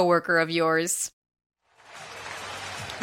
coworker 0.00 0.38
of 0.38 0.48
yours. 0.48 1.12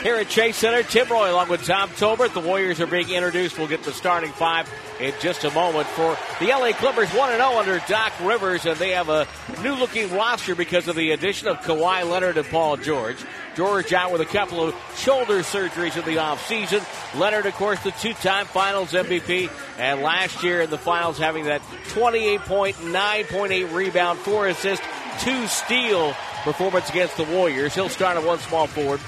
Here 0.02 0.16
at 0.16 0.30
Chase 0.30 0.58
Center, 0.58 0.84
Tim 0.84 1.08
Roye 1.08 1.32
along 1.32 1.50
with 1.50 1.66
Tom 1.66 1.90
Tolbert. 1.90 2.34
The 2.34 2.40
Warriors 2.40 2.80
are 2.80 2.88
being 2.88 3.10
introduced. 3.10 3.58
We'll 3.58 3.68
get 3.68 3.84
the 3.84 3.92
starting 3.92 4.32
five 4.32 4.72
in 5.00 5.14
just 5.20 5.44
a 5.44 5.52
moment 5.52 5.88
for 5.88 6.16
the 6.40 6.48
LA 6.48 6.72
Clippers 6.74 7.10
1 7.10 7.32
0 7.32 7.58
under 7.58 7.80
Doc 7.88 8.14
Rivers, 8.22 8.66
and 8.66 8.78
they 8.78 8.92
have 8.92 9.10
a 9.10 9.28
new 9.64 9.74
looking 9.74 10.12
roster 10.14 10.54
because 10.54 10.88
of 10.88 10.96
the 10.96 11.12
addition 11.12 11.48
of 11.48 11.58
Kawhi 11.58 12.08
Leonard 12.08 12.38
and 12.38 12.48
Paul 12.48 12.78
George. 12.78 13.18
George 13.56 13.92
out 13.92 14.12
with 14.12 14.22
a 14.22 14.26
couple 14.26 14.62
of 14.62 14.76
shoulder 14.96 15.40
surgeries 15.40 15.98
in 15.98 16.06
the 16.06 16.20
offseason. 16.20 16.86
Leonard, 17.20 17.48
of 17.48 17.56
course, 17.56 17.82
the 17.84 17.92
two 17.92 18.14
time 18.14 18.46
finals 18.46 18.92
MVP, 18.92 19.50
and 19.80 20.02
last 20.02 20.44
year 20.44 20.62
in 20.62 20.70
the 20.70 20.78
finals 20.78 21.18
having 21.18 21.46
that 21.46 21.62
28 21.90 22.42
point, 22.42 22.76
9.8 22.78 23.74
rebound, 23.74 24.20
4 24.20 24.48
assist, 24.48 24.84
2 25.22 25.48
steal 25.48 26.16
performance 26.48 26.90
against 26.90 27.18
the 27.18 27.26
Warriors. 27.26 27.76
He'll 27.76 27.90
start 27.90 28.16
at 28.16 28.24
one 28.24 28.40
small 28.40 28.68
forward. 28.68 29.02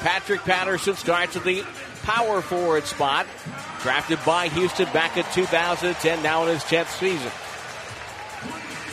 Patrick 0.00 0.40
Patterson 0.40 0.96
starts 0.96 1.36
at 1.36 1.44
the 1.44 1.62
power 2.04 2.40
forward 2.40 2.84
spot. 2.84 3.26
Drafted 3.82 4.18
by 4.24 4.48
Houston 4.48 4.90
back 4.94 5.18
in 5.18 5.24
2010, 5.34 6.22
now 6.22 6.44
in 6.44 6.54
his 6.54 6.62
10th 6.62 6.88
season. 6.98 7.30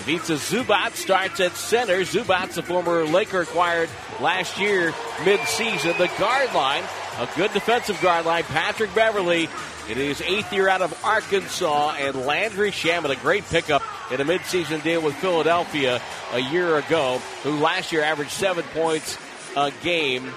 Ivica 0.01 0.33
Zubac 0.33 0.95
starts 0.95 1.39
at 1.39 1.53
center. 1.53 2.01
Zubac's 2.01 2.57
a 2.57 2.61
former 2.61 3.05
Laker 3.05 3.41
acquired 3.41 3.89
last 4.19 4.59
year 4.59 4.93
mid-season. 5.23 5.93
The 5.97 6.11
guard 6.19 6.53
line, 6.53 6.83
a 7.19 7.29
good 7.37 7.53
defensive 7.53 8.01
guard 8.01 8.25
line. 8.25 8.43
Patrick 8.43 8.93
Beverley 8.93 9.47
in 9.89 9.97
his 9.97 10.21
eighth 10.21 10.51
year 10.53 10.67
out 10.69 10.81
of 10.81 10.97
Arkansas, 11.03 11.95
and 11.99 12.25
Landry 12.25 12.71
Shamet, 12.71 13.09
a 13.09 13.15
great 13.15 13.43
pickup 13.45 13.81
in 14.11 14.21
a 14.21 14.25
midseason 14.25 14.81
deal 14.83 15.01
with 15.01 15.15
Philadelphia 15.15 16.01
a 16.31 16.39
year 16.39 16.77
ago, 16.77 17.19
who 17.43 17.51
last 17.59 17.91
year 17.91 18.03
averaged 18.03 18.31
seven 18.31 18.63
points 18.73 19.17
a 19.55 19.71
game 19.83 20.31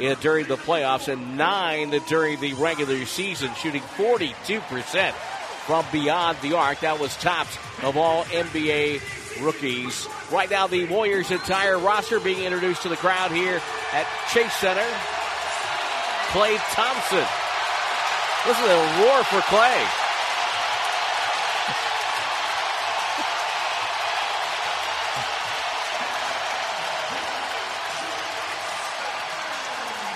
in, 0.00 0.16
during 0.20 0.46
the 0.46 0.56
playoffs 0.56 1.12
and 1.12 1.36
nine 1.36 1.90
during 2.08 2.40
the 2.40 2.54
regular 2.54 3.04
season, 3.04 3.52
shooting 3.54 3.82
42% 3.96 5.12
from 5.12 5.84
beyond 5.92 6.38
the 6.40 6.56
arc. 6.56 6.80
That 6.80 6.98
was 6.98 7.16
tops 7.16 7.56
of 7.82 7.96
all 7.96 8.24
NBA 8.24 9.02
rookies. 9.42 10.08
Right 10.32 10.50
now, 10.50 10.66
the 10.66 10.86
Warriors' 10.86 11.30
entire 11.30 11.78
roster 11.78 12.20
being 12.20 12.42
introduced 12.42 12.82
to 12.82 12.88
the 12.88 12.96
crowd 12.96 13.32
here 13.32 13.60
at 13.92 14.06
Chase 14.32 14.52
Center. 14.54 14.86
Klay 16.30 16.58
Thompson 16.74 17.26
Listen 18.48 18.64
is 18.64 18.70
a 18.70 18.76
roar 19.02 19.22
for 19.24 19.40
Klay. 19.40 20.08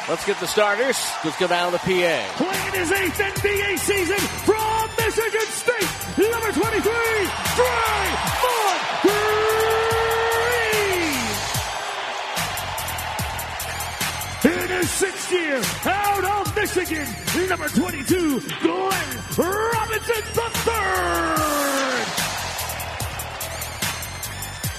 Let's 0.09 0.25
get 0.25 0.41
the 0.41 0.47
starters. 0.47 0.97
Let's 1.23 1.39
go 1.39 1.47
down 1.47 1.73
to 1.73 1.77
the 1.77 1.79
PA. 1.79 1.85
Playing 1.85 2.73
his 2.73 2.91
eighth 2.93 3.19
NBA 3.19 3.79
season 3.81 4.17
from 4.17 4.89
Michigan 4.97 5.49
State, 5.53 5.91
number 6.17 6.53
23, 6.53 6.81
Draymond 7.61 8.17
Green. 14.43 14.63
In 14.63 14.69
his 14.71 14.91
sixth 14.91 15.31
year 15.33 15.63
of 16.75 17.49
number 17.51 17.69
22, 17.69 18.41
Glenn 18.63 19.19
Robinson 19.37 20.25
III. 20.37 20.73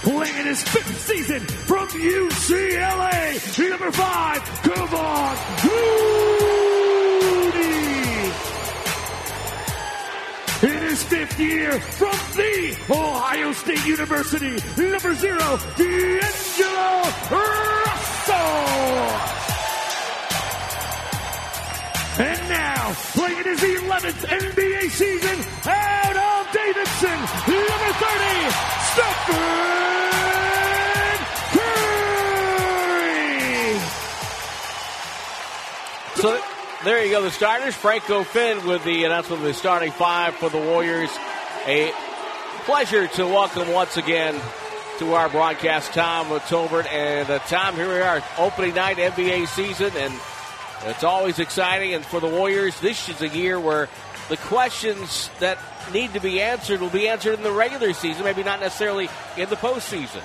Playing 0.01 0.37
in 0.39 0.45
his 0.47 0.63
fifth 0.63 1.01
season 1.01 1.39
from 1.41 1.87
UCLA, 1.89 3.69
number 3.69 3.91
five, 3.91 4.41
Kevon 4.63 5.37
Looney. 5.65 6.73
In 10.63 10.79
his 10.89 11.03
fifth 11.03 11.39
year 11.39 11.79
from 11.79 12.17
the 12.35 12.75
Ohio 12.89 13.53
State 13.53 13.85
University, 13.85 14.57
number 14.81 15.13
zero, 15.13 15.59
D'Angelo 15.77 17.03
Russell. 17.29 17.93
And 22.19 22.47
now, 22.47 22.94
playing 23.13 23.40
in 23.40 23.46
his 23.46 23.59
11th 23.59 24.28
NBA 24.28 24.91
season 24.91 25.40
out 25.66 26.16
of 26.16 26.53
Davidson, 26.53 27.19
number 27.50 27.94
30, 27.97 28.53
Stephen 28.94 29.34
Curry. 31.50 32.13
So 36.22 36.40
there 36.84 37.03
you 37.03 37.09
go, 37.09 37.23
the 37.23 37.31
starters. 37.31 37.73
Franco 37.73 38.23
Finn 38.23 38.63
with 38.68 38.84
the 38.84 39.06
announcement 39.06 39.41
of 39.41 39.47
the 39.47 39.56
starting 39.56 39.91
five 39.91 40.35
for 40.35 40.50
the 40.50 40.59
Warriors. 40.59 41.09
A 41.66 41.91
pleasure 42.66 43.07
to 43.07 43.25
welcome 43.25 43.72
once 43.72 43.97
again 43.97 44.40
to 45.00 45.13
our 45.16 45.29
broadcast 45.29 45.94
Tom 45.94 46.28
Tolbert. 46.28 46.85
And 46.85 47.28
uh, 47.28 47.40
Tom, 47.40 47.73
here 47.73 47.88
we 47.88 48.02
are, 48.02 48.22
opening 48.38 48.75
night 48.75 48.97
NBA 48.97 49.47
season, 49.47 49.91
and 49.97 50.13
it's 50.85 51.03
always 51.03 51.39
exciting, 51.39 51.94
and 51.94 52.05
for 52.05 52.19
the 52.19 52.27
Warriors, 52.27 52.79
this 52.79 53.09
is 53.09 53.21
a 53.21 53.27
year 53.27 53.59
where 53.59 53.89
the 54.29 54.38
questions 54.38 55.29
that 55.39 55.57
need 55.94 56.13
to 56.13 56.19
be 56.19 56.41
answered 56.41 56.81
will 56.81 56.89
be 56.89 57.07
answered 57.07 57.33
in 57.33 57.44
the 57.44 57.51
regular 57.51 57.94
season, 57.94 58.23
maybe 58.23 58.44
not 58.44 58.59
necessarily 58.59 59.09
in 59.38 59.49
the 59.49 59.55
postseason. 59.55 60.22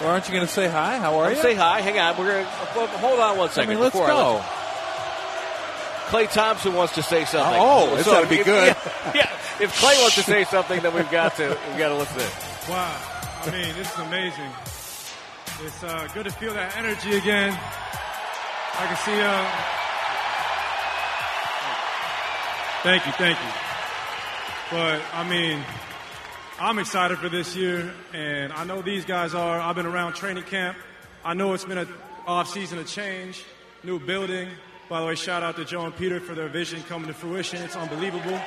Well, 0.00 0.10
aren't 0.10 0.26
you 0.26 0.34
going 0.34 0.46
to 0.46 0.52
say 0.52 0.68
hi? 0.68 0.98
How 0.98 1.18
are 1.18 1.26
I'll 1.26 1.30
you? 1.32 1.42
Say 1.42 1.54
hi. 1.54 1.80
Hang 1.80 1.98
on. 1.98 2.18
We're 2.18 2.32
going 2.32 2.44
to 2.44 2.98
hold 2.98 3.20
on 3.20 3.38
one 3.38 3.50
second. 3.50 3.70
I 3.70 3.74
mean, 3.74 3.82
let's 3.82 3.94
go. 3.94 4.42
Klay 6.12 6.30
Thompson 6.30 6.74
wants 6.74 6.94
to 6.96 7.02
say 7.02 7.24
something. 7.24 7.58
Oh, 7.58 7.94
this 7.96 8.04
so 8.04 8.16
ought 8.16 8.22
to 8.22 8.28
be 8.28 8.40
if, 8.40 8.44
good. 8.44 8.66
Yeah, 8.66 9.12
yeah, 9.14 9.30
if 9.60 9.80
Klay 9.80 9.98
wants 10.00 10.16
to 10.16 10.22
say 10.22 10.44
something, 10.44 10.80
then 10.80 10.92
we've 10.92 11.10
got 11.10 11.36
to 11.36 11.56
we've 11.68 11.78
got 11.78 11.88
to 11.88 11.96
listen. 11.96 12.70
Wow, 12.70 13.00
I 13.44 13.50
mean, 13.50 13.74
this 13.74 13.90
is 13.90 13.98
amazing. 13.98 14.50
It's 15.64 15.82
uh, 15.82 16.08
good 16.12 16.24
to 16.24 16.32
feel 16.32 16.52
that 16.52 16.76
energy 16.76 17.16
again. 17.16 17.58
I 18.74 18.86
can 18.86 18.96
see. 18.96 19.20
Uh, 19.20 19.46
thank 22.82 23.06
you, 23.06 23.12
thank 23.12 23.38
you. 23.38 23.52
But 24.70 25.02
I 25.12 25.28
mean, 25.28 25.62
I'm 26.58 26.78
excited 26.78 27.18
for 27.18 27.28
this 27.28 27.54
year, 27.54 27.92
and 28.14 28.52
I 28.52 28.64
know 28.64 28.80
these 28.82 29.04
guys 29.04 29.34
are. 29.34 29.60
I've 29.60 29.76
been 29.76 29.86
around 29.86 30.14
training 30.14 30.44
camp. 30.44 30.78
I 31.24 31.34
know 31.34 31.52
it's 31.52 31.64
been 31.64 31.78
an 31.78 31.88
off 32.26 32.48
season 32.48 32.78
of 32.78 32.86
change, 32.86 33.44
new 33.84 33.98
building. 33.98 34.48
By 34.88 35.00
the 35.00 35.06
way, 35.06 35.14
shout 35.14 35.42
out 35.42 35.56
to 35.56 35.64
Joe 35.64 35.84
and 35.84 35.94
Peter 35.94 36.20
for 36.20 36.34
their 36.34 36.48
vision 36.48 36.82
coming 36.82 37.08
to 37.08 37.14
fruition. 37.14 37.62
It's 37.62 37.76
unbelievable. 37.76 38.40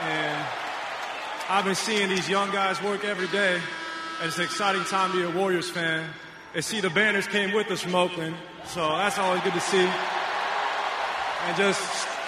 And 0.00 0.46
I've 1.48 1.64
been 1.64 1.74
seeing 1.74 2.08
these 2.08 2.28
young 2.28 2.50
guys 2.50 2.82
work 2.82 3.04
every 3.04 3.28
day, 3.28 3.54
and 4.20 4.28
it's 4.28 4.38
an 4.38 4.44
exciting 4.44 4.84
time 4.84 5.12
to 5.12 5.18
be 5.18 5.22
a 5.24 5.30
Warriors 5.30 5.70
fan. 5.70 6.08
And 6.54 6.64
see, 6.64 6.80
the 6.80 6.90
banners 6.90 7.26
came 7.26 7.52
with 7.52 7.70
us 7.70 7.82
from 7.82 7.94
Oakland, 7.94 8.36
so 8.68 8.80
that's 8.96 9.18
always 9.18 9.42
good 9.42 9.54
to 9.54 9.60
see. 9.60 9.88
And 11.46 11.56
just 11.56 11.80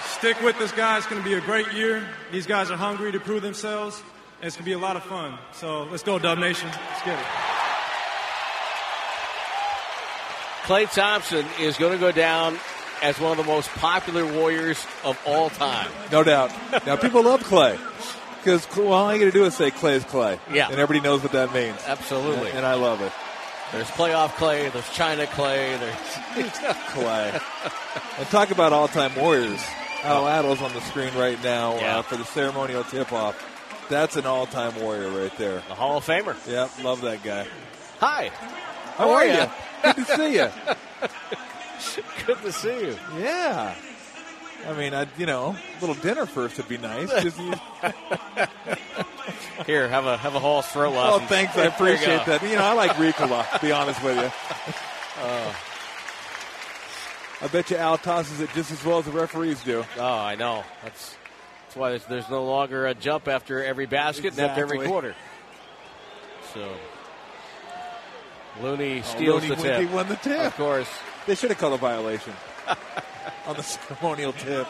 stick 0.05 0.41
with 0.41 0.57
this, 0.59 0.71
guys. 0.71 0.99
It's 0.99 1.07
going 1.07 1.21
to 1.21 1.27
be 1.27 1.35
a 1.35 1.41
great 1.41 1.71
year. 1.73 2.07
These 2.31 2.47
guys 2.47 2.71
are 2.71 2.77
hungry 2.77 3.11
to 3.11 3.19
prove 3.19 3.41
themselves, 3.41 4.01
and 4.39 4.47
it's 4.47 4.55
going 4.55 4.65
to 4.65 4.69
be 4.69 4.73
a 4.73 4.79
lot 4.79 4.95
of 4.95 5.03
fun. 5.03 5.37
So 5.53 5.83
let's 5.83 6.03
go, 6.03 6.19
Dub 6.19 6.37
Nation. 6.37 6.69
Let's 6.69 7.03
get 7.03 7.19
it. 7.19 7.25
Klay 10.63 10.91
Thompson 10.93 11.45
is 11.59 11.77
going 11.77 11.93
to 11.93 11.99
go 11.99 12.11
down 12.11 12.57
as 13.01 13.19
one 13.19 13.31
of 13.31 13.37
the 13.37 13.43
most 13.43 13.69
popular 13.69 14.25
Warriors 14.25 14.85
of 15.03 15.19
all 15.25 15.49
time. 15.49 15.89
No 16.11 16.23
doubt. 16.23 16.51
Now, 16.85 16.95
people 16.95 17.23
love 17.23 17.41
Klay 17.41 17.79
Because, 18.37 18.67
well, 18.77 18.93
all 18.93 19.13
you 19.13 19.19
got 19.19 19.25
to 19.25 19.31
do 19.31 19.45
is 19.45 19.55
say 19.55 19.71
Klay 19.71 19.93
is 19.93 20.05
Klay. 20.05 20.39
Yeah. 20.53 20.69
And 20.69 20.79
everybody 20.79 20.99
knows 21.05 21.23
what 21.23 21.31
that 21.31 21.53
means. 21.53 21.77
Absolutely. 21.85 22.49
And, 22.49 22.59
and 22.59 22.65
I 22.65 22.75
love 22.75 23.01
it. 23.01 23.11
There's 23.71 23.87
playoff 23.91 24.29
Klay. 24.31 24.71
there's 24.71 24.89
China 24.91 25.25
Klay. 25.25 25.79
there's 25.79 26.49
Klay. 26.91 27.41
and 28.19 28.27
talk 28.29 28.51
about 28.51 28.73
all 28.73 28.87
time 28.87 29.15
Warriors. 29.15 29.61
Al 30.03 30.23
Attles 30.23 30.61
on 30.61 30.73
the 30.73 30.81
screen 30.81 31.13
right 31.15 31.41
now 31.43 31.75
Yeah. 31.75 31.99
uh, 31.99 32.01
for 32.01 32.17
the 32.17 32.25
ceremonial 32.25 32.83
tip 32.83 33.13
off. 33.13 33.35
That's 33.89 34.15
an 34.17 34.25
all 34.25 34.45
time 34.45 34.79
Warrior 34.81 35.09
right 35.09 35.35
there. 35.37 35.61
the 35.67 35.75
Hall 35.75 35.97
of 35.97 36.05
Famer. 36.05 36.35
Yep, 36.47 36.83
love 36.83 37.01
that 37.01 37.23
guy. 37.23 37.45
Hi. 37.99 38.29
How 38.97 39.11
are 39.11 39.25
you? 39.25 39.45
Good 39.83 39.95
to 39.95 40.05
see 40.17 40.33
you. 40.35 40.49
Good 42.25 42.41
to 42.41 42.51
see 42.51 42.79
you. 42.87 42.97
Yeah. 43.17 43.75
I 44.67 44.73
mean, 44.73 44.93
I, 44.93 45.07
you 45.17 45.25
know, 45.25 45.55
a 45.55 45.79
little 45.79 45.95
dinner 46.01 46.25
first 46.25 46.57
would 46.57 46.67
be 46.67 46.77
nice. 46.77 47.09
Just, 47.23 47.37
Here, 49.65 49.87
have 49.89 50.05
a 50.05 50.17
have 50.17 50.35
a 50.35 50.39
Hall's 50.39 50.67
throw 50.67 50.89
oh, 50.89 50.91
lesson. 50.91 51.27
thanks. 51.27 51.57
I 51.57 51.63
you 51.63 51.69
appreciate 51.69 52.25
that. 52.25 52.41
You 52.43 52.55
know, 52.55 52.63
I 52.63 52.73
like 52.73 52.91
Ricola, 52.91 53.49
to 53.53 53.59
be 53.59 53.71
honest 53.71 54.03
with 54.03 54.17
you. 54.17 54.31
Uh. 55.23 55.53
I 57.43 57.47
bet 57.47 57.71
you 57.71 57.77
Al 57.77 57.97
tosses 57.97 58.39
it 58.39 58.51
just 58.53 58.71
as 58.71 58.83
well 58.85 58.99
as 58.99 59.05
the 59.05 59.11
referees 59.11 59.63
do. 59.63 59.83
Oh, 59.97 60.03
I 60.17 60.35
know. 60.35 60.63
That's 60.83 61.17
that's 61.63 61.75
why 61.75 61.89
there's, 61.91 62.05
there's 62.05 62.29
no 62.29 62.43
longer 62.45 62.85
a 62.87 62.93
jump 62.93 63.27
after 63.27 63.63
every 63.63 63.87
basket 63.87 64.33
and 64.33 64.41
after 64.41 64.61
every 64.61 64.85
quarter. 64.85 65.15
So 66.53 66.71
Looney 68.61 68.99
Oh, 68.99 69.03
steals 69.03 69.41
Looney 69.43 69.55
the 69.55 69.61
tip. 69.61 69.91
won 69.91 70.07
the 70.07 70.15
tip. 70.17 70.39
Of 70.39 70.55
course. 70.55 70.89
They 71.25 71.33
should 71.35 71.49
have 71.49 71.59
called 71.59 71.73
a 71.73 71.77
violation 71.77 72.33
on 73.51 73.57
the 73.57 73.63
ceremonial 73.63 74.33
tip. 74.33 74.67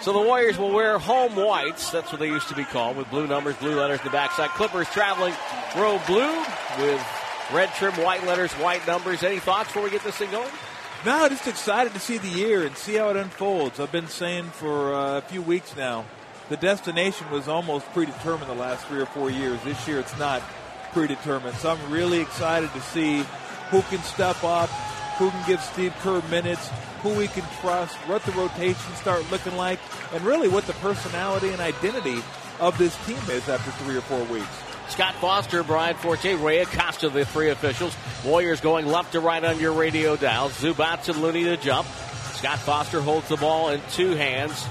So 0.00 0.12
the 0.12 0.20
Warriors 0.20 0.56
will 0.56 0.72
wear 0.72 0.98
home 0.98 1.34
whites. 1.34 1.90
That's 1.90 2.12
what 2.12 2.20
they 2.20 2.28
used 2.28 2.48
to 2.48 2.54
be 2.54 2.64
called, 2.64 2.96
with 2.96 3.10
blue 3.10 3.26
numbers, 3.26 3.56
blue 3.56 3.78
letters 3.78 3.98
in 4.00 4.04
the 4.04 4.10
backside. 4.10 4.50
Clippers 4.50 4.88
traveling 4.90 5.34
row 5.76 6.00
blue 6.06 6.38
with 6.78 7.04
red 7.52 7.72
trim, 7.74 7.92
white 7.94 8.24
letters, 8.24 8.52
white 8.54 8.86
numbers. 8.86 9.22
Any 9.22 9.40
thoughts 9.40 9.68
before 9.68 9.82
we 9.82 9.90
get 9.90 10.04
this 10.04 10.16
thing 10.16 10.30
going? 10.30 10.50
No, 11.04 11.28
just 11.28 11.46
excited 11.46 11.92
to 11.92 11.98
see 11.98 12.18
the 12.18 12.28
year 12.28 12.64
and 12.64 12.76
see 12.76 12.94
how 12.94 13.10
it 13.10 13.16
unfolds. 13.16 13.80
I've 13.80 13.92
been 13.92 14.08
saying 14.08 14.44
for 14.44 14.94
uh, 14.94 15.18
a 15.18 15.22
few 15.22 15.42
weeks 15.42 15.76
now, 15.76 16.04
the 16.48 16.56
destination 16.56 17.28
was 17.30 17.48
almost 17.48 17.86
predetermined 17.92 18.48
the 18.48 18.54
last 18.54 18.86
three 18.86 19.00
or 19.00 19.06
four 19.06 19.30
years. 19.30 19.60
This 19.64 19.88
year, 19.88 19.98
it's 19.98 20.16
not 20.18 20.40
predetermined. 20.92 21.56
So 21.56 21.70
I'm 21.70 21.92
really 21.92 22.20
excited 22.20 22.72
to 22.72 22.80
see 22.80 23.24
who 23.70 23.82
can 23.82 23.98
step 24.02 24.42
up, 24.44 24.70
who 25.18 25.30
can 25.30 25.46
give 25.46 25.60
Steve 25.60 25.94
Kerr 26.00 26.22
minutes, 26.30 26.70
who 27.02 27.10
we 27.10 27.28
can 27.28 27.44
trust, 27.60 27.96
what 28.08 28.22
the 28.24 28.32
rotations 28.32 28.96
start 28.98 29.28
looking 29.30 29.56
like, 29.56 29.78
and 30.12 30.22
really 30.24 30.48
what 30.48 30.66
the 30.66 30.72
personality 30.74 31.50
and 31.50 31.60
identity 31.60 32.22
of 32.60 32.76
this 32.78 32.96
team 33.06 33.18
is 33.30 33.48
after 33.48 33.70
three 33.82 33.96
or 33.96 34.02
four 34.02 34.22
weeks. 34.24 34.62
Scott 34.88 35.14
Foster, 35.16 35.62
Brian 35.62 35.96
Forte, 35.96 36.34
Ray 36.34 36.60
Acosta, 36.60 37.08
the 37.08 37.24
three 37.24 37.50
officials. 37.50 37.96
Warriors 38.24 38.60
going 38.60 38.86
left 38.86 39.12
to 39.12 39.20
right 39.20 39.42
on 39.42 39.58
your 39.58 39.72
radio 39.72 40.16
dial. 40.16 40.48
Zubac 40.48 41.08
and 41.08 41.20
Looney 41.20 41.44
to 41.44 41.56
jump. 41.56 41.88
Scott 42.34 42.58
Foster 42.58 43.00
holds 43.00 43.28
the 43.28 43.36
ball 43.36 43.70
in 43.70 43.80
two 43.92 44.14
hands. 44.14 44.64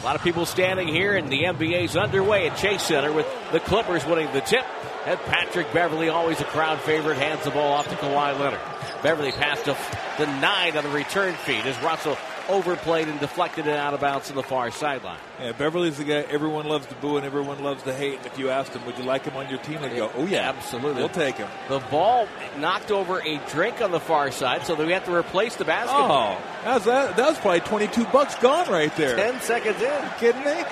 A 0.00 0.04
lot 0.04 0.14
of 0.14 0.22
people 0.22 0.46
standing 0.46 0.86
here, 0.86 1.16
and 1.16 1.28
the 1.28 1.44
NBA's 1.44 1.96
underway 1.96 2.48
at 2.48 2.56
Chase 2.56 2.82
Center 2.82 3.12
with 3.12 3.26
the 3.50 3.60
Clippers 3.60 4.04
winning 4.06 4.32
the 4.32 4.40
tip. 4.40 4.64
And 5.04 5.18
Patrick 5.20 5.72
Beverley, 5.72 6.08
always 6.08 6.40
a 6.40 6.44
crowd 6.44 6.80
favorite, 6.80 7.16
hands 7.16 7.44
the 7.44 7.50
ball 7.50 7.72
off 7.72 7.88
to 7.88 7.96
Kawhi 7.96 8.38
Leonard. 8.38 8.60
Beverley 9.02 9.32
passed 9.32 9.64
to 9.64 9.76
the 10.18 10.26
nine 10.40 10.76
on 10.76 10.84
the 10.84 10.90
return 10.90 11.34
feed 11.34 11.64
as 11.66 11.78
Russell 11.82 12.16
overplayed 12.48 13.08
and 13.08 13.18
deflected 13.18 13.66
it 13.66 13.76
out 13.76 13.94
of 13.94 14.00
bounds 14.00 14.28
to 14.28 14.32
the 14.32 14.42
far 14.42 14.70
sideline. 14.70 15.18
Yeah, 15.40 15.52
Beverley's 15.52 15.98
the 15.98 16.04
guy 16.04 16.20
everyone 16.30 16.66
loves 16.66 16.86
to 16.86 16.94
boo 16.96 17.16
and 17.16 17.26
everyone 17.26 17.62
loves 17.62 17.82
to 17.84 17.92
hate. 17.92 18.18
And 18.18 18.26
if 18.26 18.38
you 18.38 18.50
asked 18.50 18.72
him, 18.72 18.84
would 18.86 18.96
you 18.98 19.04
like 19.04 19.24
him 19.24 19.36
on 19.36 19.48
your 19.48 19.58
team? 19.58 19.80
They'd 19.80 19.96
go, 19.96 20.10
oh, 20.14 20.26
yeah. 20.26 20.48
Absolutely. 20.48 21.00
We'll 21.00 21.08
take 21.08 21.36
him. 21.36 21.48
The 21.68 21.80
ball 21.90 22.28
knocked 22.58 22.90
over 22.90 23.20
a 23.20 23.38
drink 23.48 23.80
on 23.80 23.90
the 23.90 24.00
far 24.00 24.30
side, 24.30 24.64
so 24.64 24.74
we 24.74 24.92
have 24.92 25.04
to 25.06 25.14
replace 25.14 25.56
the 25.56 25.64
basketball. 25.64 26.38
Oh, 26.38 26.64
that 26.64 26.74
was, 26.74 26.84
that, 26.84 27.16
that 27.16 27.28
was 27.30 27.38
probably 27.38 27.60
22 27.60 28.04
bucks 28.06 28.34
gone 28.36 28.68
right 28.70 28.94
there. 28.96 29.16
Ten 29.16 29.40
seconds 29.40 29.80
in. 29.82 30.10
kidding 30.18 30.44
me? 30.44 30.62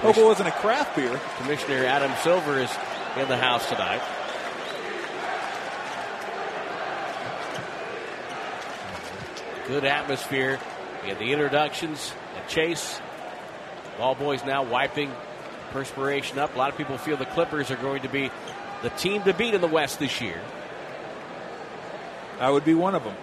Hope 0.00 0.16
it 0.16 0.24
wasn't 0.24 0.48
a 0.48 0.52
craft 0.52 0.96
beer. 0.96 1.20
Commissioner 1.38 1.84
Adam 1.84 2.12
Silver 2.22 2.58
is 2.60 2.70
in 3.16 3.28
the 3.28 3.36
house 3.36 3.68
tonight. 3.68 4.00
Good 9.68 9.84
atmosphere. 9.84 10.58
We 11.02 11.10
had 11.10 11.18
the 11.18 11.30
introductions 11.30 12.12
at 12.38 12.48
Chase. 12.48 12.98
Ball 13.98 14.14
boys 14.14 14.42
now 14.42 14.62
wiping 14.62 15.12
perspiration 15.72 16.38
up. 16.38 16.54
A 16.54 16.58
lot 16.58 16.70
of 16.70 16.78
people 16.78 16.96
feel 16.96 17.18
the 17.18 17.26
Clippers 17.26 17.70
are 17.70 17.76
going 17.76 18.00
to 18.00 18.08
be 18.08 18.30
the 18.82 18.88
team 18.88 19.22
to 19.24 19.34
beat 19.34 19.52
in 19.52 19.60
the 19.60 19.66
West 19.66 19.98
this 19.98 20.22
year. 20.22 20.40
I 22.40 22.50
would 22.50 22.64
be 22.64 22.72
one 22.72 22.94
of 22.94 23.04
them. 23.04 23.14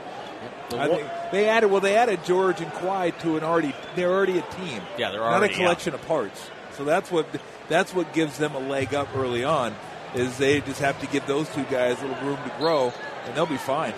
The 0.70 1.10
they 1.32 1.50
added 1.50 1.72
well, 1.72 1.82
they 1.82 1.96
added 1.96 2.24
George 2.26 2.62
and 2.62 2.72
Kawhi 2.74 3.18
to 3.22 3.38
an 3.38 3.44
already 3.44 3.74
they're 3.96 4.14
already 4.14 4.38
a 4.38 4.44
team. 4.44 4.84
Yeah, 5.00 5.10
they're 5.10 5.22
not 5.22 5.44
a 5.44 5.50
collection 5.50 5.96
of 5.96 6.06
parts. 6.06 6.52
So 6.74 6.86
that's 6.86 7.10
what 7.10 7.28
that's 7.70 7.94
what 7.94 8.14
gives 8.14 8.38
them 8.38 8.54
a 8.54 8.60
leg 8.60 8.94
up 8.94 9.08
early 9.16 9.44
on. 9.44 9.76
Is 10.14 10.38
they 10.38 10.62
just 10.62 10.80
have 10.82 11.00
to 11.02 11.08
give 11.08 11.26
those 11.26 11.50
two 11.50 11.64
guys 11.64 12.00
a 12.02 12.08
little 12.08 12.28
room 12.28 12.38
to 12.44 12.56
grow, 12.60 12.94
and 13.26 13.36
they'll 13.36 13.48
be 13.48 13.58
fine. 13.58 13.94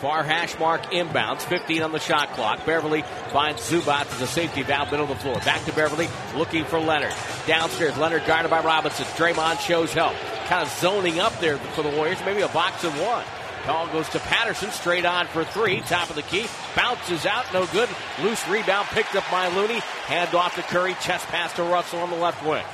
Far 0.00 0.22
hash 0.24 0.58
mark 0.58 0.82
inbounds, 0.92 1.42
15 1.42 1.82
on 1.82 1.92
the 1.92 1.98
shot 1.98 2.32
clock. 2.32 2.64
Beverley 2.64 3.02
finds 3.32 3.60
Zubac 3.70 4.10
as 4.10 4.20
a 4.22 4.26
safety 4.26 4.62
valve, 4.62 4.90
middle 4.90 5.04
of 5.04 5.10
the 5.10 5.22
floor. 5.22 5.38
Back 5.40 5.62
to 5.66 5.72
Beverley, 5.74 6.08
looking 6.34 6.64
for 6.64 6.80
Leonard. 6.80 7.12
Downstairs, 7.46 7.98
Leonard 7.98 8.24
guarded 8.26 8.50
by 8.50 8.62
Robinson. 8.62 9.04
Draymond 9.16 9.60
shows 9.60 9.92
help. 9.92 10.14
Kind 10.46 10.66
of 10.66 10.72
zoning 10.78 11.20
up 11.20 11.38
there 11.40 11.58
for 11.58 11.82
the 11.82 11.90
Warriors, 11.90 12.18
maybe 12.24 12.40
a 12.40 12.48
box 12.48 12.82
of 12.82 12.98
one. 12.98 13.24
Call 13.64 13.88
goes 13.88 14.08
to 14.08 14.18
Patterson, 14.20 14.70
straight 14.70 15.04
on 15.04 15.26
for 15.26 15.44
three, 15.44 15.80
top 15.82 16.08
of 16.08 16.16
the 16.16 16.22
key. 16.22 16.46
Bounces 16.74 17.26
out, 17.26 17.44
no 17.52 17.66
good. 17.66 17.90
Loose 18.22 18.48
rebound 18.48 18.88
picked 18.88 19.14
up 19.14 19.24
by 19.30 19.48
Looney. 19.48 19.80
Hand 20.06 20.34
off 20.34 20.54
to 20.54 20.62
Curry, 20.62 20.94
chest 21.02 21.26
pass 21.26 21.52
to 21.56 21.62
Russell 21.62 22.00
on 22.00 22.08
the 22.08 22.16
left 22.16 22.42
wing. 22.44 22.64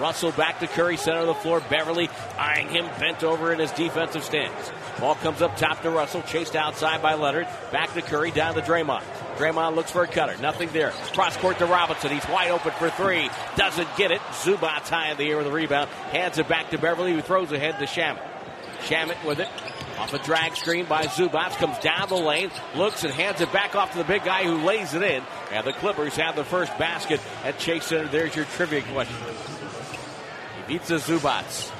Russell 0.00 0.32
back 0.32 0.58
to 0.58 0.66
Curry, 0.66 0.96
center 0.96 1.20
of 1.20 1.26
the 1.28 1.34
floor. 1.34 1.60
Beverley 1.70 2.10
eyeing 2.36 2.68
him, 2.68 2.86
bent 2.98 3.22
over 3.22 3.52
in 3.52 3.60
his 3.60 3.70
defensive 3.70 4.24
stance. 4.24 4.72
Ball 5.00 5.14
comes 5.16 5.42
up 5.42 5.56
top 5.56 5.82
to 5.82 5.90
Russell, 5.90 6.22
chased 6.22 6.54
outside 6.54 7.02
by 7.02 7.14
Leonard. 7.14 7.48
Back 7.70 7.94
to 7.94 8.02
Curry, 8.02 8.30
down 8.30 8.54
to 8.54 8.60
Draymond. 8.60 9.02
Draymond 9.36 9.74
looks 9.74 9.90
for 9.90 10.02
a 10.02 10.06
cutter, 10.06 10.36
nothing 10.40 10.68
there. 10.72 10.90
Cross 11.12 11.38
court 11.38 11.58
to 11.58 11.66
Robinson, 11.66 12.10
he's 12.10 12.26
wide 12.28 12.50
open 12.50 12.72
for 12.72 12.90
three. 12.90 13.30
Doesn't 13.56 13.88
get 13.96 14.10
it. 14.10 14.20
Zubac 14.42 14.88
high 14.88 15.10
in 15.10 15.16
the 15.16 15.28
air 15.28 15.38
with 15.38 15.46
a 15.46 15.52
rebound. 15.52 15.88
Hands 16.10 16.36
it 16.36 16.48
back 16.48 16.70
to 16.70 16.78
Beverley, 16.78 17.12
who 17.12 17.22
throws 17.22 17.50
ahead 17.50 17.78
to 17.78 17.86
Shamet. 17.86 18.22
Shamet 18.82 19.24
with 19.24 19.40
it. 19.40 19.48
Off 19.98 20.12
a 20.14 20.18
drag 20.18 20.56
screen 20.56 20.86
by 20.86 21.04
Zubac, 21.04 21.50
comes 21.58 21.78
down 21.78 22.08
the 22.08 22.16
lane, 22.16 22.50
looks 22.74 23.04
and 23.04 23.12
hands 23.12 23.40
it 23.40 23.52
back 23.52 23.74
off 23.74 23.92
to 23.92 23.98
the 23.98 24.04
big 24.04 24.24
guy 24.24 24.44
who 24.44 24.64
lays 24.64 24.94
it 24.94 25.02
in. 25.02 25.22
And 25.52 25.66
the 25.66 25.72
Clippers 25.72 26.16
have 26.16 26.34
the 26.34 26.44
first 26.44 26.76
basket 26.78 27.20
at 27.44 27.58
Chase 27.58 27.86
Center. 27.86 28.08
There's 28.08 28.34
your 28.34 28.44
trivia 28.46 28.82
question. 28.82 29.16
He 30.56 30.74
beats 30.74 30.88
the 30.88 30.96
Zubac. 30.96 31.70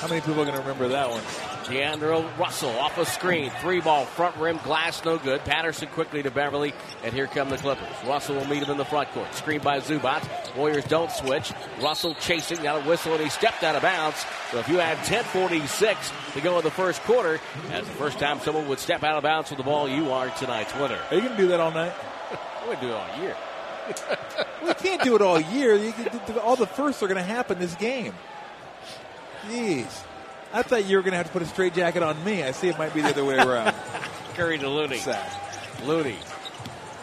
How 0.00 0.08
many 0.08 0.20
people 0.20 0.40
are 0.42 0.44
going 0.44 0.56
to 0.56 0.60
remember 0.60 0.88
that 0.88 1.10
one? 1.10 1.22
D'Angelo 1.70 2.28
Russell 2.38 2.70
off 2.78 2.96
a 2.98 3.04
screen. 3.04 3.50
Three 3.60 3.80
ball, 3.80 4.04
front 4.04 4.36
rim, 4.36 4.58
glass, 4.64 5.04
no 5.04 5.18
good. 5.18 5.44
Patterson 5.44 5.88
quickly 5.88 6.22
to 6.22 6.30
Beverley, 6.30 6.72
and 7.04 7.12
here 7.12 7.26
come 7.26 7.50
the 7.50 7.56
Clippers. 7.58 7.86
Russell 8.06 8.36
will 8.36 8.46
meet 8.46 8.62
him 8.62 8.70
in 8.70 8.78
the 8.78 8.84
front 8.84 9.10
court. 9.10 9.32
Screen 9.34 9.60
by 9.60 9.80
Zubac. 9.80 10.22
Warriors 10.56 10.84
don't 10.84 11.10
switch. 11.10 11.52
Russell 11.82 12.14
chasing, 12.14 12.62
got 12.62 12.84
a 12.84 12.88
whistle, 12.88 13.12
and 13.12 13.22
he 13.22 13.28
stepped 13.28 13.62
out 13.62 13.76
of 13.76 13.82
bounds. 13.82 14.24
So 14.50 14.58
if 14.58 14.68
you 14.68 14.78
had 14.78 14.96
10.46 14.98 16.32
to 16.34 16.40
go 16.40 16.58
in 16.58 16.64
the 16.64 16.70
first 16.70 17.02
quarter, 17.02 17.40
that's 17.68 17.86
the 17.86 17.94
first 17.94 18.18
time 18.18 18.40
someone 18.40 18.68
would 18.68 18.78
step 18.78 19.02
out 19.04 19.16
of 19.16 19.22
bounds 19.22 19.50
with 19.50 19.58
the 19.58 19.64
ball, 19.64 19.88
you 19.88 20.10
are 20.10 20.30
tonight's 20.30 20.74
winner. 20.74 20.98
Are 21.10 21.14
you 21.14 21.20
going 21.22 21.36
to 21.36 21.42
do 21.42 21.48
that 21.48 21.60
all 21.60 21.70
night? 21.72 21.92
We 22.68 22.76
do 22.76 22.88
it 22.88 22.92
all 22.92 23.20
year. 23.22 23.36
We 24.66 24.74
can't 24.74 25.02
do 25.02 25.14
it 25.16 25.22
all 25.22 25.40
year. 25.40 25.78
Can- 25.92 26.38
all 26.40 26.56
the 26.56 26.66
firsts 26.66 27.02
are 27.02 27.06
going 27.06 27.16
to 27.16 27.22
happen 27.22 27.58
this 27.58 27.74
game. 27.76 28.12
Jeez. 29.46 29.86
I 30.52 30.62
thought 30.62 30.86
you 30.86 30.96
were 30.96 31.02
going 31.02 31.12
to 31.12 31.18
have 31.18 31.26
to 31.26 31.32
put 31.32 31.42
a 31.42 31.46
straight 31.46 31.74
jacket 31.74 32.02
on 32.02 32.22
me. 32.24 32.42
I 32.42 32.52
see 32.52 32.68
it 32.68 32.78
might 32.78 32.94
be 32.94 33.02
the 33.02 33.08
other 33.08 33.24
way 33.24 33.36
around. 33.36 33.74
Curry 34.34 34.58
to 34.58 34.68
Looney. 34.68 34.98
Sad. 34.98 35.30
Looney 35.84 36.16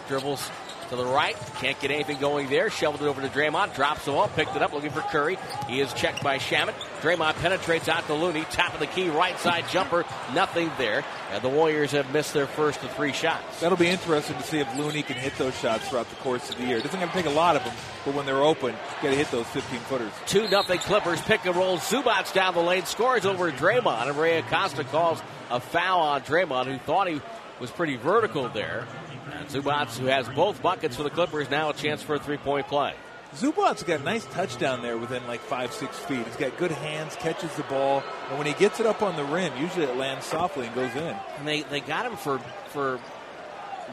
dribbles 0.08 0.50
to 0.96 1.04
the 1.04 1.10
right. 1.10 1.36
Can't 1.60 1.80
get 1.80 1.92
anything 1.92 2.20
going 2.20 2.50
there. 2.50 2.70
Shoveled 2.70 3.02
it 3.02 3.08
over 3.08 3.22
to 3.22 3.28
Draymond. 3.28 3.76
Drops 3.76 4.06
the 4.06 4.12
ball. 4.12 4.28
Picked 4.30 4.56
it 4.56 4.62
up 4.62 4.74
looking 4.74 4.92
for 4.92 5.02
Curry. 5.02 5.38
He 5.68 5.82
is 5.82 5.92
checked 5.94 6.24
by 6.24 6.38
Shamet. 6.38 6.74
Draymond 7.02 7.36
penetrates 7.36 7.88
out 7.88 8.06
to 8.08 8.14
Looney. 8.14 8.46
Top 8.52 8.74
of 8.74 8.80
the 8.80 8.88
key. 8.88 9.10
Right 9.10 9.38
side 9.40 9.66
jumper. 9.70 10.06
Nothing 10.34 10.72
there. 10.78 11.04
And 11.32 11.44
the 11.44 11.50
Warriors 11.50 11.92
have 11.92 12.12
missed 12.14 12.34
their 12.34 12.48
first 12.48 12.82
of 12.84 12.92
three 12.96 13.14
shots. 13.14 13.60
That'll 13.60 13.78
be 13.78 13.88
interesting 13.88 14.38
to 14.38 14.44
see 14.44 14.60
if 14.60 14.78
Looney 14.78 15.04
can 15.04 15.18
hit 15.18 15.38
those 15.38 15.58
shots 15.60 15.90
throughout 15.90 16.10
the 16.10 16.16
course 16.18 16.50
of 16.50 16.58
the 16.58 16.66
year. 16.66 16.78
It 16.78 16.84
doesn't 16.84 17.00
have 17.00 17.12
to 17.12 17.16
take 17.16 17.26
a 17.26 17.36
lot 17.36 17.56
of 17.56 17.64
them, 17.64 17.74
but 18.06 18.14
when 18.14 18.26
they're 18.26 18.44
open, 18.44 18.72
you 18.72 19.04
got 19.04 19.10
to 19.10 19.16
hit 19.16 19.32
those 19.32 19.48
15 19.48 19.80
footers. 19.82 20.12
2 20.28 20.48
nothing 20.50 20.80
Clippers 20.80 21.22
pick 21.22 21.46
and 21.46 21.56
roll. 21.56 21.78
Zubac 21.78 22.34
down 22.34 22.54
the 22.54 22.62
lane. 22.62 22.86
Scores 22.86 23.26
over 23.26 23.52
Draymond. 23.52 24.08
And 24.08 24.18
Ray 24.18 24.40
Acosta 24.40 24.84
calls 24.84 25.22
a 25.50 25.60
foul 25.60 26.02
on 26.02 26.22
Draymond, 26.22 26.66
who 26.66 26.78
thought 26.78 27.08
he 27.08 27.22
was 27.60 27.72
pretty 27.72 27.96
vertical 27.96 28.50
there. 28.50 28.88
And 29.32 29.48
Zubac, 29.48 29.98
who 29.98 30.06
has 30.08 30.28
both 30.30 30.62
buckets 30.62 30.96
for 30.96 31.04
the 31.04 31.10
Clippers, 31.10 31.50
now 31.50 31.70
a 31.70 31.74
chance 31.74 32.02
for 32.02 32.16
a 32.16 32.20
three 32.20 32.38
point 32.38 32.68
play. 32.68 32.94
Zubac's 33.36 33.84
got 33.84 34.00
a 34.00 34.04
nice 34.04 34.24
touchdown 34.26 34.82
there 34.82 34.98
within 34.98 35.26
like 35.28 35.42
five, 35.42 35.74
six 35.74 35.98
feet. 36.00 36.26
He's 36.26 36.36
got 36.38 36.56
good 36.58 36.72
hands, 36.72 37.16
catches 37.18 37.54
the 37.56 37.64
ball, 37.64 38.02
and 38.30 38.38
when 38.38 38.48
he 38.48 38.54
gets 38.54 38.80
it 38.80 38.86
up 38.86 39.02
on 39.02 39.16
the 39.18 39.26
rim, 39.26 39.52
usually 39.60 39.86
it 39.86 39.98
lands 39.98 40.26
softly 40.26 40.68
and 40.68 40.76
goes 40.76 40.96
in. 40.96 41.16
And 41.38 41.48
they, 41.48 41.64
they 41.64 41.80
got 41.82 42.06
him 42.06 42.16
for 42.18 42.40
for 42.70 43.00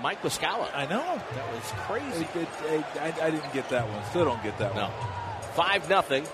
Mike 0.00 0.22
Muscala. 0.22 0.68
I 0.74 0.86
know. 0.86 1.20
That 1.34 1.52
was 1.52 1.64
crazy. 1.86 2.26
It- 2.34 2.48
it- 2.72 2.84
I, 3.00 3.14
I 3.26 3.30
didn't 3.30 3.52
get 3.52 3.68
that 3.70 3.88
one. 3.88 4.04
Still 4.10 4.24
don't 4.26 4.42
get 4.42 4.58
that 4.58 4.74
No. 4.76 4.88
one. 4.88 5.52
Five 5.54 5.88
nothing. 5.88 6.24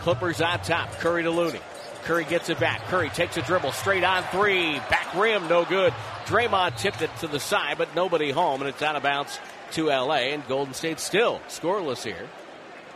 Clippers 0.00 0.40
on 0.40 0.58
top. 0.60 0.90
Curry 0.98 1.22
to 1.22 1.30
Looney. 1.30 1.60
Curry 2.04 2.24
gets 2.24 2.48
it 2.50 2.58
back. 2.58 2.82
Curry 2.88 3.08
takes 3.10 3.36
a 3.36 3.42
dribble 3.42 3.70
straight 3.72 4.02
on 4.02 4.24
three. 4.24 4.74
Back 4.90 5.14
rim, 5.14 5.46
no 5.48 5.64
good. 5.64 5.94
Draymond 6.26 6.78
tipped 6.78 7.02
it 7.02 7.10
to 7.20 7.26
the 7.26 7.40
side, 7.40 7.78
but 7.78 7.94
nobody 7.94 8.30
home, 8.30 8.60
and 8.60 8.68
it's 8.68 8.82
out 8.82 8.96
of 8.96 9.02
bounds 9.02 9.38
to 9.72 9.86
LA, 9.86 10.32
and 10.32 10.46
Golden 10.48 10.74
State 10.74 11.00
still 11.00 11.40
scoreless 11.48 12.04
here. 12.04 12.28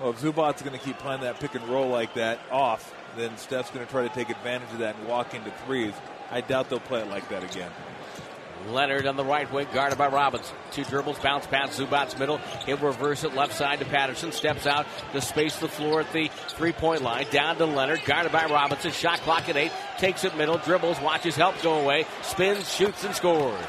Well, 0.01 0.11
if 0.11 0.21
Zubac's 0.21 0.63
going 0.63 0.79
to 0.79 0.85
keep 0.85 0.99
playing 0.99 1.23
that 1.23 1.41
pick 1.41 1.55
and 1.55 1.67
roll 1.69 1.89
like 1.89 2.15
that 2.15 2.39
off, 2.51 2.95
then 3.17 3.37
Steph's 3.39 3.71
going 3.71 3.85
to 3.85 3.91
try 3.91 4.07
to 4.07 4.15
take 4.15 4.29
advantage 4.29 4.71
of 4.73 4.79
that 4.79 4.97
and 4.97 5.09
walk 5.09 5.35
into 5.35 5.51
threes. 5.65 5.95
I 6.31 6.43
doubt 6.43 6.69
they'll 6.69 6.81
play 6.81 7.01
it 7.01 7.09
like 7.09 7.29
that 7.31 7.43
again. 7.45 7.71
Leonard 8.69 9.07
on 9.07 9.17
the 9.17 9.25
right 9.25 9.51
wing, 9.53 9.67
guarded 9.73 9.99
by 9.99 10.09
Robinson. 10.09 10.57
Two 10.73 10.85
dribbles, 10.85 11.19
bounce 11.19 11.47
pass, 11.47 11.79
Zubac's 11.79 12.19
middle. 12.19 12.39
He'll 12.67 12.77
reverse 12.77 13.25
it 13.25 13.35
left 13.35 13.55
side 13.55 13.79
to 13.79 13.85
Patterson. 13.85 14.33
Steps 14.33 14.67
out 14.67 14.87
to 15.13 15.21
space 15.21 15.57
the 15.59 15.69
floor 15.69 16.01
at 16.01 16.13
the 16.13 16.31
three 16.49 16.73
point 16.73 17.03
line. 17.03 17.27
Down 17.31 17.57
to 17.57 17.67
Leonard, 17.67 18.05
guarded 18.05 18.33
by 18.33 18.47
Robinson. 18.47 18.93
Shot 18.93 19.21
clock 19.21 19.49
at 19.49 19.57
eight. 19.57 19.73
Takes 19.99 20.25
it 20.25 20.37
middle, 20.37 20.59
dribbles, 20.59 21.01
watches 21.01 21.37
help 21.37 21.61
go 21.63 21.81
away. 21.81 22.07
Spins, 22.23 22.73
shoots, 22.73 23.05
and 23.05 23.15
scores. 23.15 23.65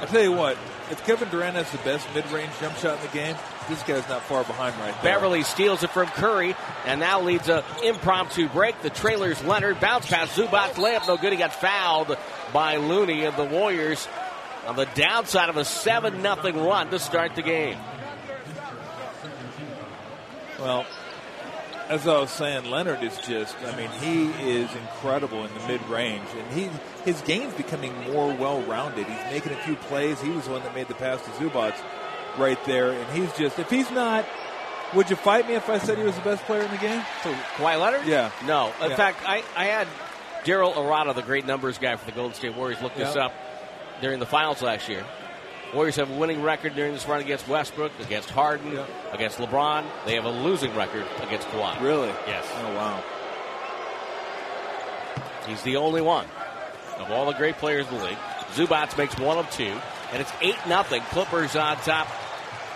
I 0.00 0.06
tell 0.06 0.22
you 0.22 0.32
what, 0.32 0.56
if 0.90 1.04
Kevin 1.04 1.28
Durant 1.28 1.56
has 1.56 1.70
the 1.72 1.78
best 1.78 2.06
mid 2.14 2.30
range 2.30 2.52
jump 2.60 2.76
shot 2.76 2.98
in 2.98 3.02
the 3.02 3.12
game, 3.12 3.36
this 3.68 3.82
guy's 3.82 4.08
not 4.08 4.22
far 4.22 4.44
behind 4.44 4.76
right 4.76 4.94
there. 5.02 5.14
Beverley 5.14 5.42
steals 5.42 5.82
it 5.82 5.90
from 5.90 6.06
Curry 6.06 6.54
and 6.86 7.00
now 7.00 7.20
leads 7.20 7.48
a 7.48 7.64
impromptu 7.84 8.48
break. 8.48 8.80
The 8.82 8.90
trailer's 8.90 9.42
Leonard. 9.44 9.80
Bounce 9.80 10.06
pass, 10.06 10.34
Zubac 10.36 10.74
layup, 10.74 11.06
no 11.06 11.16
good. 11.16 11.32
He 11.32 11.38
got 11.38 11.52
fouled 11.52 12.16
by 12.52 12.76
Looney 12.76 13.24
of 13.24 13.36
the 13.36 13.44
Warriors 13.44 14.06
on 14.68 14.76
the 14.76 14.84
downside 14.94 15.48
of 15.48 15.56
a 15.56 15.64
7 15.64 16.20
0 16.22 16.36
run 16.68 16.90
to 16.90 16.98
start 16.98 17.34
the 17.34 17.42
game. 17.42 17.78
Well, 20.60 20.84
as 21.88 22.06
I 22.06 22.18
was 22.20 22.30
saying, 22.30 22.68
Leonard 22.70 23.02
is 23.02 23.16
just, 23.18 23.56
I 23.64 23.74
mean, 23.76 23.88
he 24.02 24.26
is 24.50 24.68
incredible 24.74 25.44
in 25.46 25.54
the 25.54 25.66
mid 25.66 25.80
range. 25.88 26.28
And 26.36 26.52
he 26.52 26.68
his 27.04 27.20
game's 27.22 27.54
becoming 27.54 27.94
more 28.12 28.34
well 28.34 28.60
rounded. 28.62 29.06
He's 29.06 29.24
making 29.32 29.52
a 29.52 29.62
few 29.62 29.76
plays. 29.76 30.20
He 30.20 30.28
was 30.28 30.44
the 30.44 30.50
one 30.52 30.62
that 30.64 30.74
made 30.74 30.88
the 30.88 30.94
pass 30.94 31.22
to 31.22 31.30
Zubac 31.30 31.74
right 32.36 32.62
there. 32.66 32.90
And 32.90 33.10
he's 33.18 33.32
just, 33.34 33.58
if 33.58 33.70
he's 33.70 33.90
not, 33.90 34.26
would 34.94 35.08
you 35.08 35.16
fight 35.16 35.48
me 35.48 35.54
if 35.54 35.70
I 35.70 35.78
said 35.78 35.96
he 35.96 36.04
was 36.04 36.14
the 36.16 36.20
best 36.22 36.44
player 36.44 36.62
in 36.62 36.70
the 36.70 36.76
game? 36.76 37.02
So, 37.22 37.32
Kawhi 37.56 37.80
Leonard? 37.80 38.06
Yeah. 38.06 38.30
No. 38.44 38.72
In 38.82 38.90
Yeah. 38.90 38.96
fact, 38.96 39.18
I, 39.26 39.42
I 39.56 39.64
had 39.66 39.86
Daryl 40.44 40.74
Arata, 40.74 41.14
the 41.14 41.22
great 41.22 41.46
numbers 41.46 41.78
guy 41.78 41.96
for 41.96 42.04
the 42.04 42.12
Golden 42.12 42.34
State 42.34 42.54
Warriors, 42.54 42.82
look 42.82 42.94
this 42.94 43.16
up 43.16 43.32
during 44.00 44.18
the 44.20 44.26
finals 44.26 44.62
last 44.62 44.88
year. 44.88 45.04
Warriors 45.74 45.96
have 45.96 46.10
a 46.10 46.14
winning 46.14 46.42
record 46.42 46.74
during 46.74 46.92
this 46.94 47.06
run 47.06 47.20
against 47.20 47.46
Westbrook, 47.46 47.92
against 48.00 48.30
Harden, 48.30 48.72
Yeah. 48.74 48.84
against 49.12 49.38
LeBron. 49.38 49.84
They 50.06 50.14
have 50.14 50.24
a 50.24 50.30
losing 50.30 50.74
record 50.74 51.04
against 51.22 51.46
Kawhi. 51.48 51.80
Really? 51.82 52.08
Yes. 52.26 52.46
Oh, 52.56 52.74
wow. 52.74 53.02
He's 55.46 55.62
the 55.62 55.76
only 55.76 56.00
one 56.00 56.26
of 56.98 57.10
all 57.10 57.26
the 57.26 57.32
great 57.34 57.56
players 57.58 57.86
in 57.88 57.98
the 57.98 58.04
league. 58.04 58.18
Zubac 58.54 58.96
makes 58.96 59.16
one 59.18 59.38
of 59.38 59.50
two, 59.50 59.78
and 60.12 60.20
it's 60.20 60.32
8 60.40 60.56
nothing. 60.66 61.02
Clippers 61.10 61.54
on 61.56 61.76
top 61.78 62.08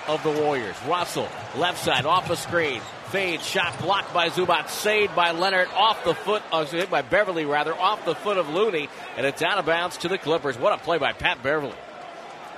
of 0.09 0.23
the 0.23 0.31
Warriors. 0.31 0.76
Russell, 0.87 1.29
left 1.57 1.79
side, 1.83 2.05
off 2.07 2.29
the 2.29 2.37
screen. 2.37 2.81
Fade, 3.12 3.42
shot 3.42 3.78
blocked 3.83 4.14
by 4.14 4.31
Zubac, 4.31 4.71
saved 4.71 5.14
by 5.14 5.33
Leonard, 5.33 5.69
off 5.75 6.02
the 6.02 6.14
foot, 6.14 6.42
uh, 6.50 6.64
hit 6.64 6.90
by 6.90 7.02
Beverley 7.02 7.45
rather, 7.45 7.75
off 7.75 8.07
the 8.07 8.14
foot 8.14 8.38
of 8.38 8.49
Looney, 8.49 8.88
and 9.19 9.26
it's 9.26 9.42
out 9.42 9.59
of 9.59 9.66
bounds 9.66 9.99
to 9.99 10.09
the 10.09 10.16
Clippers. 10.16 10.59
What 10.59 10.73
a 10.73 10.78
play 10.78 10.97
by 10.97 11.12
Pat 11.12 11.42
Beverley. 11.42 11.75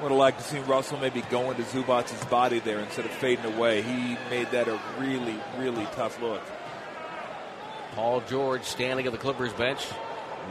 Would 0.00 0.12
have 0.12 0.18
liked 0.18 0.38
to 0.38 0.44
see 0.44 0.60
Russell 0.60 1.00
maybe 1.00 1.22
go 1.22 1.50
into 1.50 1.64
Zubac's 1.64 2.24
body 2.26 2.60
there 2.60 2.78
instead 2.78 3.04
of 3.04 3.10
fading 3.10 3.44
away. 3.46 3.82
He 3.82 4.16
made 4.30 4.48
that 4.52 4.68
a 4.68 4.78
really, 5.00 5.40
really 5.58 5.86
tough 5.96 6.22
look. 6.22 6.42
Paul 7.96 8.20
George 8.20 8.62
standing 8.62 9.06
at 9.06 9.12
the 9.12 9.18
Clippers 9.18 9.52
bench, 9.52 9.84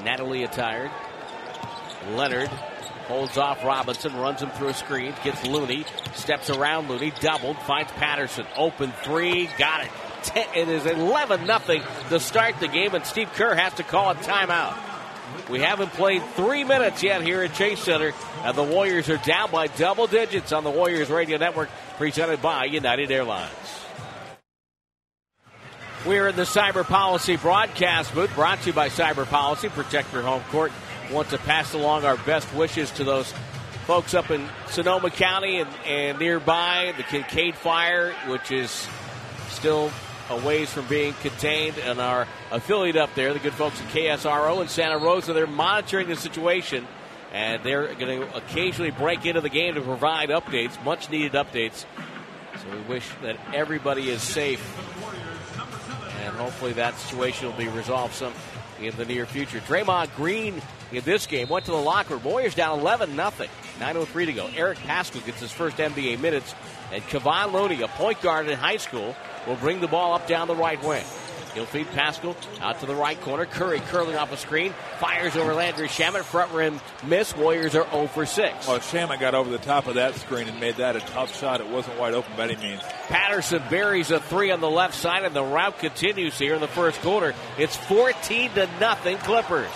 Natalie 0.04 0.44
attired. 0.44 0.92
Leonard 2.12 2.52
holds 3.04 3.38
off 3.38 3.64
Robinson, 3.64 4.16
runs 4.16 4.42
him 4.42 4.50
through 4.52 4.70
a 4.70 4.74
screen, 4.74 5.14
gets 5.24 5.46
Looney, 5.46 5.86
steps 6.16 6.50
around 6.50 6.90
Looney, 6.90 7.12
doubled, 7.20 7.58
finds 7.60 7.92
Patterson, 7.94 8.46
open 8.58 8.92
three, 9.04 9.50
got 9.58 9.84
it. 9.84 9.92
Ten, 10.24 10.48
it 10.56 10.70
is 10.70 10.86
11 10.86 11.46
nothing 11.46 11.82
to 12.10 12.20
start 12.20 12.60
the 12.60 12.68
game, 12.68 12.96
and 12.96 13.06
Steve 13.06 13.30
Kerr 13.34 13.56
has 13.56 13.74
to 13.76 13.84
call 13.84 14.12
a 14.12 14.16
timeout. 14.16 14.78
We 15.50 15.60
haven't 15.60 15.92
played 15.92 16.24
three 16.36 16.64
minutes 16.64 17.04
yet 17.04 17.22
here 17.22 17.44
at 17.44 17.54
Chase 17.54 17.80
Center, 17.80 18.14
and 18.44 18.58
the 18.58 18.64
Warriors 18.64 19.10
are 19.10 19.18
down 19.18 19.52
by 19.52 19.68
double 19.68 20.08
digits 20.08 20.52
on 20.52 20.64
the 20.64 20.72
Warriors 20.72 21.10
Radio 21.10 21.38
Network, 21.38 21.70
presented 21.98 22.42
by 22.42 22.66
United 22.66 23.12
Airlines. 23.12 23.52
We're 26.06 26.28
in 26.28 26.36
the 26.36 26.44
Cyber 26.44 26.84
Policy 26.84 27.38
broadcast 27.38 28.14
booth, 28.14 28.34
brought 28.36 28.60
to 28.62 28.68
you 28.68 28.74
by 28.74 28.90
Cyber 28.90 29.26
Policy. 29.26 29.70
Protect 29.70 30.12
your 30.12 30.22
home 30.22 30.44
court. 30.52 30.74
Want 31.12 31.30
to 31.30 31.38
pass 31.38 31.74
along 31.74 32.06
our 32.06 32.18
best 32.18 32.54
wishes 32.54 32.90
to 32.92 33.04
those 33.04 33.32
folks 33.86 34.14
up 34.14 34.32
in 34.32 34.48
Sonoma 34.68 35.10
County 35.10 35.60
and, 35.60 35.70
and 35.86 36.20
nearby. 36.20 36.94
The 36.98 37.04
Kincade 37.04 37.56
fire, 37.56 38.14
which 38.28 38.52
is 38.52 38.88
still 39.50 39.92
a 40.30 40.38
ways 40.46 40.72
from 40.72 40.88
being 40.88 41.14
contained, 41.22 41.78
and 41.78 42.00
our 42.00 42.28
affiliate 42.52 42.96
up 42.96 43.14
there, 43.16 43.34
the 43.34 43.40
good 43.40 43.54
folks 43.54 43.80
at 43.82 43.88
KSRO 43.90 44.62
in 44.62 44.68
Santa 44.68 44.98
Rosa, 44.98 45.34
they're 45.34 45.46
monitoring 45.46 46.08
the 46.08 46.16
situation, 46.16 46.88
and 47.34 47.62
they're 47.64 47.94
going 47.96 48.22
to 48.22 48.38
occasionally 48.38 48.92
break 48.92 49.26
into 49.26 49.42
the 49.42 49.50
game 49.50 49.76
to 49.76 49.82
provide 49.82 50.30
updates, 50.30 50.82
much 50.84 51.10
needed 51.10 51.34
updates. 51.34 51.86
So 52.62 52.70
we 52.72 52.82
wish 52.84 53.08
that 53.22 53.38
everybody 53.54 54.10
is 54.10 54.22
safe 54.22 54.62
and 56.24 56.36
hopefully 56.38 56.74
that 56.74 56.98
situation 56.98 57.48
will 57.48 57.58
be 57.58 57.68
resolved 57.68 58.14
some 58.14 58.34
in 58.80 58.96
the 58.96 59.06
near 59.06 59.26
future. 59.26 59.60
Draymond 59.60 60.16
Green 60.16 60.62
in 60.96 61.04
this 61.04 61.26
game 61.28 61.50
went 61.50 61.66
to 61.66 61.72
the 61.72 61.78
locker 61.78 62.16
room. 62.16 62.24
Warriors 62.24 62.56
down 62.56 62.80
11 62.80 63.16
nothing. 63.16 63.50
9:03 63.80 64.26
to 64.26 64.34
go. 64.34 64.50
Eric 64.56 64.78
Paschall 64.80 65.26
gets 65.26 65.40
his 65.40 65.52
first 65.52 65.78
NBA 65.78 66.20
minutes, 66.20 66.54
and 66.92 67.04
Kevon 67.04 67.54
Looney, 67.54 67.82
a 67.82 67.88
point 67.88 68.22
guard 68.22 68.48
in 68.48 68.58
high 68.58 68.78
school, 68.78 69.16
will 69.48 69.56
bring 69.56 69.82
the 69.82 69.88
ball 69.88 70.14
up 70.14 70.28
down 70.28 70.48
the 70.48 70.56
right 70.56 70.82
wing. 70.84 71.04
He'll 71.54 71.66
feed 71.66 71.86
Paschall 71.88 72.36
out 72.62 72.80
to 72.80 72.88
the 72.88 72.96
right 72.96 73.20
corner. 73.22 73.46
Curry 73.46 73.80
curling 73.80 74.16
off 74.16 74.32
a 74.32 74.38
screen, 74.38 74.74
fires 75.00 75.36
over 75.36 75.54
Landry 75.54 75.88
Shamet. 75.88 76.24
Front 76.24 76.52
rim 76.52 76.82
miss. 77.06 77.36
Warriors 77.36 77.76
are 77.76 77.88
0 77.92 78.08
for 78.08 78.26
6. 78.26 78.68
Oh, 78.68 78.80
Shamet 78.80 79.20
got 79.20 79.36
over 79.36 79.52
the 79.52 79.60
top 79.60 79.88
of 79.88 79.96
that 79.96 80.16
screen 80.16 80.48
and 80.48 80.60
made 80.60 80.78
that 80.78 80.96
a 80.96 81.00
tough 81.00 81.38
shot. 81.38 81.62
It 81.62 81.68
wasn't 81.68 82.00
wide 82.00 82.16
open 82.16 82.36
by 82.36 82.46
any 82.46 82.56
means. 82.56 82.82
Patterson 83.08 83.62
buries 83.70 84.10
a 84.10 84.20
three 84.20 84.50
on 84.50 84.62
the 84.62 84.70
left 84.70 84.96
side, 84.96 85.24
and 85.24 85.36
the 85.36 85.44
route 85.44 85.78
continues 85.78 86.38
here 86.40 86.56
in 86.56 86.62
the 86.62 86.68
first 86.68 87.00
quarter. 87.02 87.36
It's 87.58 87.76
14 87.76 88.52
to 88.54 88.68
nothing 88.80 89.18
Clippers. 89.18 89.70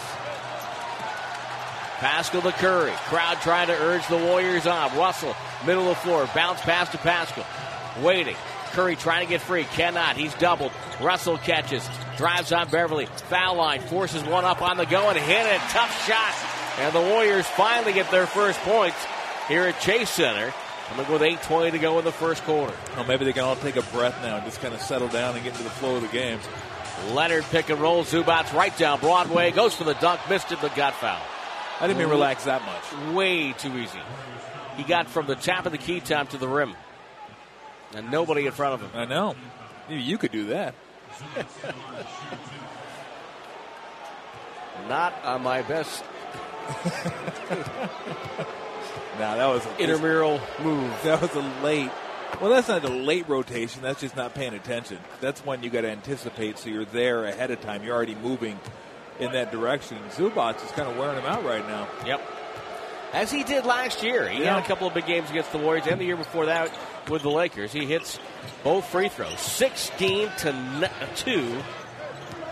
Paschall 1.98 2.44
to 2.44 2.52
Curry. 2.52 2.92
Crowd 2.92 3.42
trying 3.42 3.68
to 3.68 3.74
urge 3.74 4.08
the 4.08 4.18
Warriors 4.18 4.68
on. 4.68 4.96
Russell, 4.98 5.36
middle 5.66 5.84
of 5.84 5.90
the 5.90 5.96
floor, 5.96 6.30
bounce 6.36 6.62
pass 6.62 6.90
to 6.92 6.98
Paschall. 6.98 7.46
Waiting. 8.04 8.36
Curry 8.72 8.96
trying 8.96 9.26
to 9.26 9.30
get 9.30 9.42
free. 9.42 9.64
Cannot. 9.64 10.16
He's 10.16 10.34
doubled. 10.36 10.72
Russell 11.02 11.38
catches. 11.38 11.88
Drives 12.18 12.52
on 12.52 12.70
Beverley. 12.70 13.08
Foul 13.08 13.56
line. 13.58 13.82
Forces 13.82 14.24
one 14.24 14.46
up 14.46 14.62
on 14.62 14.78
the 14.78 14.86
go 14.86 15.10
and 15.10 15.18
hit 15.18 15.46
it. 15.46 15.60
Tough 15.70 16.06
shot. 16.06 16.36
And 16.80 16.94
the 16.94 17.02
Warriors 17.02 17.48
finally 17.48 17.94
get 17.94 18.12
their 18.12 18.28
first 18.28 18.60
points 18.60 18.98
here 19.48 19.64
at 19.64 19.80
Chase 19.80 20.10
Center. 20.12 20.54
Coming 20.90 21.12
with 21.12 21.22
8.20 21.22 21.72
to 21.72 21.80
go 21.80 21.98
in 22.00 22.06
the 22.06 22.12
first 22.12 22.44
quarter. 22.44 22.74
Well, 22.96 23.06
maybe 23.06 23.26
they 23.26 23.34
can 23.34 23.44
all 23.44 23.56
take 23.56 23.76
a 23.76 23.82
breath 23.82 24.22
now 24.22 24.38
and 24.38 24.46
just 24.46 24.62
kind 24.62 24.74
of 24.74 24.82
settle 24.82 25.08
down 25.08 25.36
and 25.36 25.44
get 25.44 25.54
into 25.54 25.64
the 25.64 25.70
flow 25.72 25.96
of 25.96 26.02
the 26.04 26.08
game. 26.10 26.40
Leonard 27.12 27.44
pick 27.46 27.70
and 27.70 27.80
roll. 27.80 28.04
Zubac 28.04 28.54
right 28.54 28.76
down 28.78 29.00
Broadway. 29.00 29.52
Goes 29.52 29.74
for 29.74 29.84
the 29.86 29.96
dunk. 29.96 30.22
Missed 30.30 30.52
it, 30.52 30.60
but 30.62 30.76
got 30.76 30.94
fouled. 30.94 31.24
I 31.80 31.88
didn't 31.88 32.00
mean 32.00 32.10
relax 32.10 32.46
that 32.46 32.62
much. 32.66 33.14
Way 33.14 33.54
too 33.54 33.78
easy. 33.78 34.00
He 34.76 34.84
got 34.84 35.08
from 35.08 35.28
the 35.28 35.36
top 35.36 35.66
of 35.66 35.72
the 35.72 35.78
key 35.78 36.00
time 36.00 36.28
to 36.28 36.38
the 36.38 36.48
rim. 36.48 36.76
And 37.94 38.12
nobody 38.12 38.46
in 38.46 38.52
front 38.52 38.76
of 38.76 38.82
him. 38.82 38.92
I 38.94 39.06
know. 39.06 39.36
You, 39.90 39.98
you 39.98 40.18
could 40.18 40.32
do 40.32 40.48
that. 40.48 40.76
Not 44.88 45.14
on 45.24 45.42
my 45.44 45.64
best 45.64 46.04
Now 49.20 49.36
that 49.36 49.48
was 49.48 49.66
a, 49.66 49.82
intramural 49.82 50.40
move. 50.62 50.94
That 51.04 51.22
was 51.22 51.34
a 51.34 51.64
late. 51.64 51.90
Well, 52.42 52.52
that's 52.52 52.68
not 52.68 52.84
a 52.84 52.90
late 52.90 53.28
rotation. 53.28 53.82
That's 53.82 54.02
just 54.02 54.16
not 54.16 54.36
paying 54.36 54.54
attention. 54.54 55.00
That's 55.22 55.44
when 55.44 55.64
you 55.64 55.70
got 55.72 55.82
to 55.82 55.90
anticipate, 55.90 56.60
so 56.60 56.70
you're 56.70 56.86
there 56.86 57.26
ahead 57.26 57.50
of 57.50 57.62
time. 57.62 57.84
You're 57.84 57.96
already 57.96 58.16
moving 58.16 58.60
in 59.20 59.32
that 59.34 59.52
direction. 59.52 59.98
Zubac 60.12 60.64
is 60.64 60.72
kind 60.72 60.90
of 60.90 60.98
wearing 60.98 61.18
him 61.18 61.26
out 61.26 61.44
right 61.44 61.68
now. 61.68 61.88
Yep. 62.06 62.22
As 63.14 63.32
he 63.32 63.44
did 63.44 63.66
last 63.66 64.04
year. 64.04 64.28
He 64.28 64.44
Yeah. 64.44 64.56
had 64.56 64.64
a 64.64 64.68
couple 64.68 64.88
of 64.88 64.94
big 64.94 65.06
games 65.06 65.30
against 65.30 65.52
the 65.52 65.58
Warriors 65.58 65.88
and 65.88 66.00
the 66.00 66.06
year 66.06 66.18
before 66.18 66.48
that 66.48 66.70
with 67.10 67.22
the 67.22 67.30
Lakers. 67.32 67.72
He 67.72 67.86
hits 67.86 68.20
both 68.64 68.86
free 68.90 69.08
throws. 69.10 69.40
16 69.40 70.30
to 70.40 70.50
uh, 70.52 70.90
2 71.16 71.64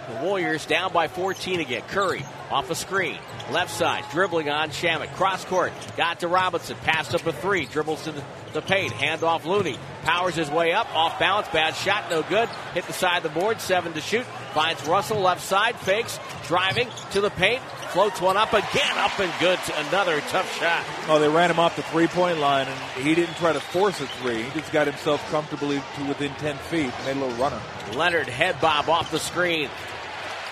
The 0.08 0.24
Warriors 0.24 0.66
down 0.66 0.94
by 0.94 1.08
14 1.08 1.60
again. 1.60 1.82
Curry 1.88 2.24
off 2.52 2.70
a 2.70 2.76
screen. 2.76 3.18
Left 3.52 3.72
side, 3.72 4.04
dribbling 4.12 4.50
on 4.50 4.70
Shamet. 4.70 5.14
Cross 5.16 5.46
court. 5.46 5.72
Got 5.98 6.20
to 6.20 6.28
Robinson. 6.28 6.78
Passed 6.84 7.16
up 7.16 7.26
a 7.26 7.34
three. 7.34 7.66
Dribbles 7.66 8.04
to 8.04 8.14
the 8.54 8.62
paint. 8.62 8.92
Hand 8.92 9.24
off 9.24 9.46
Looney. 9.46 9.78
Powers 10.04 10.36
his 10.36 10.50
way 10.50 10.74
up. 10.74 10.94
Off 10.96 11.18
balance. 11.20 11.48
Bad 11.50 11.76
shot. 11.76 12.10
No 12.10 12.22
good. 12.22 12.50
Hit 12.74 12.86
the 12.86 12.94
side 12.94 13.18
of 13.18 13.24
the 13.24 13.40
board. 13.40 13.62
Seven 13.62 13.94
to 13.94 14.02
shoot. 14.02 14.26
Finds 14.54 14.86
Russell 14.88 15.20
left 15.20 15.42
side. 15.42 15.76
Fakes. 15.76 16.20
Driving 16.48 16.88
to 17.12 17.22
the 17.22 17.32
paint. 17.32 17.62
Floats 17.90 18.20
one 18.22 18.38
up 18.38 18.54
again. 18.54 18.98
Up 18.98 19.18
and 19.20 19.32
good. 19.40 19.60
Another 19.88 20.20
tough 20.22 20.60
shot. 20.60 20.84
Oh, 21.08 21.20
they 21.20 21.30
ran 21.30 21.50
him 21.50 21.60
off 21.60 21.76
the 21.76 21.84
three 21.84 22.08
point 22.08 22.40
line, 22.40 22.68
and 22.68 23.04
he 23.04 23.16
didn't 23.16 23.36
try 23.36 23.54
to 23.54 23.60
force 23.60 24.00
a 24.02 24.08
three. 24.08 24.44
He 24.44 24.60
just 24.60 24.72
got 24.72 24.86
himself 24.88 25.26
comfortably 25.32 25.82
to 25.98 26.06
within 26.08 26.32
10 26.36 26.58
feet. 26.58 26.92
Made 27.06 27.18
a 27.18 27.20
little 27.20 27.38
runner. 27.38 27.60
Leonard 27.94 28.28
head 28.28 28.60
bob 28.60 28.90
off 28.90 29.12
the 29.12 29.20
screen. 29.20 29.70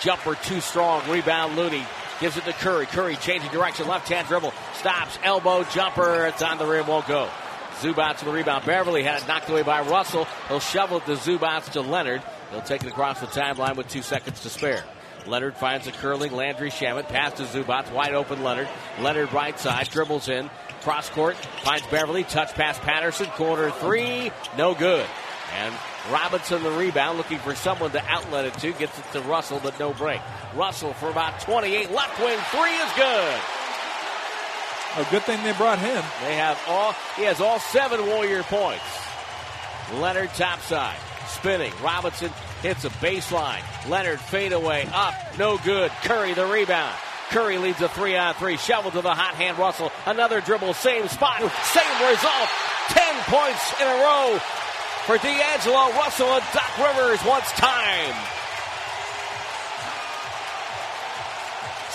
Jumper 0.04 0.36
too 0.36 0.60
strong. 0.60 1.10
Rebound 1.10 1.56
Looney. 1.56 1.86
Gives 2.20 2.38
it 2.38 2.44
to 2.46 2.54
Curry. 2.54 2.86
Curry 2.86 3.16
changing 3.16 3.52
direction. 3.52 3.88
Left 3.88 4.08
hand 4.10 4.28
dribble. 4.28 4.54
Stops. 4.76 5.18
Elbow 5.24 5.64
jumper. 5.64 6.26
It's 6.28 6.42
on 6.42 6.58
the 6.58 6.66
rim. 6.66 6.88
Won't 6.88 7.08
go. 7.08 7.30
Zubac 7.80 8.18
to 8.18 8.26
the 8.26 8.32
rebound. 8.32 8.66
Beverley 8.66 9.04
had 9.04 9.22
it 9.22 9.28
knocked 9.28 9.50
away 9.50 9.64
by 9.64 9.82
Russell. 9.82 10.28
He'll 10.48 10.60
shovel 10.60 10.98
it 10.98 11.06
to 11.06 11.14
Zubac 11.14 11.72
to 11.72 11.82
Leonard. 11.82 12.22
He'll 12.52 12.62
take 12.62 12.84
it 12.84 12.90
across 12.90 13.20
the 13.20 13.28
timeline 13.28 13.76
with 13.76 13.88
two 13.88 14.02
seconds 14.02 14.42
to 14.42 14.50
spare. 14.50 14.84
Leonard 15.26 15.56
finds 15.56 15.88
a 15.88 15.92
curling 15.92 16.34
Landry 16.34 16.70
Shamet. 16.70 17.08
Pass 17.08 17.34
to 17.34 17.44
Zubac. 17.44 17.92
Wide 17.94 18.14
open 18.14 18.44
Leonard. 18.44 18.68
Leonard 19.00 19.32
right 19.34 19.58
side. 19.58 19.90
Dribbles 19.90 20.28
in. 20.28 20.50
Cross 20.82 21.10
court. 21.12 21.38
Finds 21.64 21.88
Beverley. 21.88 22.26
Touch 22.26 22.54
pass 22.54 22.78
Patterson. 22.80 23.28
Corner 23.28 23.72
three. 23.72 24.32
No 24.58 24.76
good. 24.76 25.06
And 25.56 25.74
Robinson 26.12 26.64
the 26.64 26.72
rebound, 26.72 27.18
looking 27.18 27.40
for 27.40 27.56
someone 27.56 27.92
to 27.92 28.04
outlet 28.06 28.46
it 28.46 28.54
to. 28.56 28.74
Gets 28.74 28.98
it 29.00 29.06
to 29.14 29.22
Russell, 29.22 29.62
but 29.64 29.80
no 29.80 29.94
break. 29.94 30.20
Russell 30.56 30.94
for 30.94 31.10
about 31.10 31.40
28. 31.40 31.92
Left 31.92 32.20
wing 32.20 32.38
three 32.52 32.72
is 32.72 32.92
good. 32.96 33.40
A 34.96 35.08
good 35.10 35.24
thing 35.24 35.42
they 35.44 35.54
brought 35.54 35.80
him. 35.80 36.04
They 36.24 36.36
have 36.36 36.60
all, 36.68 36.94
he 37.16 37.24
has 37.24 37.40
all 37.40 37.60
seven 37.60 38.06
Warrior 38.06 38.44
points. 38.44 38.84
Leonard 39.96 40.30
topside. 40.34 40.98
Spinning. 41.28 41.72
Robinson 41.82 42.30
hits 42.62 42.84
a 42.84 42.90
baseline. 42.90 43.62
Leonard 43.90 44.20
fade 44.20 44.52
away. 44.52 44.88
Up. 44.94 45.16
No 45.40 45.58
good. 45.58 45.90
Curry 46.04 46.34
the 46.34 46.46
rebound. 46.46 46.96
Curry 47.30 47.58
leads 47.58 47.82
a 47.82 47.90
three 47.90 48.16
on 48.16 48.34
three. 48.36 48.58
Shovel 48.58 48.92
to 48.92 49.02
the 49.02 49.14
hot 49.14 49.36
hand 49.36 49.58
Russell. 49.58 49.92
Another 50.06 50.42
dribble. 50.42 50.74
Same 50.74 51.08
spot. 51.08 51.40
Same 51.40 52.10
result. 52.10 52.50
Ten 52.90 53.16
points 53.24 53.82
in 53.82 53.88
a 53.88 54.04
row 54.04 54.40
for 55.06 55.18
D'Angelo 55.18 55.92
Russell 55.92 56.28
and 56.28 56.44
Doc 56.54 56.78
Rivers 56.78 57.20
once 57.26 57.52
time. 57.52 58.14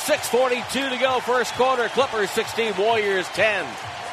6.42 0.09 0.91
to 0.91 0.99
go, 0.99 1.21
first 1.21 1.53
quarter. 1.55 1.89
Clippers 1.89 2.31
16, 2.31 2.77
Warriors 2.77 3.27
10. 3.29 3.67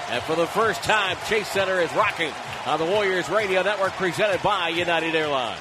And 0.09 0.23
for 0.23 0.35
the 0.35 0.47
first 0.47 0.83
time, 0.83 1.17
Chase 1.27 1.47
Center 1.47 1.79
is 1.81 1.91
rocking 1.93 2.31
on 2.65 2.79
the 2.79 2.85
Warriors 2.85 3.29
Radio 3.29 3.61
Network 3.63 3.93
presented 3.93 4.41
by 4.43 4.69
United 4.69 5.15
Airlines. 5.15 5.59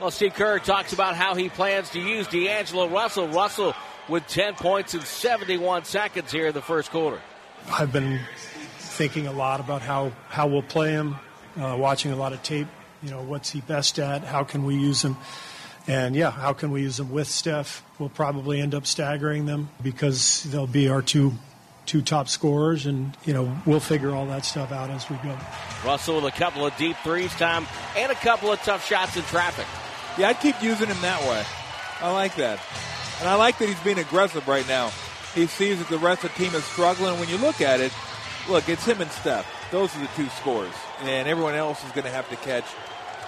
Well, 0.00 0.10
Steve 0.10 0.34
Kerr 0.34 0.58
talks 0.60 0.92
about 0.92 1.16
how 1.16 1.34
he 1.34 1.48
plans 1.48 1.90
to 1.90 2.00
use 2.00 2.26
D'Angelo 2.28 2.88
Russell. 2.88 3.28
Russell 3.28 3.74
with 4.08 4.26
10 4.28 4.54
points 4.54 4.94
in 4.94 5.00
71 5.00 5.84
seconds 5.84 6.30
here 6.30 6.48
in 6.48 6.54
the 6.54 6.62
first 6.62 6.90
quarter. 6.90 7.20
I've 7.70 7.92
been 7.92 8.20
thinking 8.98 9.28
a 9.28 9.32
lot 9.32 9.60
about 9.60 9.80
how, 9.80 10.10
how 10.28 10.48
we'll 10.48 10.60
play 10.60 10.90
him, 10.90 11.14
uh, 11.56 11.76
watching 11.78 12.10
a 12.10 12.16
lot 12.16 12.32
of 12.32 12.42
tape. 12.42 12.66
You 13.00 13.10
know, 13.10 13.22
what's 13.22 13.48
he 13.48 13.60
best 13.60 14.00
at? 14.00 14.24
How 14.24 14.42
can 14.42 14.64
we 14.64 14.74
use 14.74 15.04
him? 15.04 15.16
And 15.86 16.16
yeah, 16.16 16.32
how 16.32 16.52
can 16.52 16.72
we 16.72 16.82
use 16.82 16.96
them 16.96 17.12
with 17.12 17.28
Steph? 17.28 17.84
We'll 18.00 18.08
probably 18.08 18.60
end 18.60 18.74
up 18.74 18.86
staggering 18.86 19.46
them 19.46 19.70
because 19.84 20.42
they'll 20.42 20.66
be 20.66 20.88
our 20.88 21.00
two 21.00 21.34
two 21.86 22.02
top 22.02 22.28
scorers, 22.28 22.86
and 22.86 23.16
you 23.24 23.32
know 23.32 23.56
we'll 23.64 23.80
figure 23.80 24.14
all 24.14 24.26
that 24.26 24.44
stuff 24.44 24.72
out 24.72 24.90
as 24.90 25.08
we 25.08 25.16
go. 25.18 25.38
Russell 25.84 26.16
with 26.16 26.24
a 26.24 26.36
couple 26.36 26.66
of 26.66 26.76
deep 26.76 26.96
threes, 27.04 27.32
Tom, 27.36 27.66
and 27.96 28.10
a 28.10 28.16
couple 28.16 28.52
of 28.52 28.60
tough 28.62 28.84
shots 28.84 29.16
in 29.16 29.22
traffic. 29.22 29.66
Yeah, 30.18 30.28
I'd 30.28 30.40
keep 30.40 30.60
using 30.60 30.88
him 30.88 31.00
that 31.02 31.22
way. 31.22 31.44
I 32.00 32.12
like 32.12 32.34
that, 32.34 32.60
and 33.20 33.28
I 33.28 33.36
like 33.36 33.58
that 33.58 33.68
he's 33.68 33.80
being 33.80 33.98
aggressive 33.98 34.46
right 34.48 34.66
now. 34.66 34.90
He 35.34 35.46
sees 35.46 35.78
that 35.78 35.88
the 35.88 35.98
rest 35.98 36.24
of 36.24 36.34
the 36.34 36.44
team 36.44 36.54
is 36.54 36.64
struggling. 36.64 37.18
When 37.20 37.28
you 37.28 37.38
look 37.38 37.60
at 37.60 37.80
it, 37.80 37.92
look, 38.48 38.68
it's 38.68 38.84
him 38.84 39.00
and 39.00 39.10
Steph. 39.10 39.46
Those 39.70 39.94
are 39.96 40.00
the 40.00 40.08
two 40.16 40.28
scores, 40.30 40.72
and 41.02 41.28
everyone 41.28 41.54
else 41.54 41.84
is 41.84 41.90
going 41.92 42.04
to 42.04 42.10
have 42.10 42.28
to 42.30 42.36
catch 42.36 42.64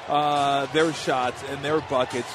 uh, 0.08 0.66
their 0.66 0.92
shots 0.92 1.42
and 1.48 1.62
their 1.64 1.80
buckets 1.82 2.28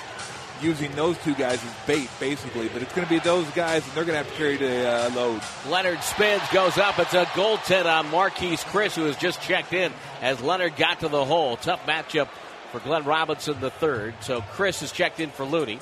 using 0.62 0.92
those 0.94 1.18
two 1.20 1.34
guys 1.34 1.64
as 1.64 1.74
bait, 1.86 2.10
basically. 2.20 2.70
But 2.70 2.82
it's 2.82 2.94
going 2.94 3.08
to 3.08 3.14
be 3.14 3.20
those 3.20 3.50
guys, 3.52 3.86
and 3.86 3.94
they're 3.94 4.06
going 4.06 4.18
to 4.18 4.24
have 4.24 4.32
to 4.32 4.38
carry 4.38 4.58
the 4.58 4.88
uh, 4.88 5.10
load. 5.16 5.42
Leonard 5.70 6.02
spins, 6.02 6.44
goes 6.54 6.78
up. 6.78 6.98
It's 7.00 7.14
a 7.14 7.26
goaltend 7.26 7.86
on 7.86 8.08
Marquese 8.08 8.64
Chriss, 8.66 8.96
who 8.96 9.06
has 9.06 9.18
just 9.18 9.42
checked 9.42 9.74
in 9.74 9.92
as 10.22 10.42
Leonard 10.42 10.76
got 10.76 11.02
to 11.02 11.10
the 11.10 11.26
hole. 11.26 11.58
Tough 11.58 11.86
matchup 11.86 12.30
for 12.72 12.80
Glenn 12.80 13.04
Robinson 13.04 13.60
the 13.60 13.72
third. 13.72 14.16
So 14.22 14.42
Chriss 14.42 14.82
has 14.82 14.92
checked 14.92 15.20
in 15.20 15.30
for 15.30 15.46
Looney. 15.46 15.80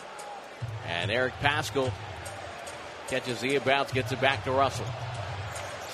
And 0.87 1.11
Eric 1.11 1.33
Paschall 1.39 1.91
catches 3.07 3.39
the 3.39 3.55
inbounds, 3.55 3.93
gets 3.93 4.11
it 4.11 4.19
back 4.19 4.43
to 4.45 4.51
Russell. 4.51 4.85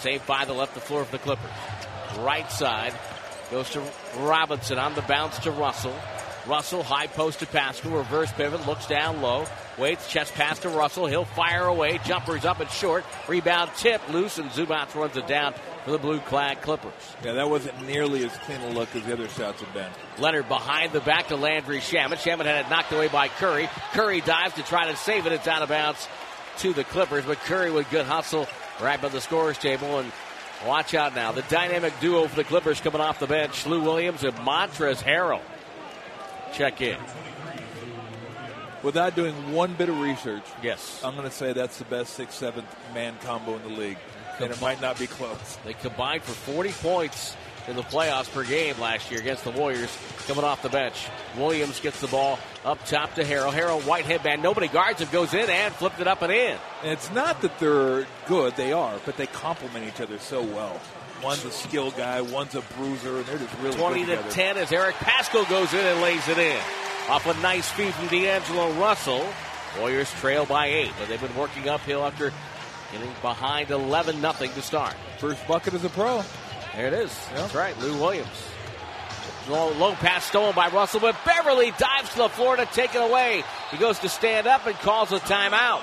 Same 0.02 0.22
by 0.26 0.46
the 0.46 0.54
left 0.54 0.76
of 0.76 0.82
the 0.82 0.88
floor 0.88 1.04
for 1.04 1.12
the 1.12 1.20
Clippers. 1.20 1.52
Right 2.20 2.50
side 2.52 2.94
goes 3.52 3.70
to 3.72 3.84
Robinson 4.18 4.78
on 4.78 4.94
the 4.96 5.02
bounce 5.02 5.40
to 5.40 5.52
Russell. 5.52 5.96
Russell, 6.48 6.84
high 6.84 7.08
post 7.08 7.40
to 7.40 7.46
Paschall, 7.46 7.96
reverse 7.98 8.32
pivot, 8.32 8.66
looks 8.66 8.88
down 8.88 9.22
low, 9.22 9.46
waits, 9.78 10.10
chest 10.10 10.34
pass 10.34 10.58
to 10.60 10.70
Russell. 10.70 11.06
He'll 11.06 11.26
fire 11.26 11.66
away. 11.66 12.00
Jumper's 12.06 12.46
up 12.46 12.60
and 12.60 12.70
short. 12.70 13.04
Rebound 13.28 13.72
tip, 13.76 14.02
loose, 14.10 14.38
and 14.38 14.50
Zubac 14.52 14.96
runs 14.96 15.18
it 15.18 15.28
down 15.28 15.54
for 15.84 15.92
the 15.92 15.98
blue 15.98 16.20
clad 16.22 16.62
Clippers. 16.62 16.94
Yeah, 17.24 17.34
that 17.34 17.50
wasn't 17.50 17.86
nearly 17.86 18.26
as 18.26 18.32
clean 18.38 18.62
a 18.62 18.70
look 18.70 18.96
as 18.96 19.04
the 19.04 19.14
other 19.14 19.28
shots 19.28 19.62
have 19.62 19.74
been. 19.74 19.90
Leonard 20.18 20.48
behind 20.48 20.94
the 20.94 21.02
back 21.02 21.28
to 21.28 21.36
Landry 21.36 21.80
Shamet. 21.80 22.18
Shamet 22.18 22.46
had 22.46 22.66
it 22.66 22.70
knocked 22.70 22.92
away 22.94 23.10
by 23.10 23.28
Curry. 23.28 23.70
Curry 23.92 24.22
dives 24.22 24.56
to 24.56 24.64
try 24.64 24.90
to 24.90 24.96
save 24.96 25.26
it. 25.26 25.34
It's 25.34 25.48
out 25.48 25.62
of 25.62 25.70
bounds 25.70 26.08
to 26.60 26.74
the 26.74 26.84
Clippers, 26.86 27.26
but 27.26 27.38
Curry 27.40 27.70
with 27.70 27.90
good 27.92 28.06
hustle 28.06 28.48
right 28.82 29.02
by 29.02 29.10
the 29.10 29.22
scorer's 29.22 29.58
table 29.58 30.00
and 30.00 30.12
Watch 30.66 30.94
out 30.94 31.16
now. 31.16 31.32
The 31.32 31.42
dynamic 31.44 31.94
duo 32.02 32.28
for 32.28 32.36
the 32.36 32.44
Clippers 32.44 32.82
coming 32.82 33.00
off 33.00 33.20
the 33.20 33.28
bench. 33.28 33.66
Lou 33.66 33.82
Williams 33.82 34.24
and 34.24 34.36
Montrezl 34.40 35.04
Harrell 35.04 35.42
check 36.54 36.82
in. 36.82 36.98
Without 38.84 39.16
doing 39.16 39.54
one 39.54 39.74
bit 39.74 39.90
of 39.90 40.00
research, 40.00 40.44
yes, 40.62 41.02
I'm 41.04 41.16
going 41.16 41.28
to 41.28 41.34
say 41.34 41.54
that's 41.54 41.78
the 41.78 41.86
best 41.86 42.14
six, 42.14 42.36
seventh 42.36 42.68
man 42.94 43.16
combo 43.24 43.56
in 43.56 43.64
the 43.64 43.70
league, 43.70 43.98
and 44.40 44.52
it 44.52 44.62
might 44.62 44.82
not 44.82 45.00
be 45.00 45.08
close. 45.08 45.58
They 45.66 45.74
combined 45.74 46.24
for 46.24 46.32
40 46.32 46.72
points 46.72 47.36
in 47.68 47.76
the 47.76 47.84
playoffs 47.84 48.32
per 48.32 48.44
game 48.44 48.80
last 48.80 49.12
year 49.12 49.20
against 49.20 49.44
the 49.44 49.52
Warriors. 49.52 49.96
Coming 50.28 50.44
off 50.44 50.62
the 50.62 50.70
bench, 50.70 51.08
Williams 51.38 51.80
gets 51.80 52.00
the 52.02 52.08
ball 52.08 52.40
up 52.66 52.84
top 52.86 53.16
to 53.16 53.24
Harrell. 53.24 53.52
Harrell 53.52 53.86
white 53.86 54.06
headband, 54.06 54.42
nobody 54.42 54.68
guards 54.68 55.02
him, 55.02 55.10
goes 55.12 55.34
in 55.34 55.50
and 55.50 55.74
flipped 55.74 56.00
it 56.00 56.08
up 56.08 56.22
and 56.22 56.32
in. 56.32 56.58
And 56.84 56.92
it's 56.92 57.12
not 57.12 57.42
that 57.42 57.58
they're 57.60 58.06
good, 58.28 58.56
they 58.56 58.72
are, 58.74 59.00
but 59.06 59.18
they 59.18 59.28
complement 59.28 59.88
each 59.88 60.02
other 60.02 60.20
so 60.20 60.42
well. 60.42 60.80
One's 61.24 61.44
a 61.44 61.52
skill 61.52 61.92
guy, 61.92 62.22
one's 62.22 62.56
a 62.56 62.62
bruiser, 62.78 63.18
and 63.18 63.26
they're 63.26 63.38
just 63.38 63.58
really 63.60 63.76
20 63.76 64.06
to 64.06 64.18
10 64.30 64.58
as 64.58 64.72
Eric 64.72 64.96
Paschall 64.96 65.48
goes 65.50 65.74
in 65.74 65.86
and 65.86 66.02
lays 66.02 66.28
it 66.30 66.38
in. 66.38 66.60
Off 67.10 67.26
a 67.26 67.34
nice 67.42 67.70
feed 67.70 67.94
from 67.94 68.08
D'Angelo 68.08 68.72
Russell. 68.74 69.28
Warriors 69.78 70.12
trail 70.14 70.46
by 70.46 70.68
eight, 70.68 70.92
but 70.98 71.10
they've 71.10 71.22
been 71.22 71.36
working 71.36 71.68
uphill 71.68 72.06
after 72.06 72.32
getting 72.92 73.12
behind 73.22 73.70
11 73.70 74.22
nothing 74.22 74.52
to 74.54 74.62
start. 74.62 74.96
First 75.18 75.46
bucket 75.48 75.74
as 75.74 75.84
a 75.84 75.90
pro. 75.90 76.24
There 76.80 76.88
it 76.88 76.94
is. 76.94 77.28
Yep. 77.32 77.36
That's 77.36 77.56
right, 77.56 77.78
Lou 77.80 78.00
Williams. 78.00 78.30
Long, 79.50 79.78
long 79.80 79.96
pass 79.96 80.24
stolen 80.24 80.56
by 80.56 80.70
Russell, 80.70 81.02
but 81.02 81.14
Beverley 81.26 81.74
dives 81.78 82.10
to 82.12 82.20
the 82.20 82.30
floor 82.30 82.56
to 82.56 82.66
take 82.68 82.96
it 82.96 83.02
away. 83.02 83.44
He 83.72 83.76
goes 83.76 84.00
to 84.00 84.08
stand 84.08 84.48
up 84.48 84.66
and 84.66 84.78
calls 84.78 85.12
a 85.12 85.20
timeout. 85.20 85.82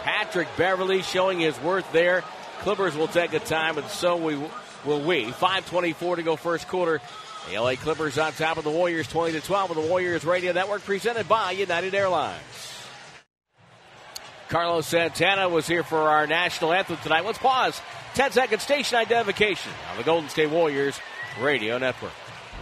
Patrick 0.00 0.48
Beverley 0.56 1.02
showing 1.02 1.38
his 1.38 1.60
worth 1.60 1.92
there. 1.92 2.24
Clippers 2.60 2.96
will 2.96 3.08
take 3.08 3.34
a 3.34 3.40
time, 3.40 3.76
and 3.76 3.86
so 3.88 4.16
we 4.16 4.36
will 4.86 5.02
we. 5.02 5.26
5:24 5.26 6.16
to 6.16 6.22
go 6.22 6.36
first 6.36 6.66
quarter. 6.68 7.02
The 7.50 7.58
LA 7.58 7.74
Clippers 7.76 8.16
on 8.16 8.32
top 8.32 8.56
of 8.56 8.64
the 8.64 8.70
Warriors, 8.70 9.06
20 9.08 9.32
to 9.32 9.42
12, 9.42 9.68
with 9.68 9.84
the 9.84 9.86
Warriors 9.86 10.24
Radio 10.24 10.52
Network 10.52 10.82
presented 10.82 11.28
by 11.28 11.50
United 11.50 11.94
Airlines. 11.94 12.40
Carlos 14.48 14.86
Santana 14.86 15.48
was 15.48 15.66
here 15.66 15.82
for 15.82 15.98
our 15.98 16.26
national 16.26 16.72
anthem 16.72 16.96
tonight. 17.02 17.24
Let's 17.24 17.38
pause. 17.38 17.80
10 18.14 18.32
second 18.32 18.60
station 18.60 18.98
identification 18.98 19.72
on 19.90 19.96
the 19.96 20.04
Golden 20.04 20.28
State 20.28 20.50
Warriors 20.50 20.98
Radio 21.40 21.78
Network. 21.78 22.12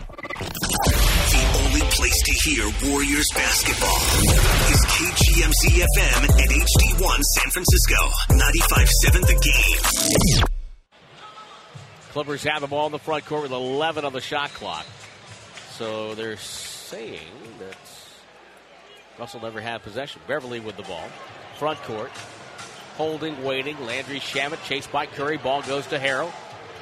The 0.09 1.65
only 1.67 1.81
place 1.81 2.23
to 2.23 2.33
hear 2.33 2.65
Warriors 2.91 3.29
basketball 3.35 3.97
is 4.71 4.81
KGMZ 4.87 5.85
FM 5.97 6.21
and 6.41 6.51
HD1 6.51 7.21
San 7.21 7.51
Francisco. 7.51 7.97
95.7 8.31 9.27
The 9.27 9.35
Game. 10.39 10.47
Clippers 12.13 12.45
have 12.45 12.61
the 12.61 12.67
ball 12.67 12.87
in 12.87 12.93
the 12.93 12.99
front 12.99 13.25
court 13.27 13.43
with 13.43 13.53
11 13.53 14.05
on 14.05 14.13
the 14.13 14.21
shot 14.21 14.53
clock. 14.55 14.87
So 15.73 16.15
they're 16.15 16.37
saying 16.37 17.21
that 17.59 17.77
Russell 19.19 19.41
never 19.41 19.61
had 19.61 19.83
possession. 19.83 20.21
Beverley 20.27 20.61
with 20.61 20.77
the 20.77 20.83
ball. 20.83 21.09
Front 21.63 21.83
court. 21.83 22.11
Holding, 22.97 23.45
waiting. 23.45 23.79
Landry 23.87 24.19
Shamet 24.19 24.61
chased 24.65 24.91
by 24.91 25.07
Curry. 25.07 25.37
Ball 25.37 25.63
goes 25.63 25.87
to 25.87 25.97
Harrell. 25.97 26.33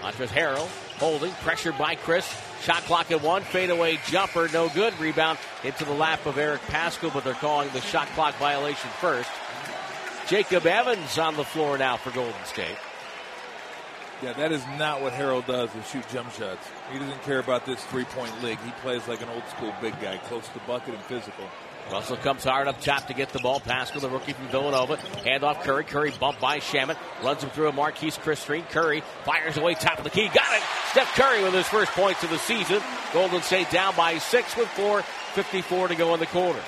Montrezl 0.01 0.29
Harrell 0.29 0.69
holding, 0.97 1.33
pressured 1.43 1.77
by 1.77 1.97
Chriss. 1.97 2.35
Shot 2.63 2.83
clock 2.85 3.11
at 3.11 3.21
one. 3.21 3.43
Fadeaway 3.43 3.99
jumper, 4.07 4.49
no 4.55 4.71
good. 4.71 4.99
Rebound 4.99 5.39
into 5.65 5.85
the 5.85 5.93
lap 5.93 6.25
of 6.25 6.39
Eric 6.39 6.63
Paschall, 6.63 7.13
but 7.13 7.25
they're 7.25 7.35
calling 7.35 7.69
the 7.75 7.83
shot 7.83 8.09
clock 8.15 8.35
violation 8.37 8.89
first. 9.03 9.29
Jacob 10.29 10.65
Evans 10.65 11.19
on 11.19 11.37
the 11.37 11.45
floor 11.45 11.77
now 11.77 11.99
for 11.99 12.11
Golden 12.13 12.43
State. 12.47 12.79
Yeah, 14.23 14.33
that 14.33 14.51
is 14.51 14.65
not 14.79 15.03
what 15.03 15.13
Harrell 15.13 15.47
does 15.47 15.75
is 15.75 15.87
shoot 15.91 16.09
jump 16.09 16.33
shots. 16.33 16.67
He 16.91 16.99
doesn't 16.99 17.23
care 17.25 17.41
about 17.41 17.67
this 17.67 17.85
three 17.85 18.05
point 18.05 18.33
league. 18.43 18.59
He 18.65 18.71
plays 18.81 19.07
like 19.09 19.21
an 19.21 19.29
old 19.29 19.47
school 19.55 19.75
big 19.83 20.01
guy, 20.01 20.17
close 20.25 20.49
to 20.49 20.59
bucket 20.61 20.95
and 20.95 21.05
physical. 21.05 21.45
Russell 21.91 22.17
comes 22.19 22.45
hard 22.45 22.69
up 22.69 22.81
top 22.81 23.07
to 23.09 23.15
get 23.15 23.31
the 23.31 23.41
ball. 23.41 23.61
Paschall, 23.61 24.01
the 24.01 24.09
rookie 24.09 24.33
from 24.33 24.49
Villanova. 24.49 24.97
Hand 24.97 25.43
off 25.43 25.63
Curry. 25.65 25.85
Curry 25.85 26.13
bumped 26.21 26.41
by 26.41 26.61
Shamet. 26.61 26.97
Runs 27.23 27.43
him 27.43 27.51
through 27.51 27.69
a 27.69 27.73
Marquese 27.73 28.19
Chriss 28.21 28.39
screen. 28.39 28.65
Curry 28.71 29.03
fires 29.25 29.57
away 29.57 29.75
top 29.75 29.99
of 29.99 30.05
the 30.05 30.11
key. 30.11 30.29
Got 30.29 30.57
it. 30.57 30.63
Steph 30.93 31.15
Curry 31.15 31.43
with 31.43 31.55
his 31.55 31.67
first 31.67 31.93
points 31.93 32.23
of 32.23 32.31
the 32.31 32.39
season. 32.39 32.81
Golden 33.13 33.43
State 33.43 33.71
down 33.71 33.95
by 33.97 34.19
six 34.19 34.57
with 34.57 34.69
four. 34.69 35.03
54 35.35 35.89
to 35.89 35.95
go 35.95 36.15
in 36.15 36.21
the 36.21 36.27
quarter. 36.27 36.61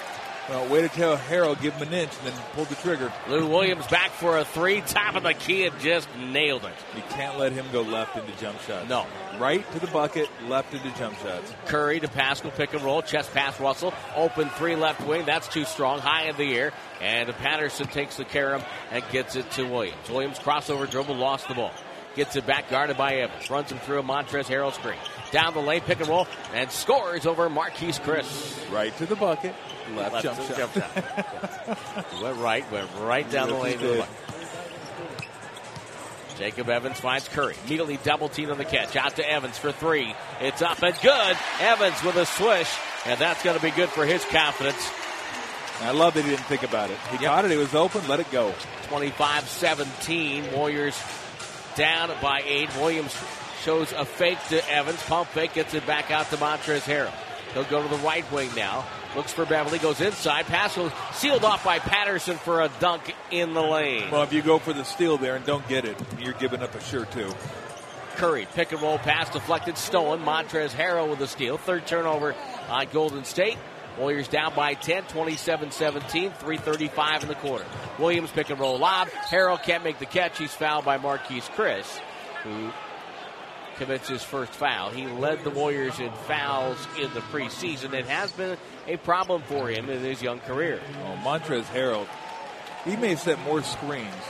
Well, 0.49 0.69
way 0.69 0.83
to 0.83 0.89
tell 0.89 1.17
Harrell, 1.17 1.61
give 1.61 1.75
him 1.75 1.89
an 1.89 1.95
inch, 1.95 2.11
and 2.19 2.27
then 2.27 2.43
pull 2.55 2.65
the 2.65 2.75
trigger. 2.75 3.13
Lou 3.29 3.47
Williams 3.47 3.87
back 3.87 4.11
for 4.11 4.39
a 4.39 4.45
three. 4.45 4.81
Top 4.81 5.15
of 5.15 5.23
the 5.23 5.35
key 5.35 5.67
and 5.67 5.79
just 5.79 6.09
nailed 6.17 6.65
it. 6.65 6.75
You 6.97 7.03
can't 7.11 7.39
let 7.39 7.53
him 7.53 7.65
go 7.73 7.83
left 7.83 8.17
into 8.17 8.37
jump 8.41 8.61
shots. 8.63 8.89
No. 8.89 9.07
Right 9.39 9.71
to 9.73 9.79
the 9.79 9.87
bucket, 9.87 10.29
left 10.49 10.75
into 10.75 10.91
jump 10.99 11.17
shots. 11.21 11.55
Curry 11.67 12.01
to 12.01 12.09
Paschall, 12.09 12.53
pick 12.55 12.75
and 12.75 12.83
roll, 12.83 13.03
chest 13.03 13.33
pass 13.33 13.59
Russell, 13.61 13.95
open 14.17 14.49
three 14.51 14.75
left 14.75 15.07
wing. 15.07 15.25
That's 15.25 15.47
too 15.47 15.65
strong, 15.65 16.01
high 16.01 16.25
in 16.25 16.37
the 16.37 16.55
air. 16.55 16.73
And 17.01 17.29
Patterson 17.35 17.87
takes 17.87 18.17
the 18.17 18.25
carom 18.25 18.63
and 18.91 19.05
gets 19.13 19.37
it 19.37 19.49
to 19.53 19.65
Williams. 19.65 20.11
Williams 20.11 20.39
crossover 20.41 20.91
dribble, 20.91 21.15
lost 21.15 21.47
the 21.47 21.55
ball. 21.55 21.73
Gets 22.17 22.37
it 22.37 22.47
back, 22.47 22.69
guarded 22.69 22.99
by 22.99 23.15
Evans. 23.15 23.49
Runs 23.49 23.71
him 23.71 23.79
through 23.79 24.01
a 24.01 24.03
Montrezl 24.03 24.45
Harrell 24.45 24.73
screen. 24.73 24.99
Down 25.33 25.55
the 25.55 25.61
lane, 25.61 25.81
pick 25.81 25.99
and 25.99 26.09
roll, 26.09 26.29
and 26.55 26.71
scores 26.71 27.27
over 27.27 27.49
Marquese 27.49 28.01
Chriss. 28.01 28.71
Right 28.71 28.97
to 28.99 29.07
the 29.07 29.17
bucket, 29.17 29.55
left, 29.97 30.13
Left 30.13 30.25
jump 30.25 30.41
shot. 30.43 30.57
jump 30.57 30.73
shot. 30.75 32.13
went 32.23 32.37
right, 32.37 32.71
went 32.71 32.89
right 33.01 33.29
down 33.31 33.49
the 33.49 33.57
lane 33.57 33.79
the. 33.79 34.07
Jacob 36.39 36.69
Evans 36.69 36.99
finds 37.01 37.29
Curry. 37.29 37.55
Immediately 37.67 37.99
double 38.05 38.29
team 38.29 38.51
on 38.51 38.59
the 38.59 38.65
catch. 38.65 38.97
Out 38.97 39.17
to 39.17 39.29
Evans 39.29 39.59
for 39.59 39.73
three. 39.73 40.15
It's 40.41 40.61
up 40.63 40.83
and 40.83 40.95
good. 41.01 41.37
Evans 41.61 42.03
with 42.03 42.17
a 42.17 42.27
swish, 42.27 42.71
and 43.07 43.19
that's 43.21 43.43
going 43.43 43.57
to 43.57 43.63
be 43.63 43.71
good 43.71 43.89
for 43.89 44.05
his 44.05 44.25
confidence. 44.25 44.91
I 45.81 45.93
love 45.93 46.15
that 46.15 46.25
he 46.25 46.31
didn't 46.31 46.45
think 46.45 46.63
about 46.63 46.91
it. 46.91 46.99
He 47.11 47.19
got 47.19 47.45
it, 47.45 47.51
it 47.51 47.57
was 47.57 47.75
open, 47.75 48.07
let 48.07 48.21
it 48.21 48.31
go. 48.31 48.55
25 48.89 49.49
17. 49.49 50.53
Warriors 50.53 51.01
down 51.75 52.11
by 52.21 52.43
eight. 52.47 52.75
Williams 52.77 53.15
shows 53.63 53.93
a 53.93 54.05
fake 54.05 54.39
to 54.49 54.71
Evans. 54.71 55.03
Pump 55.05 55.29
fake 55.29 55.55
gets 55.55 55.75
it 55.75 55.87
back 55.87 56.11
out 56.11 56.29
to 56.31 56.37
Montrezl 56.37 56.83
Harrell. 56.83 57.15
He'll 57.55 57.65
go 57.65 57.83
to 57.83 57.89
the 57.89 58.03
right 58.03 58.31
wing 58.33 58.51
now. 58.57 58.85
Looks 59.15 59.33
for 59.33 59.45
Beverley, 59.45 59.79
goes 59.79 60.01
inside. 60.01 60.47
Pass 60.47 60.77
was 60.77 60.91
sealed 61.13 61.45
off 61.45 61.65
by 61.65 61.79
Patterson 61.79 62.39
for 62.39 62.63
a 62.63 62.71
dunk 62.81 63.15
in 63.31 63.53
the 63.53 63.61
lane. 63.61 64.11
Well, 64.11 64.23
if 64.23 64.33
you 64.33 64.41
go 64.41 64.59
for 64.59 64.73
the 64.73 64.85
steal 64.85 65.19
there 65.19 65.37
and 65.37 65.45
don't 65.45 65.67
get 65.69 65.85
it, 65.85 65.99
you're 66.19 66.33
giving 66.33 66.63
up 66.63 66.75
a 66.75 66.81
sure 66.81 67.05
two. 67.05 67.31
Curry, 68.17 68.47
pick 68.55 68.73
and 68.73 68.81
roll 68.81 68.99
pass 68.99 69.31
deflected, 69.31 69.77
stolen. 69.77 70.21
Montrezl 70.21 70.71
Harrell 70.71 71.11
with 71.11 71.21
a 71.21 71.27
steal. 71.27 71.59
Third 71.59 71.87
turnover 71.87 72.35
on 72.69 72.87
Golden 72.93 73.25
State. 73.25 73.59
Warriors 73.99 74.29
down 74.29 74.55
by 74.55 74.73
10, 74.73 75.05
27-17, 75.05 76.35
3.35 76.39 77.23
in 77.23 77.29
the 77.29 77.35
quarter. 77.35 77.67
Williams 77.99 78.31
pick 78.31 78.49
and 78.49 78.59
roll 78.59 78.79
lob. 78.79 79.09
Harrell 79.09 79.63
can't 79.63 79.85
make 79.85 79.99
the 79.99 80.07
catch. 80.07 80.39
He's 80.39 80.55
fouled 80.55 80.87
by 80.87 80.97
Marquese 80.97 81.51
Chriss, 81.51 81.99
who 82.43 82.73
commits 83.83 84.09
his 84.09 84.23
first 84.23 84.53
foul. 84.53 84.91
He 84.91 85.07
led 85.07 85.43
the 85.43 85.51
Warriors 85.51 85.99
in 85.99 86.13
fouls 86.29 86.87
in 87.01 87.13
the 87.15 87.21
preseason. 87.21 87.93
It 87.95 88.07
has 88.07 88.31
been 88.31 88.57
a 88.87 88.97
problem 88.99 89.43
for 89.43 89.69
him 89.69 89.91
in 89.91 90.01
his 90.01 90.23
young 90.23 90.39
career. 90.41 90.81
Oh, 91.05 91.19
Montrezl 91.25 91.65
Harrell, 91.65 92.07
he 92.85 92.97
may 92.97 93.17
set 93.17 93.41
more 93.41 93.63
screens 93.63 94.23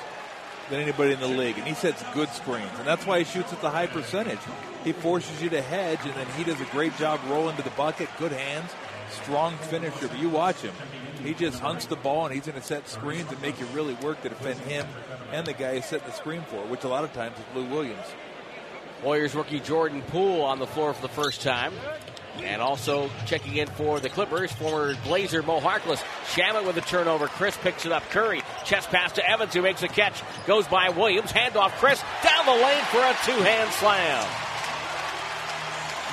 than 0.71 0.81
anybody 0.81 1.13
in 1.13 1.21
the 1.21 1.29
league, 1.29 1.59
and 1.59 1.67
he 1.67 1.75
sets 1.75 2.03
good 2.15 2.31
screens, 2.31 2.71
and 2.79 2.87
that's 2.87 3.05
why 3.05 3.19
he 3.19 3.25
shoots 3.25 3.53
at 3.53 3.61
the 3.61 3.69
high 3.69 3.87
percentage. 3.87 4.39
He 4.85 4.93
forces 4.93 5.43
you 5.43 5.51
to 5.51 5.61
hedge, 5.61 6.01
and 6.05 6.15
then 6.15 6.27
he 6.39 6.45
does 6.45 6.61
a 6.61 6.65
great 6.67 6.97
job 6.97 7.21
rolling 7.29 7.57
to 7.57 7.63
the 7.63 7.71
bucket. 7.71 8.09
Good 8.19 8.33
hands, 8.33 8.71
strong 9.11 9.57
finisher. 9.59 10.09
But 10.09 10.19
you 10.19 10.31
watch 10.31 10.63
him; 10.63 10.75
he 11.23 11.35
just 11.35 11.61
hunts 11.61 11.85
the 11.87 11.97
ball, 11.97 12.25
and 12.25 12.35
he's 12.35 12.47
going 12.47 12.59
to 12.59 12.67
set 12.67 12.89
screens 12.89 13.31
and 13.31 13.43
make 13.43 13.61
you 13.61 13.67
really 13.67 13.95
work 13.95 14.23
to 14.23 14.31
defend 14.31 14.61
him 14.61 14.87
and 15.31 15.47
the 15.47 15.53
guy 15.53 15.77
he's 15.77 15.87
setting 15.87 16.07
the 16.07 16.13
screen 16.13 16.43
for, 16.43 16.61
which 16.67 16.85
a 16.85 16.89
lot 16.89 17.05
of 17.05 17.13
times 17.13 17.37
is 17.39 17.45
Lou 17.55 17.67
Williams. 17.67 18.07
Warriors 19.03 19.35
rookie 19.35 19.61
Jordan 19.61 20.03
Poole 20.03 20.43
on 20.43 20.59
the 20.59 20.67
floor 20.67 20.95
for 20.95 21.03
the 21.03 21.13
first 21.13 21.43
time. 21.43 21.73
And 22.43 22.63
also 22.63 23.11
checking 23.27 23.57
in 23.57 23.67
for 23.67 24.01
the 24.01 24.09
Clippers, 24.09 24.51
former 24.53 24.95
Blazer 25.05 25.43
Mo 25.43 25.61
Harkless. 25.61 26.03
Shamet 26.33 26.67
with 26.67 26.79
a 26.79 26.81
turnover. 26.81 27.27
Chriss 27.27 27.61
picks 27.61 27.85
it 27.85 27.93
up. 27.93 28.03
Curry, 28.09 28.41
chest 28.65 28.89
pass 28.89 29.13
to 29.13 29.29
Evans, 29.29 29.53
who 29.53 29.61
makes 29.61 29.83
a 29.83 29.89
catch. 29.89 30.23
Goes 30.47 30.67
by 30.67 30.89
Williams. 30.89 31.31
Handoff 31.31 31.73
Chriss 31.73 32.03
down 32.23 32.47
the 32.47 32.53
lane 32.53 32.85
for 32.85 32.99
a 32.99 33.15
two 33.27 33.43
hand 33.43 33.71
slam. 33.73 34.27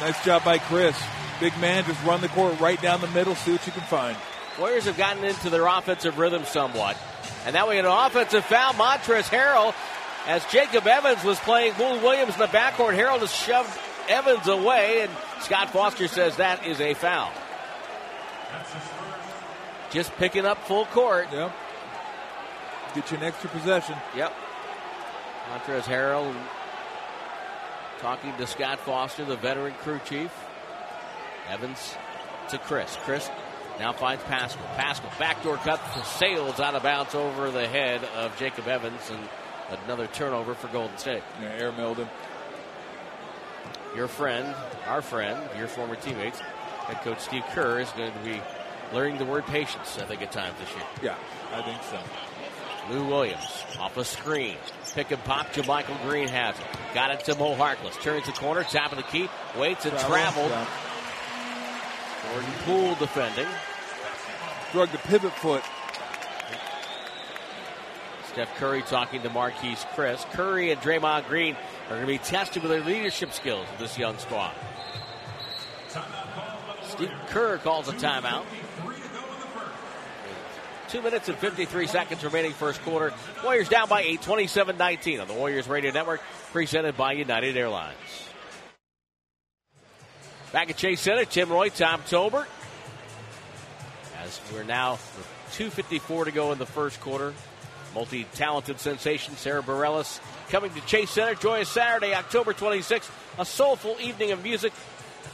Nice 0.02 0.25
job 0.25 0.43
by 0.43 0.58
Chriss. 0.58 1.02
Big 1.39 1.58
man, 1.60 1.86
just 1.86 2.04
run 2.04 2.19
the 2.19 2.28
court 2.30 2.60
right 2.60 2.82
down 2.82 2.99
the 2.99 3.08
middle, 3.08 3.34
see 3.36 3.54
what 3.54 3.65
you 3.65 3.71
can 3.71 3.82
find. 3.84 4.17
Warriors 4.60 4.86
have 4.86 4.97
gotten 4.97 5.23
into 5.23 5.49
their 5.49 5.65
offensive 5.65 6.17
rhythm 6.17 6.43
somewhat. 6.43 6.97
And 7.45 7.54
now 7.54 7.69
we 7.69 7.75
get 7.75 7.86
an 7.86 7.91
offensive 7.91 8.43
foul. 8.43 8.73
Montrezl 8.73 9.30
Harrell, 9.30 9.73
as 10.30 10.46
Jacob 10.46 10.86
Evans 10.86 11.24
was 11.24 11.39
playing 11.39 11.74
Will 11.80 12.00
Williams 12.02 12.36
in 12.36 12.39
the 12.39 12.46
backcourt, 12.46 12.96
Harrell 12.96 13.20
just 13.20 13.36
shoved 13.36 13.76
Evans 14.08 14.48
away, 14.48 15.02
and 15.02 15.12
Scott 15.42 15.72
Foster 15.72 16.08
says 16.08 16.36
that 16.36 16.68
is 16.68 16.80
a 16.80 16.94
foul. 16.94 17.32
Just 19.89 20.15
picking 20.18 20.46
up 20.46 20.60
full 20.68 20.86
court. 20.86 21.30
Yep. 21.34 21.52
Get 22.94 23.12
you 23.12 23.18
an 23.18 23.24
extra 23.24 23.50
possession. 23.50 23.96
Yep. 24.15 24.32
Montrezl 25.50 25.82
Harrell 25.82 26.36
talking 27.98 28.32
to 28.38 28.46
Scott 28.46 28.80
Foster, 28.82 29.26
the 29.26 29.36
veteran 29.36 29.74
crew 29.82 30.00
chief. 30.06 30.32
Evans 31.50 31.96
to 32.50 32.60
Chriss. 32.60 32.98
Chriss 32.98 33.32
now 33.80 33.94
finds 33.94 34.24
Paschall. 34.26 34.76
Paschall, 34.76 35.18
backdoor 35.18 35.58
cut 35.58 35.80
Sales 36.06 36.60
out 36.60 36.76
of 36.76 36.84
bounds 36.84 37.15
over 37.15 37.50
the 37.50 37.68
head 37.68 38.04
of 38.15 38.38
Jacob 38.38 38.68
Evans, 38.68 39.10
and 39.10 39.28
another 39.86 40.08
turnover 40.08 40.54
for 40.54 40.68
Golden 40.68 40.98
State. 40.98 41.24
Yeah, 41.42 41.50
air 41.50 41.72
Milden. 41.72 42.08
Your 43.96 44.08
friend, 44.08 44.54
our 44.88 45.02
friend, 45.02 45.40
your 45.58 45.68
former 45.68 45.96
teammates, 45.96 46.40
head 46.40 47.02
coach 47.02 47.20
Steve 47.20 47.44
Kerr 47.54 47.80
is 47.80 47.90
going 47.92 48.12
to 48.12 48.20
be 48.20 48.42
learning 48.94 49.18
the 49.18 49.26
word 49.26 49.46
patience, 49.46 49.98
I 50.00 50.06
think, 50.06 50.22
at 50.22 50.32
times 50.32 50.56
this 50.60 50.70
year. 50.76 50.86
Yeah, 51.04 51.16
I 51.54 51.62
think 51.64 51.82
so. 51.84 52.00
Lou 52.90 53.06
Williams 53.06 53.64
off 53.80 53.98
a 53.98 54.04
screen. 54.04 54.58
Pick 54.96 55.12
and 55.12 55.24
pop. 55.24 55.48
JaMychal 55.54 56.02
Green 56.08 56.28
has 56.28 56.56
it. 56.58 56.66
Got 56.94 57.12
it 57.12 57.20
to 57.26 57.36
Mo 57.36 57.56
Harkless. 57.56 58.02
Turns 58.02 58.26
the 58.26 58.32
corner. 58.32 58.64
Top 58.64 58.92
of 58.92 58.98
the 58.98 59.04
key. 59.04 59.30
Waits 59.58 59.86
and 59.86 59.98
traveled. 60.00 60.50
Yeah. 60.50 60.68
Jordan 62.32 62.52
Poole 62.66 62.96
defending. 62.96 63.48
Drug 64.72 64.90
the 64.92 64.98
pivot 65.00 65.34
foot. 65.34 65.64
Steph 68.30 68.56
Curry 68.58 68.84
talking 68.84 69.24
to 69.24 69.30
Marquese 69.30 69.86
Chriss. 69.96 70.24
Curry 70.34 70.72
and 70.72 70.80
Draymond 70.82 71.28
Green 71.28 71.56
are 71.86 71.96
going 71.96 72.02
to 72.02 72.08
be 72.08 72.20
tested 72.20 72.62
with 72.62 72.72
their 72.72 72.84
leadership 72.84 73.34
skills 73.34 73.65
with 73.72 73.80
this 73.80 73.98
young 73.98 74.18
squad. 74.20 74.54
Steve 76.84 77.12
Kerr 77.30 77.58
calls 77.58 77.88
a 77.88 77.94
timeout. 77.94 78.46
Two 80.89 81.02
minutes 81.02 81.28
and 81.28 81.38
53 81.38 81.88
seconds 81.88 82.24
remaining 82.24 82.52
first 82.52 82.82
quarter. 82.84 83.13
Warriors 83.44 83.70
down 83.70 83.89
by 83.89 84.02
8, 84.02 84.22
27 84.22 84.78
19 84.78 85.20
on 85.20 85.28
the 85.28 85.34
Warriors 85.34 85.68
Radio 85.68 85.92
Network, 85.92 86.22
presented 86.52 86.96
by 86.96 87.13
United 87.13 87.58
Airlines. 87.58 87.96
Back 90.52 90.70
at 90.70 90.78
Chase 90.78 91.02
Center, 91.02 91.26
Tim 91.26 91.50
Roye, 91.50 91.70
Tom 91.70 92.02
Tolbert. 92.02 92.48
As 94.24 94.39
we're 94.54 94.63
now 94.63 95.00
2.54 95.52 96.26
to 96.26 96.32
go 96.32 96.52
in 96.52 96.60
the 96.60 96.65
first 96.65 97.00
quarter. 97.02 97.34
Multi 97.93 98.25
talented 98.36 98.80
sensation 98.80 99.36
Sarah 99.36 99.63
Bareilles 99.63 100.19
coming 100.49 100.71
to 100.73 100.82
Chase 100.82 101.10
Center. 101.10 101.36
Joyous 101.36 101.69
Saturday, 101.69 102.13
October 102.13 102.54
26th. 102.54 103.10
A 103.38 103.45
soulful 103.45 103.95
evening 104.02 104.32
of 104.32 104.43
music. 104.43 104.73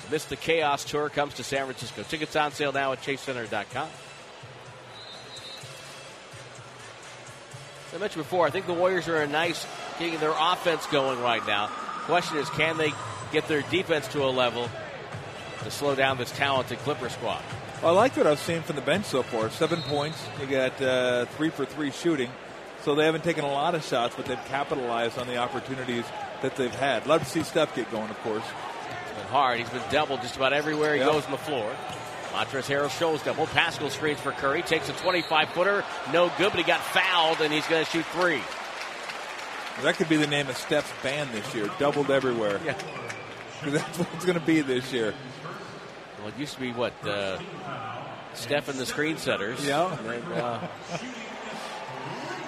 Amidst 0.08 0.30
the 0.30 0.36
Chaos 0.36 0.86
Tour 0.86 1.10
comes 1.10 1.34
to 1.36 1.44
San 1.44 1.66
Francisco. 1.66 2.04
Tickets 2.04 2.36
on 2.36 2.52
sale 2.52 2.72
now 2.72 2.92
at 2.92 3.02
chasecenter.com. 3.02 3.88
As 7.88 7.94
I 7.94 7.98
mentioned 7.98 8.24
before, 8.24 8.46
I 8.46 8.50
think 8.50 8.68
the 8.68 8.74
Warriors 8.74 9.08
are 9.08 9.22
a 9.22 9.28
nice 9.28 9.66
getting 10.00 10.20
their 10.20 10.34
offense 10.38 10.86
going 10.88 11.22
right 11.22 11.46
now. 11.48 11.68
Question 12.06 12.38
is, 12.38 12.50
can 12.52 12.78
they 12.78 12.94
get 13.32 13.48
their 13.48 13.62
defense 13.64 14.08
to 14.10 14.24
a 14.24 14.30
level 14.30 14.70
to 15.64 15.72
slow 15.72 15.96
down 15.96 16.18
this 16.18 16.32
talented 16.32 16.78
Clipper 16.80 17.10
squad. 17.10 17.42
Well, 17.82 17.94
I 17.94 17.96
like 17.96 18.16
what 18.16 18.28
I've 18.28 18.40
seen 18.40 18.62
from 18.62 18.76
the 18.76 18.82
bench 18.82 19.06
so 19.06 19.24
far. 19.24 19.50
Seven 19.50 19.82
points. 19.82 20.24
You 20.40 20.48
got 20.48 20.82
uh, 20.82 21.26
three 21.26 21.50
for 21.50 21.66
three 21.66 21.92
shooting. 21.92 22.30
So 22.86 22.94
they 22.94 23.06
haven't 23.06 23.24
taken 23.24 23.44
a 23.44 23.52
lot 23.52 23.74
of 23.74 23.84
shots, 23.84 24.14
but 24.16 24.28
they've 24.28 24.46
capitalized 24.46 25.18
on 25.18 25.26
the 25.26 25.38
opportunities 25.38 26.06
that 26.44 26.56
they've 26.56 26.74
had. 26.74 27.08
Love 27.08 27.24
to 27.24 27.28
see 27.28 27.42
Steph 27.42 27.76
get 27.76 27.90
going, 27.90 28.12
of 28.12 28.20
course. 28.20 28.44
It's 28.44 29.18
been 29.20 29.28
hard. 29.32 29.58
He's 29.58 29.70
been 29.72 29.82
doubled 29.92 30.22
just 30.22 30.36
about 30.36 30.54
everywhere 30.54 30.94
he 30.94 31.00
Yep. 31.00 31.10
goes 31.12 31.26
on 31.26 31.32
the 31.32 31.38
floor. 31.40 31.76
Montrezl 32.32 32.70
Harrell 32.70 32.92
shows 32.92 33.24
double. 33.24 33.48
Paschall 33.48 33.90
screens 33.90 34.20
for 34.20 34.34
Curry. 34.34 34.62
Takes 34.62 34.88
a 34.88 34.94
25 34.94 35.50
footer. 35.50 35.84
No 36.14 36.32
good, 36.38 36.52
but 36.52 36.58
he 36.60 36.64
got 36.64 36.80
fouled, 36.80 37.42
and 37.42 37.52
he's 37.52 37.66
going 37.66 37.84
to 37.84 37.90
shoot 37.90 38.06
three. 38.12 38.42
That 39.82 39.96
could 39.96 40.08
be 40.08 40.18
the 40.18 40.28
name 40.28 40.48
of 40.48 40.56
Steph's 40.56 40.94
band 41.02 41.32
this 41.32 41.56
year. 41.56 41.72
Doubled 41.80 42.12
everywhere. 42.12 42.62
Yeah. 42.64 42.78
that's 43.66 43.98
what 43.98 44.08
it's 44.14 44.26
going 44.26 44.40
to 44.40 44.46
be 44.46 44.62
this 44.62 44.94
year. 44.94 45.16
Well, 46.20 46.28
it 46.28 46.38
used 46.38 46.54
to 46.54 46.60
be 46.60 46.72
what? 46.72 46.94
Uh, 47.04 47.40
Steph 48.36 48.70
and 48.70 48.78
the 48.78 48.86
screen 48.86 49.18
setters. 49.18 49.66
Yeah. 49.66 49.98
And 50.08 50.34
uh, 50.34 50.68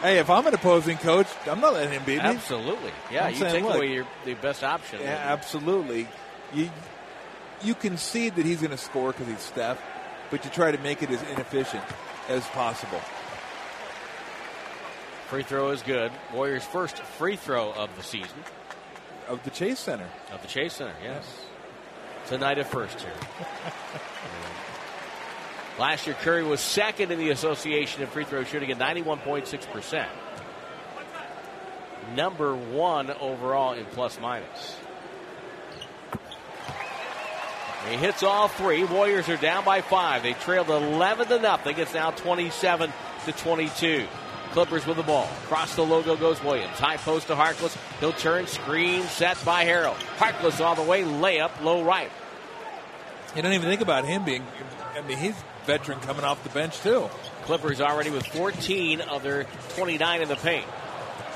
Hey, 0.02 0.20
if 0.20 0.30
I'm 0.30 0.46
an 0.46 0.54
opposing 0.54 0.98
coach, 0.98 1.28
I'm 1.48 1.60
not 1.60 1.74
letting 1.74 1.92
him 1.92 2.04
beat 2.06 2.18
me. 2.18 2.22
absolutely. 2.22 2.92
Yeah, 3.12 3.26
I'm 3.26 3.34
you 3.34 3.40
saying, 3.40 3.54
take 3.54 3.64
look. 3.64 3.76
away 3.78 3.94
your 3.94 4.08
the 4.26 4.36
best 4.36 4.64
option. 4.64 5.02
Yeah, 5.02 5.18
absolutely. 5.32 6.08
You 6.54 6.70
you 7.64 7.74
concede 7.74 8.36
that 8.36 8.46
he's 8.46 8.60
going 8.60 8.72
to 8.72 8.78
score 8.78 9.12
because 9.12 9.28
he's 9.28 9.40
Steph, 9.42 9.82
but 10.30 10.46
you 10.46 10.52
try 10.52 10.72
to 10.72 10.78
make 10.78 11.02
it 11.02 11.10
as 11.10 11.22
inefficient 11.24 11.84
as 12.30 12.46
possible. 12.50 13.02
Free 15.30 15.44
throw 15.44 15.72
is 15.72 15.82
good. 15.82 16.12
Warriors' 16.34 16.64
first 16.64 17.00
free 17.00 17.36
throw 17.36 17.74
of 17.74 17.94
the 17.98 18.04
season. 18.04 18.38
Of 19.28 19.44
the 19.44 19.50
Chase 19.50 19.80
Center. 19.80 20.08
Of 20.32 20.42
the 20.42 20.48
Chase 20.48 20.74
Center, 20.74 20.94
yes. 21.04 21.26
Tonight 22.28 22.60
at 22.60 22.68
first 22.68 23.02
here. 23.02 23.12
Last 25.80 26.08
year, 26.08 26.16
Curry 26.22 26.44
was 26.44 26.60
second 26.60 27.12
in 27.12 27.20
the 27.20 27.30
association 27.30 28.02
in 28.02 28.08
free 28.08 28.26
throw 28.26 28.44
shooting 28.44 28.72
at 28.72 28.80
91.6%. 28.80 30.08
Number 32.16 32.56
one 32.56 33.12
overall 33.12 33.74
in 33.74 33.86
plus 33.86 34.20
minus. 34.20 34.78
He 37.90 37.96
hits 37.96 38.24
all 38.24 38.48
three. 38.48 38.84
Warriors 38.84 39.30
are 39.30 39.38
down 39.38 39.64
by 39.64 39.82
five. 39.82 40.24
They 40.24 40.34
trailed 40.34 40.70
11 40.70 41.28
to 41.28 41.40
nothing. 41.40 41.78
It's 41.78 41.94
now 41.94 42.12
27 42.12 42.92
to 43.26 43.32
22. 43.32 44.08
Clippers 44.52 44.86
with 44.86 44.98
the 44.98 45.04
ball. 45.04 45.30
Across 45.44 45.76
the 45.76 45.84
logo 45.84 46.16
goes 46.16 46.42
Williams. 46.44 46.78
High 46.80 46.98
post 46.98 47.28
to 47.28 47.36
Harkless. 47.36 47.78
He'll 48.00 48.14
turn. 48.14 48.48
Screen 48.48 49.04
set 49.04 49.38
by 49.46 49.64
Harrell. 49.66 49.94
Harkless 50.18 50.60
all 50.60 50.76
the 50.76 50.82
way. 50.82 51.04
Layup 51.04 51.62
low 51.62 51.84
right. 51.84 52.10
You 53.36 53.42
don't 53.42 53.54
even 53.54 53.70
think 53.70 53.82
about 53.82 54.06
him 54.06 54.26
being. 54.26 54.46
I 54.96 55.02
mean, 55.02 55.18
he's 55.18 55.36
veteran 55.68 56.00
coming 56.00 56.24
off 56.24 56.42
the 56.44 56.50
bench 56.50 56.80
too. 56.80 57.10
Clippers 57.44 57.82
already 57.82 58.10
with 58.10 58.26
14 58.26 59.02
of 59.02 59.22
their 59.22 59.44
29 59.76 60.22
in 60.22 60.28
the 60.30 60.36
paint. 60.38 60.66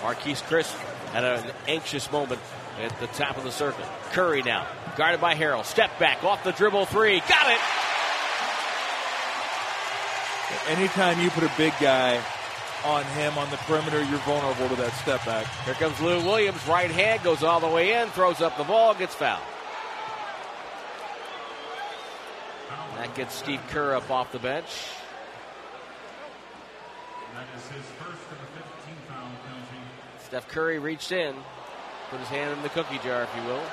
Marquese 0.01 0.41
Chriss 0.43 0.71
had 1.11 1.23
an 1.23 1.51
anxious 1.67 2.11
moment 2.11 2.41
at 2.79 2.97
the 2.99 3.07
top 3.07 3.37
of 3.37 3.43
the 3.43 3.51
circle. 3.51 3.83
Curry 4.11 4.41
now, 4.41 4.65
guarded 4.95 5.21
by 5.21 5.35
Harrell. 5.35 5.65
Step 5.65 5.99
back 5.99 6.23
off 6.23 6.43
the 6.43 6.53
dribble 6.53 6.85
three. 6.85 7.19
Got 7.19 7.51
it! 7.51 7.59
Anytime 10.69 11.19
you 11.21 11.29
put 11.29 11.43
a 11.43 11.51
big 11.57 11.73
guy 11.79 12.21
on 12.85 13.03
him 13.03 13.37
on 13.37 13.49
the 13.51 13.57
perimeter, 13.57 14.01
you're 14.03 14.19
vulnerable 14.19 14.69
to 14.69 14.75
that 14.75 14.93
step 14.93 15.23
back. 15.25 15.45
Here 15.65 15.73
comes 15.73 15.99
Lou 15.99 16.23
Williams. 16.25 16.65
Right 16.67 16.89
hand 16.89 17.21
goes 17.23 17.43
all 17.43 17.59
the 17.59 17.67
way 17.67 17.93
in, 18.01 18.09
throws 18.09 18.41
up 18.41 18.57
the 18.57 18.63
ball, 18.63 18.93
gets 18.95 19.13
fouled. 19.13 19.43
That 23.01 23.15
gets 23.15 23.33
Steve 23.33 23.59
Kerr 23.71 23.95
up 23.95 24.11
off 24.11 24.31
the 24.31 24.37
bench. 24.37 24.67
Steph 30.19 30.47
Curry 30.47 30.77
reached 30.77 31.11
in, 31.11 31.33
put 32.11 32.19
his 32.19 32.27
hand 32.27 32.55
in 32.55 32.61
the 32.61 32.69
cookie 32.69 32.99
jar, 32.99 33.23
if 33.23 33.35
you 33.35 33.41
will. 33.41 33.63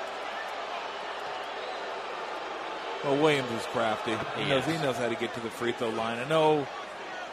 Well, 3.04 3.22
Williams 3.22 3.52
is 3.52 3.66
crafty. 3.66 4.12
He, 4.12 4.44
He 4.44 4.48
knows 4.48 4.66
is. 4.66 4.74
he 4.74 4.82
knows 4.82 4.96
how 4.96 5.10
to 5.10 5.14
get 5.14 5.34
to 5.34 5.40
the 5.40 5.50
free 5.50 5.72
throw 5.72 5.90
line. 5.90 6.18
I 6.18 6.26
know, 6.26 6.66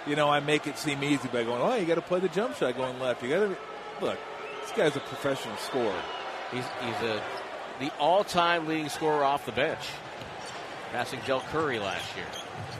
you 0.05 0.17
know, 0.17 0.27
I 0.29 0.41
make 0.41 0.67
it 0.67 0.77
seem 0.77 1.01
easy 1.01 1.29
by 1.29 1.45
going, 1.45 1.61
oh, 1.61 1.75
you 1.75 1.85
got 1.85 1.95
to 1.95 2.01
play 2.01 2.19
the 2.19 2.27
jump 2.27 2.57
shot 2.57 2.75
going 2.75 2.99
left. 2.99 3.23
You 3.23 3.29
got 3.29 3.39
to 3.39 3.57
look. 4.01 4.19
This 4.63 4.71
guy's 4.75 4.97
a 4.97 4.99
professional 4.99 5.55
scorer. 5.57 5.95
He's, 6.51 6.65
he's 6.83 7.09
a, 7.09 7.21
the 7.79 7.89
all-time 7.99 8.67
leading 8.67 8.89
scorer 8.89 9.23
off 9.23 9.45
the 9.45 9.53
bench, 9.53 9.79
passing 10.95 11.19
Del 11.25 11.41
Curry 11.51 11.77
last 11.77 12.15
year. 12.15 12.25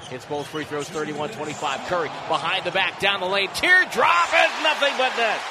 Hits 0.09 0.23
both 0.23 0.47
free 0.47 0.63
throws, 0.63 0.87
31-25. 0.89 1.85
Curry 1.87 2.07
behind 2.29 2.63
the 2.63 2.71
back, 2.71 2.97
down 3.01 3.19
the 3.19 3.25
lane, 3.25 3.49
teardrop 3.53 4.27
is 4.29 4.63
nothing 4.63 4.93
but 4.97 5.11
net. 5.17 5.41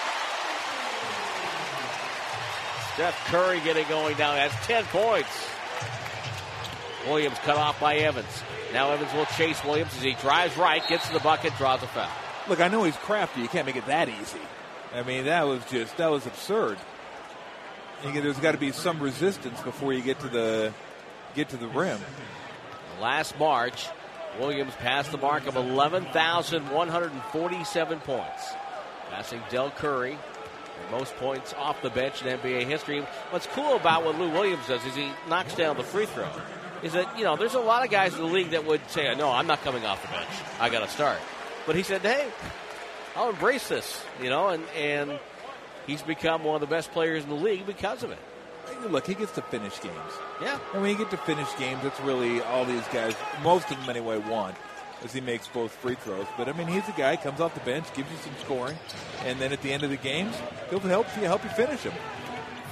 Steph 2.94 3.26
Curry 3.26 3.60
getting 3.60 3.86
going 3.88 4.16
down. 4.16 4.36
That's 4.36 4.66
10 4.66 4.84
points. 4.84 5.28
Williams 7.06 7.36
cut 7.40 7.58
off 7.58 7.78
by 7.78 7.96
Evans. 7.96 8.42
Now 8.72 8.92
Evans 8.92 9.12
will 9.12 9.26
chase 9.26 9.62
Williams 9.62 9.94
as 9.98 10.02
he 10.02 10.14
drives 10.14 10.56
right, 10.56 10.82
gets 10.88 11.06
to 11.08 11.12
the 11.12 11.20
bucket, 11.20 11.52
draws 11.58 11.82
a 11.82 11.86
foul. 11.86 12.08
Look, 12.48 12.60
I 12.60 12.68
know 12.68 12.84
he's 12.84 12.96
crafty. 12.96 13.42
You 13.42 13.48
can't 13.48 13.66
make 13.66 13.76
it 13.76 13.84
that 13.88 14.08
easy. 14.08 14.40
I 14.94 15.02
mean, 15.02 15.26
that 15.26 15.46
was 15.46 15.62
just 15.66 15.98
that 15.98 16.10
was 16.10 16.24
absurd. 16.24 16.78
You 18.06 18.22
There's 18.22 18.38
got 18.38 18.52
to 18.52 18.58
be 18.58 18.72
some 18.72 19.00
resistance 19.00 19.60
before 19.60 19.92
you 19.92 20.00
get 20.00 20.20
to 20.20 20.28
the 20.28 20.72
get 21.34 21.50
to 21.50 21.58
the 21.58 21.68
rim. 21.68 21.98
Last 23.04 23.38
March, 23.38 23.86
Williams 24.40 24.72
passed 24.76 25.12
the 25.12 25.18
mark 25.18 25.46
of 25.46 25.56
11,147 25.56 28.00
points, 28.00 28.54
passing 29.10 29.42
Del 29.50 29.70
Curry. 29.72 30.16
the 30.86 30.92
Most 30.96 31.14
points 31.16 31.52
off 31.58 31.82
the 31.82 31.90
bench 31.90 32.22
in 32.22 32.38
NBA 32.38 32.64
history. 32.64 33.00
What's 33.28 33.46
cool 33.48 33.76
about 33.76 34.06
what 34.06 34.18
Lou 34.18 34.30
Williams 34.30 34.66
does 34.66 34.82
is 34.86 34.94
he 34.94 35.10
knocks 35.28 35.54
down 35.54 35.76
the 35.76 35.82
free 35.82 36.06
throw. 36.06 36.30
Is 36.82 36.94
that, 36.94 37.18
you 37.18 37.24
know, 37.24 37.36
there's 37.36 37.52
a 37.52 37.60
lot 37.60 37.84
of 37.84 37.90
guys 37.90 38.14
in 38.14 38.20
the 38.20 38.26
league 38.26 38.52
that 38.52 38.64
would 38.64 38.80
say, 38.88 39.14
no, 39.14 39.30
I'm 39.30 39.46
not 39.46 39.60
coming 39.60 39.84
off 39.84 40.00
the 40.00 40.08
bench. 40.08 40.30
I 40.58 40.70
got 40.70 40.80
to 40.80 40.88
start. 40.88 41.18
But 41.66 41.76
he 41.76 41.82
said, 41.82 42.00
hey, 42.00 42.26
I'll 43.16 43.28
embrace 43.28 43.68
this, 43.68 44.02
you 44.22 44.30
know, 44.30 44.48
and, 44.48 44.64
and 44.78 45.20
he's 45.86 46.00
become 46.00 46.42
one 46.42 46.54
of 46.54 46.62
the 46.62 46.74
best 46.74 46.90
players 46.92 47.22
in 47.22 47.28
the 47.28 47.36
league 47.36 47.66
because 47.66 48.02
of 48.02 48.12
it. 48.12 48.18
Look, 48.88 49.06
he 49.06 49.14
gets 49.14 49.32
to 49.32 49.42
finish 49.42 49.80
games. 49.80 50.12
Yeah. 50.40 50.58
And 50.72 50.82
when 50.82 50.90
you 50.90 50.98
get 50.98 51.10
to 51.10 51.16
finish 51.16 51.48
games, 51.58 51.82
that's 51.82 52.00
really 52.00 52.40
all 52.42 52.64
these 52.64 52.86
guys, 52.92 53.14
most 53.42 53.70
of 53.70 53.78
them 53.78 53.88
anyway, 53.90 54.18
want 54.18 54.56
is 55.04 55.12
he 55.12 55.20
makes 55.20 55.46
both 55.48 55.72
free 55.72 55.96
throws. 55.96 56.26
But 56.36 56.48
I 56.48 56.52
mean, 56.52 56.66
he's 56.66 56.88
a 56.88 56.92
guy 56.92 57.16
comes 57.16 57.40
off 57.40 57.54
the 57.54 57.60
bench, 57.60 57.92
gives 57.94 58.10
you 58.10 58.16
some 58.18 58.32
scoring, 58.40 58.78
and 59.24 59.38
then 59.38 59.52
at 59.52 59.60
the 59.62 59.72
end 59.72 59.82
of 59.82 59.90
the 59.90 59.96
games, 59.96 60.34
he'll 60.70 60.80
help 60.80 61.06
you 61.16 61.24
help 61.24 61.44
you 61.44 61.50
finish 61.50 61.80
him. 61.80 61.92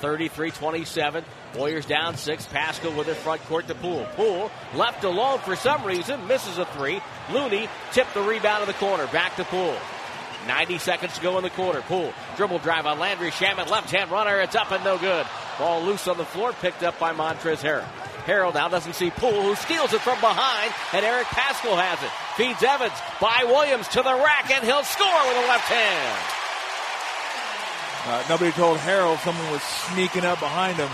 33-27. 0.00 1.22
Warriors 1.56 1.86
down 1.86 2.16
six. 2.16 2.44
Paschall 2.46 2.96
with 2.96 3.06
it 3.08 3.14
front 3.14 3.40
court 3.44 3.68
to 3.68 3.74
Poole. 3.76 4.04
Poole 4.16 4.50
left 4.74 5.04
alone 5.04 5.38
for 5.38 5.54
some 5.54 5.84
reason. 5.84 6.26
Misses 6.26 6.58
a 6.58 6.64
three. 6.64 7.00
Looney 7.32 7.68
tipped 7.92 8.12
the 8.14 8.22
rebound 8.22 8.62
in 8.62 8.66
the 8.66 8.74
corner. 8.74 9.06
Back 9.08 9.36
to 9.36 9.44
Poole. 9.44 9.76
90 10.48 10.78
seconds 10.78 11.14
to 11.14 11.22
go 11.22 11.38
in 11.38 11.44
the 11.44 11.50
quarter. 11.50 11.82
Poole 11.82 12.12
dribble 12.36 12.58
drive 12.58 12.84
on 12.86 12.98
Landry 12.98 13.30
Shamet. 13.30 13.70
Left 13.70 13.90
hand 13.92 14.10
runner. 14.10 14.40
It's 14.40 14.56
up 14.56 14.72
and 14.72 14.82
no 14.82 14.98
good. 14.98 15.24
Ball 15.58 15.82
loose 15.82 16.08
on 16.08 16.16
the 16.16 16.24
floor. 16.24 16.52
Picked 16.52 16.82
up 16.82 16.98
by 16.98 17.12
Montrezl 17.12 17.62
Harrell. 17.62 17.88
Harrell 18.24 18.54
now 18.54 18.68
doesn't 18.68 18.94
see 18.94 19.10
Poole, 19.10 19.42
who 19.42 19.54
steals 19.56 19.92
it 19.92 20.00
from 20.00 20.20
behind, 20.20 20.72
and 20.92 21.04
Eric 21.04 21.26
Paschall 21.26 21.74
has 21.74 21.98
it. 22.02 22.10
Feeds 22.36 22.62
Evans 22.62 22.94
by 23.20 23.42
Williams 23.44 23.88
to 23.88 24.02
the 24.02 24.14
rack, 24.14 24.50
and 24.50 24.64
he'll 24.64 24.84
score 24.84 25.26
with 25.26 25.36
a 25.36 25.46
left 25.48 25.66
hand. 25.66 26.42
Uh, 28.04 28.24
nobody 28.28 28.52
told 28.52 28.78
Harrell 28.78 29.18
someone 29.18 29.50
was 29.50 29.62
sneaking 29.62 30.24
up 30.24 30.38
behind 30.38 30.76
him. 30.76 30.90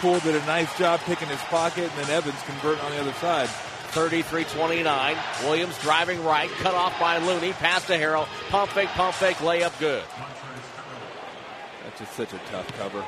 Poole 0.00 0.20
did 0.20 0.34
a 0.34 0.46
nice 0.46 0.76
job 0.78 1.00
picking 1.00 1.28
his 1.28 1.40
pocket, 1.52 1.90
and 1.90 2.04
then 2.04 2.16
Evans 2.16 2.40
converting 2.46 2.84
on 2.84 2.92
the 2.92 3.00
other 3.00 3.12
side. 3.14 3.48
33-29. 3.92 5.44
Williams 5.44 5.78
driving 5.78 6.22
right, 6.24 6.50
cut 6.50 6.74
off 6.74 6.98
by 6.98 7.18
Looney, 7.18 7.52
pass 7.52 7.86
to 7.86 7.92
Harrell, 7.92 8.26
pump 8.48 8.70
fake, 8.72 8.88
pump 8.88 9.14
fake, 9.14 9.36
layup 9.36 9.78
good. 9.78 10.02
That's 11.84 12.00
just 12.00 12.12
such 12.14 12.32
a 12.32 12.38
tough 12.50 12.66
cover. 12.76 13.04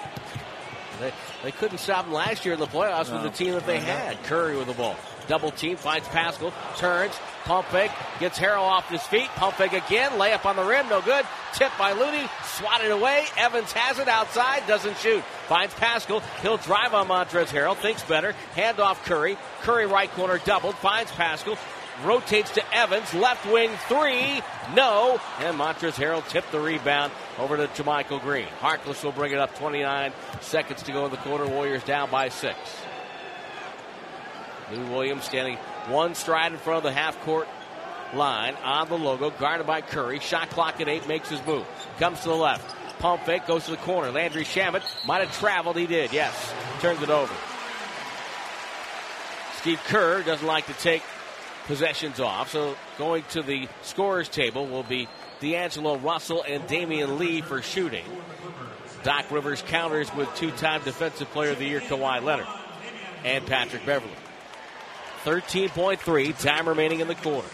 They, 1.00 1.12
they 1.42 1.52
couldn't 1.52 1.78
stop 1.78 2.06
him 2.06 2.12
last 2.12 2.44
year 2.44 2.54
in 2.54 2.60
the 2.60 2.66
playoffs 2.66 3.12
with 3.12 3.22
the 3.22 3.30
team 3.30 3.52
that 3.52 3.66
they 3.66 3.78
had. 3.78 4.22
Curry 4.24 4.56
with 4.56 4.66
the 4.66 4.74
ball. 4.74 4.96
Double 5.28 5.50
team, 5.50 5.76
finds 5.76 6.06
Paschall, 6.08 6.52
turns, 6.76 7.12
pump 7.44 7.66
fake, 7.68 7.90
gets 8.20 8.38
Harrell 8.38 8.62
off 8.62 8.88
his 8.88 9.02
feet, 9.02 9.26
pump 9.30 9.56
fake 9.56 9.72
again, 9.72 10.12
layup 10.12 10.46
on 10.46 10.54
the 10.54 10.62
rim, 10.62 10.88
no 10.88 11.00
good. 11.02 11.26
Tip 11.52 11.72
by 11.76 11.92
Looney, 11.92 12.28
swatted 12.44 12.92
away. 12.92 13.24
Evans 13.36 13.72
has 13.72 13.98
it 13.98 14.06
outside, 14.06 14.64
doesn't 14.68 14.96
shoot. 14.98 15.24
Finds 15.48 15.74
Paschall, 15.74 16.22
he'll 16.42 16.58
drive 16.58 16.94
on 16.94 17.08
Montrezl 17.08 17.46
Harrell, 17.46 17.76
thinks 17.76 18.04
better, 18.04 18.32
hand 18.54 18.78
off 18.78 19.04
Curry. 19.04 19.36
Curry 19.62 19.86
right 19.86 20.10
corner 20.12 20.38
doubled, 20.38 20.76
finds 20.76 21.10
Paschall, 21.10 21.58
rotates 22.04 22.50
to 22.52 22.74
Evans, 22.74 23.12
left 23.14 23.46
wing 23.50 23.70
three, 23.88 24.42
no, 24.74 25.20
and 25.40 25.58
Montrez 25.58 25.94
Harrell 25.94 26.26
tipped 26.28 26.52
the 26.52 26.60
rebound 26.60 27.12
over 27.38 27.56
to 27.56 27.66
JaMychal 27.68 28.20
Green. 28.20 28.46
Harkless 28.60 29.02
will 29.02 29.12
bring 29.12 29.32
it 29.32 29.38
up 29.38 29.56
29 29.58 30.12
seconds 30.40 30.82
to 30.84 30.92
go 30.92 31.04
in 31.06 31.10
the 31.10 31.16
quarter. 31.18 31.46
Warriors 31.46 31.84
down 31.84 32.10
by 32.10 32.28
six. 32.28 32.58
Lou 34.72 34.86
Williams 34.86 35.24
standing 35.24 35.56
one 35.88 36.14
stride 36.14 36.52
in 36.52 36.58
front 36.58 36.78
of 36.78 36.82
the 36.82 36.92
half 36.92 37.18
court 37.22 37.48
line 38.14 38.54
on 38.62 38.88
the 38.88 38.98
logo, 38.98 39.30
guarded 39.30 39.66
by 39.66 39.80
Curry. 39.80 40.20
Shot 40.20 40.50
clock 40.50 40.80
at 40.80 40.88
eight, 40.88 41.06
makes 41.06 41.28
his 41.28 41.44
move. 41.46 41.66
Comes 41.98 42.20
to 42.20 42.28
the 42.28 42.34
left. 42.34 42.74
Pump 42.98 43.22
fake, 43.24 43.46
goes 43.46 43.66
to 43.66 43.72
the 43.72 43.76
corner. 43.78 44.10
Landry 44.10 44.44
Shamet 44.44 44.82
might 45.06 45.20
have 45.20 45.36
traveled. 45.38 45.76
He 45.76 45.86
did, 45.86 46.12
yes. 46.12 46.52
Turns 46.80 47.02
it 47.02 47.10
over. 47.10 47.32
Steve 49.58 49.80
Kerr 49.84 50.22
doesn't 50.22 50.46
like 50.46 50.66
to 50.66 50.72
take 50.74 51.02
possessions 51.66 52.20
off, 52.20 52.50
so 52.50 52.76
going 52.98 53.24
to 53.30 53.42
the 53.42 53.68
scorers 53.82 54.28
table 54.28 54.66
will 54.66 54.82
be 54.82 55.08
D'Angelo 55.40 55.96
Russell 55.98 56.44
and 56.46 56.64
Damion 56.64 57.18
Lee 57.18 57.40
for 57.42 57.60
shooting. 57.62 58.04
Doc 59.02 59.30
Rivers 59.30 59.62
counters 59.62 60.12
with 60.14 60.32
two 60.36 60.50
time 60.52 60.82
Defensive 60.82 61.30
Player 61.30 61.50
of 61.50 61.58
the 61.58 61.66
Year 61.66 61.80
Kawhi 61.80 62.22
Leonard 62.22 62.46
and 63.24 63.46
Patrick 63.46 63.84
Beverley. 63.84 64.12
13.3, 65.24 66.40
time 66.40 66.68
remaining 66.68 67.00
in 67.00 67.08
the 67.08 67.14
quarter. 67.16 67.48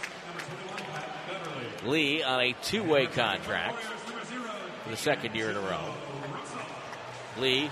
Lee 1.85 2.23
on 2.23 2.41
a 2.41 2.55
two 2.63 2.83
way 2.83 3.07
contract 3.07 3.83
for 4.85 4.91
the 4.91 4.97
second 4.97 5.35
year 5.35 5.51
in 5.51 5.57
a 5.57 5.61
row. 5.61 5.95
Lee 7.39 7.71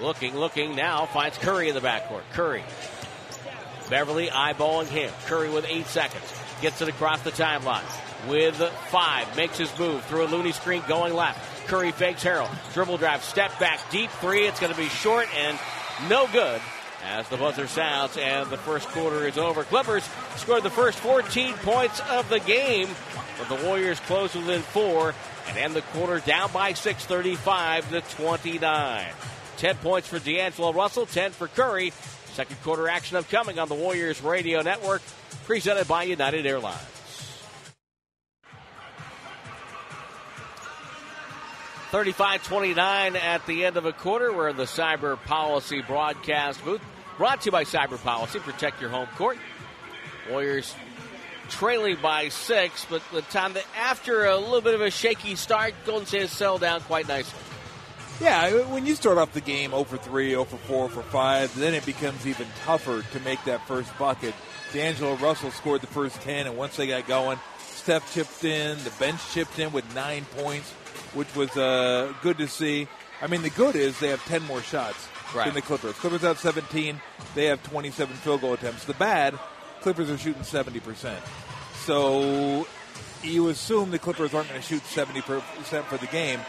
looking, 0.00 0.36
looking 0.36 0.74
now, 0.74 1.06
finds 1.06 1.38
Curry 1.38 1.68
in 1.68 1.74
the 1.74 1.80
backcourt. 1.80 2.22
Curry. 2.32 2.64
Beverley 3.88 4.28
eyeballing 4.28 4.86
him. 4.86 5.12
Curry 5.26 5.50
with 5.50 5.66
eight 5.68 5.86
seconds. 5.86 6.24
Gets 6.60 6.80
it 6.80 6.88
across 6.88 7.22
the 7.22 7.30
timeline 7.30 7.84
with 8.28 8.56
five. 8.90 9.36
Makes 9.36 9.58
his 9.58 9.78
move 9.78 10.04
through 10.04 10.24
a 10.24 10.28
Looney 10.28 10.52
screen 10.52 10.82
going 10.88 11.14
left. 11.14 11.68
Curry 11.68 11.92
fakes 11.92 12.24
Harrell. 12.24 12.48
Dribble 12.74 12.98
drive, 12.98 13.22
step 13.22 13.58
back, 13.58 13.80
deep 13.90 14.10
three. 14.10 14.46
It's 14.46 14.60
going 14.60 14.72
to 14.72 14.78
be 14.78 14.88
short 14.88 15.28
and 15.36 15.58
no 16.08 16.26
good 16.32 16.60
as 17.04 17.28
the 17.28 17.36
buzzer 17.36 17.66
sounds 17.66 18.16
and 18.16 18.48
the 18.50 18.56
first 18.56 18.88
quarter 18.88 19.26
is 19.26 19.38
over. 19.38 19.64
Clippers 19.64 20.08
scored 20.36 20.62
the 20.62 20.70
first 20.70 20.98
14 20.98 21.54
points 21.54 22.00
of 22.10 22.28
the 22.28 22.40
game, 22.40 22.88
but 23.38 23.48
the 23.48 23.66
Warriors 23.66 24.00
close 24.00 24.34
within 24.34 24.62
four 24.62 25.14
and 25.48 25.58
end 25.58 25.74
the 25.74 25.82
quarter 25.82 26.20
down 26.20 26.50
by 26.52 26.72
6, 26.72 27.04
35 27.04 27.90
to 27.90 28.00
29. 28.00 29.06
10 29.56 29.76
points 29.76 30.08
for 30.08 30.18
D'Angelo 30.18 30.72
Russell, 30.72 31.06
10 31.06 31.30
for 31.32 31.48
Curry. 31.48 31.92
Second 32.36 32.62
quarter 32.62 32.86
action 32.86 33.16
upcoming 33.16 33.58
on 33.58 33.66
the 33.66 33.74
Warriors 33.74 34.20
Radio 34.20 34.60
Network, 34.60 35.00
presented 35.46 35.88
by 35.88 36.02
United 36.02 36.44
Airlines. 36.44 36.76
Thirty-five 41.90 42.44
twenty-nine 42.44 43.16
at 43.16 43.46
the 43.46 43.64
end 43.64 43.78
of 43.78 43.86
a 43.86 43.92
quarter. 43.94 44.34
We're 44.34 44.50
in 44.50 44.58
the 44.58 44.64
Cyber 44.64 45.16
Policy 45.24 45.80
broadcast 45.80 46.62
booth. 46.62 46.82
Brought 47.16 47.40
to 47.40 47.46
you 47.46 47.52
by 47.52 47.64
Cyber 47.64 47.96
Policy. 47.96 48.40
Protect 48.40 48.82
your 48.82 48.90
home 48.90 49.08
court. 49.16 49.38
Warriors 50.28 50.74
trailing 51.48 51.96
by 52.02 52.28
six, 52.28 52.84
but 52.90 53.00
the 53.14 53.22
time 53.22 53.54
that 53.54 53.64
after 53.78 54.26
a 54.26 54.36
little 54.36 54.60
bit 54.60 54.74
of 54.74 54.82
a 54.82 54.90
shaky 54.90 55.36
start, 55.36 55.72
Golden 55.86 56.04
State 56.04 56.20
has 56.20 56.32
settled 56.32 56.60
down 56.60 56.82
quite 56.82 57.08
nicely. 57.08 57.38
Yeah, 58.20 58.62
when 58.72 58.86
you 58.86 58.94
start 58.94 59.18
off 59.18 59.32
the 59.34 59.42
game 59.42 59.72
0 59.72 59.84
for 59.84 59.98
3, 59.98 60.30
0 60.30 60.44
for 60.44 60.56
4, 60.56 60.88
for 60.88 61.02
5, 61.02 61.58
then 61.58 61.74
it 61.74 61.84
becomes 61.84 62.26
even 62.26 62.46
tougher 62.64 63.02
to 63.12 63.20
make 63.20 63.42
that 63.44 63.66
first 63.68 63.96
bucket. 63.98 64.34
D'Angelo 64.72 65.14
Russell 65.16 65.50
scored 65.50 65.82
the 65.82 65.86
first 65.86 66.20
10, 66.22 66.46
and 66.46 66.56
once 66.56 66.76
they 66.76 66.86
got 66.86 67.06
going, 67.06 67.38
Steph 67.58 68.12
chipped 68.14 68.42
in, 68.44 68.82
the 68.84 68.90
bench 68.98 69.20
chipped 69.32 69.58
in 69.58 69.70
with 69.70 69.84
nine 69.94 70.24
points, 70.38 70.70
which 71.12 71.32
was 71.36 71.54
uh, 71.58 72.12
good 72.22 72.38
to 72.38 72.48
see. 72.48 72.88
I 73.20 73.26
mean, 73.26 73.42
the 73.42 73.50
good 73.50 73.76
is 73.76 73.98
they 74.00 74.08
have 74.08 74.24
10 74.26 74.42
more 74.44 74.62
shots 74.62 75.08
Right. 75.34 75.46
than 75.46 75.54
the 75.54 75.62
Clippers. 75.62 75.94
Clippers 75.96 76.22
have 76.22 76.38
17, 76.38 76.98
they 77.34 77.46
have 77.46 77.62
27 77.64 78.14
field 78.16 78.40
goal 78.40 78.54
attempts. 78.54 78.84
The 78.86 78.94
bad, 78.94 79.38
Clippers 79.82 80.08
are 80.08 80.16
shooting 80.16 80.42
70%. 80.42 81.16
So 81.84 82.66
you 83.22 83.48
assume 83.48 83.90
the 83.90 83.98
Clippers 83.98 84.32
aren't 84.34 84.48
going 84.48 84.60
to 84.60 84.66
shoot 84.66 84.82
70% 84.84 85.42
for 85.84 85.96
the 85.98 86.06
game. 86.06 86.40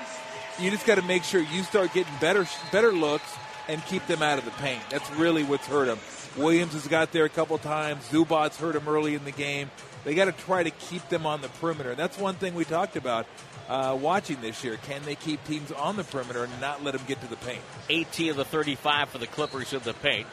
You 0.60 0.72
just 0.72 0.88
got 0.88 0.96
to 0.96 1.04
make 1.04 1.24
sure 1.24 1.42
you 1.42 1.62
start 1.64 1.94
getting 1.94 2.14
better 2.20 2.48
better 2.72 2.92
looks 2.92 3.32
and 3.68 3.84
keep 3.86 4.06
them 4.08 4.24
out 4.24 4.40
of 4.40 4.46
the 4.46 4.52
paint. 4.52 4.82
That's 4.90 5.10
really 5.12 5.44
what's 5.44 5.68
hurt 5.68 5.86
them. 5.86 6.00
Williams 6.36 6.74
has 6.74 6.88
got 6.88 7.12
there 7.12 7.26
a 7.26 7.30
couple 7.30 7.58
times. 7.58 8.08
Zubac 8.10 8.56
hurt 8.58 8.76
him 8.76 8.88
early 8.88 9.14
in 9.14 9.24
the 9.24 9.32
game. 9.32 9.70
They 10.04 10.16
got 10.16 10.26
to 10.26 10.32
try 10.32 10.64
to 10.64 10.70
keep 10.72 11.08
them 11.10 11.26
on 11.26 11.42
the 11.42 11.50
perimeter. 11.50 11.94
That's 11.96 12.18
one 12.18 12.36
thing 12.36 12.56
we 12.56 12.66
talked 12.66 12.96
about 12.96 13.28
uh, 13.68 13.98
watching 14.00 14.40
this 14.42 14.64
year. 14.64 14.78
Can 14.84 15.04
they 15.04 15.16
keep 15.16 15.44
teams 15.46 15.72
on 15.72 15.96
the 15.96 16.04
perimeter 16.04 16.44
and 16.46 16.62
not 16.62 16.84
let 16.84 16.94
them 16.94 17.04
get 17.08 17.22
to 17.22 17.28
the 17.28 17.36
paint? 17.38 17.62
18 17.90 18.32
of 18.32 18.38
the 18.38 18.46
35 18.46 19.10
for 19.10 19.18
the 19.18 19.28
Clippers 19.28 19.74
in 19.74 19.82
the 19.82 19.94
paint. 19.94 20.28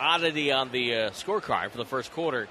Oddity 0.00 0.50
on 0.50 0.70
the 0.72 0.94
uh, 0.94 1.10
scorecard 1.10 1.70
for 1.70 1.78
the 1.78 1.84
first 1.84 2.12
quarter. 2.12 2.48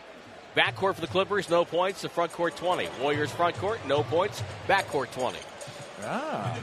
Backcourt 0.56 0.96
for 0.96 1.02
the 1.02 1.08
Clippers, 1.08 1.50
no 1.50 1.66
points. 1.66 2.02
The 2.02 2.10
front 2.10 2.32
court, 2.32 2.56
20. 2.56 2.88
Warriors 3.02 3.32
front 3.32 3.56
court, 3.58 3.80
no 3.88 4.04
points. 4.04 4.44
Backcourt, 4.68 5.12
20. 5.12 5.38
Ah, 6.04 6.58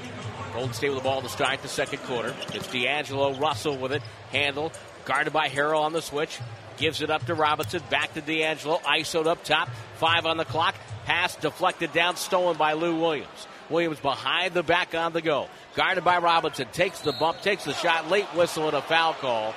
Golden 0.52 0.72
State 0.72 0.88
with 0.90 0.98
the 0.98 1.04
ball 1.04 1.22
to 1.22 1.28
start 1.28 1.60
the 1.62 1.68
second 1.68 1.98
quarter. 2.04 2.34
It's 2.54 2.66
D'Angelo 2.68 3.34
Russell 3.34 3.76
with 3.76 3.92
it. 3.92 4.02
Handle. 4.30 4.72
Guarded 5.04 5.32
by 5.32 5.48
Harrell 5.48 5.82
on 5.82 5.92
the 5.92 6.02
switch. 6.02 6.38
Gives 6.78 7.02
it 7.02 7.10
up 7.10 7.26
to 7.26 7.34
Robinson. 7.34 7.82
Back 7.90 8.14
to 8.14 8.20
D'Angelo. 8.20 8.78
ISO'd 8.78 9.26
up 9.26 9.44
top. 9.44 9.68
Five 9.96 10.26
on 10.26 10.36
the 10.36 10.44
clock. 10.44 10.74
Pass 11.04 11.36
deflected 11.36 11.92
down. 11.92 12.16
Stolen 12.16 12.56
by 12.56 12.72
Lou 12.72 12.98
Williams. 12.98 13.46
Williams 13.68 14.00
behind 14.00 14.54
the 14.54 14.62
back 14.62 14.94
on 14.94 15.12
the 15.12 15.22
go. 15.22 15.48
Guarded 15.74 16.04
by 16.04 16.18
Robinson. 16.18 16.68
Takes 16.72 17.00
the 17.00 17.12
bump. 17.12 17.40
Takes 17.42 17.64
the 17.64 17.74
shot. 17.74 18.10
Late 18.10 18.26
whistle 18.34 18.68
and 18.68 18.76
a 18.76 18.82
foul 18.82 19.14
call. 19.14 19.54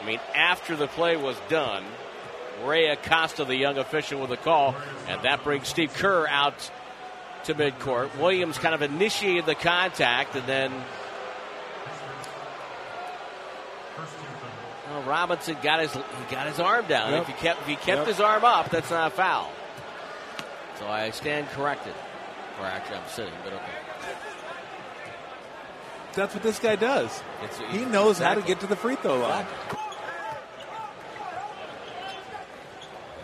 I 0.00 0.06
mean, 0.06 0.20
after 0.34 0.76
the 0.76 0.86
play 0.86 1.16
was 1.16 1.36
done, 1.48 1.82
Ray 2.64 2.88
Acosta, 2.88 3.44
the 3.44 3.56
young 3.56 3.78
official, 3.78 4.20
with 4.20 4.30
a 4.30 4.36
call, 4.36 4.76
and 5.08 5.22
that 5.22 5.42
brings 5.42 5.68
Steve 5.68 5.94
Kerr 5.94 6.26
out 6.28 6.70
to 7.44 7.54
midcourt. 7.54 8.16
Williams 8.18 8.58
kind 8.58 8.74
of 8.74 8.82
initiated 8.82 9.46
the 9.46 9.54
contact, 9.54 10.34
and 10.34 10.46
then 10.46 10.72
well, 14.90 15.02
Robinson 15.02 15.56
got 15.62 15.80
his 15.80 15.92
he 15.92 16.00
got 16.30 16.46
his 16.46 16.58
arm 16.58 16.86
down. 16.86 17.12
Yep. 17.12 17.22
If 17.22 17.26
he 17.28 17.32
kept 17.34 17.60
if 17.62 17.66
he 17.66 17.76
kept 17.76 17.98
Yep. 17.98 18.06
his 18.06 18.20
arm 18.20 18.44
up, 18.44 18.70
that's 18.70 18.90
not 18.90 19.12
a 19.12 19.14
foul. 19.14 19.50
So 20.78 20.86
I 20.86 21.10
stand 21.10 21.48
corrected. 21.48 21.94
Or 22.60 22.66
actually, 22.66 22.96
I'm 22.96 23.08
sitting, 23.08 23.32
but 23.42 23.52
okay. 23.54 23.64
that's 26.14 26.34
what 26.34 26.42
this 26.42 26.58
guy 26.58 26.76
does. 26.76 27.20
It's, 27.42 27.58
He 27.72 27.84
knows 27.84 28.18
how 28.18 28.34
to 28.34 28.42
get 28.42 28.60
to 28.60 28.66
the 28.66 28.76
free 28.76 28.94
throw 28.96 29.18
line. 29.18 29.46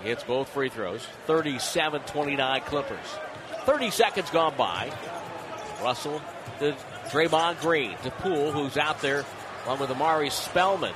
He 0.02 0.09
hits 0.09 0.24
both 0.24 0.48
free 0.48 0.68
throws. 0.70 1.06
37 1.26 2.02
29 2.02 2.61
Clippers. 2.62 2.98
30 3.64 3.90
seconds 3.90 4.30
gone 4.30 4.54
by. 4.56 4.92
Russell 5.82 6.20
to 6.58 6.74
Draymond 7.06 7.60
Green 7.60 7.96
to 8.02 8.10
Poole, 8.10 8.52
who's 8.52 8.76
out 8.76 9.00
there 9.00 9.24
along 9.64 9.80
with 9.80 9.90
Omari 9.90 10.30
Spellman. 10.30 10.94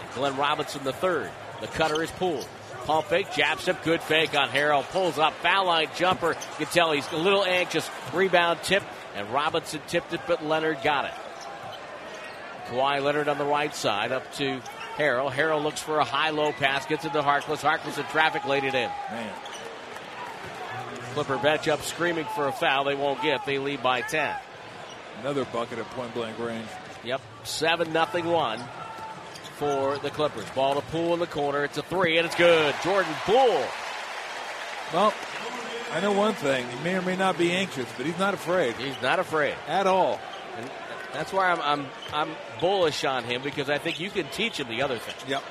And 0.00 0.10
Glenn 0.14 0.36
Robinson 0.36 0.84
the 0.84 0.92
third. 0.92 1.30
The 1.60 1.68
cutter 1.68 2.02
is 2.02 2.10
Poole. 2.12 2.44
Pump 2.84 3.06
fake, 3.06 3.32
jab 3.32 3.58
step, 3.58 3.82
good 3.82 4.00
fake 4.00 4.36
on 4.36 4.48
Harrell. 4.48 4.84
Pulls 4.90 5.18
up, 5.18 5.32
foul 5.34 5.66
line 5.66 5.88
jumper. 5.96 6.30
You 6.30 6.56
can 6.58 6.66
tell 6.66 6.92
he's 6.92 7.10
a 7.10 7.16
little 7.16 7.44
anxious. 7.44 7.88
Rebound 8.12 8.60
tip, 8.62 8.84
and 9.16 9.28
Robinson 9.30 9.80
tipped 9.88 10.12
it, 10.12 10.20
but 10.26 10.44
Leonard 10.44 10.78
got 10.84 11.06
it. 11.06 11.14
Kawhi 12.68 13.02
Leonard 13.02 13.28
on 13.28 13.38
the 13.38 13.44
right 13.44 13.74
side 13.74 14.12
up 14.12 14.32
to 14.34 14.60
Harrell. 14.96 15.30
Harrell 15.30 15.62
looks 15.62 15.80
for 15.80 15.98
a 15.98 16.04
high-low 16.04 16.52
pass, 16.52 16.86
gets 16.86 17.04
it 17.04 17.12
to 17.12 17.22
Harkless. 17.22 17.58
Harkless 17.58 17.98
in 17.98 18.04
traffic 18.06 18.44
laid 18.44 18.64
it 18.64 18.74
in. 18.74 18.90
Man. 19.10 19.34
Clipper 21.16 21.38
bench 21.38 21.66
up 21.66 21.80
screaming 21.80 22.26
for 22.34 22.46
a 22.46 22.52
foul. 22.52 22.84
They 22.84 22.94
won't 22.94 23.22
get. 23.22 23.46
They 23.46 23.58
lead 23.58 23.82
by 23.82 24.02
10. 24.02 24.36
Another 25.20 25.46
bucket 25.46 25.78
at 25.78 25.86
point 25.92 26.12
blank 26.12 26.38
range. 26.38 26.68
Yep, 27.04 27.22
7 27.42 27.90
nothing 27.90 28.26
one 28.26 28.60
for 29.56 29.96
the 29.96 30.10
Clippers. 30.10 30.44
Ball 30.50 30.74
to 30.74 30.82
Poole 30.82 31.14
in 31.14 31.20
the 31.20 31.26
corner. 31.26 31.64
It's 31.64 31.78
a 31.78 31.82
three, 31.82 32.18
and 32.18 32.26
it's 32.26 32.34
good. 32.34 32.74
Jordan 32.84 33.14
Poole. 33.24 33.64
Well, 34.92 35.14
I 35.94 36.00
know 36.00 36.12
one 36.12 36.34
thing. 36.34 36.68
He 36.68 36.84
may 36.84 36.96
or 36.96 37.00
may 37.00 37.16
not 37.16 37.38
be 37.38 37.50
anxious, 37.50 37.88
but 37.96 38.04
he's 38.04 38.18
not 38.18 38.34
afraid 38.34 38.74
He's 38.74 39.00
not 39.00 39.18
afraid. 39.18 39.54
at 39.68 39.86
all. 39.86 40.20
And 40.58 40.70
that's 41.14 41.32
why 41.32 41.50
I'm, 41.50 41.62
I'm, 41.62 41.86
I'm 42.12 42.36
bullish 42.60 43.06
on 43.06 43.24
him 43.24 43.40
because 43.40 43.70
I 43.70 43.78
think 43.78 44.00
you 44.00 44.10
can 44.10 44.28
teach 44.32 44.60
him 44.60 44.68
the 44.68 44.82
other 44.82 44.98
thing. 44.98 45.14
Yep. 45.30 45.42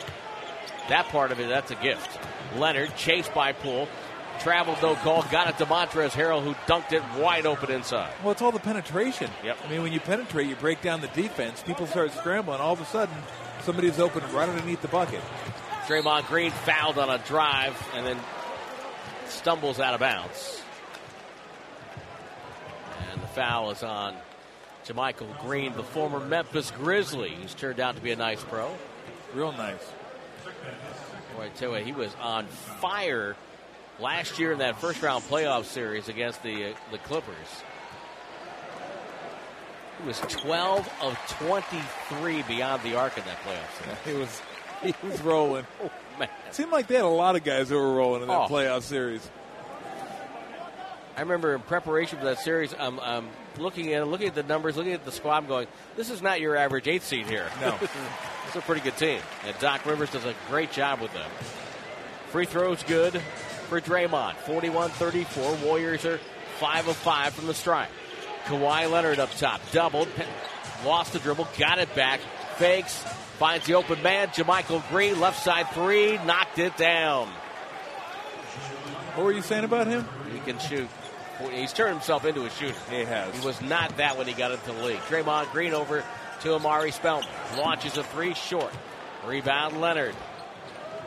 That 0.89 1.07
part 1.07 1.31
of 1.31 1.39
it, 1.39 1.49
that's 1.49 1.71
a 1.71 1.75
gift. 1.75 2.19
Leonard 2.55 2.95
chased 2.95 3.33
by 3.33 3.51
Poole. 3.51 3.87
Traveled, 4.39 4.81
no 4.81 4.95
call. 4.95 5.23
Got 5.23 5.49
it 5.49 5.57
to 5.57 5.65
Montrezl 5.65 6.11
Harrell, 6.11 6.43
who 6.43 6.53
dunked 6.71 6.91
it 6.91 7.01
wide 7.19 7.45
open 7.45 7.71
inside. 7.71 8.11
Well, 8.21 8.31
it's 8.31 8.41
all 8.41 8.51
the 8.51 8.59
penetration. 8.59 9.29
Yep. 9.43 9.57
I 9.65 9.69
mean, 9.69 9.81
when 9.81 9.91
you 9.91 9.99
penetrate, 9.99 10.47
you 10.47 10.55
break 10.55 10.81
down 10.81 11.01
the 11.01 11.07
defense. 11.07 11.63
People 11.63 11.87
start 11.87 12.11
scrambling. 12.11 12.59
All 12.59 12.73
of 12.73 12.81
a 12.81 12.85
sudden, 12.85 13.15
somebody's 13.63 13.99
open 13.99 14.21
right 14.33 14.47
underneath 14.47 14.81
the 14.81 14.87
bucket. 14.87 15.21
Draymond 15.87 16.27
Green 16.27 16.51
fouled 16.51 16.97
on 16.97 17.09
a 17.09 17.17
drive 17.25 17.75
and 17.95 18.05
then 18.05 18.19
stumbles 19.27 19.79
out 19.79 19.93
of 19.93 19.99
bounds. 19.99 20.61
And 23.11 23.21
the 23.21 23.27
foul 23.27 23.71
is 23.71 23.83
on 23.83 24.15
JaMychal 24.85 25.39
Green, 25.41 25.73
the 25.73 25.83
former 25.83 26.19
Memphis 26.19 26.71
Grizzly, 26.71 27.35
who's 27.41 27.53
turned 27.53 27.79
out 27.79 27.95
to 27.95 28.01
be 28.01 28.11
a 28.11 28.15
nice 28.15 28.43
pro. 28.43 28.69
Real 29.33 29.51
nice. 29.51 29.91
Boy, 31.35 31.45
I 31.45 31.49
tell 31.49 31.77
you 31.77 31.83
he 31.83 31.91
was 31.91 32.15
on 32.21 32.45
fire 32.47 33.35
last 33.99 34.39
year 34.39 34.51
in 34.51 34.59
that 34.59 34.79
first 34.79 35.01
round 35.01 35.23
playoff 35.25 35.65
series 35.65 36.07
against 36.09 36.41
the 36.43 36.71
uh, 36.71 36.73
the 36.91 36.97
Clippers. 36.99 37.63
He 40.01 40.07
was 40.07 40.19
12 40.19 40.89
of 41.03 41.17
23 41.39 42.41
beyond 42.43 42.83
the 42.83 42.95
arc 42.95 43.17
in 43.17 43.23
that 43.25 43.37
playoff 43.43 43.83
series. 43.83 43.97
He 44.05 44.13
was 44.13 44.41
he 45.01 45.07
was 45.07 45.21
rolling. 45.21 45.65
Oh, 45.83 46.19
man. 46.19 46.29
Seemed 46.51 46.71
like 46.71 46.87
they 46.87 46.95
had 46.95 47.03
a 47.03 47.07
lot 47.07 47.35
of 47.35 47.43
guys 47.43 47.67
who 47.67 47.75
were 47.75 47.93
rolling 47.93 48.21
in 48.21 48.29
that 48.29 48.33
Oh. 48.33 48.47
playoff 48.47 48.83
series. 48.83 49.29
I 51.17 51.21
remember 51.21 51.53
in 51.55 51.61
preparation 51.61 52.19
for 52.19 52.25
that 52.25 52.39
series, 52.39 52.73
I'm, 52.77 52.99
I'm 53.01 53.27
looking 53.57 53.93
at 53.93 54.07
looking 54.07 54.27
at 54.27 54.35
the 54.35 54.43
numbers, 54.43 54.75
looking 54.77 54.93
at 54.93 55.03
the 55.05 55.11
squad, 55.11 55.37
I'm 55.37 55.47
going, 55.47 55.67
this 55.97 56.09
is 56.09 56.21
not 56.21 56.39
your 56.41 56.55
average 56.57 56.87
eighth 56.87 57.05
seed 57.05 57.25
here. 57.27 57.47
No. 57.61 57.77
it's 58.47 58.55
a 58.55 58.61
pretty 58.61 58.79
good 58.81 58.95
team. 58.97 59.19
And 59.45 59.57
Doc 59.59 59.85
Rivers 59.85 60.09
does 60.11 60.23
a 60.25 60.33
great 60.49 60.71
job 60.71 60.99
with 61.01 61.11
them. 61.13 61.29
Free 62.31 62.45
throws 62.45 62.83
good 62.83 63.21
for 63.75 63.81
Draymond. 63.81 64.35
41 64.35 64.89
34. 64.91 65.55
Warriors 65.65 66.05
are 66.05 66.17
5 66.59 66.87
of 66.87 66.95
5 66.95 67.33
from 67.33 67.47
the 67.47 67.53
strike. 67.53 67.89
Kawhi 68.45 68.89
Leonard 68.89 69.19
up 69.19 69.29
top. 69.31 69.59
Doubled. 69.71 70.07
Lost 70.85 71.11
the 71.11 71.19
dribble. 71.19 71.47
Got 71.57 71.79
it 71.79 71.93
back. 71.93 72.21
Fakes. 72.55 72.97
Finds 73.37 73.65
the 73.65 73.73
open 73.73 74.01
man. 74.01 74.29
JaMychal 74.29 74.87
Green. 74.89 75.19
Left 75.19 75.43
side 75.43 75.69
three. 75.71 76.17
Knocked 76.19 76.59
it 76.59 76.77
down. 76.77 77.27
What 79.15 79.25
were 79.25 79.33
you 79.33 79.41
saying 79.41 79.65
about 79.65 79.87
him? 79.87 80.07
He 80.31 80.39
can 80.39 80.57
shoot. 80.59 80.87
He's 81.51 81.73
turned 81.73 81.95
himself 81.95 82.23
into 82.23 82.45
a 82.45 82.49
shooter. 82.49 82.75
He 82.89 83.03
has. 83.03 83.37
He 83.37 83.45
was 83.45 83.61
not 83.61 83.97
that 83.97 84.17
when 84.17 84.27
he 84.27 84.33
got 84.33 84.51
into 84.51 84.71
the 84.71 84.83
league. 84.85 84.99
Draymond 85.09 85.51
Green 85.51 85.73
over 85.73 86.01
to 86.41 86.53
Omari 86.53 86.91
Spellman. 86.91 87.27
Launches 87.57 87.97
a 87.97 88.03
three 88.03 88.35
short. 88.35 88.71
Rebound 89.25 89.81
Leonard. 89.81 90.15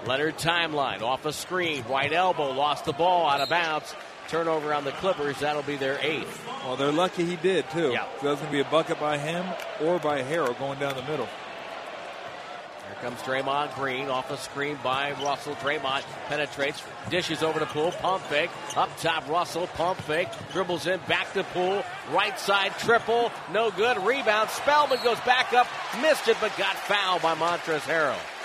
Leonard 0.07 0.37
timeline 0.39 1.03
off 1.03 1.25
a 1.27 1.33
screen. 1.33 1.85
Right 1.89 2.13
elbow. 2.13 2.53
Lost 2.53 2.85
the 2.85 2.93
ball 2.93 3.29
out 3.29 3.41
of 3.41 3.49
bounds. 3.49 3.95
Turnover 4.29 4.75
on 4.75 4.85
the 4.85 4.93
Clippers. 4.93 5.41
That'll 5.41 5.63
be 5.63 5.77
their 5.77 5.99
eighth. 6.01 6.47
Well, 6.65 6.77
they're 6.77 6.93
lucky 6.93 7.25
he 7.25 7.37
did 7.37 7.69
too. 7.71 7.93
Yeah. 7.93 8.07
So 8.21 8.29
that's 8.29 8.41
going 8.41 8.53
to 8.53 8.53
be 8.53 8.61
a 8.61 8.71
bucket 8.71 9.01
by 9.01 9.19
him 9.19 9.45
or 9.83 9.99
by 9.99 10.23
Harrell 10.23 10.59
going 10.59 10.79
down 10.79 10.95
the 10.97 11.03
middle. 11.03 11.27
Here 12.87 12.97
comes 13.03 13.21
Draymond 13.21 13.75
Green 13.75 14.09
off 14.09 14.31
a 14.31 14.37
screen 14.37 14.79
by 14.83 15.13
Russell. 15.23 15.55
Draymond 15.57 16.05
penetrates, 16.29 16.83
dishes 17.11 17.43
over 17.43 17.59
to 17.59 17.67
Poole, 17.67 17.93
pump 17.93 18.23
fake. 18.25 18.51
Up 18.77 18.91
top, 18.99 19.29
Russell, 19.29 19.67
pump 19.69 20.01
fake. 20.03 20.29
Dribbles 20.53 20.87
in, 20.87 21.01
back 21.09 21.33
to 21.35 21.45
Poole, 21.45 21.83
Right 22.13 22.39
side 22.39 22.73
triple, 22.79 23.31
no 23.53 23.71
good. 23.71 23.99
Rebound. 23.99 24.49
Spellman 24.51 24.99
goes 25.05 25.21
back 25.21 25.53
up, 25.53 25.67
missed 26.01 26.29
it, 26.29 26.37
but 26.41 26.57
got 26.57 26.77
fouled 26.77 27.23
by 27.23 27.35
Montrezl 27.35 27.81
Harrell. 27.81 28.38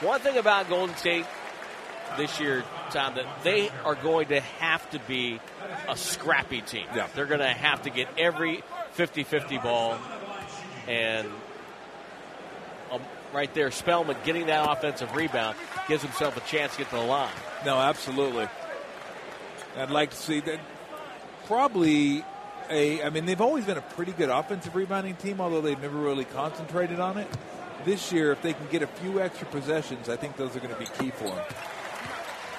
One 0.00 0.20
thing 0.20 0.36
about 0.36 0.68
Golden 0.68 0.94
State 0.96 1.26
this 2.16 2.38
year, 2.38 2.64
Tom, 2.90 3.16
that 3.16 3.42
they 3.42 3.68
are 3.84 3.96
going 3.96 4.28
to 4.28 4.40
have 4.40 4.88
to 4.90 5.00
be 5.00 5.40
a 5.88 5.96
scrappy 5.96 6.60
team. 6.60 6.86
Yeah. 6.94 7.08
They're 7.14 7.26
going 7.26 7.40
to 7.40 7.48
have 7.48 7.82
to 7.82 7.90
get 7.90 8.08
every 8.16 8.62
50 8.92 9.24
50 9.24 9.58
ball. 9.58 9.98
And 10.86 11.26
um, 12.92 13.02
right 13.32 13.52
there, 13.54 13.70
Spellman 13.72 14.16
getting 14.24 14.46
that 14.46 14.70
offensive 14.70 15.14
rebound 15.14 15.56
gives 15.88 16.02
himself 16.02 16.36
a 16.36 16.40
chance 16.48 16.72
to 16.72 16.78
get 16.78 16.90
to 16.90 16.96
the 16.96 17.02
line. 17.02 17.32
No, 17.66 17.76
absolutely. 17.78 18.46
I'd 19.76 19.90
like 19.90 20.10
to 20.10 20.16
see 20.16 20.40
that. 20.40 20.60
Probably 21.46 22.24
a. 22.70 23.02
I 23.02 23.10
mean, 23.10 23.26
they've 23.26 23.40
always 23.40 23.64
been 23.64 23.78
a 23.78 23.82
pretty 23.82 24.12
good 24.12 24.28
offensive 24.28 24.76
rebounding 24.76 25.16
team, 25.16 25.40
although 25.40 25.60
they've 25.60 25.80
never 25.80 25.96
really 25.96 26.24
concentrated 26.24 27.00
on 27.00 27.18
it. 27.18 27.28
This 27.84 28.12
year, 28.12 28.32
if 28.32 28.42
they 28.42 28.52
can 28.52 28.66
get 28.70 28.82
a 28.82 28.86
few 28.86 29.20
extra 29.20 29.46
possessions, 29.46 30.08
I 30.08 30.16
think 30.16 30.36
those 30.36 30.54
are 30.56 30.60
going 30.60 30.74
to 30.74 30.78
be 30.80 30.86
key 30.98 31.10
for 31.10 31.24
them. 31.28 31.44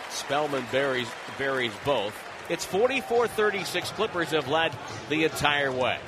Spellman 0.10 0.66
buries, 0.72 1.08
buries 1.38 1.74
both. 1.86 2.16
It's 2.50 2.66
44 2.66 3.28
36. 3.28 3.92
Clippers 3.92 4.30
have 4.32 4.48
led 4.48 4.76
the 5.10 5.24
entire 5.26 5.72
way. 5.72 6.00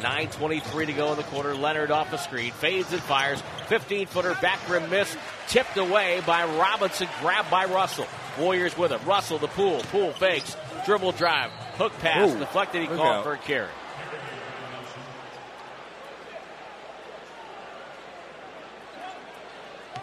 9.23 0.00 0.86
to 0.86 0.92
go 0.92 1.10
in 1.10 1.16
the 1.16 1.24
quarter. 1.24 1.54
Leonard 1.54 1.90
off 1.90 2.10
the 2.12 2.16
screen. 2.18 2.52
Fades 2.52 2.92
and 2.92 3.02
fires. 3.02 3.42
15 3.66 4.06
footer 4.06 4.34
back 4.40 4.60
rim 4.68 4.88
miss. 4.90 5.16
Tipped 5.48 5.76
away 5.76 6.22
by 6.24 6.44
Robinson. 6.44 7.08
Grabbed 7.20 7.50
by 7.50 7.64
Russell. 7.64 8.06
Warriors 8.38 8.76
with 8.78 8.92
him. 8.92 9.00
Russell, 9.04 9.38
the 9.38 9.48
Poole. 9.48 9.80
Poole 9.90 10.12
fakes. 10.12 10.56
Dribble 10.86 11.12
drive. 11.12 11.50
Hook 11.76 11.92
pass. 11.98 12.30
Ooh, 12.32 12.38
deflected. 12.38 12.82
He 12.82 12.86
called 12.86 13.00
out. 13.00 13.24
for 13.24 13.32
a 13.32 13.38
carry. 13.38 13.68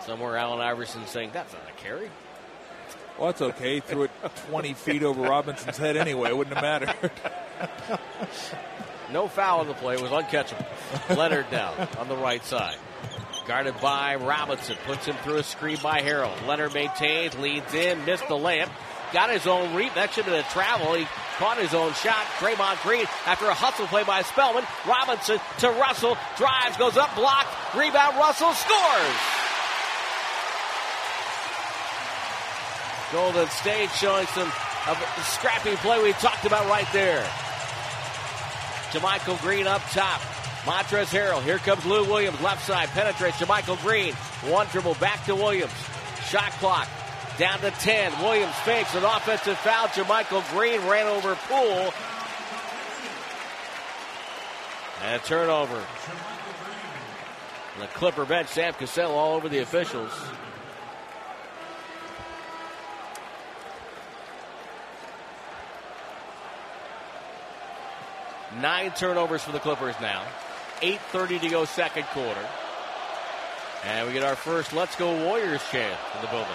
Somewhere 0.05 0.37
Allen 0.37 0.61
Iverson 0.61 1.05
saying, 1.07 1.31
that's 1.33 1.53
not 1.53 1.63
a 1.67 1.81
carry. 1.81 2.09
Well, 3.17 3.27
that's 3.27 3.41
okay. 3.41 3.75
He 3.75 3.79
threw 3.79 4.03
it 4.03 4.11
20 4.49 4.73
feet 4.73 5.03
over 5.03 5.21
Robinson's 5.21 5.77
head 5.77 5.97
anyway. 5.97 6.29
It 6.29 6.37
wouldn't 6.37 6.55
have 6.57 6.63
mattered. 6.63 7.11
No 9.11 9.27
foul 9.27 9.59
on 9.59 9.67
the 9.67 9.73
play. 9.75 9.93
It 9.95 10.01
was 10.01 10.11
uncatchable. 10.11 10.65
Leonard 11.15 11.49
down 11.51 11.87
on 11.99 12.09
the 12.09 12.17
right 12.17 12.43
side. 12.43 12.77
Guarded 13.47 13.79
by 13.79 14.15
Robinson. 14.15 14.75
Puts 14.85 15.05
him 15.05 15.15
through 15.23 15.37
a 15.37 15.43
screen 15.43 15.77
by 15.83 16.01
Harrell. 16.01 16.33
Leonard 16.47 16.73
maintains, 16.73 17.37
leads 17.37 17.71
in, 17.73 18.03
missed 18.05 18.27
the 18.27 18.35
layup. 18.35 18.69
Got 19.13 19.29
his 19.29 19.45
own 19.45 19.75
reap. 19.75 19.93
That 19.93 20.11
should 20.11 20.25
have 20.25 20.33
been 20.33 20.43
a 20.43 20.49
travel. 20.49 20.95
He 20.95 21.05
caught 21.37 21.59
his 21.59 21.73
own 21.75 21.93
shot. 21.93 22.25
Draymond 22.39 22.81
Green 22.81 23.05
after 23.27 23.45
a 23.45 23.53
hustle 23.53 23.85
play 23.87 24.03
by 24.03 24.23
Spellman. 24.23 24.63
Robinson 24.87 25.37
to 25.59 25.69
Russell. 25.69 26.17
Drives, 26.35 26.75
goes 26.77 26.97
up, 26.97 27.13
blocked. 27.15 27.47
Rebound, 27.75 28.17
Russell 28.17 28.53
scores. 28.53 29.44
Golden 33.11 33.47
State 33.49 33.91
showing 33.91 34.25
some 34.27 34.47
of 34.87 34.99
the 34.99 35.21
scrappy 35.23 35.75
play 35.77 36.01
we 36.01 36.13
talked 36.13 36.45
about 36.45 36.67
right 36.67 36.87
there. 36.91 37.23
JaMychal 38.91 39.41
Green 39.41 39.67
up 39.67 39.81
top. 39.91 40.21
Montrezl 40.63 41.07
Harrell. 41.07 41.43
Here 41.43 41.59
comes 41.59 41.85
Lou 41.85 42.05
Williams, 42.05 42.41
left 42.41 42.65
side. 42.65 42.89
Penetrates 42.89 43.37
JaMychal 43.37 43.81
Green. 43.81 44.13
One 44.49 44.67
dribble 44.67 44.95
back 44.95 45.23
to 45.25 45.35
Williams. 45.35 45.73
Shot 46.29 46.51
clock 46.53 46.87
down 47.37 47.59
to 47.59 47.71
10. 47.71 48.23
Williams 48.23 48.55
fakes 48.63 48.95
an 48.95 49.03
offensive 49.03 49.57
foul. 49.59 49.87
JaMychal 49.89 50.49
Green 50.51 50.81
ran 50.87 51.07
over 51.07 51.35
Poole. 51.47 51.93
And 55.03 55.21
a 55.21 55.25
turnover. 55.25 55.83
And 57.73 57.83
the 57.83 57.87
Clipper 57.87 58.25
bench, 58.25 58.47
Sam 58.47 58.73
Cassell 58.73 59.11
all 59.11 59.35
over 59.35 59.49
the 59.49 59.59
officials. 59.59 60.11
Nine 68.61 68.91
turnovers 68.91 69.43
for 69.43 69.51
the 69.51 69.59
Clippers 69.59 69.95
now. 70.01 70.23
8.30 70.81 71.41
to 71.41 71.49
go 71.49 71.65
second 71.65 72.03
quarter. 72.07 72.47
And 73.83 74.07
we 74.07 74.13
get 74.13 74.23
our 74.23 74.35
first 74.35 74.73
Let's 74.73 74.95
Go 74.95 75.25
Warriors 75.25 75.61
chant 75.71 75.99
in 76.15 76.21
the 76.21 76.27
building. 76.27 76.47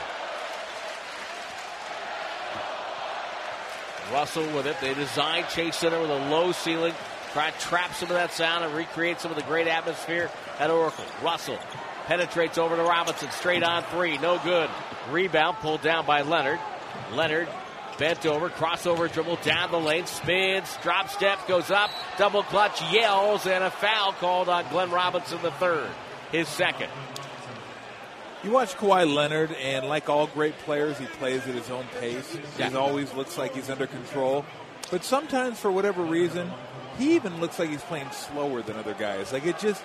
Russell 4.12 4.46
with 4.54 4.66
it. 4.66 4.76
They 4.80 4.94
designed 4.94 5.48
Chase 5.48 5.76
Center 5.76 6.00
with 6.00 6.10
a 6.10 6.28
low 6.30 6.52
ceiling. 6.52 6.94
Try 7.32 7.50
to 7.50 7.58
trap 7.60 7.94
some 7.94 8.08
of 8.08 8.14
that 8.14 8.32
sound 8.32 8.64
and 8.64 8.74
recreate 8.74 9.20
some 9.20 9.30
of 9.30 9.36
the 9.36 9.44
great 9.44 9.68
atmosphere 9.68 10.30
at 10.58 10.70
Oracle. 10.70 11.04
Russell 11.22 11.58
penetrates 12.06 12.58
over 12.58 12.74
to 12.74 12.82
Robinson. 12.82 13.30
Straight 13.30 13.62
on 13.62 13.84
three. 13.84 14.18
No 14.18 14.38
good. 14.42 14.68
Rebound 15.10 15.58
pulled 15.58 15.82
down 15.82 16.06
by 16.06 16.22
Leonard. 16.22 16.58
Leonard 17.12 17.48
bent 18.00 18.24
over, 18.24 18.48
crossover 18.48 19.12
dribble 19.12 19.36
down 19.44 19.70
the 19.70 19.78
lane, 19.78 20.06
spins, 20.06 20.76
drop 20.82 21.10
step, 21.10 21.46
goes 21.46 21.70
up, 21.70 21.90
double 22.16 22.42
clutch, 22.42 22.80
yells, 22.90 23.46
and 23.46 23.62
a 23.62 23.70
foul 23.70 24.12
called 24.14 24.48
on 24.48 24.66
Glenn 24.70 24.90
Robinson 24.90 25.38
the 25.42 25.50
third, 25.52 25.88
his 26.32 26.48
second. 26.48 26.88
You 28.42 28.52
watch 28.52 28.74
Kawhi 28.74 29.12
Leonard, 29.14 29.52
and 29.52 29.86
like 29.86 30.08
all 30.08 30.26
great 30.26 30.56
players, 30.60 30.96
he 30.96 31.04
plays 31.04 31.46
at 31.46 31.54
his 31.54 31.70
own 31.70 31.84
pace. 32.00 32.38
Yeah. 32.58 32.70
He 32.70 32.76
always 32.76 33.12
looks 33.12 33.36
like 33.36 33.54
he's 33.54 33.68
under 33.68 33.86
control. 33.86 34.46
But 34.90 35.04
sometimes, 35.04 35.60
for 35.60 35.70
whatever 35.70 36.02
reason, 36.02 36.50
he 36.98 37.16
even 37.16 37.38
looks 37.38 37.58
like 37.58 37.68
he's 37.68 37.82
playing 37.82 38.10
slower 38.12 38.62
than 38.62 38.76
other 38.76 38.94
guys. 38.94 39.30
Like 39.30 39.44
it 39.44 39.58
just, 39.58 39.84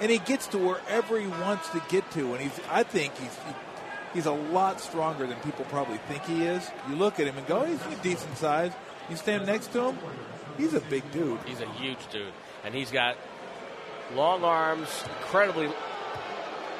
and 0.00 0.08
he 0.08 0.18
gets 0.18 0.46
to 0.48 0.58
wherever 0.58 1.18
he 1.18 1.26
wants 1.26 1.68
to 1.70 1.82
get 1.88 2.08
to. 2.12 2.32
And 2.32 2.42
he's, 2.42 2.60
I 2.70 2.84
think 2.84 3.16
he's, 3.16 3.34
he, 3.34 3.54
he's 4.16 4.26
a 4.26 4.32
lot 4.32 4.80
stronger 4.80 5.26
than 5.26 5.36
people 5.40 5.66
probably 5.66 5.98
think 6.08 6.24
he 6.24 6.44
is. 6.44 6.68
You 6.88 6.96
look 6.96 7.20
at 7.20 7.26
him 7.26 7.36
and 7.36 7.46
go, 7.46 7.64
he's 7.64 7.80
a 7.82 8.02
decent 8.02 8.36
size. 8.38 8.72
You 9.10 9.16
stand 9.16 9.46
next 9.46 9.72
to 9.74 9.90
him, 9.90 9.98
he's 10.56 10.74
a 10.74 10.80
big 10.80 11.08
dude. 11.12 11.38
He's 11.46 11.60
a 11.60 11.70
huge 11.72 11.98
dude, 12.10 12.32
and 12.64 12.74
he's 12.74 12.90
got 12.90 13.16
long 14.14 14.42
arms, 14.42 14.88
incredibly 15.20 15.68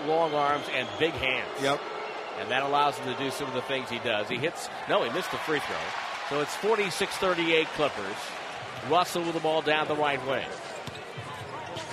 long 0.06 0.32
arms, 0.32 0.64
and 0.74 0.88
big 0.98 1.12
hands. 1.12 1.48
Yep. 1.62 1.78
And 2.40 2.50
that 2.50 2.62
allows 2.62 2.96
him 2.96 3.14
to 3.14 3.22
do 3.22 3.30
some 3.30 3.48
of 3.48 3.54
the 3.54 3.62
things 3.62 3.88
he 3.90 3.98
does. 3.98 4.28
He 4.28 4.36
hits, 4.36 4.68
no, 4.88 5.04
he 5.04 5.12
missed 5.12 5.30
the 5.30 5.38
free 5.38 5.60
throw. 5.60 5.76
So 6.30 6.40
it's 6.40 6.54
46 6.56 7.14
38 7.16 7.66
Clippers. 7.68 8.16
Russell 8.88 9.22
with 9.22 9.34
the 9.34 9.40
ball 9.40 9.62
down 9.62 9.88
the 9.88 9.96
right 9.96 10.24
wing. 10.26 10.46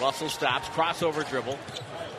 Russell 0.02 0.30
stops, 0.30 0.68
crossover 0.70 1.28
dribble, 1.30 1.60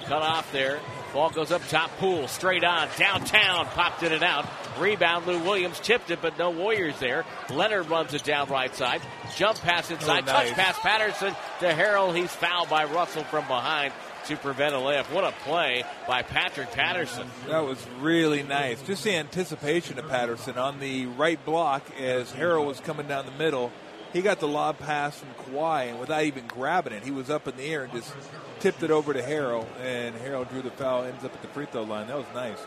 cut 0.05 0.23
off 0.23 0.51
there. 0.53 0.79
Ball 1.15 1.31
goes 1.31 1.53
up 1.53 1.63
top, 1.69 1.91
Poole, 1.99 2.27
straight 2.29 2.65
on, 2.65 2.89
downtown, 2.99 3.67
popped 3.67 4.03
in 4.03 4.13
and 4.13 4.23
out. 4.25 4.47
Rebound, 4.79 5.27
Lou 5.27 5.39
Williams 5.39 5.79
tipped 5.79 6.11
it, 6.11 6.19
but 6.21 6.37
no 6.39 6.51
Warriors 6.51 6.99
there. 6.99 7.25
Leonard 7.51 7.89
runs 7.89 8.13
it 8.15 8.25
down 8.25 8.49
right 8.51 8.75
side. 8.75 9.01
Jump 9.37 9.57
pass 9.61 9.91
inside, 9.93 10.25
Oh, 10.29 10.33
nice. 10.33 10.49
touch 10.49 10.57
pass 10.59 10.79
Patterson 10.81 11.35
to 11.61 11.67
Harrell. 11.73 12.15
He's 12.15 12.33
fouled 12.33 12.69
by 12.69 12.85
Russell 12.85 13.23
from 13.25 13.47
behind 13.47 13.93
to 14.27 14.37
prevent 14.37 14.75
a 14.75 14.79
layup. 14.79 15.05
What 15.13 15.23
a 15.23 15.31
play 15.45 15.85
by 16.09 16.23
Patrick 16.23 16.73
Patterson. 16.73 17.31
That 17.47 17.65
was 17.65 17.79
really 18.01 18.43
nice. 18.43 18.83
Just 18.83 19.05
the 19.05 19.15
anticipation 19.15 19.99
of 20.01 20.09
Patterson 20.09 20.59
on 20.59 20.81
the 20.81 21.07
right 21.07 21.43
block 21.45 21.85
as 22.01 22.33
Harrell 22.33 22.67
was 22.67 22.81
coming 22.81 23.07
down 23.07 23.27
the 23.27 23.33
middle. 23.33 23.71
He 24.15 24.23
got 24.23 24.39
the 24.39 24.47
lob 24.47 24.79
pass 24.79 25.19
from 25.19 25.31
Kawhi, 25.35 25.91
and 25.91 25.99
without 25.99 26.23
even 26.23 26.47
grabbing 26.47 26.93
it, 26.93 27.03
he 27.03 27.11
was 27.11 27.31
up 27.31 27.49
in 27.49 27.57
the 27.57 27.65
air 27.65 27.83
and 27.83 27.93
just 27.93 28.15
tipped 28.61 28.85
it 28.85 28.93
over 28.93 29.13
to 29.13 29.21
Harrell, 29.21 29.67
and 29.83 30.15
Harrell 30.15 30.49
drew 30.49 30.63
the 30.63 30.71
foul, 30.71 31.03
ends 31.03 31.25
up 31.25 31.35
at 31.35 31.43
the 31.43 31.49
free 31.49 31.67
throw 31.67 31.83
line. 31.83 32.07
That 32.07 32.17
was 32.17 32.27
nice. 32.33 32.59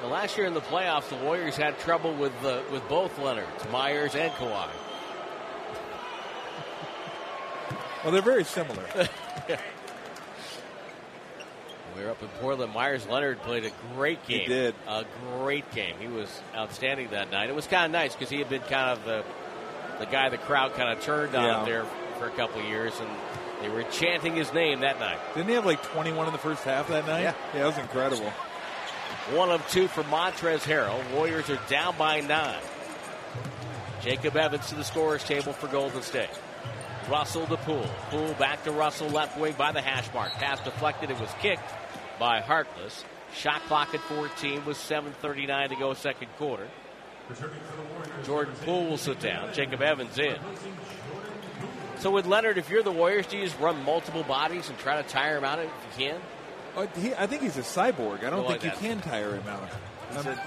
Well, 0.00 0.12
last 0.12 0.38
year 0.38 0.46
in 0.46 0.54
the 0.54 0.60
playoffs, 0.60 1.08
the 1.08 1.16
Warriors 1.16 1.56
had 1.56 1.76
trouble 1.80 2.14
with 2.14 2.32
uh, 2.44 2.62
with 2.70 2.88
both 2.88 3.18
Leonards, 3.18 3.48
Meyers 3.72 4.14
and 4.14 4.32
Kawhi. 4.34 4.68
Well, 8.04 8.12
they're 8.12 8.22
very 8.22 8.44
similar. 8.44 8.84
We 11.96 12.06
were 12.06 12.12
up 12.12 12.22
in 12.22 12.28
Portland. 12.40 12.72
Meyers 12.72 13.06
Leonard 13.08 13.42
played 13.42 13.64
a 13.64 13.70
great 13.94 14.24
game. 14.26 14.40
He 14.40 14.46
did. 14.46 14.74
A 14.88 15.04
great 15.38 15.70
game. 15.72 15.96
He 16.00 16.06
was 16.06 16.40
outstanding 16.54 17.10
that 17.10 17.30
night. 17.30 17.50
It 17.50 17.54
was 17.54 17.66
kind 17.66 17.84
of 17.84 17.90
nice 17.90 18.14
because 18.14 18.30
he 18.30 18.38
had 18.38 18.48
been 18.48 18.62
kind 18.62 18.98
of 18.98 19.04
the, 19.04 19.22
the 20.00 20.06
guy 20.06 20.28
the 20.30 20.38
crowd 20.38 20.74
kind 20.74 20.90
of 20.90 21.00
turned 21.04 21.34
on 21.36 21.44
Yeah. 21.44 21.64
there 21.64 21.84
for 22.18 22.26
a 22.26 22.30
couple 22.30 22.60
years, 22.62 22.92
and 22.98 23.08
they 23.62 23.68
were 23.68 23.84
chanting 23.84 24.34
his 24.34 24.52
name 24.52 24.80
that 24.80 24.98
night. 24.98 25.18
Didn't 25.34 25.48
he 25.48 25.54
have 25.54 25.66
like 25.66 25.82
21 25.82 26.26
in 26.26 26.32
the 26.32 26.38
first 26.38 26.64
half 26.64 26.88
that 26.88 27.06
night? 27.06 27.22
Yeah. 27.22 27.34
yeah 27.54 27.60
that 27.60 27.66
was 27.66 27.78
incredible. 27.78 28.30
One 29.34 29.50
of 29.50 29.66
two 29.68 29.86
for 29.86 30.02
Montrezl 30.04 30.60
Harrell. 30.60 30.98
Warriors 31.14 31.48
are 31.50 31.60
down 31.68 31.94
by 31.96 32.20
nine. 32.20 32.60
Jacob 34.02 34.36
Evans 34.36 34.66
to 34.70 34.74
the 34.74 34.84
scorer's 34.84 35.22
table 35.22 35.52
for 35.52 35.68
Golden 35.68 36.02
State. 36.02 36.30
Russell 37.10 37.46
to 37.48 37.56
Poole. 37.58 37.88
Poole 38.10 38.34
back 38.34 38.64
to 38.64 38.72
Russell, 38.72 39.08
left 39.08 39.38
wing 39.38 39.54
by 39.58 39.72
the 39.72 39.80
hash 39.82 40.12
mark. 40.14 40.32
Pass 40.32 40.60
deflected. 40.60 41.10
It 41.10 41.20
was 41.20 41.30
kicked 41.40 41.62
by 42.18 42.40
Harkless. 42.40 43.04
Shot 43.34 43.60
clock 43.62 43.94
at 43.94 44.00
14 44.00 44.64
with 44.64 44.76
7.39 44.76 45.68
to 45.68 45.76
go, 45.76 45.94
second 45.94 46.28
quarter. 46.38 46.66
Jordan 48.24 48.54
Poole 48.64 48.86
will 48.86 48.96
sit 48.98 49.20
down. 49.20 49.52
Jacob 49.54 49.82
Evans 49.82 50.18
in. 50.18 50.36
So 51.98 52.10
with 52.10 52.26
Leonard, 52.26 52.56
if 52.58 52.70
you're 52.70 52.82
the 52.82 52.92
Warriors, 52.92 53.26
do 53.26 53.36
you 53.36 53.44
just 53.44 53.58
run 53.60 53.84
multiple 53.84 54.22
bodies 54.22 54.68
and 54.68 54.78
try 54.78 55.00
to 55.02 55.08
tire 55.08 55.36
him 55.38 55.44
out 55.44 55.58
if 55.58 55.66
you 55.98 56.06
can? 56.06 56.20
Oh, 56.76 56.86
he, 56.98 57.14
I 57.14 57.26
think 57.26 57.42
he's 57.42 57.56
a 57.56 57.62
cyborg. 57.62 58.24
I 58.24 58.30
don't 58.30 58.46
like 58.46 58.60
think 58.62 58.74
you 58.74 58.80
can 58.88 59.00
tire 59.00 59.34
him 59.34 59.46
out. 59.48 59.68
Um, 60.16 60.38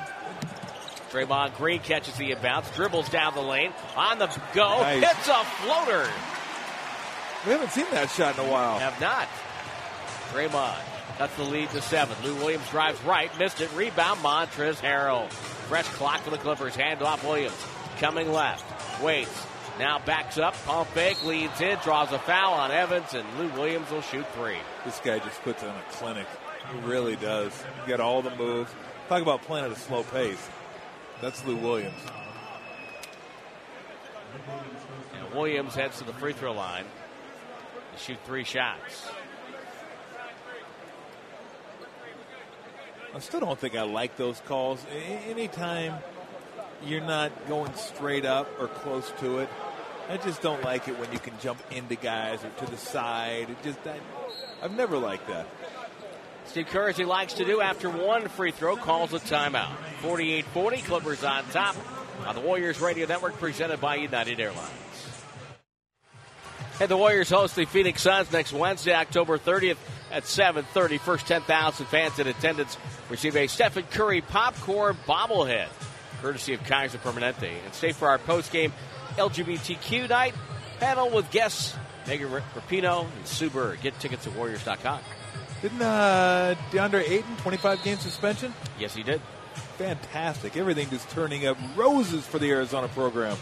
Draymond 1.12 1.56
Green 1.58 1.80
catches 1.80 2.16
the 2.16 2.32
inbounds, 2.32 2.74
dribbles 2.76 3.08
down 3.10 3.36
the 3.36 3.42
lane, 3.42 3.72
on 3.96 4.18
the 4.18 4.28
go, 4.54 4.82
Nice. 4.82 5.04
hits 5.04 5.28
a 5.28 5.44
floater. 5.44 6.10
we 7.46 7.52
haven't 7.52 7.72
seen 7.72 7.86
that 7.92 8.10
shot 8.10 8.38
in 8.40 8.46
a 8.46 8.52
while. 8.52 8.80
Have 8.80 9.00
not. 9.00 9.28
Draymond 10.34 10.76
cuts 11.20 11.36
the 11.36 11.44
lead 11.44 11.70
to 11.70 11.82
seven. 11.82 12.16
Lou 12.24 12.34
Williams 12.38 12.68
drives 12.70 13.00
right, 13.04 13.30
missed 13.38 13.62
it. 13.62 13.72
Rebound, 13.76 14.20
Montrezl 14.22 14.78
Harrell. 14.82 15.30
Fresh 15.64 15.88
clock 15.90 16.22
for 16.22 16.30
the 16.30 16.38
Clippers. 16.38 16.76
Hand 16.76 17.02
off 17.02 17.24
Williams. 17.24 17.58
Coming 18.00 18.32
left. 18.32 19.02
Waits. 19.02 19.46
Now 19.80 20.00
backs 20.00 20.38
up. 20.38 20.54
Pump 20.66 20.88
fake. 20.90 21.24
Leads 21.24 21.60
in. 21.62 21.78
Draws 21.84 22.12
a 22.12 22.20
foul 22.20 22.54
on 22.54 22.72
Evans, 22.72 23.14
and 23.14 23.26
Lou 23.40 23.48
Williams 23.60 23.90
will 23.90 24.02
shoot 24.02 24.26
three. 24.36 24.58
This 24.86 25.00
guy 25.04 25.20
just 25.20 25.42
puts 25.42 25.64
on 25.64 25.70
a 25.70 25.84
clinic. 25.92 26.28
He 26.72 26.80
really 26.88 27.16
does. 27.16 27.52
He 27.84 27.90
got 27.90 28.00
all 28.00 28.22
the 28.22 28.36
moves. 28.36 28.72
Talk 29.10 29.22
about 29.22 29.42
playing 29.42 29.66
at 29.66 29.72
a 29.72 29.76
slow 29.76 30.04
pace. 30.04 30.50
That's 31.22 31.44
Lou 31.46 31.56
Williams. 31.58 32.00
And 35.18 35.34
Williams 35.34 35.76
heads 35.76 35.98
to 36.00 36.04
the 36.04 36.14
free 36.14 36.34
throw 36.34 36.54
line 36.54 36.86
to 37.94 38.00
shoot 38.00 38.18
three 38.26 38.44
shots. 38.44 39.08
I 43.16 43.20
still 43.20 43.42
don't 43.42 43.60
think 43.60 43.76
I 43.76 43.84
like 43.84 44.18
those 44.18 44.42
calls. 44.42 44.84
Anytime 45.28 45.94
you're 46.84 47.02
not 47.02 47.48
going 47.48 47.74
straight 47.76 48.26
up 48.26 48.50
or 48.60 48.68
close 48.68 49.12
to 49.20 49.40
it, 49.40 49.50
I 50.10 50.18
just 50.18 50.42
don't 50.42 50.64
like 50.64 50.88
it 50.88 50.98
when 51.00 51.12
you 51.14 51.20
can 51.20 51.34
jump 51.40 51.62
into 51.72 51.96
guys 51.96 52.44
or 52.44 52.50
to 52.66 52.72
the 52.72 52.78
side. 52.78 53.50
It 53.50 53.64
just 53.64 53.80
I, 53.86 54.00
I've 54.62 54.76
never 54.76 54.98
liked 54.98 55.28
that. 55.28 55.48
Steve 56.46 56.68
Kerr, 56.68 56.90
as 56.90 56.98
he 56.98 57.06
likes 57.06 57.34
to 57.36 57.46
do 57.46 57.62
after 57.62 57.90
one 57.90 58.28
free 58.28 58.52
throw, 58.52 58.76
calls 58.76 59.14
a 59.14 59.20
timeout. 59.20 59.74
48 60.02 60.46
40, 60.46 60.78
Clippers 60.82 61.24
on 61.24 61.44
top 61.52 61.76
on 62.26 62.36
the 62.36 62.42
Warriors 62.42 62.82
Radio 62.82 63.08
Network, 63.08 63.38
presented 63.40 63.80
by 63.80 63.96
United 63.96 64.40
Airlines. 64.40 64.70
And 66.80 66.90
the 66.90 66.98
Warriors 66.98 67.30
host 67.30 67.56
the 67.56 67.66
Phoenix 67.66 68.02
Suns 68.02 68.32
next 68.32 68.52
Wednesday, 68.52 68.94
October 68.94 69.38
30th 69.38 69.78
at 70.12 70.24
7:30. 70.24 71.00
First 71.00 71.28
10,000 71.28 71.86
fans 71.86 72.20
in 72.20 72.28
attendance 72.28 72.78
receive 73.10 73.36
a 73.36 73.48
Stephen 73.48 73.86
Curry 73.92 74.22
popcorn 74.22 74.98
bobblehead, 75.08 75.68
courtesy 76.22 76.54
of 76.54 76.64
Kaiser 76.64 76.98
Permanente. 76.98 77.52
And 77.64 77.74
stay 77.74 77.92
for 77.92 78.10
our 78.10 78.18
post-game 78.18 78.74
LGBTQ 79.18 80.10
night 80.10 80.34
panel 80.80 81.10
with 81.10 81.30
guests 81.32 81.76
Megan 82.08 82.30
Rapinoe 82.30 83.06
and 83.16 83.28
Sue 83.28 83.50
Bird. 83.50 83.82
Get 83.82 84.00
tickets 84.00 84.28
at 84.28 84.36
Warriors.com. 84.36 85.00
Didn't 85.62 85.82
uh, 85.82 86.56
DeAndre 86.72 87.10
Ayton 87.10 87.38
25 87.38 87.84
game 87.84 87.98
suspension? 87.98 88.54
Yes, 88.78 88.94
he 88.94 89.04
did. 89.04 89.22
Fantastic. 89.78 90.58
Everything 90.58 90.90
just 90.90 91.10
turning 91.12 91.48
up 91.48 91.58
roses 91.76 92.26
for 92.26 92.40
the 92.40 92.50
Arizona 92.50 92.88
program. 92.90 93.38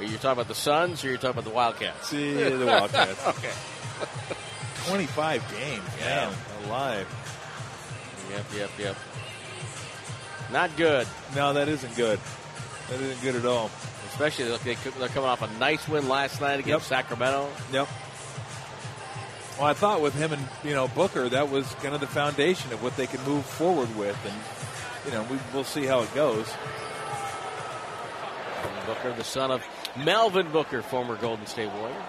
Are 0.00 0.04
you 0.04 0.16
talking 0.16 0.30
about 0.30 0.48
the 0.48 0.54
Suns 0.54 1.04
or 1.04 1.08
you're 1.08 1.18
talking 1.18 1.32
about 1.32 1.44
the 1.44 1.50
Wildcats? 1.50 2.08
See 2.08 2.32
the 2.32 2.64
Wildcats. 2.64 3.26
okay. 3.26 3.52
25 4.88 5.44
games. 5.52 5.82
Yeah. 5.98 6.30
Man, 6.30 6.34
alive. 6.66 7.06
Yep, 8.30 8.44
yep, 8.56 8.70
yep. 8.78 8.96
Not 10.50 10.74
good. 10.78 11.06
No, 11.36 11.52
that 11.52 11.68
isn't 11.68 11.94
good. 11.96 12.18
That 12.88 13.00
isn't 13.00 13.22
good 13.22 13.36
at 13.36 13.44
all. 13.44 13.70
Especially 14.08 14.46
they, 14.46 14.74
they're 14.98 15.08
coming 15.08 15.28
off 15.28 15.42
a 15.42 15.58
nice 15.58 15.86
win 15.86 16.08
last 16.08 16.40
night 16.40 16.60
against 16.60 16.88
Sacramento. 16.88 17.50
Yep. 17.70 17.86
Well, 19.58 19.66
I 19.68 19.74
thought 19.74 20.00
with 20.00 20.14
him 20.14 20.32
and 20.32 20.48
you 20.64 20.72
know 20.72 20.88
Booker, 20.88 21.28
that 21.28 21.50
was 21.50 21.66
kind 21.74 21.94
of 21.94 22.00
the 22.00 22.06
foundation 22.06 22.72
of 22.72 22.82
what 22.82 22.96
they 22.96 23.06
could 23.06 23.24
move 23.26 23.44
forward 23.44 23.94
with, 23.98 24.18
and 24.24 24.34
you 25.04 25.12
know 25.12 25.30
we, 25.30 25.38
we'll 25.52 25.64
see 25.64 25.84
how 25.84 26.00
it 26.00 26.14
goes. 26.14 26.50
Booker, 28.86 29.12
the 29.12 29.24
son 29.24 29.50
of 29.50 29.62
Melvin 30.04 30.50
Booker, 30.50 30.82
former 30.82 31.16
Golden 31.16 31.46
State 31.46 31.70
Warrior. 31.72 32.02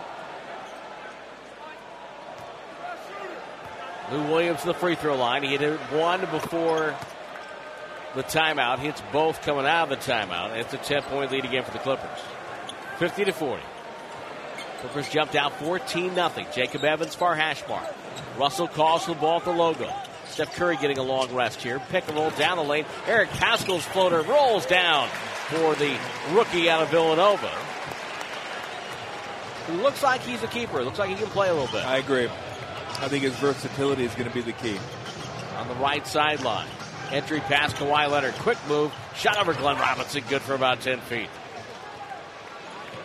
Lou 4.12 4.24
Williams 4.24 4.62
to 4.62 4.68
the 4.68 4.74
free 4.74 4.96
throw 4.96 5.16
line. 5.16 5.44
He 5.44 5.56
hit 5.56 5.80
one 5.92 6.20
before 6.32 6.94
the 8.14 8.24
timeout. 8.24 8.80
Hits 8.80 9.02
both 9.12 9.42
coming 9.42 9.66
out 9.66 9.92
of 9.92 10.00
the 10.00 10.12
timeout. 10.12 10.56
It's 10.58 10.74
a 10.74 10.78
10 10.78 11.04
point 11.04 11.32
lead 11.32 11.46
again 11.46 11.64
for 11.64 11.72
the 11.72 11.80
Clippers. 11.80 12.20
50 13.00 13.26
to 13.26 13.32
40. 13.32 13.64
Clippers 14.82 15.10
jumped 15.10 15.36
out 15.36 15.54
14 15.60 16.14
0. 16.14 16.32
Jacob 16.54 16.84
Evans 16.84 17.16
far 17.16 17.36
hash 17.36 17.64
mark. 17.70 17.88
Russell 18.38 18.68
calls 18.68 19.06
the 19.06 19.14
ball 19.14 19.38
at 19.38 19.46
the 19.46 19.52
logo. 19.52 19.90
Steph 20.26 20.56
Curry 20.56 20.78
getting 20.78 20.98
a 20.98 21.04
long 21.04 21.34
rest 21.34 21.62
here. 21.62 21.80
Pick 21.90 22.08
and 22.08 22.18
roll 22.18 22.32
down 22.32 22.58
the 22.58 22.64
lane. 22.64 22.86
Eric 23.08 23.30
Paschall's 23.30 23.86
floater 23.86 24.22
rolls 24.22 24.66
down 24.66 25.08
for 25.48 25.76
the 25.76 25.98
rookie 26.32 26.70
out 26.70 26.82
of 26.82 26.90
Villanova. 26.90 27.52
Looks 29.78 30.04
like 30.04 30.22
he's 30.22 30.44
a 30.44 30.48
keeper. 30.48 30.84
Looks 30.84 31.00
like 31.00 31.10
he 31.10 31.16
can 31.16 31.28
play 31.28 31.50
a 31.50 31.54
little 31.54 31.72
bit. 31.72 31.86
I 31.86 31.98
agree. 31.98 32.28
I 32.28 33.08
think 33.08 33.24
his 33.24 33.36
versatility 33.38 34.04
is 34.04 34.14
going 34.16 34.28
to 34.28 34.34
be 34.34 34.42
the 34.42 34.52
key. 34.54 34.78
on 35.58 35.68
the 35.68 35.76
right 35.76 36.06
sideline. 36.06 36.68
Entry 37.12 37.40
pass 37.42 37.74
Kawhi 37.74 38.10
Leonard. 38.10 38.34
Quick 38.36 38.58
move. 38.68 38.94
Shot 39.16 39.38
over 39.38 39.54
Glenn 39.54 39.78
Robinson. 39.78 40.24
Good 40.30 40.42
for 40.42 40.54
about 40.54 40.82
10 40.82 41.00
feet. 41.02 41.30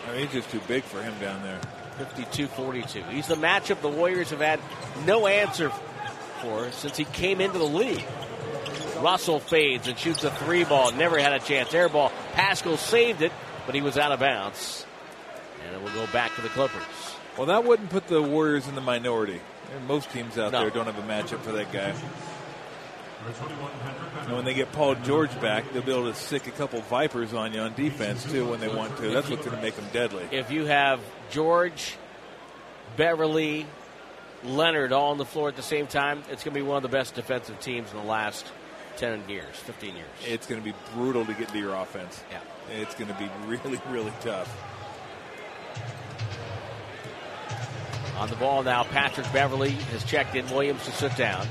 I 0.07 0.13
mean, 0.13 0.21
he's 0.23 0.33
just 0.33 0.51
too 0.51 0.61
big 0.69 0.85
for 0.85 1.03
him 1.03 1.15
down 1.21 1.43
there. 1.43 1.61
52 1.99 2.47
42. 2.49 3.03
He's 3.11 3.27
the 3.27 3.35
matchup 3.37 3.81
the 3.81 3.89
Warriors 3.89 4.31
have 4.31 4.41
had 4.41 4.61
no 5.07 5.27
answer 5.27 5.71
for 6.41 6.71
since 6.73 6.97
he 6.97 7.05
came 7.07 7.41
into 7.41 7.59
the 7.59 7.65
league. 7.65 8.05
Russell 9.01 9.41
fades 9.41 9.89
and 9.89 9.99
shoots 9.99 10.23
a 10.25 10.31
three 10.31 10.65
ball. 10.65 10.93
Never 10.93 11.19
had 11.19 11.33
a 11.33 11.39
chance. 11.39 11.75
Air 11.75 11.89
ball. 11.89 12.13
Paschall 12.35 12.79
saved 12.79 13.23
it, 13.23 13.33
but 13.67 13.75
he 13.75 13.81
was 13.81 13.99
out 13.99 14.13
of 14.13 14.21
bounds. 14.21 14.86
And 15.67 15.75
it 15.75 15.83
will 15.83 15.93
go 16.07 16.07
back 16.13 16.35
to 16.37 16.41
the 16.43 16.49
Clippers. 16.49 16.83
Well, 17.37 17.47
that 17.47 17.65
wouldn't 17.65 17.91
put 17.91 18.07
the 18.07 18.23
Warriors 18.23 18.67
in 18.69 18.75
the 18.75 18.81
minority. 18.81 19.41
Most 19.87 20.11
teams 20.11 20.39
out 20.39 20.53
No. 20.53 20.61
there 20.61 20.71
don't 20.71 20.87
have 20.87 20.99
a 20.99 21.03
matchup 21.03 21.41
for 21.41 21.53
that 21.53 21.73
guy. 21.73 21.93
And 24.27 24.33
when 24.37 24.45
they 24.45 24.55
get 24.55 24.71
Paul 24.73 24.95
George 24.97 25.39
back, 25.41 25.65
they'll 25.73 25.83
be 25.83 25.93
able 25.93 26.11
to 26.11 26.15
stick 26.15 26.47
a 26.47 26.51
couple 26.53 26.81
Vipers 26.83 27.35
on 27.35 27.53
you 27.53 27.61
on 27.61 27.75
defense, 27.75 28.25
too, 28.25 28.47
when 28.49 28.61
they 28.61 28.69
want 28.69 28.97
to. 28.99 29.11
That's 29.11 29.29
what's 29.29 29.45
going 29.45 29.57
to 29.57 29.63
make 29.63 29.75
them 29.75 29.87
deadly. 29.93 30.25
If 30.31 30.51
you 30.51 30.67
have 30.67 31.01
George 31.31 31.97
Beverley, 32.97 33.67
Leonard 34.45 34.93
all 34.93 35.11
on 35.11 35.19
the 35.19 35.25
floor 35.25 35.49
at 35.49 35.57
the 35.57 35.63
same 35.63 35.87
time, 35.87 36.23
it's 36.31 36.45
going 36.45 36.55
to 36.55 36.61
be 36.61 36.63
one 36.63 36.77
of 36.77 36.83
the 36.83 36.89
best 36.89 37.15
defensive 37.15 37.59
teams 37.61 37.91
in 37.91 37.97
the 37.99 38.05
last 38.05 38.47
10 38.99 39.29
years, 39.29 39.57
15 39.57 39.97
years. 39.97 40.07
It's 40.25 40.47
going 40.47 40.61
to 40.63 40.65
be 40.65 40.75
brutal 40.95 41.25
to 41.27 41.35
get 41.35 41.49
to 41.49 41.59
your 41.59 41.75
offense. 41.75 42.23
Yeah. 42.31 42.39
It's 42.81 42.95
going 42.95 43.09
to 43.09 43.15
be 43.15 43.29
really, 43.47 43.81
really 43.91 44.13
tough. 44.21 44.49
On 48.19 48.29
the 48.29 48.37
ball 48.37 48.63
now, 48.63 48.83
Patrick 48.85 49.31
Beverley 49.33 49.71
has 49.71 50.03
checked 50.05 50.35
in. 50.35 50.49
Williams 50.51 50.85
to 50.85 50.93
sit 50.93 51.15
down. 51.17 51.47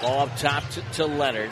Ball 0.00 0.20
up 0.20 0.36
top 0.36 0.68
to, 0.70 0.82
to 0.92 1.06
Leonard. 1.06 1.50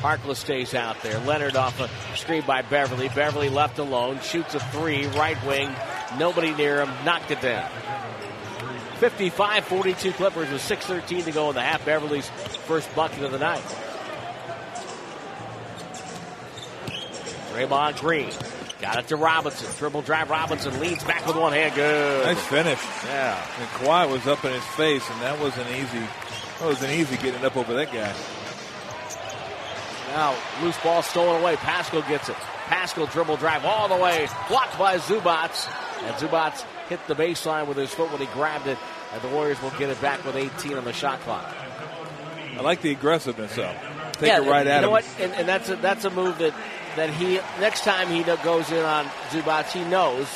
Harkless 0.00 0.36
stays 0.36 0.74
out 0.74 1.00
there. 1.02 1.18
Leonard 1.20 1.56
off 1.56 1.80
a 1.80 1.88
screen 2.16 2.42
by 2.46 2.62
Beverley. 2.62 3.08
Beverley 3.08 3.48
left 3.48 3.78
alone. 3.78 4.20
Shoots 4.20 4.54
a 4.54 4.60
three. 4.60 5.06
Right 5.06 5.42
wing. 5.46 5.70
Nobody 6.18 6.52
near 6.54 6.84
him. 6.84 6.90
Knocked 7.04 7.30
it 7.30 7.40
down. 7.40 7.70
55 8.98 9.64
42 9.66 10.12
Clippers 10.12 10.50
with 10.50 10.62
6.13 10.62 11.24
to 11.24 11.32
go 11.32 11.48
in 11.50 11.54
the 11.54 11.62
half. 11.62 11.84
Beverley's 11.84 12.28
first 12.66 12.92
bucket 12.94 13.22
of 13.22 13.32
the 13.32 13.38
night. 13.38 13.62
Draymond 17.52 18.00
Green. 18.00 18.30
Got 18.80 18.98
it 18.98 19.08
to 19.08 19.16
Robinson. 19.16 19.68
Dribble 19.78 20.02
drive. 20.02 20.28
Robinson 20.28 20.78
leads 20.80 21.02
back 21.04 21.26
with 21.26 21.36
one 21.36 21.52
hand. 21.52 21.74
Good. 21.74 22.26
Nice 22.26 22.46
finish. 22.46 22.78
Yeah. 23.04 23.46
And 23.58 23.68
Kawhi 23.70 24.10
was 24.10 24.26
up 24.26 24.44
in 24.44 24.52
his 24.52 24.64
face, 24.64 25.08
and 25.08 25.22
that 25.22 25.40
wasn't 25.40 25.68
easy. 25.70 26.00
That 26.58 26.66
wasn't 26.66 26.92
easy 26.92 27.16
getting 27.16 27.44
up 27.44 27.56
over 27.56 27.72
that 27.74 27.92
guy. 27.92 28.14
Now, 30.10 30.34
loose 30.62 30.78
ball 30.78 31.02
stolen 31.02 31.40
away. 31.40 31.56
Paschall 31.56 32.06
gets 32.08 32.28
it. 32.28 32.36
Paschall 32.66 33.10
dribble 33.12 33.36
drive 33.36 33.64
all 33.64 33.88
the 33.88 33.96
way. 33.96 34.28
Blocked 34.48 34.78
by 34.78 34.98
Zubac. 34.98 35.50
And 36.02 36.14
Zubac 36.16 36.62
hit 36.88 37.00
the 37.06 37.14
baseline 37.14 37.66
with 37.66 37.76
his 37.76 37.92
foot 37.92 38.10
when 38.10 38.20
he 38.20 38.26
grabbed 38.28 38.66
it. 38.66 38.78
And 39.12 39.22
the 39.22 39.28
Warriors 39.28 39.60
will 39.62 39.70
get 39.70 39.88
it 39.88 40.00
back 40.00 40.24
with 40.24 40.36
18 40.36 40.74
on 40.74 40.84
the 40.84 40.92
shot 40.92 41.20
clock. 41.20 41.54
I 42.56 42.60
like 42.62 42.80
the 42.82 42.92
aggressiveness, 42.92 43.54
though. 43.54 43.74
Take 44.12 44.28
yeah, 44.28 44.42
it 44.42 44.48
right 44.48 44.66
you 44.66 44.72
at 44.72 44.80
know 44.80 44.82
him. 44.82 44.82
Know 44.82 44.90
what? 44.90 45.04
And, 45.20 45.32
and 45.34 45.48
that's 45.48 45.68
a, 45.68 45.76
that's 45.76 46.04
a 46.04 46.10
move 46.10 46.38
that 46.38 46.54
that 46.96 47.10
he 47.10 47.36
next 47.60 47.82
time 47.84 48.08
he 48.08 48.22
goes 48.22 48.70
in 48.70 48.84
on 48.84 49.06
Zubac, 49.30 49.70
he 49.72 49.84
knows 49.84 50.26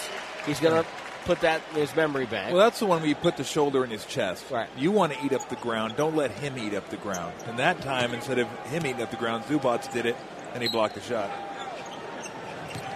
he's 0.46 0.60
going 0.60 0.82
to 0.82 0.88
put 1.24 1.40
that 1.40 1.60
in 1.70 1.76
his 1.76 1.94
memory 1.94 2.26
bank. 2.26 2.54
Well, 2.54 2.64
that's 2.64 2.78
the 2.78 2.86
one 2.86 3.00
where 3.00 3.08
you 3.08 3.14
put 3.14 3.36
the 3.36 3.44
shoulder 3.44 3.84
in 3.84 3.90
his 3.90 4.04
chest. 4.04 4.44
Right. 4.50 4.68
You 4.76 4.90
want 4.90 5.12
to 5.12 5.24
eat 5.24 5.32
up 5.32 5.48
the 5.48 5.56
ground. 5.56 5.96
Don't 5.96 6.16
let 6.16 6.30
him 6.30 6.56
eat 6.58 6.74
up 6.74 6.88
the 6.88 6.96
ground. 6.96 7.34
And 7.46 7.58
that 7.58 7.80
time, 7.82 8.14
instead 8.14 8.38
of 8.38 8.48
him 8.66 8.86
eating 8.86 9.02
up 9.02 9.10
the 9.10 9.16
ground, 9.16 9.44
Zubac 9.44 9.92
did 9.92 10.06
it, 10.06 10.16
and 10.54 10.62
he 10.62 10.68
blocked 10.68 10.94
the 10.94 11.00
shot. 11.00 11.30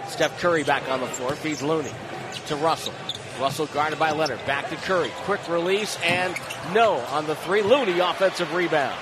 Steph 0.07 0.39
Curry 0.39 0.63
back 0.63 0.87
on 0.89 1.01
the 1.01 1.07
floor, 1.07 1.35
feeds 1.35 1.61
Looney 1.61 1.91
to 2.47 2.55
Russell. 2.57 2.93
Russell 3.39 3.65
guarded 3.67 3.99
by 3.99 4.11
Leonard. 4.11 4.39
Back 4.45 4.69
to 4.69 4.75
Curry. 4.77 5.09
Quick 5.23 5.47
release 5.49 5.97
and 6.03 6.35
no 6.73 6.93
on 7.11 7.27
the 7.27 7.35
three. 7.35 7.61
Looney 7.61 7.99
offensive 7.99 8.53
rebound. 8.53 8.97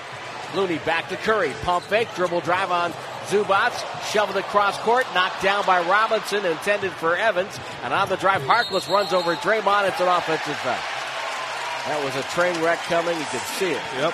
Looney 0.55 0.80
back 0.80 1.09
to 1.09 1.18
Curry. 1.18 1.51
Pump 1.64 1.86
fake. 1.86 2.07
Dribble 2.16 2.41
drive 2.41 2.72
on 2.72 2.93
Zubac. 3.28 3.74
Shoveled 4.12 4.38
across 4.38 4.78
court. 4.80 5.06
Knocked 5.14 5.42
down 5.42 5.66
by 5.66 5.82
Robinson. 5.82 6.46
Intended 6.46 6.92
for 6.92 7.16
Evans. 7.16 7.60
And 7.84 7.94
on 7.94 8.10
the 8.10 8.18
drive, 8.18 8.42
Harkless 8.42 8.90
runs 8.90 9.14
over 9.14 9.36
Draymond. 9.36 9.90
It's 9.90 10.00
an 10.00 10.08
offensive 10.08 10.58
foul. 10.58 10.80
That 11.86 12.02
was 12.04 12.16
a 12.16 12.24
train 12.30 12.62
wreck 12.64 12.80
coming. 12.80 13.18
You 13.18 13.26
could 13.26 13.42
see 13.42 13.72
it. 13.72 13.82
Yep. 13.98 14.14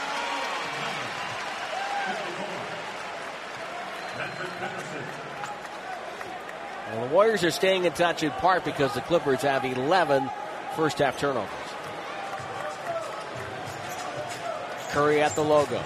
And 6.91 7.03
the 7.03 7.14
Warriors 7.14 7.43
are 7.43 7.51
staying 7.51 7.86
in 7.86 7.93
touch 7.93 8.24
in 8.24 8.32
part 8.32 8.66
because 8.66 8.93
the 8.95 9.01
Clippers 9.01 9.41
have 9.41 9.64
11 9.64 10.30
first 10.76 10.97
half 10.97 11.20
turnovers. 11.20 11.49
Curry 14.89 15.22
at 15.22 15.36
the 15.36 15.43
logo. 15.43 15.82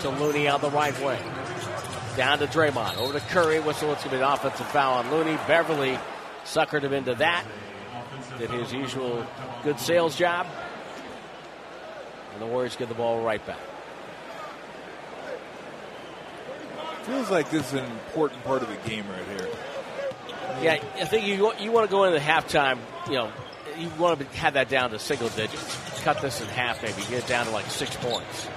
To 0.00 0.10
Looney 0.10 0.46
on 0.46 0.60
the 0.60 0.70
right 0.70 0.96
wing. 1.00 1.18
Down 2.18 2.40
to 2.40 2.48
Draymond. 2.48 2.96
Over 2.96 3.12
to 3.12 3.24
Curry. 3.26 3.60
Whistle. 3.60 3.92
It's 3.92 4.02
going 4.02 4.10
to 4.10 4.16
be 4.16 4.24
an 4.24 4.28
offensive 4.28 4.66
foul 4.66 4.94
on 4.94 5.08
Looney. 5.12 5.38
Beverley 5.46 5.96
suckered 6.44 6.82
him 6.82 6.92
into 6.92 7.14
that. 7.14 7.44
Did 8.38 8.50
his 8.50 8.72
usual 8.72 9.24
good 9.62 9.78
sales 9.78 10.16
job. 10.16 10.48
And 12.32 12.42
the 12.42 12.46
Warriors 12.46 12.74
get 12.74 12.88
the 12.88 12.94
ball 12.96 13.22
right 13.22 13.46
back. 13.46 13.60
Feels 17.04 17.30
like 17.30 17.52
this 17.52 17.68
is 17.68 17.74
an 17.74 17.84
important 17.84 18.42
part 18.42 18.62
of 18.62 18.68
the 18.68 18.88
game 18.88 19.04
right 19.08 19.38
here. 19.38 19.48
Yeah, 20.60 20.84
I 20.96 21.04
think 21.04 21.24
you 21.24 21.52
you 21.60 21.70
want 21.70 21.88
to 21.88 21.90
go 21.90 22.02
into 22.02 22.18
the 22.18 22.24
halftime. 22.24 22.78
You 23.06 23.12
know, 23.12 23.32
you 23.78 23.90
want 23.90 24.18
to 24.18 24.26
have 24.38 24.54
that 24.54 24.68
down 24.68 24.90
to 24.90 24.98
single 24.98 25.28
digits. 25.28 26.00
Cut 26.02 26.20
this 26.20 26.40
in 26.40 26.48
half, 26.48 26.82
maybe 26.82 27.00
get 27.02 27.22
it 27.24 27.26
down 27.28 27.46
to 27.46 27.52
like 27.52 27.66
six 27.66 27.94
points. 27.94 28.48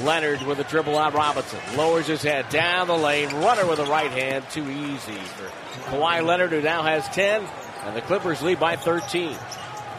Leonard 0.00 0.42
with 0.42 0.58
a 0.58 0.64
dribble 0.64 0.96
on 0.96 1.14
Robinson, 1.14 1.58
lowers 1.76 2.06
his 2.06 2.22
head 2.22 2.48
down 2.50 2.88
the 2.88 2.96
lane. 2.96 3.28
Runner 3.36 3.66
with 3.66 3.78
a 3.78 3.86
right 3.86 4.10
hand, 4.10 4.44
too 4.50 4.68
easy 4.68 5.14
for 5.14 5.48
Kawhi 5.90 6.24
Leonard, 6.24 6.50
who 6.50 6.60
now 6.60 6.82
has 6.82 7.06
ten, 7.08 7.46
and 7.84 7.96
the 7.96 8.02
Clippers 8.02 8.42
lead 8.42 8.60
by 8.60 8.76
13. 8.76 9.36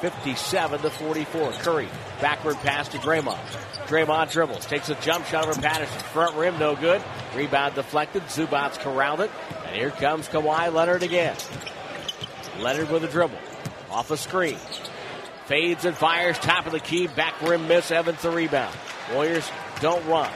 57 0.01 0.81
to 0.81 0.89
44. 0.91 1.51
Curry, 1.53 1.89
backward 2.21 2.55
pass 2.57 2.87
to 2.89 2.97
Draymond. 2.99 3.39
Draymond 3.87 4.31
dribbles, 4.31 4.65
takes 4.65 4.89
a 4.89 4.95
jump 4.95 5.25
shot 5.25 5.47
over 5.47 5.59
Patterson. 5.59 5.99
Front 5.99 6.35
rim, 6.35 6.59
no 6.59 6.75
good. 6.75 7.01
Rebound 7.35 7.75
deflected. 7.75 8.23
Zubac 8.23 8.77
corralled 8.79 9.21
it. 9.21 9.31
And 9.65 9.75
here 9.75 9.91
comes 9.91 10.27
Kawhi 10.27 10.71
Leonard 10.71 11.03
again. 11.03 11.35
Leonard 12.59 12.91
with 12.91 13.03
a 13.03 13.07
dribble. 13.07 13.39
Off 13.89 14.11
a 14.11 14.17
screen. 14.17 14.57
Fades 15.45 15.85
and 15.85 15.95
fires. 15.95 16.37
Top 16.39 16.65
of 16.65 16.73
the 16.73 16.79
key. 16.79 17.07
Back 17.07 17.41
rim 17.41 17.67
miss. 17.67 17.89
Evans 17.91 18.21
the 18.21 18.29
rebound. 18.29 18.75
Warriors 19.13 19.49
don't 19.79 20.05
run. 20.07 20.29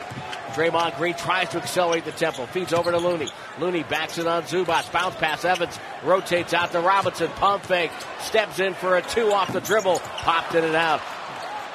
Draymond 0.53 0.97
Green 0.97 1.13
tries 1.13 1.49
to 1.49 1.57
accelerate 1.57 2.03
the 2.05 2.11
tempo. 2.11 2.45
Feeds 2.45 2.73
over 2.73 2.91
to 2.91 2.97
Looney. 2.97 3.29
Looney 3.59 3.83
backs 3.83 4.17
it 4.17 4.27
on 4.27 4.43
Zubac. 4.43 4.91
Bounce 4.91 5.15
pass. 5.15 5.45
Evans 5.45 5.79
rotates 6.03 6.53
out 6.53 6.71
to 6.73 6.81
Robinson. 6.81 7.29
Pump 7.29 7.63
fake. 7.63 7.91
Steps 8.19 8.59
in 8.59 8.73
for 8.73 8.97
a 8.97 9.01
two 9.01 9.31
off 9.31 9.53
the 9.53 9.61
dribble. 9.61 9.99
Popped 9.99 10.55
in 10.55 10.63
and 10.63 10.75
out. 10.75 11.01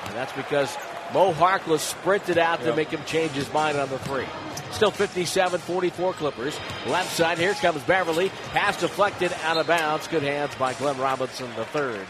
And 0.04 0.14
that's 0.14 0.32
because 0.32 0.76
Mo 1.14 1.32
Harkless 1.32 1.80
sprinted 1.80 2.38
out 2.38 2.60
to 2.62 2.74
make 2.76 2.88
him 2.88 3.02
change 3.06 3.32
his 3.32 3.50
mind 3.52 3.78
on 3.78 3.88
the 3.88 3.98
three. 4.00 4.26
Still 4.72 4.90
57-44 4.90 6.12
Clippers. 6.14 6.58
Left 6.86 7.10
side, 7.10 7.38
here 7.38 7.54
comes 7.54 7.82
Beverley. 7.84 8.30
Pass 8.50 8.78
deflected 8.78 9.32
out 9.44 9.56
of 9.56 9.66
bounds. 9.66 10.06
Good 10.08 10.22
hands 10.22 10.54
by 10.56 10.74
Glenn 10.74 10.98
Robinson 10.98 11.48
the 11.56 11.64
third. 11.64 12.06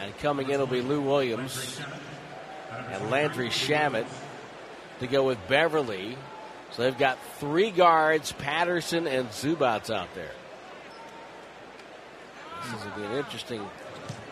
And 0.00 0.16
coming 0.18 0.50
in 0.50 0.58
will 0.58 0.66
be 0.66 0.80
Lou 0.80 1.00
Williams 1.00 1.80
and 2.90 3.10
Landry 3.10 3.48
Shamet 3.48 4.06
to 5.00 5.06
go 5.06 5.24
with 5.24 5.38
Beverley. 5.48 6.16
So 6.72 6.82
they've 6.82 6.98
got 6.98 7.18
three 7.38 7.70
guards, 7.70 8.32
Patterson 8.32 9.06
and 9.06 9.28
Zubac 9.28 9.90
out 9.90 10.14
there. 10.14 10.30
This 12.64 12.80
is 12.80 12.86
be 12.96 13.02
an 13.02 13.12
interesting 13.12 13.68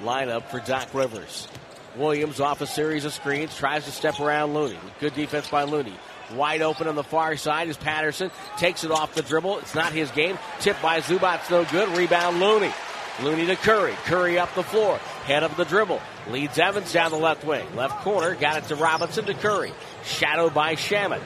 lineup 0.03 0.45
for 0.47 0.61
Doc 0.61 0.89
Rivers. 0.95 1.49
Williams 1.97 2.41
off 2.41 2.61
a 2.61 2.67
series 2.67 3.05
of 3.05 3.13
screens, 3.13 3.57
tries 3.57 3.85
to 3.85 3.91
step 3.91 4.21
around 4.21 4.55
Looney. 4.55 4.79
Good 5.01 5.15
defense 5.15 5.49
by 5.49 5.65
Looney. 5.65 5.95
Wide 6.35 6.63
open 6.63 6.87
on 6.87 6.95
the 6.95 7.03
far 7.03 7.37
side 7.37 7.69
is 7.69 7.77
Patterson. 7.77 8.31
Takes 8.57 8.85
it 8.85 8.93
off 8.93 9.15
the 9.15 9.23
dribble. 9.23 9.59
It's 9.59 9.75
not 9.75 9.93
his 9.93 10.11
game. 10.13 10.39
Tipped 10.61 10.81
by 10.81 11.01
Zubac, 11.01 11.51
no 11.51 11.65
good. 11.65 11.89
Rebound 11.99 12.39
Looney. 12.39 12.73
Looney 13.23 13.47
to 13.47 13.57
Curry. 13.57 13.93
Curry 14.05 14.39
up 14.39 14.55
the 14.55 14.63
floor. 14.63 14.97
Head 15.25 15.43
of 15.43 15.57
the 15.57 15.65
dribble. 15.65 16.01
Leads 16.29 16.59
Evans 16.59 16.93
down 16.93 17.11
the 17.11 17.19
left 17.19 17.45
wing. 17.45 17.65
Left 17.77 18.03
corner. 18.03 18.35
Got 18.35 18.59
it 18.59 18.65
to 18.69 18.77
Robinson 18.77 19.27
to 19.27 19.35
Curry. 19.35 19.73
Shadowed 20.05 20.55
by 20.55 20.75
Shamet. 20.75 21.23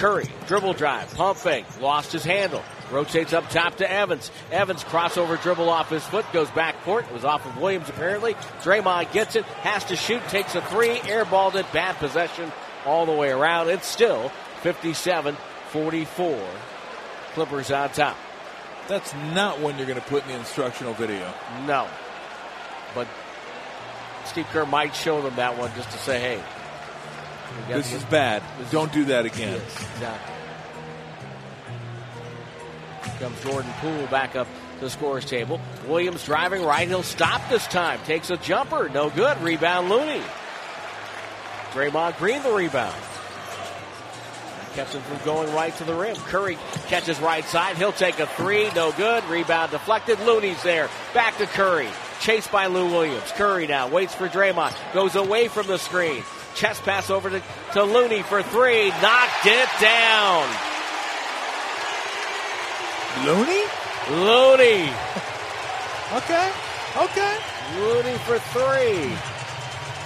Curry, 0.00 0.24
dribble 0.46 0.72
drive, 0.72 1.14
pump 1.14 1.36
fake, 1.36 1.66
lost 1.78 2.12
his 2.12 2.24
handle. 2.24 2.62
Rotates 2.90 3.34
up 3.34 3.50
top 3.50 3.76
to 3.76 3.90
Evans. 3.90 4.30
Evans 4.50 4.82
crossover 4.82 5.40
dribble 5.42 5.68
off 5.68 5.90
his 5.90 6.02
foot, 6.02 6.24
goes 6.32 6.50
back 6.52 6.82
court. 6.84 7.04
It 7.04 7.12
was 7.12 7.26
off 7.26 7.44
of 7.44 7.60
Williams 7.60 7.90
apparently. 7.90 8.32
Draymond 8.62 9.12
gets 9.12 9.36
it, 9.36 9.44
has 9.44 9.84
to 9.84 9.96
shoot, 9.96 10.26
takes 10.28 10.54
a 10.54 10.62
three, 10.62 10.96
airballed 11.00 11.54
it, 11.54 11.70
bad 11.74 11.96
possession 11.96 12.50
all 12.86 13.04
the 13.04 13.12
way 13.12 13.30
around. 13.30 13.68
It's 13.68 13.86
still 13.86 14.30
57 14.62 15.36
44. 15.70 16.48
Clippers 17.34 17.70
on 17.70 17.90
top. 17.90 18.16
That's 18.90 19.14
not 19.14 19.60
one 19.60 19.78
you're 19.78 19.86
going 19.86 20.00
to 20.00 20.06
put 20.08 20.24
in 20.24 20.30
the 20.30 20.38
instructional 20.40 20.94
video. 20.94 21.32
No. 21.64 21.86
But 22.92 23.06
Steve 24.24 24.46
Kerr 24.46 24.66
might 24.66 24.96
show 24.96 25.22
them 25.22 25.36
that 25.36 25.56
one 25.56 25.70
just 25.76 25.92
to 25.92 25.98
say, 25.98 26.18
hey, 26.18 26.42
This 27.68 27.92
is 27.92 28.02
bad. 28.06 28.42
Don't 28.72 28.92
do 28.92 29.04
that 29.04 29.26
again. 29.26 29.54
Yes, 29.54 29.80
exactly. 29.92 30.34
Comes 33.20 33.40
Jordan 33.44 33.70
Poole 33.80 34.06
back 34.08 34.34
up 34.34 34.48
to 34.78 34.84
the 34.86 34.90
scorer's 34.90 35.24
table. 35.24 35.60
Williams 35.86 36.24
driving 36.24 36.64
right. 36.64 36.88
He'll 36.88 37.04
stop 37.04 37.48
this 37.48 37.68
time. 37.68 38.00
Takes 38.06 38.30
a 38.30 38.38
jumper. 38.38 38.88
No 38.88 39.08
good. 39.08 39.40
Rebound 39.40 39.88
Looney. 39.88 40.22
Draymond 41.70 42.18
Green 42.18 42.42
the 42.42 42.50
rebound. 42.50 43.00
Kept 44.74 44.92
him 44.94 45.02
from 45.02 45.18
going 45.24 45.52
right 45.52 45.74
to 45.76 45.84
the 45.84 45.94
rim. 45.94 46.14
Curry 46.16 46.56
catches 46.86 47.20
right 47.20 47.44
side. 47.44 47.76
He'll 47.76 47.92
take 47.92 48.20
a 48.20 48.26
three. 48.26 48.70
No 48.72 48.92
good. 48.92 49.24
Rebound 49.24 49.72
deflected. 49.72 50.20
Looney's 50.20 50.62
there. 50.62 50.88
Back 51.12 51.36
to 51.38 51.46
Curry. 51.46 51.88
Chased 52.20 52.52
by 52.52 52.66
Lou 52.66 52.86
Williams. 52.90 53.32
Curry 53.32 53.66
now 53.66 53.88
waits 53.88 54.14
for 54.14 54.28
Draymond. 54.28 54.74
Goes 54.92 55.16
away 55.16 55.48
from 55.48 55.66
the 55.66 55.78
screen. 55.78 56.22
Chest 56.54 56.82
pass 56.82 57.10
over 57.10 57.30
to, 57.30 57.42
to 57.72 57.82
Looney 57.82 58.22
for 58.22 58.42
three. 58.42 58.90
Knocked 58.90 59.46
it 59.46 59.68
down. 59.80 60.48
Looney? 63.26 63.64
Looney. 64.24 64.92
Okay. 66.12 66.50
Okay. 66.96 67.36
Looney 67.76 68.18
for 68.26 68.40
three. 68.50 69.16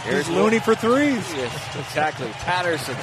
Here's 0.04 0.28
Looney 0.28 0.58
for 0.58 0.74
threes. 0.74 1.32
Yes, 1.34 1.76
exactly. 1.78 2.28
Patterson. 2.44 2.94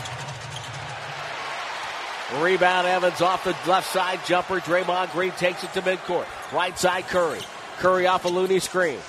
Rebound 2.40 2.88
Evans 2.88 3.22
off 3.22 3.44
the 3.44 3.56
left 3.70 3.92
side 3.92 4.20
jumper. 4.26 4.60
Draymond 4.60 5.12
Green 5.12 5.32
takes 5.32 5.64
it 5.64 5.74
to 5.74 5.82
midcourt. 5.82 6.26
Right 6.54 6.78
side 6.78 7.08
Curry. 7.08 7.42
Curry 7.78 8.08
off 8.08 8.26
a 8.26 8.30
Looney 8.30 8.60
screen. 8.60 9.00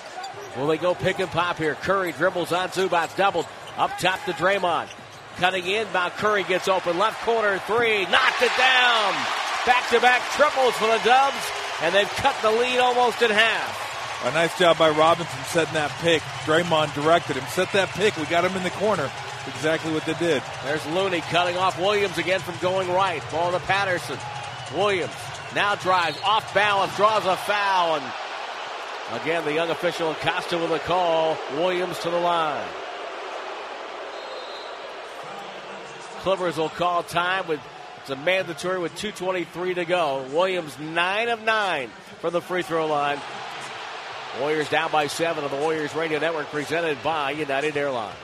Will 0.56 0.66
they 0.66 0.78
go 0.78 0.94
pick 0.94 1.18
and 1.18 1.30
pop 1.30 1.56
here? 1.56 1.74
Curry 1.76 2.12
dribbles 2.12 2.52
on 2.52 2.68
Zubac, 2.70 3.16
doubled 3.16 3.46
up 3.76 3.96
top 3.98 4.24
to 4.24 4.32
Draymond. 4.32 4.88
Cutting 5.36 5.66
in, 5.66 5.86
now 5.92 6.10
Curry 6.10 6.42
gets 6.44 6.68
open. 6.68 6.98
Left 6.98 7.20
corner 7.24 7.58
three. 7.60 8.04
Knocked 8.04 8.42
it 8.42 8.52
down. 8.58 9.14
Back 9.64 9.88
to 9.90 10.00
back 10.00 10.20
triples 10.32 10.74
for 10.74 10.86
the 10.86 11.00
Dubs. 11.04 11.36
And 11.80 11.94
they've 11.94 12.08
cut 12.08 12.36
the 12.42 12.50
lead 12.50 12.78
almost 12.78 13.22
in 13.22 13.30
half. 13.30 14.24
A 14.24 14.30
nice 14.32 14.56
job 14.58 14.78
by 14.78 14.90
Robinson 14.90 15.44
setting 15.46 15.74
that 15.74 15.90
pick. 16.00 16.22
Draymond 16.44 16.94
directed 16.94 17.36
him. 17.36 17.44
Set 17.48 17.72
that 17.72 17.88
pick. 17.88 18.16
We 18.16 18.24
got 18.26 18.44
him 18.44 18.56
in 18.56 18.62
the 18.62 18.70
corner. 18.70 19.10
Exactly 19.48 19.92
what 19.92 20.04
they 20.04 20.14
did. 20.14 20.42
There's 20.64 20.84
Looney 20.86 21.20
cutting 21.20 21.56
off 21.56 21.78
Williams 21.78 22.16
again 22.18 22.40
from 22.40 22.54
going 22.58 22.88
right. 22.90 23.22
Ball 23.30 23.52
to 23.52 23.58
Patterson. 23.60 24.18
Williams 24.74 25.12
now 25.54 25.74
drives 25.74 26.18
off 26.24 26.54
balance, 26.54 26.96
draws 26.96 27.26
a 27.26 27.36
foul, 27.36 27.96
and 27.96 29.20
again 29.20 29.44
the 29.44 29.52
young 29.52 29.70
official 29.70 30.12
Acosta 30.12 30.58
with 30.58 30.70
a 30.70 30.78
call. 30.80 31.36
Williams 31.54 31.98
to 32.00 32.10
the 32.10 32.18
line. 32.18 32.68
Clippers 36.20 36.56
will 36.56 36.68
call 36.68 37.02
time 37.02 37.48
with 37.48 37.60
it's 38.02 38.10
a 38.10 38.16
mandatory 38.16 38.80
with 38.80 38.96
2.23 38.96 39.76
to 39.76 39.84
go. 39.84 40.26
Williams, 40.32 40.76
9 40.76 41.28
of 41.28 41.44
9 41.44 41.88
from 42.20 42.32
the 42.32 42.40
free 42.40 42.62
throw 42.62 42.88
line. 42.88 43.20
Warriors 44.40 44.68
down 44.68 44.90
by 44.90 45.06
7 45.06 45.44
on 45.44 45.50
the 45.50 45.56
Warriors 45.56 45.94
Radio 45.94 46.18
Network 46.18 46.48
presented 46.48 47.00
by 47.04 47.30
United 47.30 47.76
Airlines. 47.76 48.16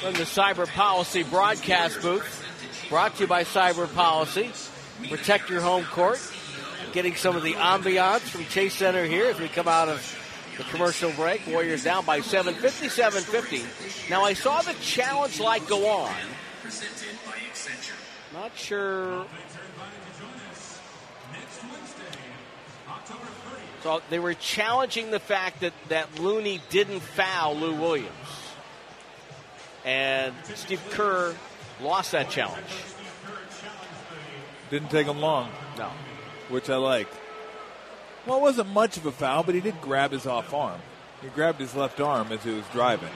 From 0.00 0.12
the 0.12 0.24
Cyber 0.24 0.66
Policy 0.66 1.22
broadcast 1.22 2.02
booth, 2.02 2.44
brought 2.90 3.14
to 3.16 3.22
you 3.22 3.26
by 3.26 3.44
Cyber 3.44 3.92
Policy. 3.94 4.50
Protect 5.08 5.48
your 5.48 5.62
home 5.62 5.84
court. 5.86 6.20
Getting 6.92 7.14
some 7.14 7.34
of 7.34 7.42
the 7.42 7.54
ambiance 7.54 8.20
from 8.20 8.44
Chase 8.44 8.74
Center 8.74 9.06
here 9.06 9.24
as 9.24 9.40
we 9.40 9.48
come 9.48 9.66
out 9.66 9.88
of 9.88 10.04
the 10.58 10.64
commercial 10.64 11.12
break. 11.12 11.46
Warriors 11.46 11.82
down 11.82 12.04
by 12.04 12.20
7, 12.20 12.54
57 12.54 13.22
50. 13.22 14.10
Now, 14.10 14.22
I 14.22 14.34
saw 14.34 14.60
the 14.60 14.74
challenge 14.82 15.40
light 15.40 15.66
go 15.66 15.86
on. 15.88 16.14
Not 18.34 18.54
sure. 18.54 19.24
So 23.82 24.02
they 24.10 24.18
were 24.18 24.34
challenging 24.34 25.10
the 25.10 25.20
fact 25.20 25.60
that, 25.60 25.72
that 25.88 26.18
Looney 26.18 26.60
didn't 26.68 27.00
foul 27.00 27.56
Lou 27.56 27.74
Williams. 27.74 28.45
And 29.86 30.34
Steve 30.54 30.82
Kerr 30.90 31.34
lost 31.80 32.10
that 32.12 32.28
challenge. 32.28 32.66
Didn't 34.68 34.90
take 34.90 35.06
him 35.06 35.20
long. 35.20 35.48
No. 35.78 35.90
Which 36.48 36.68
I 36.68 36.76
liked. 36.76 37.14
Well, 38.26 38.38
it 38.38 38.42
wasn't 38.42 38.70
much 38.70 38.96
of 38.96 39.06
a 39.06 39.12
foul, 39.12 39.44
but 39.44 39.54
he 39.54 39.60
did 39.60 39.80
grab 39.80 40.10
his 40.10 40.26
off 40.26 40.52
arm. 40.52 40.80
He 41.22 41.28
grabbed 41.28 41.60
his 41.60 41.76
left 41.76 42.00
arm 42.00 42.32
as 42.32 42.42
he 42.42 42.50
was 42.50 42.64
driving. 42.72 43.10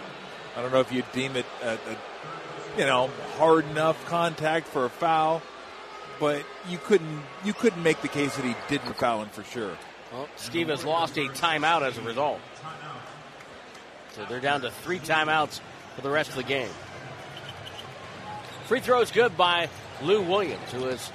I 0.57 0.63
don't 0.63 0.73
know 0.73 0.81
if 0.81 0.93
you 0.93 1.03
deem 1.13 1.37
it 1.37 1.47
a, 1.63 1.73
a 1.73 2.79
you 2.79 2.87
know 2.87 3.11
hard 3.37 3.65
enough 3.71 4.05
contact 4.07 4.69
for 4.69 4.85
a 4.85 4.89
foul, 4.89 5.43
but 6.21 6.45
you 6.69 6.79
couldn't 6.79 7.23
you 7.45 7.53
couldn't 7.53 7.83
make 7.83 8.01
the 8.03 8.09
case 8.09 8.37
that 8.37 8.45
he 8.45 8.55
didn't 8.69 8.95
foul 8.95 9.23
him 9.23 9.29
for 9.29 9.43
sure. 9.43 9.77
Well, 10.13 10.29
Steve 10.37 10.69
has 10.69 10.85
lost 10.85 11.17
a 11.19 11.27
timeout 11.27 11.83
as 11.83 11.99
a 11.99 12.03
result. 12.03 12.41
So 14.13 14.25
they're 14.29 14.41
down 14.41 14.63
to 14.63 14.71
three 14.71 14.99
timeouts 14.99 15.61
for 15.95 16.03
the 16.03 16.11
rest 16.11 16.31
of 16.31 16.37
the 16.37 16.43
game. 16.43 16.71
Free 18.67 18.81
throws 18.81 19.11
good 19.11 19.37
by 19.37 19.69
Lou 20.03 20.23
Williams, 20.23 20.71
who 20.71 20.85
has 20.85 21.11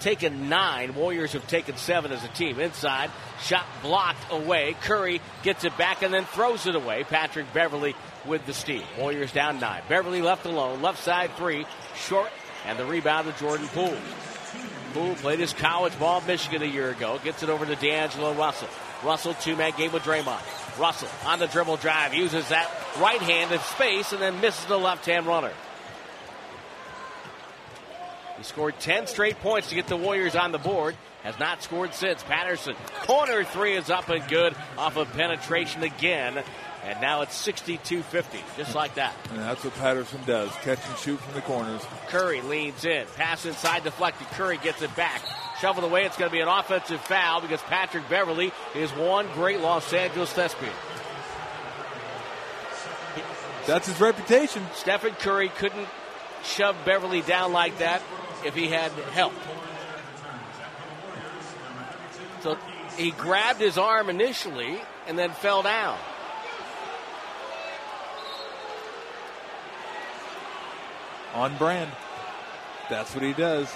taken 0.00 0.48
nine. 0.48 0.94
Warriors 0.94 1.32
have 1.32 1.46
taken 1.48 1.76
seven 1.76 2.12
as 2.12 2.22
a 2.22 2.28
team. 2.28 2.60
Inside, 2.60 3.10
shot 3.42 3.66
blocked 3.82 4.30
away. 4.30 4.76
Curry 4.82 5.20
gets 5.42 5.64
it 5.64 5.76
back 5.76 6.02
and 6.02 6.12
then 6.12 6.24
throws 6.24 6.66
it 6.66 6.74
away. 6.76 7.04
Patrick 7.04 7.52
Beverley 7.52 7.96
with 8.26 8.44
the 8.46 8.52
steal. 8.52 8.82
Warriors 8.98 9.32
down 9.32 9.58
nine. 9.58 9.82
Beverley 9.88 10.22
left 10.22 10.46
alone. 10.46 10.82
Left 10.82 11.02
side 11.02 11.30
three. 11.36 11.66
Short. 11.96 12.30
And 12.66 12.78
the 12.78 12.84
rebound 12.84 13.32
to 13.32 13.40
Jordan 13.40 13.66
Poole. 13.68 13.96
Poole 14.92 15.14
played 15.16 15.38
his 15.38 15.52
college 15.52 15.98
ball 15.98 16.20
Michigan 16.26 16.62
a 16.62 16.66
year 16.66 16.90
ago. 16.90 17.18
Gets 17.24 17.42
it 17.42 17.48
over 17.48 17.64
to 17.64 17.76
D'Angelo 17.76 18.34
Russell. 18.34 18.68
Russell 19.02 19.34
two-man 19.34 19.72
game 19.76 19.92
with 19.92 20.02
Draymond. 20.02 20.67
Russell 20.78 21.08
on 21.26 21.38
the 21.38 21.46
dribble 21.46 21.76
drive 21.78 22.14
uses 22.14 22.48
that 22.48 22.70
right 23.00 23.20
hand 23.20 23.52
in 23.52 23.60
space 23.60 24.12
and 24.12 24.22
then 24.22 24.40
misses 24.40 24.64
the 24.66 24.78
left-hand 24.78 25.26
runner. 25.26 25.52
He 28.36 28.44
scored 28.44 28.78
10 28.78 29.08
straight 29.08 29.40
points 29.40 29.68
to 29.70 29.74
get 29.74 29.88
the 29.88 29.96
Warriors 29.96 30.36
on 30.36 30.52
the 30.52 30.58
board. 30.58 30.96
Has 31.24 31.38
not 31.40 31.62
scored 31.64 31.92
since. 31.94 32.22
Patterson, 32.22 32.76
corner 33.02 33.42
three 33.42 33.74
is 33.74 33.90
up 33.90 34.08
and 34.08 34.26
good 34.28 34.54
off 34.78 34.96
of 34.96 35.12
penetration 35.12 35.82
again. 35.82 36.42
And 36.84 37.00
now 37.00 37.22
it's 37.22 37.34
62 37.34 38.02
50, 38.02 38.38
just 38.56 38.74
like 38.76 38.94
that. 38.94 39.14
And 39.30 39.40
that's 39.40 39.64
what 39.64 39.74
Patterson 39.74 40.20
does 40.26 40.50
catch 40.62 40.78
and 40.88 40.98
shoot 40.98 41.18
from 41.18 41.34
the 41.34 41.40
corners. 41.40 41.82
Curry 42.06 42.40
leans 42.42 42.84
in. 42.84 43.04
Pass 43.16 43.44
inside 43.44 43.82
deflected. 43.82 44.28
Curry 44.28 44.58
gets 44.58 44.80
it 44.80 44.94
back. 44.94 45.20
Shoveled 45.60 45.84
away. 45.84 46.04
It's 46.04 46.16
going 46.16 46.30
to 46.30 46.32
be 46.32 46.40
an 46.40 46.48
offensive 46.48 47.00
foul 47.00 47.40
because 47.40 47.60
Patrick 47.62 48.08
Beverley 48.08 48.52
is 48.76 48.90
one 48.92 49.26
great 49.34 49.60
Los 49.60 49.92
Angeles 49.92 50.32
thespian. 50.32 50.72
That's 53.66 53.86
his 53.86 54.00
reputation. 54.00 54.64
Stephen 54.74 55.12
Curry 55.14 55.48
couldn't 55.48 55.88
shove 56.44 56.76
Beverley 56.84 57.22
down 57.22 57.52
like 57.52 57.78
that 57.78 58.02
if 58.44 58.54
he 58.54 58.68
had 58.68 58.92
help. 59.12 59.34
So 62.42 62.56
he 62.96 63.10
grabbed 63.10 63.60
his 63.60 63.76
arm 63.76 64.08
initially 64.08 64.80
and 65.06 65.18
then 65.18 65.30
fell 65.32 65.62
down. 65.62 65.98
On 71.34 71.56
brand. 71.58 71.90
That's 72.88 73.14
what 73.14 73.22
he 73.22 73.32
does. 73.32 73.68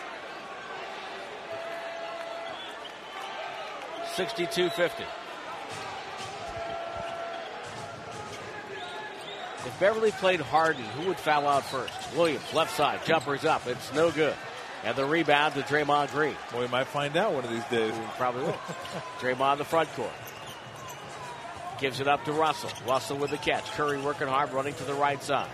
62 4.17 4.69
50. 4.71 5.05
If 9.65 9.81
Beverley 9.81 10.11
played 10.11 10.41
Harden, 10.41 10.83
who 10.83 11.09
would 11.09 11.19
foul 11.19 11.47
out 11.47 11.65
first? 11.65 11.95
Williams, 12.15 12.53
left 12.53 12.77
side, 12.77 13.01
jumpers 13.07 13.45
up. 13.45 13.67
It's 13.67 13.93
no 13.95 14.11
good. 14.11 14.35
And 14.85 14.97
the 14.97 15.05
rebound 15.05 15.55
to 15.55 15.63
Draymond 15.63 16.11
Green. 16.11 16.35
Well, 16.53 16.63
we 16.63 16.69
might 16.69 16.89
find 16.89 17.17
out 17.17 17.33
one 17.33 17.45
of 17.45 17.51
these 17.51 17.65
days. 17.67 17.93
We 17.93 18.05
probably 18.17 18.43
will. 18.43 18.59
Draymond 19.21 19.59
the 19.59 19.65
front 19.65 19.89
court. 19.95 20.11
Gives 21.79 22.01
it 22.01 22.09
up 22.09 22.25
to 22.25 22.33
Russell. 22.33 22.71
Russell 22.87 23.17
with 23.17 23.31
the 23.31 23.39
catch. 23.39 23.65
Curry 23.73 24.01
working 24.01 24.27
hard, 24.27 24.53
running 24.53 24.75
to 24.75 24.85
the 24.85 24.95
right 24.95 25.23
side. 25.23 25.49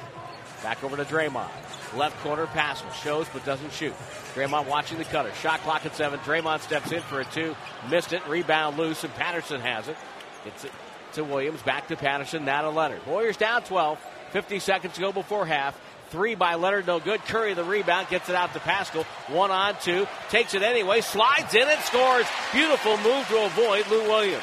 Back 0.63 0.83
over 0.83 0.97
to 0.97 1.05
Draymond. 1.05 1.49
Left 1.97 2.19
corner 2.23 2.47
pass 2.47 2.83
shows 3.03 3.27
but 3.33 3.45
doesn't 3.45 3.73
shoot. 3.73 3.95
Draymond 4.35 4.67
watching 4.69 4.99
the 4.99 5.05
cutter. 5.05 5.33
Shot 5.35 5.61
clock 5.61 5.87
at 5.87 5.95
seven. 5.97 6.19
Draymond 6.21 6.61
steps 6.61 6.93
in 6.93 7.01
for 7.03 7.21
a 7.21 7.25
two. 7.25 7.57
Missed 7.91 8.13
it. 8.13 8.27
Rebound 8.29 8.77
loose, 8.77 9.05
and 9.05 9.15
Patterson 9.15 9.61
has 9.61 9.89
it. 9.89 9.97
Gets 10.45 10.65
it 10.65 10.73
to 11.15 11.25
Williams. 11.25 11.63
Back 11.63 11.89
to 11.89 11.97
Patterson. 11.97 12.45
Now 12.45 12.63
to 12.63 12.71
Leonard. 12.71 13.07
Warriors 13.07 13.37
down 13.37 13.63
12. 13.63 13.99
50 14.31 14.59
seconds 14.59 14.95
to 14.95 15.01
go 15.01 15.13
before 15.13 15.47
half. 15.47 15.79
Three 16.11 16.35
by 16.35 16.55
Leonard, 16.55 16.87
no 16.87 17.01
good. 17.01 17.23
Curry 17.25 17.53
the 17.55 17.65
rebound, 17.65 18.09
gets 18.09 18.29
it 18.29 18.35
out 18.35 18.55
to 18.55 18.61
Paschall. 18.61 19.05
One 19.29 19.51
on 19.51 19.75
two, 19.83 20.07
takes 20.31 20.55
it 20.55 20.63
anyway, 20.63 21.03
slides 21.03 21.55
in 21.55 21.69
and 21.69 21.81
scores. 21.81 22.25
Beautiful 22.53 22.97
move 22.99 23.27
to 23.29 23.45
avoid 23.45 23.87
Lou 23.89 24.03
Williams. 24.05 24.43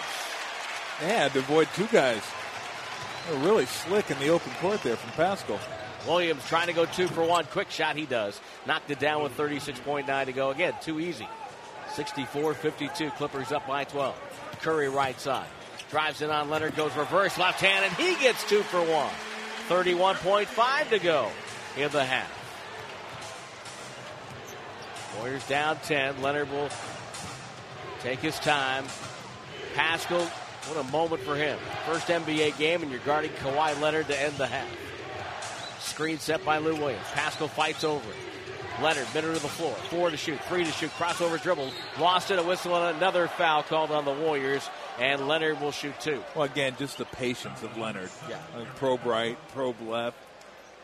They 0.99 1.07
had 1.07 1.33
to 1.33 1.39
avoid 1.39 1.67
two 1.73 1.87
guys. 1.87 2.21
They're 3.27 3.39
really 3.39 3.65
slick 3.65 4.11
in 4.11 4.19
the 4.19 4.29
open 4.29 4.51
court 4.61 4.83
there 4.83 4.95
from 4.95 5.11
Paschall. 5.11 5.59
Williams 6.07 6.45
trying 6.47 6.67
to 6.67 6.73
go 6.73 6.85
two 6.85 7.07
for 7.07 7.23
one. 7.23 7.45
Quick 7.45 7.71
shot, 7.71 7.95
he 7.95 8.05
does. 8.05 8.39
Knocked 8.65 8.91
it 8.91 8.99
down 8.99 9.23
with 9.23 9.35
36.9 9.37 10.25
to 10.25 10.31
go. 10.33 10.51
Again, 10.51 10.73
too 10.81 10.99
easy. 10.99 11.27
64 11.93 12.53
52. 12.53 13.09
Clippers 13.11 13.51
up 13.51 13.67
by 13.67 13.83
12. 13.85 14.15
Curry 14.61 14.89
right 14.89 15.19
side. 15.19 15.47
Drives 15.91 16.21
in 16.21 16.29
on 16.29 16.49
Leonard, 16.49 16.75
goes 16.75 16.95
reverse 16.95 17.37
left 17.37 17.61
hand, 17.61 17.85
and 17.85 17.93
he 17.93 18.15
gets 18.21 18.47
two 18.49 18.63
for 18.63 18.79
one. 18.79 19.11
31.5 19.69 20.89
to 20.89 20.99
go 20.99 21.29
in 21.77 21.91
the 21.91 22.03
half. 22.03 22.31
Warriors 25.17 25.47
down 25.47 25.77
10. 25.83 26.21
Leonard 26.21 26.51
will 26.51 26.69
take 28.01 28.19
his 28.19 28.37
time. 28.39 28.85
Paschall, 29.75 30.27
what 30.67 30.85
a 30.85 30.91
moment 30.91 31.21
for 31.21 31.35
him. 31.35 31.57
First 31.85 32.07
NBA 32.07 32.57
game, 32.57 32.81
and 32.81 32.91
you're 32.91 32.99
guarding 33.01 33.31
Kawhi 33.31 33.79
Leonard 33.81 34.07
to 34.07 34.21
end 34.21 34.35
the 34.35 34.47
half. 34.47 34.84
Screen 35.95 36.19
set 36.19 36.43
by 36.43 36.57
Lou 36.57 36.75
Williams. 36.75 37.05
Paschall 37.13 37.49
fights 37.49 37.85
over 37.85 38.09
it. 38.09 38.83
Leonard, 38.83 39.07
middle 39.13 39.33
to 39.33 39.39
the 39.39 39.47
floor. 39.47 39.73
Four 39.89 40.09
to 40.09 40.17
shoot, 40.17 40.37
three 40.41 40.65
to 40.65 40.71
shoot. 40.73 40.91
Crossover 40.91 41.41
dribble. 41.41 41.71
Lost 41.97 42.31
it. 42.31 42.37
A 42.37 42.43
whistle 42.43 42.75
and 42.75 42.97
another 42.97 43.29
foul 43.29 43.63
called 43.63 43.91
on 43.91 44.03
the 44.03 44.11
Warriors. 44.11 44.69
And 44.99 45.25
Leonard 45.25 45.61
will 45.61 45.71
shoot 45.71 45.97
two. 46.01 46.21
Well, 46.35 46.43
again, 46.43 46.75
just 46.77 46.97
the 46.97 47.05
patience 47.05 47.63
of 47.63 47.77
Leonard. 47.77 48.09
Yeah. 48.29 48.35
Uh, 48.53 48.65
probe 48.75 49.05
right, 49.05 49.37
probe 49.53 49.81
left. 49.87 50.17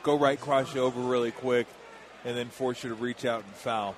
Go 0.01 0.18
right, 0.18 0.39
cross 0.39 0.74
you 0.74 0.80
over 0.80 1.01
really 1.01 1.32
quick, 1.32 1.68
and 2.24 2.38
then 2.38 2.47
force 2.47 2.82
you 2.82 2.91
to 2.91 2.95
reach 2.95 3.26
out 3.26 3.43
and 3.43 3.53
foul. 3.53 3.97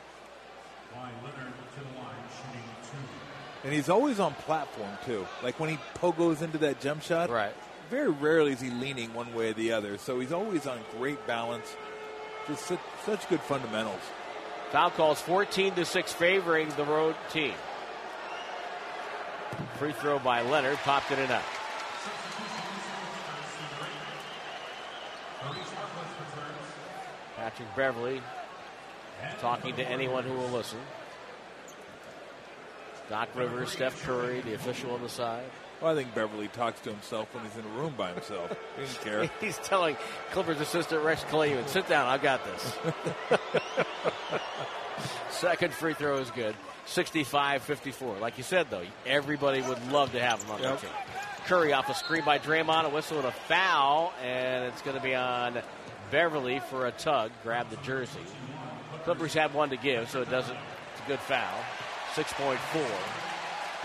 And 3.64 3.72
he's 3.72 3.88
always 3.88 4.20
on 4.20 4.34
platform, 4.34 4.90
too. 5.06 5.28
Like 5.44 5.60
when 5.60 5.70
he 5.70 5.78
pogos 6.00 6.42
into 6.42 6.58
that 6.58 6.82
jump 6.82 7.04
shot. 7.04 7.30
Right. 7.30 7.54
Very 7.90 8.10
rarely 8.10 8.54
is 8.54 8.62
he 8.62 8.70
leaning 8.70 9.14
one 9.14 9.34
way 9.34 9.52
or 9.52 9.54
the 9.54 9.72
other. 9.74 9.98
So 9.98 10.20
he's 10.20 10.32
always 10.32 10.68
on 10.68 10.80
great 10.98 11.26
balance. 11.28 11.76
Just 12.48 12.66
such, 12.66 12.80
such 13.06 13.30
good 13.30 13.42
fundamentals. 13.42 14.02
Foul 14.72 14.90
calls 14.90 15.22
14 15.22 15.76
to 15.76 15.86
6 15.86 16.14
favoring 16.14 16.70
the 16.70 16.84
road 16.84 17.16
team. 17.32 17.54
Free 19.78 19.92
throw 19.94 20.20
by 20.20 20.42
Leonard, 20.42 20.78
popped 20.78 21.12
it 21.12 21.20
and 21.20 21.32
out. 21.32 21.44
Patrick 27.36 27.76
Beverley 27.76 28.22
talking 29.40 29.76
to 29.76 29.88
anyone 29.88 30.24
who 30.24 30.34
will 30.34 30.50
listen. 30.50 30.80
Doc 33.10 33.30
Rivers, 33.36 33.72
Steph 33.72 34.02
Curry, 34.04 34.42
the 34.42 34.54
official 34.54 34.92
on 34.92 35.02
the 35.02 35.10
side. 35.10 35.44
Well, 35.84 35.92
I 35.92 35.96
think 36.02 36.16
Beverley 36.16 36.48
talks 36.48 36.80
to 36.82 36.92
himself 36.92 37.28
when 37.36 37.44
he's 37.44 37.58
in 37.58 37.66
a 37.66 37.78
room 37.78 37.94
by 37.98 38.14
himself. 38.14 38.56
he 38.78 38.84
doesn't 38.84 39.04
care. 39.04 39.30
He's 39.42 39.58
telling 39.58 39.98
Clippers 40.32 40.62
assistant 40.62 41.04
Rex 41.04 41.24
Kalamian, 41.26 41.68
sit 41.68 41.88
down, 41.90 42.08
I've 42.08 42.22
got 42.24 42.40
this. 42.46 42.74
Second 45.30 45.74
free 45.74 45.94
throw 45.94 46.18
is 46.20 46.32
good. 46.32 46.56
65-54. 46.88 48.22
Like 48.22 48.38
you 48.38 48.46
said, 48.46 48.68
though, 48.70 48.84
everybody 49.06 49.62
would 49.62 49.92
love 49.92 50.14
to 50.14 50.22
have 50.22 50.42
him 50.44 50.52
on 50.52 50.62
Yep. 50.62 50.80
their 50.82 50.90
team. 50.90 51.00
Curry 51.48 51.74
off 51.74 51.90
a 51.90 51.94
screen 51.96 52.24
by 52.24 52.40
Draymond, 52.40 52.86
a 52.86 52.90
whistle 52.90 53.18
and 53.18 53.28
a 53.28 53.32
foul, 53.32 54.14
and 54.24 54.64
it's 54.66 54.82
going 54.84 54.96
to 54.96 55.04
be 55.04 55.16
on 55.16 55.62
Beverley 56.12 56.60
for 56.70 56.86
a 56.86 56.92
tug. 56.92 57.32
Grab 57.44 57.70
the 57.70 57.76
jersey. 57.78 58.22
Clippers 59.04 59.34
have 59.34 59.54
one 59.54 59.70
to 59.72 59.76
give, 59.78 60.10
so 60.10 60.22
it 60.22 60.30
doesn't. 60.30 60.56
It's 60.94 61.02
a 61.06 61.08
good 61.10 61.20
foul. 61.20 61.60
6.4 62.16 62.58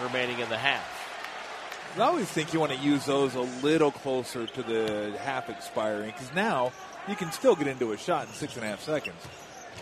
remaining 0.05 0.38
in 0.38 0.49
the 0.49 0.59
half. 0.59 0.94
I 1.97 2.03
always 2.03 2.28
think 2.28 2.53
you 2.53 2.61
want 2.61 2.72
to 2.72 2.78
use 2.78 3.05
those 3.07 3.34
a 3.34 3.41
little 3.41 3.91
closer 3.91 4.47
to 4.47 4.62
the 4.62 5.18
half 5.18 5.49
expiring 5.49 6.11
because 6.11 6.32
now 6.34 6.72
you 7.09 7.16
can 7.16 7.32
still 7.32 7.57
get 7.57 7.66
into 7.66 7.93
a 7.93 7.97
shot 7.97 8.28
in 8.28 8.32
six 8.34 8.55
and 8.57 8.64
a 8.64 8.68
half 8.68 8.82
seconds. 8.82 9.16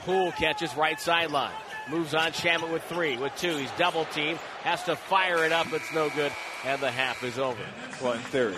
Poole 0.05 0.33
catches 0.33 0.75
right 0.77 1.01
sideline. 1.01 1.53
Moves 1.91 2.15
on 2.15 2.33
Shamet 2.33 2.73
with 2.73 2.83
three. 2.85 3.17
With 3.17 3.35
two, 3.37 3.57
he's 3.57 3.71
double 3.73 4.07
teamed. 4.07 4.39
Has 4.63 4.83
to 4.85 4.97
fire 4.97 5.45
it 5.45 5.53
up. 5.53 5.73
It's 5.73 5.93
no 5.93 6.09
good. 6.11 6.33
And 6.65 6.81
the 6.81 6.91
half 6.91 7.23
is 7.23 7.39
over. 7.39 7.61
Well, 8.03 8.15
in 8.15 8.21
theory. 8.21 8.57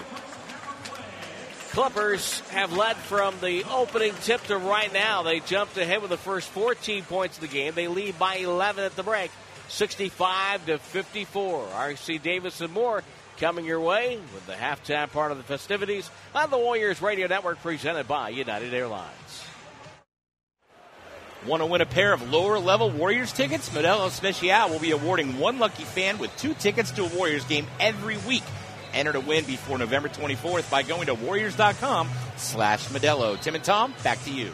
Clippers 1.71 2.41
have 2.51 2.73
led 2.73 2.97
from 2.97 3.35
the 3.41 3.65
opening 3.71 4.13
tip 4.23 4.43
to 4.45 4.57
right 4.57 4.93
now. 4.93 5.23
They 5.23 5.41
jumped 5.41 5.77
ahead 5.77 6.01
with 6.01 6.11
the 6.11 6.17
first 6.17 6.49
14 6.49 7.05
points 7.05 7.37
of 7.37 7.43
the 7.43 7.49
game. 7.49 7.75
They 7.75 7.89
lead 7.89 8.19
by 8.19 8.37
11 8.37 8.85
at 8.85 8.97
the 8.97 9.03
break, 9.03 9.31
65 9.69 10.67
to 10.67 10.79
54. 10.79 11.67
RC 11.67 12.23
Davis 12.23 12.61
and 12.63 12.73
more 12.73 13.03
coming 13.39 13.64
your 13.64 13.80
way 13.80 14.18
with 14.34 14.47
the 14.47 14.53
halftime 14.53 15.11
part 15.11 15.30
of 15.30 15.39
the 15.39 15.45
festivities 15.45 16.11
on 16.34 16.51
the 16.51 16.59
Warriors 16.59 17.01
Radio 17.01 17.26
Network 17.28 17.62
presented 17.62 18.09
by 18.09 18.30
United 18.30 18.74
Airlines. 18.74 19.45
Want 21.47 21.62
to 21.62 21.66
win 21.66 21.80
a 21.80 21.86
pair 21.86 22.12
of 22.12 22.30
lower 22.32 22.59
level 22.59 22.91
Warriors 22.91 23.32
tickets? 23.32 23.68
Modelo 23.68 24.11
Special 24.11 24.68
will 24.68 24.80
be 24.80 24.91
awarding 24.91 25.39
one 25.39 25.61
lucky 25.61 25.84
fan 25.84 26.18
with 26.18 26.36
two 26.36 26.53
tickets 26.55 26.91
to 26.93 27.05
a 27.05 27.16
Warriors 27.16 27.45
game 27.45 27.66
every 27.78 28.16
week. 28.18 28.43
Enter 28.93 29.12
to 29.12 29.20
win 29.20 29.45
before 29.45 29.78
November 29.78 30.09
24th 30.09 30.68
by 30.70 30.82
going 30.82 31.07
to 31.07 31.14
warriors.com 31.14 32.09
slash 32.36 32.89
Modelo. 32.89 33.41
Tim 33.41 33.55
and 33.55 33.62
Tom, 33.62 33.95
back 34.03 34.22
to 34.24 34.32
you. 34.32 34.51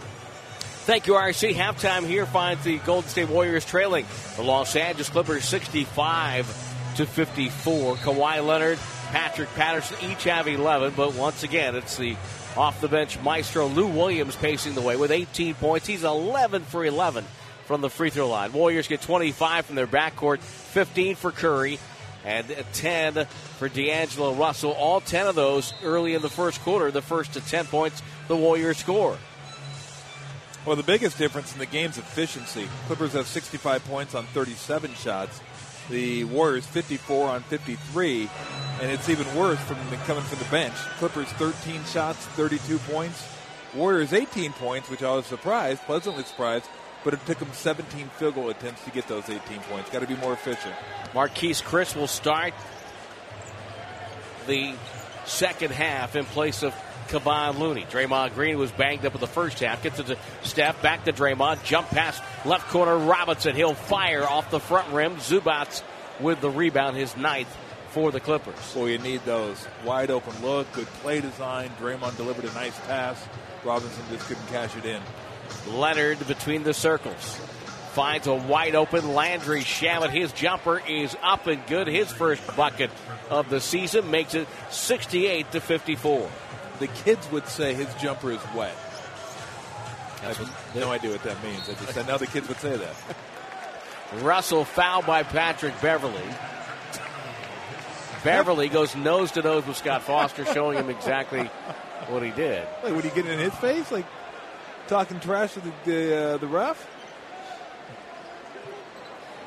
Thank 0.85 1.07
you, 1.07 1.14
RC. 1.14 1.55
Halftime 1.55 2.07
here 2.07 2.26
finds 2.26 2.62
the 2.64 2.76
Golden 2.78 3.09
State 3.09 3.30
Warriors 3.30 3.64
trailing 3.64 4.05
the 4.37 4.43
Los 4.43 4.76
Angeles 4.76 5.09
Clippers 5.09 5.45
65 5.47 6.74
to 6.97 7.07
54. 7.07 7.97
Kawhi 7.97 8.47
Leonard, 8.47 8.79
Patrick 9.11 9.53
Patterson 9.55 9.97
each 10.11 10.25
have 10.25 10.49
11, 10.49 10.95
but 10.97 11.15
once 11.15 11.43
again, 11.43 11.77
it's 11.77 11.97
the 11.97 12.17
off 12.57 12.81
the 12.81 12.89
bench 12.89 13.21
maestro 13.21 13.67
Lou 13.67 13.87
Williams 13.87 14.37
pacing 14.37 14.75
the 14.75 14.81
way 14.81 14.97
with 14.97 15.11
18 15.11 15.55
points. 15.55 15.87
He's 15.87 16.05
11 16.05 16.63
for 16.63 16.85
11 16.85 17.25
from 17.67 17.81
the 17.81 17.91
free 17.91 18.11
throw 18.11 18.29
line. 18.29 18.53
Warriors 18.53 18.87
get 18.87 19.01
25 19.01 19.67
from 19.67 19.75
their 19.75 19.87
backcourt, 19.87 20.39
15 20.39 21.17
for 21.17 21.33
Curry, 21.33 21.79
and 22.25 22.47
10 22.73 23.27
for 23.59 23.69
D'Angelo 23.69 24.35
Russell. 24.35 24.73
All 24.73 25.01
10 25.01 25.27
of 25.27 25.35
those 25.35 25.75
early 25.83 26.15
in 26.15 26.23
the 26.23 26.31
first 26.31 26.61
quarter, 26.61 26.91
the 26.91 27.03
first 27.03 27.33
to 27.35 27.41
10 27.41 27.67
points 27.67 28.03
the 28.29 28.37
Warriors 28.37 28.79
score. 28.79 29.17
Well, 30.65 30.77
the 30.77 30.83
biggest 30.83 31.19
difference 31.19 31.53
in 31.53 31.59
the 31.59 31.67
game's 31.67 31.99
efficiency. 31.99 32.67
Clippers 32.87 33.13
have 33.13 33.27
65 33.27 33.85
points 33.85 34.15
on 34.15 34.25
37 34.27 34.95
shots. 34.95 35.41
The 35.91 36.24
Warriors 36.24 36.66
54 36.66 37.28
on 37.28 37.43
53, 37.43 38.30
and 38.80 38.91
it's 38.91 39.09
even 39.09 39.26
worse 39.37 39.61
from 39.61 39.78
the, 39.91 39.97
coming 39.97 40.22
from 40.24 40.39
the 40.39 40.45
bench. 40.47 40.74
Clippers 40.99 41.28
13 41.28 41.85
shots, 41.85 42.24
32 42.28 42.78
points. 42.78 43.26
Warriors 43.74 44.12
18 44.12 44.53
points, 44.53 44.89
which 44.89 45.03
I 45.03 45.14
was 45.14 45.26
surprised, 45.26 45.82
pleasantly 45.82 46.24
surprised, 46.24 46.66
but 47.03 47.12
it 47.12 47.24
took 47.26 47.39
them 47.39 47.53
17 47.53 48.09
field 48.18 48.35
goal 48.35 48.49
attempts 48.49 48.85
to 48.85 48.91
get 48.91 49.07
those 49.09 49.28
18 49.28 49.61
points. 49.70 49.91
Got 49.91 50.01
to 50.01 50.07
be 50.07 50.16
more 50.16 50.32
efficient. 50.32 50.74
Marquese 51.12 51.62
Chriss 51.62 51.95
will 51.95 52.07
start 52.07 52.55
the 54.47 54.74
second 55.26 55.72
half 55.72 56.16
in 56.16 56.24
place 56.24 56.62
of 56.62 56.74
Kevon 57.09 57.59
Looney. 57.59 57.85
Draymond 57.85 58.35
Green 58.35 58.59
was 58.59 58.71
banged 58.73 59.05
up 59.05 59.15
in 59.15 59.21
the 59.21 59.27
first 59.27 59.61
half. 59.61 59.83
Gets 59.83 59.99
it 59.99 60.07
to 60.07 60.19
Steph, 60.43 60.81
back 60.83 61.05
to 61.05 61.13
Draymond. 61.13 61.65
Jump 61.65 61.89
pass, 61.89 62.21
left 62.45 62.69
corner, 62.69 62.97
Robinson. 62.97 63.55
He'll 63.55 63.75
fire 63.75 64.25
off 64.25 64.51
the 64.51 64.61
front 64.61 64.93
rim. 64.93 65.17
Zubac 65.17 65.83
with 66.21 66.41
the 66.41 66.51
rebound, 66.51 66.97
his 66.97 67.17
ninth 67.17 67.55
for 67.91 68.11
the 68.11 68.21
Clippers. 68.21 68.75
Well, 68.75 68.89
you 68.89 68.99
need 68.99 69.25
those. 69.25 69.67
Wide 69.85 70.11
open 70.11 70.35
look, 70.43 70.71
good 70.73 70.87
play 70.87 71.21
design. 71.21 71.71
Draymond 71.81 72.17
delivered 72.17 72.45
a 72.45 72.53
nice 72.53 72.79
pass. 72.81 73.25
Robinson 73.65 74.03
just 74.11 74.27
couldn't 74.27 74.47
cash 74.49 74.77
it 74.77 74.85
in. 74.85 75.01
Leonard 75.69 76.27
between 76.27 76.65
the 76.65 76.75
circles. 76.75 77.41
Finds 77.93 78.27
a 78.27 78.35
wide 78.35 78.75
open 78.75 79.15
Landry 79.15 79.61
Shamet. 79.61 80.11
His 80.11 80.33
jumper 80.33 80.83
is 80.89 81.17
up 81.23 81.47
and 81.47 81.65
good. 81.69 81.87
His 81.87 82.11
first 82.11 82.45
bucket 82.57 82.91
of 83.31 83.49
the 83.49 83.61
season 83.61 84.11
makes 84.11 84.35
it 84.35 84.49
68 84.71 85.53
to 85.53 85.61
54. 85.61 86.29
The 86.79 86.87
kids 86.89 87.31
would 87.31 87.47
say 87.47 87.75
his 87.75 87.93
jumper 87.95 88.33
is 88.33 88.41
wet. 88.55 88.75
I 90.22 90.33
have 90.33 90.75
no 90.75 90.91
idea 90.91 91.11
what 91.11 91.22
that 91.22 91.43
means. 91.43 91.68
I 91.68 91.75
just 91.75 91.99
I 91.99 92.03
know 92.03 92.18
the 92.18 92.27
kids 92.27 92.49
would 92.49 92.59
say 92.59 92.77
that. 92.77 92.95
Russell 94.22 94.64
fouled 94.64 95.07
by 95.07 95.22
Patrick 95.22 95.79
Beverley. 95.81 96.22
Beverley 98.22 98.68
goes 98.68 98.97
nose 98.97 99.33
to 99.33 99.43
nose 99.43 99.66
with 99.66 99.77
Scott 99.77 100.03
Foster, 100.03 100.47
showing 100.47 100.79
him 100.79 100.89
exactly 100.89 101.45
what 102.09 102.22
he 102.22 102.31
did. 102.31 102.66
Like, 102.83 102.95
would 102.95 103.05
he 103.05 103.11
get 103.11 103.27
in 103.27 103.39
his 103.39 103.55
face? 103.57 103.91
Like 103.93 104.07
talking 104.87 105.20
trash 105.20 105.55
to 105.55 105.61
the 105.61 105.72
the, 105.85 106.16
uh, 106.16 106.37
the 106.39 106.47
ref? 106.47 106.91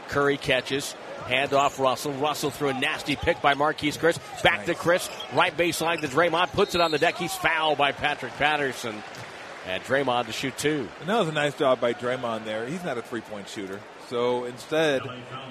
Curry 0.10 0.38
catches. 0.38 0.96
Hand 1.28 1.54
off 1.54 1.78
Russell. 1.78 2.14
Russell 2.14 2.52
threw 2.52 2.70
a 2.70 2.74
nasty 2.74 3.18
pick 3.18 3.42
by 3.42 3.54
Marquese 3.54 3.98
Chriss. 3.98 4.18
Back 4.44 4.66
to 4.66 4.74
Chriss. 4.74 5.10
Right 5.36 5.56
baseline 5.56 6.00
to 6.00 6.08
Draymond. 6.08 6.54
Puts 6.54 6.74
it 6.74 6.80
on 6.80 6.92
the 6.92 6.98
deck. 6.98 7.18
He's 7.18 7.36
fouled 7.36 7.78
by 7.78 7.92
Patrick 7.92 8.32
Patterson. 8.34 9.04
And 9.68 9.84
Draymond 9.84 10.28
to 10.28 10.32
shoot 10.32 10.58
two. 10.58 10.88
And 11.02 11.10
that 11.10 11.20
was 11.20 11.28
a 11.28 11.34
nice 11.34 11.54
job 11.54 11.82
by 11.82 11.94
Draymond 11.94 12.46
there. 12.46 12.66
He's 12.66 12.84
not 12.86 12.98
a 12.98 13.02
three 13.02 13.20
point 13.20 13.50
shooter. 13.50 13.82
So 14.08 14.46
instead 14.46 15.02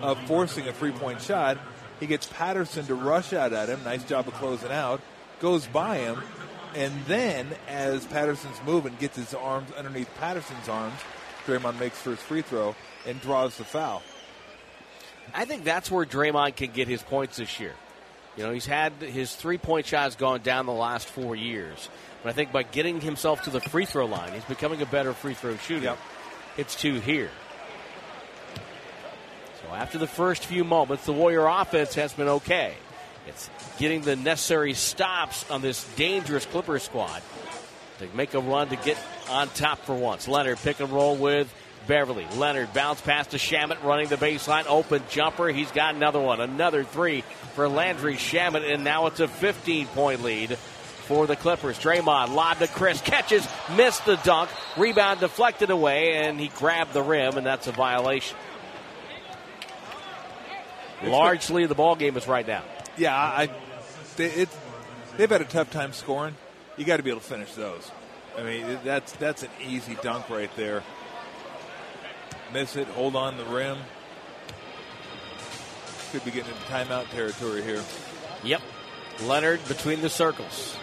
of 0.01 0.19
forcing 0.27 0.67
a 0.67 0.73
three 0.73 0.93
point 0.93 1.21
shot, 1.21 1.59
he 2.01 2.07
gets 2.07 2.27
Patterson 2.27 2.87
to 2.87 2.95
rush 2.95 3.35
out 3.35 3.53
at 3.53 3.69
him. 3.69 3.85
Nice 3.85 4.05
job 4.05 4.29
of 4.29 4.35
closing 4.35 4.73
out. 4.73 5.03
Goes 5.41 5.67
by 5.67 5.99
him. 5.99 6.23
And 6.75 6.93
then, 7.07 7.49
as 7.69 8.07
Patterson's 8.07 8.59
moving, 8.65 8.97
gets 8.99 9.17
his 9.17 9.35
arms 9.35 9.71
underneath 9.73 10.09
Patterson's 10.19 10.69
arms. 10.71 10.99
Draymond 11.47 11.79
makes 11.79 11.99
first 11.99 12.23
free 12.23 12.43
throw 12.43 12.75
and 13.07 13.21
draws 13.21 13.57
the 13.59 13.65
foul. 13.65 14.03
I 15.37 15.45
think 15.45 15.65
that's 15.65 15.91
where 15.91 16.07
Draymond 16.07 16.57
can 16.57 16.73
get 16.73 16.89
his 16.89 17.03
points 17.03 17.37
this 17.37 17.61
year. 17.61 17.75
You 18.39 18.45
know, 18.45 18.53
he's 18.53 18.65
had 18.65 18.93
his 18.95 19.35
three 19.35 19.59
point 19.59 19.85
shots 19.85 20.17
gone 20.17 20.41
down 20.41 20.65
the 20.65 20.73
last 20.73 21.07
four 21.07 21.37
years. 21.37 21.91
But 22.23 22.31
I 22.31 22.33
think 22.33 22.53
by 22.53 22.63
getting 22.63 23.03
himself 23.03 23.43
to 23.43 23.51
the 23.51 23.61
free 23.61 23.85
throw 23.85 24.07
line, 24.07 24.33
he's 24.33 24.45
becoming 24.45 24.81
a 24.81 24.87
better 24.87 25.13
free 25.13 25.35
throw 25.35 25.57
shooter. 25.59 25.85
Yep. 25.85 25.99
It's 26.57 26.75
two 26.75 27.01
here. 27.01 27.31
So 29.63 29.75
after 29.75 29.99
the 29.99 30.07
first 30.07 30.47
few 30.47 30.65
moments, 30.65 31.05
the 31.05 31.13
Warrior 31.13 31.47
offense 31.47 31.95
has 31.97 32.15
been 32.15 32.29
okay. 32.29 32.75
It's 33.27 33.51
getting 33.79 34.01
the 34.01 34.17
necessary 34.17 34.73
stops 34.73 35.49
on 35.51 35.61
this 35.61 35.85
dangerous 35.97 36.47
Clipper 36.47 36.79
squad 36.79 37.23
to 37.99 38.09
make 38.15 38.33
a 38.33 38.41
run 38.41 38.69
to 38.69 38.77
get 38.77 38.97
on 39.29 39.49
top 39.51 39.81
for 39.81 39.95
once. 39.95 40.29
Leonard 40.29 40.59
pick 40.59 40.81
and 40.81 40.91
roll 40.91 41.17
with 41.17 41.53
Beverley. 41.87 42.27
Leonard 42.37 42.73
bounce 42.73 43.01
pass 43.01 43.29
to 43.29 43.37
Shamet 43.37 43.83
running 43.83 44.09
the 44.09 44.17
baseline. 44.17 44.67
Open 44.67 45.03
jumper. 45.11 45.49
He's 45.49 45.71
got 45.71 45.95
another 45.95 46.21
one. 46.21 46.41
Another 46.41 46.85
three 46.85 47.23
for 47.55 47.69
Landry 47.69 48.15
Shamet, 48.15 48.73
and 48.73 48.85
now 48.85 49.07
it's 49.07 49.21
a 49.21 49.29
15 49.29 49.87
point 49.89 50.23
lead 50.23 50.57
for 51.07 51.27
the 51.27 51.37
Clippers. 51.37 51.79
Draymond 51.79 52.35
lob 52.35 52.59
to 52.59 52.67
Chriss. 52.67 53.03
Catches, 53.03 53.47
missed 53.77 54.05
the 54.05 54.17
dunk. 54.17 54.51
Rebound 54.77 55.21
deflected 55.21 55.71
away, 55.71 56.15
and 56.15 56.39
he 56.39 56.49
grabbed 56.49 56.93
the 56.93 57.03
rim, 57.03 57.37
and 57.37 57.47
that's 57.47 57.67
a 57.67 57.73
violation. 57.73 58.37
Largely, 61.05 61.67
the 61.67 61.75
ball 61.75 61.95
game 61.95 62.17
is 62.17 62.27
right 62.27 62.47
now. 62.47 62.63
Yeah, 62.97 63.15
I, 63.15 63.51
they, 64.17 64.31
it, 64.31 64.49
they've 65.17 65.31
had 65.31 65.43
a 65.43 65.45
tough 65.45 65.71
time 65.71 65.93
scoring. 65.93 66.35
You 66.77 66.85
got 66.85 66.97
to 66.97 67.03
be 67.03 67.11
able 67.11 67.21
to 67.21 67.27
finish 67.27 67.53
those. 67.53 67.91
I 68.37 68.43
mean, 68.43 68.79
that's 68.85 69.13
that's 69.13 69.43
an 69.43 69.51
easy 69.67 69.97
dunk 70.03 70.29
right 70.29 70.55
there. 70.57 70.83
Miss 72.53 72.77
it, 72.77 72.87
hold 72.89 73.17
on 73.17 73.37
the 73.37 73.45
rim. 73.45 73.79
Could 76.13 76.25
be 76.25 76.31
getting 76.31 76.53
into 76.53 76.63
timeout 76.65 77.09
territory 77.11 77.63
here. 77.63 77.83
Yep. 78.45 78.63
Leonard 79.23 79.67
between 79.67 80.01
the 80.01 80.09
circles. 80.09 80.77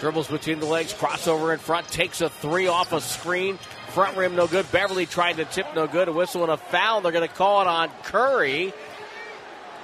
Dribbles 0.00 0.28
between 0.28 0.58
the 0.58 0.66
legs, 0.66 0.92
crossover 0.92 1.52
in 1.52 1.58
front, 1.58 1.86
takes 1.88 2.20
a 2.20 2.28
three 2.28 2.66
off 2.66 2.92
a 2.92 3.00
screen. 3.00 3.58
Front 3.88 4.16
rim 4.16 4.34
no 4.34 4.46
good. 4.46 4.70
Beverley 4.72 5.06
tried 5.06 5.36
to 5.36 5.44
tip 5.44 5.66
no 5.74 5.86
good. 5.86 6.08
A 6.08 6.12
whistle 6.12 6.42
and 6.42 6.50
a 6.50 6.56
foul. 6.56 7.00
They're 7.00 7.12
going 7.12 7.28
to 7.28 7.34
call 7.34 7.60
it 7.62 7.66
on 7.68 7.88
Curry. 8.02 8.72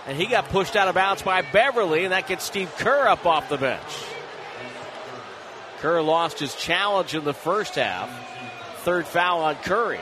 And 0.07 0.16
he 0.16 0.26
got 0.26 0.49
pushed 0.49 0.74
out 0.74 0.89
of 0.89 0.95
bounds 0.95 1.22
by 1.22 1.43
Beverley, 1.43 2.05
and 2.05 2.12
that 2.12 2.26
gets 2.26 2.45
Steve 2.45 2.74
Kerr 2.79 3.07
up 3.07 3.26
off 3.26 3.49
the 3.49 3.59
bench. 3.59 3.83
Kerr 5.79 6.01
lost 6.01 6.41
his 6.41 6.55
challenge 6.55 7.14
in 7.14 7.24
the 7.24 7.35
first 7.35 7.76
half. 7.76 8.11
Third 8.79 9.07
foul 9.07 9.43
on 9.43 9.55
Curry. 9.57 10.01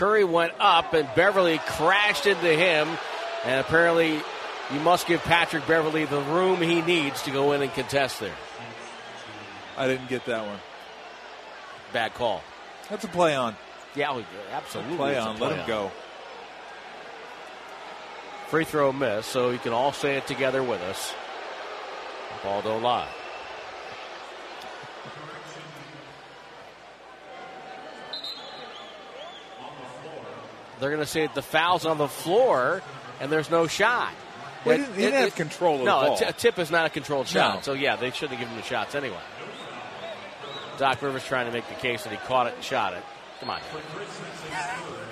Curry 0.00 0.24
went 0.24 0.54
up, 0.58 0.94
and 0.94 1.06
Beverley 1.14 1.58
crashed 1.58 2.26
into 2.26 2.48
him. 2.48 2.88
And 3.44 3.60
apparently, 3.60 4.14
you 4.72 4.80
must 4.80 5.06
give 5.06 5.22
Patrick 5.24 5.66
Beverley 5.66 6.06
the 6.06 6.22
room 6.22 6.62
he 6.62 6.80
needs 6.80 7.20
to 7.24 7.30
go 7.30 7.52
in 7.52 7.60
and 7.60 7.70
contest 7.74 8.18
there. 8.18 8.34
I 9.76 9.86
didn't 9.86 10.08
get 10.08 10.24
that 10.24 10.46
one. 10.46 10.58
Bad 11.92 12.14
call. 12.14 12.42
That's 12.88 13.04
a 13.04 13.08
play 13.08 13.36
on. 13.36 13.54
Yeah, 13.94 14.12
oh, 14.12 14.16
we- 14.16 14.24
absolutely. 14.52 14.96
Play 14.96 15.18
on. 15.18 15.36
play 15.36 15.48
Let 15.48 15.56
him 15.56 15.62
on. 15.64 15.68
go. 15.68 15.90
Free 18.48 18.64
throw 18.64 18.92
miss, 18.92 19.26
so 19.26 19.50
you 19.50 19.58
can 19.58 19.74
all 19.74 19.92
say 19.92 20.16
it 20.16 20.26
together 20.26 20.62
with 20.62 20.80
us. 20.80 21.12
Ball 22.42 22.62
don't 22.62 22.82
lie. 22.82 23.06
They're 30.80 30.90
going 30.90 31.02
to 31.02 31.06
say 31.06 31.28
the 31.34 31.42
foul's 31.42 31.84
on 31.86 31.98
the 31.98 32.08
floor 32.08 32.82
and 33.20 33.30
there's 33.30 33.50
no 33.50 33.66
shot. 33.66 34.12
Well, 34.64 34.76
he 34.76 34.82
It- 34.82 34.86
didn't- 34.86 34.96
he 34.96 35.02
didn't 35.04 35.20
it- 35.20 35.24
have 35.24 35.34
control 35.36 35.74
of 35.74 35.80
the 35.80 35.84
no, 35.86 36.00
a 36.00 36.06
ball. 36.08 36.16
t- 36.18 36.24
a 36.24 36.32
tip 36.32 36.58
is 36.58 36.70
not 36.70 36.86
a 36.86 36.90
controlled 36.90 37.28
shot. 37.28 37.54
No. 37.56 37.60
So, 37.62 37.72
yeah, 37.74 37.96
they 37.96 38.10
shouldn't 38.10 38.32
have 38.32 38.40
given 38.40 38.54
him 38.54 38.60
the 38.60 38.66
shots 38.66 38.94
anyway. 38.94 39.16
Doc 40.78 41.00
Rivers 41.02 41.24
trying 41.24 41.46
to 41.46 41.52
make 41.52 41.68
the 41.68 41.74
case 41.74 42.02
that 42.04 42.10
he 42.10 42.16
caught 42.26 42.46
it 42.46 42.54
and 42.54 42.64
shot 42.64 42.94
it. 42.94 43.02
Come 43.40 43.50
on. 43.50 43.60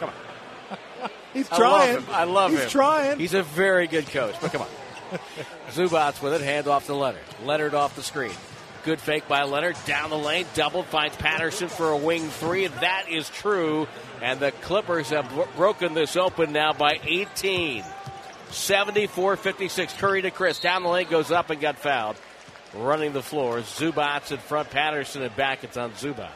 Come 0.01 0.09
on. 0.11 1.11
He's 1.35 1.49
trying. 1.49 1.61
I 1.61 1.65
love 1.65 2.05
him. 2.09 2.15
I 2.15 2.25
love 2.25 2.51
He's 2.53 2.61
him. 2.63 2.69
trying. 2.71 3.19
He's 3.19 3.35
a 3.35 3.43
very 3.43 3.87
good 3.87 4.07
coach, 4.09 4.35
but 4.41 4.51
come 4.53 4.63
on. 4.63 4.69
Zubac 5.71 6.21
with 6.23 6.35
it, 6.35 6.41
hand 6.43 6.69
off 6.69 6.87
to 6.87 6.95
Leonard. 6.95 7.21
Leonard 7.45 7.75
off 7.75 7.95
the 7.97 8.03
screen. 8.03 8.33
Good 8.85 9.01
fake 9.01 9.29
by 9.29 9.43
Leonard. 9.43 9.77
Down 9.87 10.11
the 10.11 10.17
lane, 10.17 10.47
double, 10.55 10.83
finds 10.83 11.17
Patterson 11.17 11.69
for 11.69 11.91
a 11.91 11.97
wing 11.97 12.29
three. 12.29 12.67
That 12.67 13.07
is 13.11 13.29
true. 13.29 13.87
And 14.23 14.41
the 14.41 14.53
Clippers 14.53 15.11
have 15.11 15.29
bro- 15.31 15.49
broken 15.57 15.95
this 15.95 16.17
open 16.17 16.53
now 16.53 16.73
by 16.73 17.01
18. 17.05 17.85
74 18.51 19.37
56. 19.37 19.93
Curry 19.95 20.23
to 20.23 20.31
Chriss. 20.31 20.61
Down 20.61 20.83
the 20.83 20.89
lane, 20.89 21.09
goes 21.09 21.31
up 21.31 21.51
and 21.51 21.61
got 21.61 21.77
fouled. 21.77 22.17
Running 22.75 23.13
the 23.13 23.23
floor. 23.23 23.59
Zubac 23.59 24.31
in 24.31 24.39
front, 24.39 24.71
Patterson 24.71 25.23
and 25.23 25.35
back. 25.37 25.65
It's 25.65 25.77
on 25.77 25.91
Zubac. 25.93 26.31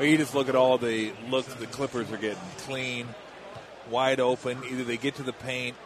You 0.00 0.16
just 0.16 0.34
look 0.34 0.48
at 0.48 0.54
all 0.54 0.78
the 0.78 1.12
looks 1.28 1.52
the 1.54 1.66
Clippers 1.66 2.10
are 2.12 2.16
getting 2.16 2.42
clean, 2.58 3.08
wide 3.90 4.20
open. 4.20 4.62
Either 4.68 4.84
they 4.84 4.96
get 4.96 5.16
to 5.16 5.22
the 5.22 5.32
paint 5.32 5.76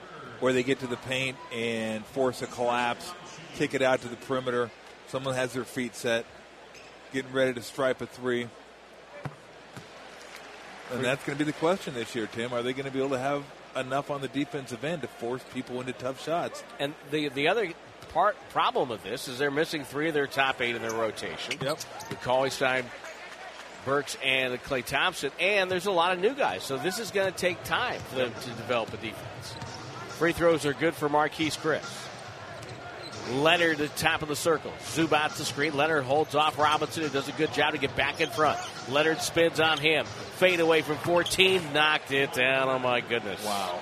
or 0.40 0.52
they 0.52 0.62
get 0.62 0.80
to 0.80 0.86
the 0.86 0.96
paint 0.96 1.36
and 1.52 2.04
force 2.06 2.42
a 2.42 2.46
collapse, 2.46 3.12
kick 3.54 3.74
it 3.74 3.82
out 3.82 4.02
to 4.02 4.08
the 4.08 4.16
perimeter. 4.16 4.70
Someone 5.08 5.34
has 5.34 5.52
their 5.52 5.64
feet 5.64 5.94
set, 5.94 6.24
getting 7.12 7.32
ready 7.32 7.52
to 7.54 7.62
stripe 7.62 8.00
a 8.00 8.06
three. 8.06 8.48
And 10.92 11.04
that's 11.04 11.24
going 11.24 11.36
to 11.36 11.44
be 11.44 11.50
the 11.50 11.56
question 11.58 11.94
this 11.94 12.14
year, 12.14 12.26
Tim. 12.26 12.52
Are 12.52 12.62
they 12.62 12.72
going 12.72 12.86
to 12.86 12.92
be 12.92 12.98
able 12.98 13.10
to 13.10 13.18
have 13.18 13.44
enough 13.76 14.10
on 14.10 14.20
the 14.20 14.28
defensive 14.28 14.84
end 14.84 15.02
to 15.02 15.08
force 15.08 15.42
people 15.52 15.80
into 15.80 15.92
tough 15.92 16.22
shots? 16.22 16.62
And 16.78 16.94
the 17.10 17.28
the 17.28 17.48
other 17.48 17.72
part 18.12 18.36
problem 18.50 18.90
of 18.90 19.02
this 19.02 19.28
is 19.28 19.38
they're 19.38 19.50
missing 19.50 19.84
three 19.84 20.08
of 20.08 20.14
their 20.14 20.26
top 20.26 20.60
eight 20.60 20.76
in 20.76 20.82
their 20.82 20.94
rotation. 20.94 21.54
Yep. 21.60 21.78
McCauley 22.10 22.52
Stein, 22.52 22.84
Burks, 23.84 24.16
and 24.24 24.54
Klay 24.62 24.84
Thompson, 24.84 25.30
and 25.40 25.70
there's 25.70 25.86
a 25.86 25.92
lot 25.92 26.12
of 26.12 26.20
new 26.20 26.34
guys. 26.34 26.62
So 26.62 26.76
this 26.76 26.98
is 26.98 27.10
going 27.10 27.32
to 27.32 27.36
take 27.36 27.62
time 27.64 28.00
for 28.08 28.16
them 28.16 28.32
to 28.42 28.48
develop 28.50 28.88
a 28.92 28.96
defense. 28.96 29.54
Free 30.18 30.32
throws 30.32 30.64
are 30.64 30.72
good 30.72 30.94
for 30.94 31.08
Marquese 31.08 31.58
Chriss. 31.58 32.05
Leonard 33.30 33.80
at 33.80 33.94
the 33.94 34.00
top 34.00 34.22
of 34.22 34.28
the 34.28 34.36
circle. 34.36 34.72
Zubac 34.80 35.36
the 35.36 35.44
screen. 35.44 35.76
Leonard 35.76 36.04
holds 36.04 36.34
off 36.34 36.58
Robinson, 36.58 37.02
who 37.02 37.08
does 37.08 37.28
a 37.28 37.32
good 37.32 37.52
job 37.52 37.72
to 37.72 37.78
get 37.78 37.96
back 37.96 38.20
in 38.20 38.28
front. 38.30 38.58
Leonard 38.88 39.20
spins 39.20 39.58
on 39.60 39.78
him. 39.78 40.06
Fade 40.36 40.60
away 40.60 40.82
from 40.82 40.96
14. 40.98 41.72
Knocked 41.72 42.12
it 42.12 42.32
down. 42.32 42.68
Oh, 42.68 42.78
my 42.78 43.00
goodness. 43.00 43.44
Wow. 43.44 43.80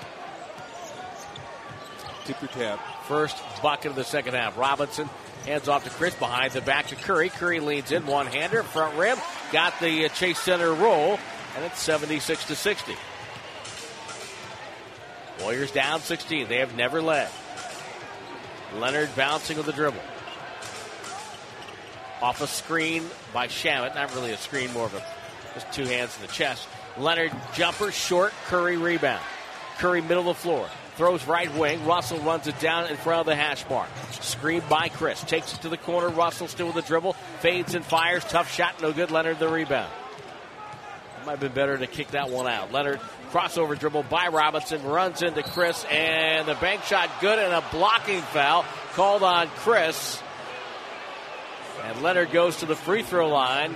Tip 2.25 2.41
your 2.41 2.49
tap. 2.49 2.79
First 3.07 3.37
bucket 3.61 3.91
of 3.91 3.95
the 3.95 4.03
second 4.03 4.33
half. 4.33 4.57
Robinson 4.57 5.07
hands 5.45 5.67
off 5.67 5.83
to 5.83 5.91
Chriss 5.91 6.17
behind 6.17 6.53
the 6.53 6.61
back 6.61 6.87
to 6.87 6.95
Curry. 6.95 7.29
Curry 7.29 7.59
leans 7.59 7.91
in, 7.91 8.07
one 8.07 8.25
hander, 8.25 8.63
front 8.63 8.97
rim, 8.97 9.17
got 9.51 9.79
the 9.79 10.05
uh, 10.05 10.09
Chase 10.09 10.39
Center 10.39 10.73
roll, 10.73 11.19
and 11.55 11.65
it's 11.65 11.79
76 11.79 12.45
to 12.45 12.55
60. 12.55 12.95
Warriors 15.41 15.71
down 15.71 15.99
16. 15.99 16.47
They 16.47 16.57
have 16.57 16.75
never 16.75 17.01
led. 17.01 17.29
Leonard 18.73 19.15
bouncing 19.15 19.57
with 19.57 19.65
the 19.65 19.73
dribble. 19.73 20.01
Off 22.21 22.41
a 22.41 22.47
screen 22.47 23.03
by 23.33 23.47
Shamet. 23.47 23.95
Not 23.95 24.13
really 24.15 24.31
a 24.31 24.37
screen, 24.37 24.71
more 24.73 24.85
of 24.85 24.93
a 24.93 25.03
just 25.53 25.71
two 25.71 25.85
hands 25.85 26.15
in 26.17 26.21
the 26.25 26.31
chest. 26.31 26.67
Leonard 26.97 27.31
jumper, 27.53 27.91
short, 27.91 28.33
Curry 28.45 28.77
rebound. 28.77 29.23
Curry 29.77 30.01
middle 30.01 30.29
of 30.29 30.37
the 30.37 30.41
floor. 30.41 30.69
Throws 30.95 31.25
right 31.25 31.53
wing. 31.55 31.85
Russell 31.85 32.19
runs 32.19 32.47
it 32.47 32.57
down 32.59 32.87
in 32.87 32.95
front 32.95 33.21
of 33.21 33.25
the 33.25 33.35
hash 33.35 33.67
mark. 33.69 33.89
Screen 34.11 34.61
by 34.69 34.87
Chriss. 34.87 35.27
Takes 35.27 35.53
it 35.53 35.61
to 35.61 35.69
the 35.69 35.77
corner. 35.77 36.07
Russell 36.07 36.47
still 36.47 36.67
with 36.67 36.75
the 36.75 36.81
dribble. 36.81 37.13
Fades 37.41 37.75
and 37.75 37.83
fires. 37.83 38.23
Tough 38.23 38.51
shot. 38.51 38.81
No 38.81 38.93
good. 38.93 39.11
Leonard 39.11 39.39
the 39.39 39.49
rebound. 39.49 39.91
Might 41.25 41.31
have 41.31 41.39
been 41.39 41.51
better 41.53 41.77
to 41.77 41.87
kick 41.87 42.09
that 42.09 42.29
one 42.29 42.47
out. 42.47 42.71
Leonard 42.71 43.01
crossover 43.25 43.77
dribble 43.77 44.03
by 44.03 44.27
Robinson. 44.27 44.83
Runs 44.83 45.21
into 45.21 45.41
Chriss. 45.41 45.85
And 45.91 46.47
the 46.47 46.55
bank 46.55 46.83
shot 46.83 47.09
good 47.21 47.39
and 47.39 47.53
a 47.53 47.63
blocking 47.71 48.21
foul 48.21 48.65
called 48.93 49.23
on 49.23 49.47
Chriss. 49.47 50.21
And 51.83 52.01
Leonard 52.01 52.31
goes 52.31 52.57
to 52.57 52.65
the 52.65 52.75
free 52.75 53.03
throw 53.03 53.29
line. 53.29 53.75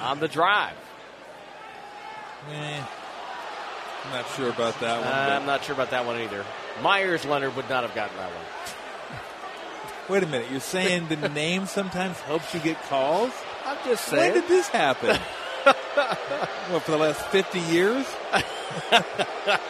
On 0.00 0.20
the 0.20 0.28
drive. 0.28 0.74
Eh, 2.52 2.82
I'm 4.04 4.12
not 4.12 4.28
sure 4.36 4.50
about 4.50 4.78
that 4.80 5.00
one. 5.00 5.08
Uh, 5.08 5.38
I'm 5.40 5.46
not 5.46 5.64
sure 5.64 5.74
about 5.74 5.90
that 5.90 6.06
one 6.06 6.20
either. 6.20 6.44
Meyers 6.82 7.24
Leonard 7.24 7.56
would 7.56 7.68
not 7.68 7.82
have 7.82 7.94
gotten 7.94 8.16
that 8.16 8.30
one. 8.30 8.44
Wait 10.08 10.22
a 10.22 10.26
minute. 10.26 10.50
You're 10.50 10.60
saying 10.60 11.08
the 11.08 11.28
name 11.28 11.66
sometimes 11.66 12.18
helps 12.20 12.54
you 12.54 12.60
get 12.60 12.80
calls? 12.84 13.32
I'm 13.66 13.76
just 13.84 14.04
saying. 14.06 14.32
When 14.32 14.40
did 14.42 14.48
this 14.48 14.68
happen? 14.68 15.16
what, 16.70 16.82
for 16.82 16.92
the 16.92 16.96
last 16.98 17.20
50 17.26 17.58
years? 17.60 18.06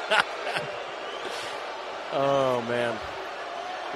Oh 2.13 2.63
man. 2.69 2.97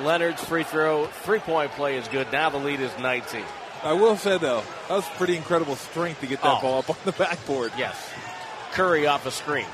Leonard's 0.04 0.42
free 0.44 0.62
throw 0.64 1.06
three 1.06 1.38
point 1.38 1.70
play 1.72 1.96
is 1.96 2.06
good. 2.08 2.30
Now 2.32 2.50
the 2.50 2.58
lead 2.58 2.80
is 2.80 2.90
19. 2.98 3.42
I 3.82 3.92
will 3.94 4.16
say 4.16 4.36
though, 4.38 4.62
that 4.88 4.94
was 4.96 5.08
pretty 5.16 5.36
incredible 5.36 5.76
strength 5.76 6.20
to 6.20 6.26
get 6.26 6.42
that 6.42 6.58
Oh. 6.58 6.60
ball 6.60 6.78
up 6.80 6.90
on 6.90 6.96
the 7.04 7.12
backboard. 7.12 7.72
Yes. 7.78 7.96
Curry 8.72 9.06
off 9.06 9.24
a 9.26 9.30
screen. 9.30 9.66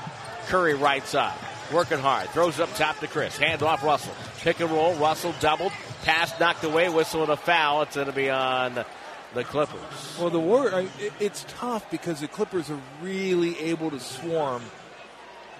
Curry 0.47 0.75
right 0.75 1.05
side. 1.05 1.37
Working 1.73 1.99
hard. 1.99 2.29
Throws 2.29 2.59
it 2.59 2.63
up 2.63 2.73
top 2.75 2.99
to 2.99 3.07
Chriss. 3.07 3.37
Hand 3.37 3.61
off 3.63 3.83
Russell. 3.83 4.13
Pick 4.39 4.61
and 4.61 4.71
roll. 4.71 4.93
Russell 4.95 5.33
doubled. 5.41 5.73
Pass 6.05 6.39
knocked 6.39 6.63
away. 6.63 6.87
Whistle 6.87 7.23
and 7.23 7.31
a 7.31 7.35
foul. 7.35 7.81
It's 7.81 7.95
going 7.95 8.07
to 8.07 8.13
be 8.13 8.29
on 8.29 8.85
the 9.33 9.43
Clippers. 9.43 10.17
Well, 10.19 10.29
the 10.29 10.39
war 10.39 10.73
I- 10.73 10.87
it- 10.99 11.13
it's 11.19 11.45
tough 11.49 11.89
because 11.91 12.21
the 12.21 12.27
Clippers 12.27 12.69
are 12.69 12.79
really 13.01 13.59
able 13.59 13.91
to 13.91 13.99
swarm 13.99 14.63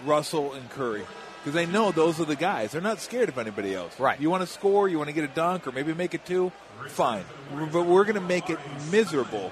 Russell 0.06 0.54
and 0.54 0.70
Curry 0.70 1.06
because 1.40 1.54
they 1.54 1.66
know 1.66 1.92
those 1.92 2.20
are 2.20 2.26
the 2.26 2.36
guys. 2.36 2.72
They're 2.72 2.82
not 2.82 3.00
scared 3.02 3.30
of 3.30 3.38
anybody 3.38 3.74
else. 3.76 4.00
Right. 4.00 4.20
You 4.20 4.30
want 4.30 4.42
to 4.42 4.48
score, 4.48 4.88
you 4.88 4.98
want 4.98 5.08
to 5.10 5.14
get 5.14 5.24
a 5.24 5.28
dunk, 5.34 5.68
or 5.68 5.72
maybe 5.72 5.94
make 5.94 6.14
it 6.14 6.26
two. 6.26 6.52
Fine, 6.90 7.26
but 7.72 7.86
we're 7.86 8.04
going 8.04 8.16
to 8.16 8.22
make 8.22 8.50
it 8.50 8.60
miserable 8.92 9.52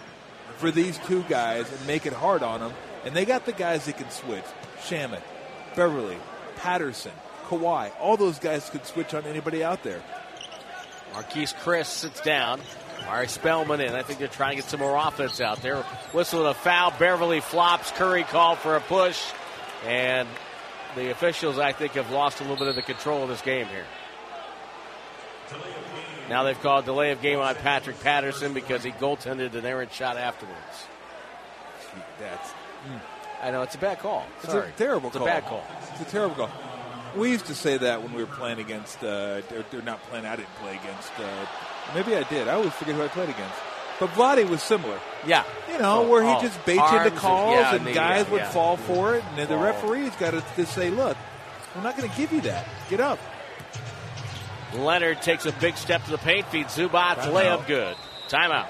for 0.58 0.70
these 0.72 0.98
two 1.00 1.24
guys 1.24 1.70
and 1.72 1.88
make 1.88 2.06
it 2.06 2.14
hard 2.14 2.44
on 2.44 2.60
them. 2.60 2.74
And 3.04 3.16
they 3.16 3.26
got 3.26 3.46
the 3.46 3.52
guys 3.52 3.86
that 3.86 3.98
can 3.98 4.10
switch: 4.12 4.44
Shamet, 4.84 5.22
Beverley, 5.76 6.18
Patterson, 6.58 7.12
Kawhi. 7.48 7.92
All 8.00 8.16
those 8.16 8.40
guys 8.40 8.70
could 8.70 8.86
switch 8.86 9.14
on 9.14 9.24
anybody 9.26 9.64
out 9.64 9.84
there. 9.84 10.02
Marquese 11.14 11.56
Chriss 11.56 11.86
sits 11.88 12.22
down. 12.22 12.62
Mari 13.06 13.28
Spellman 13.28 13.82
in. 13.82 13.94
I 13.94 14.04
think 14.04 14.20
they're 14.20 14.28
trying 14.28 14.52
to 14.52 14.62
get 14.62 14.70
some 14.70 14.80
more 14.80 14.96
offense 14.96 15.42
out 15.42 15.62
there. 15.62 15.82
Whistle 16.14 16.46
a 16.48 16.54
foul. 16.54 16.92
Beverley 16.98 17.40
flops. 17.40 17.92
Curry 17.92 18.24
called 18.24 18.58
for 18.60 18.76
a 18.76 18.82
push. 18.82 19.22
And 19.86 20.28
the 20.96 21.12
officials, 21.12 21.60
I 21.60 21.72
think, 21.72 21.94
have 21.94 22.12
lost 22.12 22.40
a 22.40 22.44
little 22.44 22.58
bit 22.58 22.68
of 22.68 22.76
the 22.76 22.82
control 22.82 23.24
of 23.24 23.30
this 23.30 23.42
game 23.42 23.68
here. 23.68 23.86
Now 26.30 26.44
they've 26.44 26.60
called 26.60 26.86
delay 26.86 27.12
of 27.12 27.22
game 27.22 27.40
on 27.40 27.56
Patrick 27.56 28.00
Patterson 28.00 28.54
because 28.54 28.84
he 28.84 28.92
goaltended 28.92 29.54
an 29.54 29.66
errant 29.66 29.92
shot 29.92 30.18
afterwards. 30.18 30.88
That's 32.20 32.50
I 33.42 33.52
know 33.52 33.62
it's 33.62 33.76
a 33.76 33.78
bad 33.78 34.00
call. 34.00 34.26
It's 34.44 34.54
a 34.54 34.72
terrible 34.76 35.10
it's 35.10 35.18
call. 35.18 35.28
a 35.28 35.30
bad 35.30 35.46
call. 35.46 35.64
It's 35.92 36.02
a 36.02 36.12
terrible 36.12 36.36
call. 36.36 36.52
We 37.16 37.30
used 37.30 37.46
to 37.46 37.56
say 37.56 37.78
that 37.78 38.02
when 38.02 38.14
we 38.14 38.24
were 38.24 38.30
playing 38.30 38.60
against. 38.60 39.04
Uh, 39.04 39.42
they're, 39.50 39.64
they're 39.72 39.82
not 39.82 40.02
playing. 40.04 40.26
I 40.26 40.36
didn't 40.36 40.54
play 40.56 40.72
against. 40.72 41.12
Uh, 41.20 41.46
maybe 41.94 42.16
I 42.16 42.24
did. 42.24 42.48
I 42.48 42.54
always 42.54 42.74
forget 42.74 42.96
who 42.96 43.04
I 43.04 43.08
played 43.08 43.30
against. 43.30 43.56
But 44.00 44.10
Vlade 44.10 44.50
was 44.50 44.62
similar. 44.62 45.00
Yeah. 45.26 45.44
You 45.72 45.78
know, 45.80 46.04
where 46.10 46.24
he 46.24 46.30
oh, 46.30 46.42
just 46.42 46.64
baits 46.66 46.82
into 46.92 47.04
and- 47.06 47.16
calls 47.16 47.56
yeah, 47.56 47.76
and 47.76 47.86
the- 47.86 47.94
guys 47.94 48.26
yeah, 48.26 48.32
would 48.32 48.42
yeah. 48.42 48.50
fall 48.52 48.78
for 48.78 49.16
it, 49.16 49.24
and 49.30 49.38
then 49.38 49.48
the 49.48 49.58
referee's 49.58 50.16
got 50.18 50.32
to 50.32 50.44
just 50.56 50.74
say, 50.74 50.90
"Look, 50.90 51.16
I'm 51.76 51.84
not 51.84 51.98
going 51.98 52.10
to 52.10 52.18
give 52.18 52.32
you 52.34 52.42
that. 52.42 52.68
Get 52.90 53.00
up." 53.00 53.20
Leonard 54.74 55.22
takes 55.22 55.46
a 55.46 55.52
big 55.54 55.78
step 55.78 56.04
to 56.06 56.12
the 56.12 56.18
paint, 56.18 56.46
feeds 56.48 56.76
Zubac, 56.76 57.16
Timeout. 57.16 57.34
layup 57.34 57.68
good. 57.68 57.96
Timeout. 58.28 58.68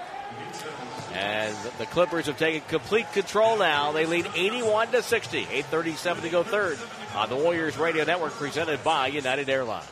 And 1.14 1.56
the 1.80 1.86
Clippers 1.86 2.26
have 2.26 2.38
taken 2.38 2.62
complete 2.68 3.12
control 3.14 3.58
now. 3.58 3.94
They 3.94 4.06
lead 4.06 4.28
81 4.36 4.92
to 4.92 5.02
60. 5.02 5.46
8:37 5.46 6.22
to 6.24 6.30
go 6.30 6.44
third 6.44 6.78
on 7.16 7.30
the 7.30 7.36
Warriors 7.36 7.78
Radio 7.78 8.04
Network, 8.04 8.34
presented 8.34 8.84
by 8.84 9.08
United 9.08 9.50
Airlines. 9.50 9.86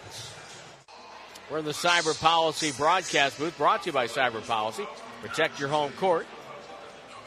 We're 1.54 1.60
in 1.60 1.66
the 1.66 1.72
Cyber 1.72 2.20
Policy 2.20 2.72
broadcast 2.72 3.38
booth, 3.38 3.56
brought 3.60 3.84
to 3.84 3.90
you 3.90 3.94
by 3.94 4.08
Cyber 4.08 4.44
Policy. 4.48 4.88
Protect 5.22 5.60
your 5.60 5.70
home 5.70 5.92
court. 5.92 6.26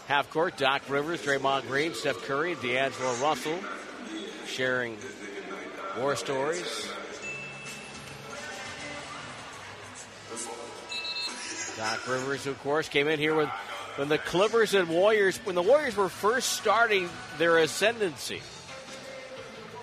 Half 0.08 0.30
court, 0.30 0.56
Doc 0.56 0.82
Rivers, 0.88 1.22
Draymond 1.22 1.68
Green, 1.68 1.94
Steph 1.94 2.20
Curry, 2.24 2.56
D'Angelo 2.56 3.14
Russell, 3.22 3.56
sharing 4.48 4.96
war 5.96 6.16
stories. 6.16 6.88
Doc 11.76 12.08
Rivers, 12.08 12.48
of 12.48 12.60
course, 12.64 12.88
came 12.88 13.06
in 13.06 13.20
here 13.20 13.36
with 13.36 13.48
when 13.94 14.08
the 14.08 14.18
Clippers 14.18 14.74
and 14.74 14.88
Warriors, 14.88 15.36
when 15.44 15.54
the 15.54 15.62
Warriors 15.62 15.94
were 15.94 16.08
first 16.08 16.54
starting 16.54 17.08
their 17.38 17.58
ascendancy. 17.58 18.42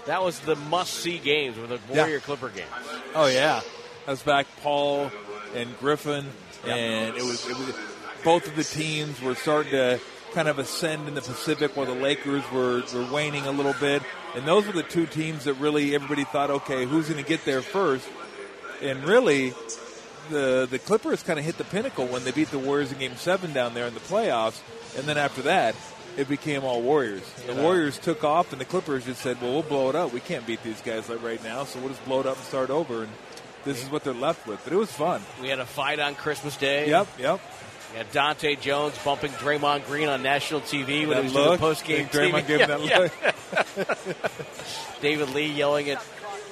That 0.06 0.22
was 0.22 0.38
the 0.42 0.58
must-see 0.58 1.20
games, 1.20 1.58
were 1.58 1.68
the 1.68 1.80
Warrior 1.88 2.20
Clipper 2.20 2.50
games. 2.50 2.68
Oh 3.16 3.28
yeah, 3.28 3.62
was 4.12 4.24
back 4.24 4.48
Paul 4.62 5.12
and 5.56 5.78
Griffin, 5.80 6.26
and 6.66 7.16
it 7.16 7.24
was, 7.24 7.48
it 7.48 7.58
was 7.58 7.76
both 8.24 8.48
of 8.48 8.56
the 8.56 8.64
teams 8.64 9.22
were 9.22 9.36
starting 9.36 9.72
to 9.72 10.00
kind 10.34 10.48
of 10.48 10.58
ascend 10.60 11.08
in 11.08 11.14
the 11.14 11.22
Pacific, 11.22 11.76
while 11.78 11.86
the 11.86 11.94
Lakers 11.94 12.44
were 12.52 12.84
were 12.94 13.06
waning 13.12 13.46
a 13.46 13.52
little 13.52 13.76
bit, 13.80 14.02
and 14.36 14.48
those 14.48 14.66
were 14.66 14.74
the 14.74 14.84
two 14.84 15.06
teams 15.06 15.46
that 15.46 15.54
really 15.56 15.94
everybody 15.96 16.24
thought, 16.24 16.50
okay, 16.50 16.86
who's 16.86 17.08
going 17.10 17.22
to 17.24 17.28
get 17.28 17.46
there 17.46 17.62
first? 17.62 18.08
And 18.82 19.04
really, 19.04 19.54
the 20.30 20.68
the 20.70 20.80
Clippers 20.80 21.24
kind 21.24 21.40
of 21.40 21.46
hit 21.46 21.58
the 21.58 21.64
pinnacle 21.66 22.08
when 22.08 22.24
they 22.24 22.32
beat 22.32 22.50
the 22.50 22.60
Warriors 22.60 22.92
in 22.92 23.00
Game 23.00 23.16
Seven 23.16 23.54
down 23.54 23.74
there 23.74 23.88
in 23.88 23.94
the 23.94 24.00
playoffs, 24.02 24.60
and 24.98 25.06
then 25.06 25.18
after 25.18 25.44
that. 25.44 25.76
It 26.16 26.30
became 26.30 26.64
all 26.64 26.84
Warriors. 26.84 27.24
The 27.48 27.56
Warriors 27.56 27.98
took 27.98 28.24
off, 28.24 28.52
and 28.52 28.62
the 28.62 28.66
Clippers 28.66 29.04
just 29.06 29.20
said, 29.24 29.42
"Well, 29.42 29.52
we'll 29.52 29.64
blow 29.64 29.90
it 29.90 29.96
up. 29.96 30.14
We 30.14 30.20
can't 30.20 30.46
beat 30.46 30.62
these 30.62 30.80
guys 30.80 31.10
like 31.10 31.24
right 31.24 31.44
now, 31.44 31.64
so 31.64 31.80
we'll 31.80 31.90
just 31.90 32.06
blow 32.06 32.20
it 32.20 32.28
up 32.28 32.38
and 32.38 32.46
start 32.46 32.70
over." 32.70 33.02
And 33.02 33.12
this 33.66 33.84
is 33.84 33.90
what 33.90 34.04
they're 34.04 34.14
left 34.14 34.46
with. 34.48 34.62
But 34.64 34.74
it 34.74 34.78
was 34.78 34.92
fun. 34.92 35.22
We 35.42 35.50
had 35.50 35.60
a 35.60 35.66
fight 35.66 36.00
on 36.00 36.16
Christmas 36.16 36.56
Day. 36.58 36.90
Yep, 36.90 37.08
yep. 37.20 37.40
We 37.92 37.98
had 37.98 38.12
Dahntay 38.12 38.60
Jones 38.62 38.98
bumping 39.06 39.32
Draymond 39.34 39.86
Green 39.86 40.10
on 40.10 40.24
national 40.24 40.62
TV 40.62 41.08
when 41.08 41.10
That 41.10 41.18
he 41.18 41.24
was 41.26 41.34
doing 41.34 41.46
look, 41.50 41.60
post-game 41.60 42.08
Draymond 42.08 42.44
TV. 42.44 42.48
gave 42.48 42.60
Yeah, 42.60 43.08
that 43.08 43.12
yeah. 43.78 45.02
David 45.02 45.30
Lee 45.30 45.46
yelling 45.48 45.90
at 45.92 46.04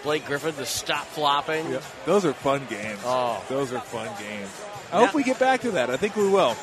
Blake 0.03 0.25
Griffin 0.25 0.53
to 0.55 0.65
stop 0.65 1.05
flopping. 1.07 1.69
Yep. 1.71 1.83
Those 2.05 2.25
are 2.25 2.33
fun 2.33 2.61
games. 2.69 2.99
Oh. 3.03 3.43
Those 3.49 3.73
are 3.73 3.79
fun 3.81 4.07
games. 4.19 4.49
I 4.91 4.99
Now- 4.99 5.05
hope 5.07 5.15
we 5.15 5.23
get 5.23 5.39
back 5.39 5.61
to 5.61 5.71
that. 5.71 5.89
I 5.89 5.97
think 5.97 6.15
we 6.15 6.27
will. 6.29 6.55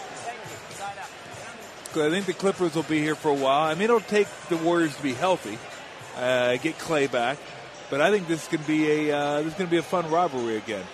I 1.96 2.11
think 2.11 2.26
the 2.26 2.34
Clippers 2.34 2.74
will 2.76 2.82
be 2.84 3.01
here 3.01 3.14
for 3.16 3.30
a 3.30 3.34
while. 3.34 3.62
I 3.68 3.74
mean, 3.74 3.84
it'll 3.84 3.99
take 4.01 4.28
the 4.51 4.57
Warriors 4.59 4.94
to 4.96 5.03
be 5.03 5.14
healthy, 5.14 5.59
uh, 6.16 6.57
get 6.59 6.78
Klay 6.78 7.11
back, 7.11 7.38
but 7.91 8.01
I 8.01 8.11
think 8.11 8.28
this 8.28 8.43
is 8.43 8.49
going 8.49 8.62
to 8.62 8.68
be 8.68 9.11
a 9.11 9.16
uh, 9.16 9.39
this 9.39 9.53
is 9.53 9.55
going 9.55 9.68
to 9.68 9.70
be 9.70 9.78
a 9.78 9.82
fun 9.82 10.11
rivalry 10.11 10.57
again. 10.57 10.84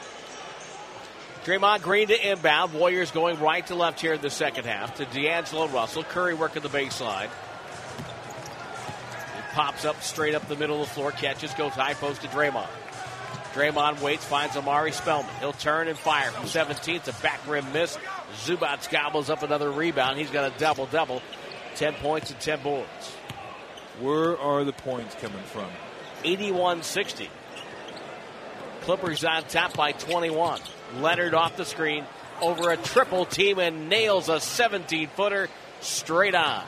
Draymond 1.44 1.82
Green 1.82 2.08
to 2.08 2.30
inbound. 2.30 2.72
Warriors 2.72 3.10
going 3.10 3.38
right 3.38 3.66
to 3.66 3.74
left 3.74 4.00
here 4.00 4.14
in 4.14 4.20
the 4.22 4.30
second 4.30 4.64
half 4.64 4.96
to 4.96 5.04
D'Angelo 5.04 5.68
Russell. 5.68 6.02
Curry 6.02 6.34
working 6.34 6.62
the 6.62 6.70
baseline. 6.70 7.28
He 9.36 9.42
pops 9.52 9.84
up 9.84 10.02
straight 10.02 10.34
up 10.34 10.48
the 10.48 10.56
middle 10.56 10.80
of 10.80 10.88
the 10.88 10.94
floor, 10.94 11.12
catches, 11.12 11.52
goes 11.52 11.72
high 11.72 11.94
post 11.94 12.22
to 12.22 12.28
Draymond. 12.28 12.68
Draymond 13.52 14.00
waits, 14.00 14.24
finds 14.24 14.56
Omari 14.56 14.90
Spellman. 14.90 15.30
He'll 15.38 15.52
turn 15.52 15.86
and 15.86 15.98
fire 15.98 16.30
from 16.30 16.46
17 16.46 17.02
to 17.02 17.12
back 17.22 17.46
rim 17.46 17.70
miss. 17.72 17.98
Zubac 18.44 18.90
gobbles 18.90 19.28
up 19.28 19.42
another 19.42 19.70
rebound. 19.70 20.18
He's 20.18 20.30
got 20.30 20.50
a 20.50 20.58
double 20.58 20.86
double, 20.86 21.22
10 21.76 21.94
points 21.94 22.30
and 22.30 22.40
10 22.40 22.62
boards. 22.62 23.10
Where 24.00 24.36
are 24.38 24.64
the 24.64 24.72
points 24.72 25.14
coming 25.16 25.42
from? 25.44 25.68
81 26.24 26.82
60. 26.82 27.30
Clippers 28.82 29.24
on 29.24 29.44
top 29.44 29.76
by 29.76 29.92
21. 29.92 30.60
Leonard 30.98 31.34
off 31.34 31.56
the 31.56 31.64
screen 31.64 32.04
over 32.40 32.70
a 32.70 32.76
triple 32.76 33.24
team 33.24 33.58
and 33.58 33.88
nails 33.88 34.28
a 34.28 34.40
17 34.40 35.08
footer 35.08 35.48
straight 35.80 36.34
on. 36.34 36.64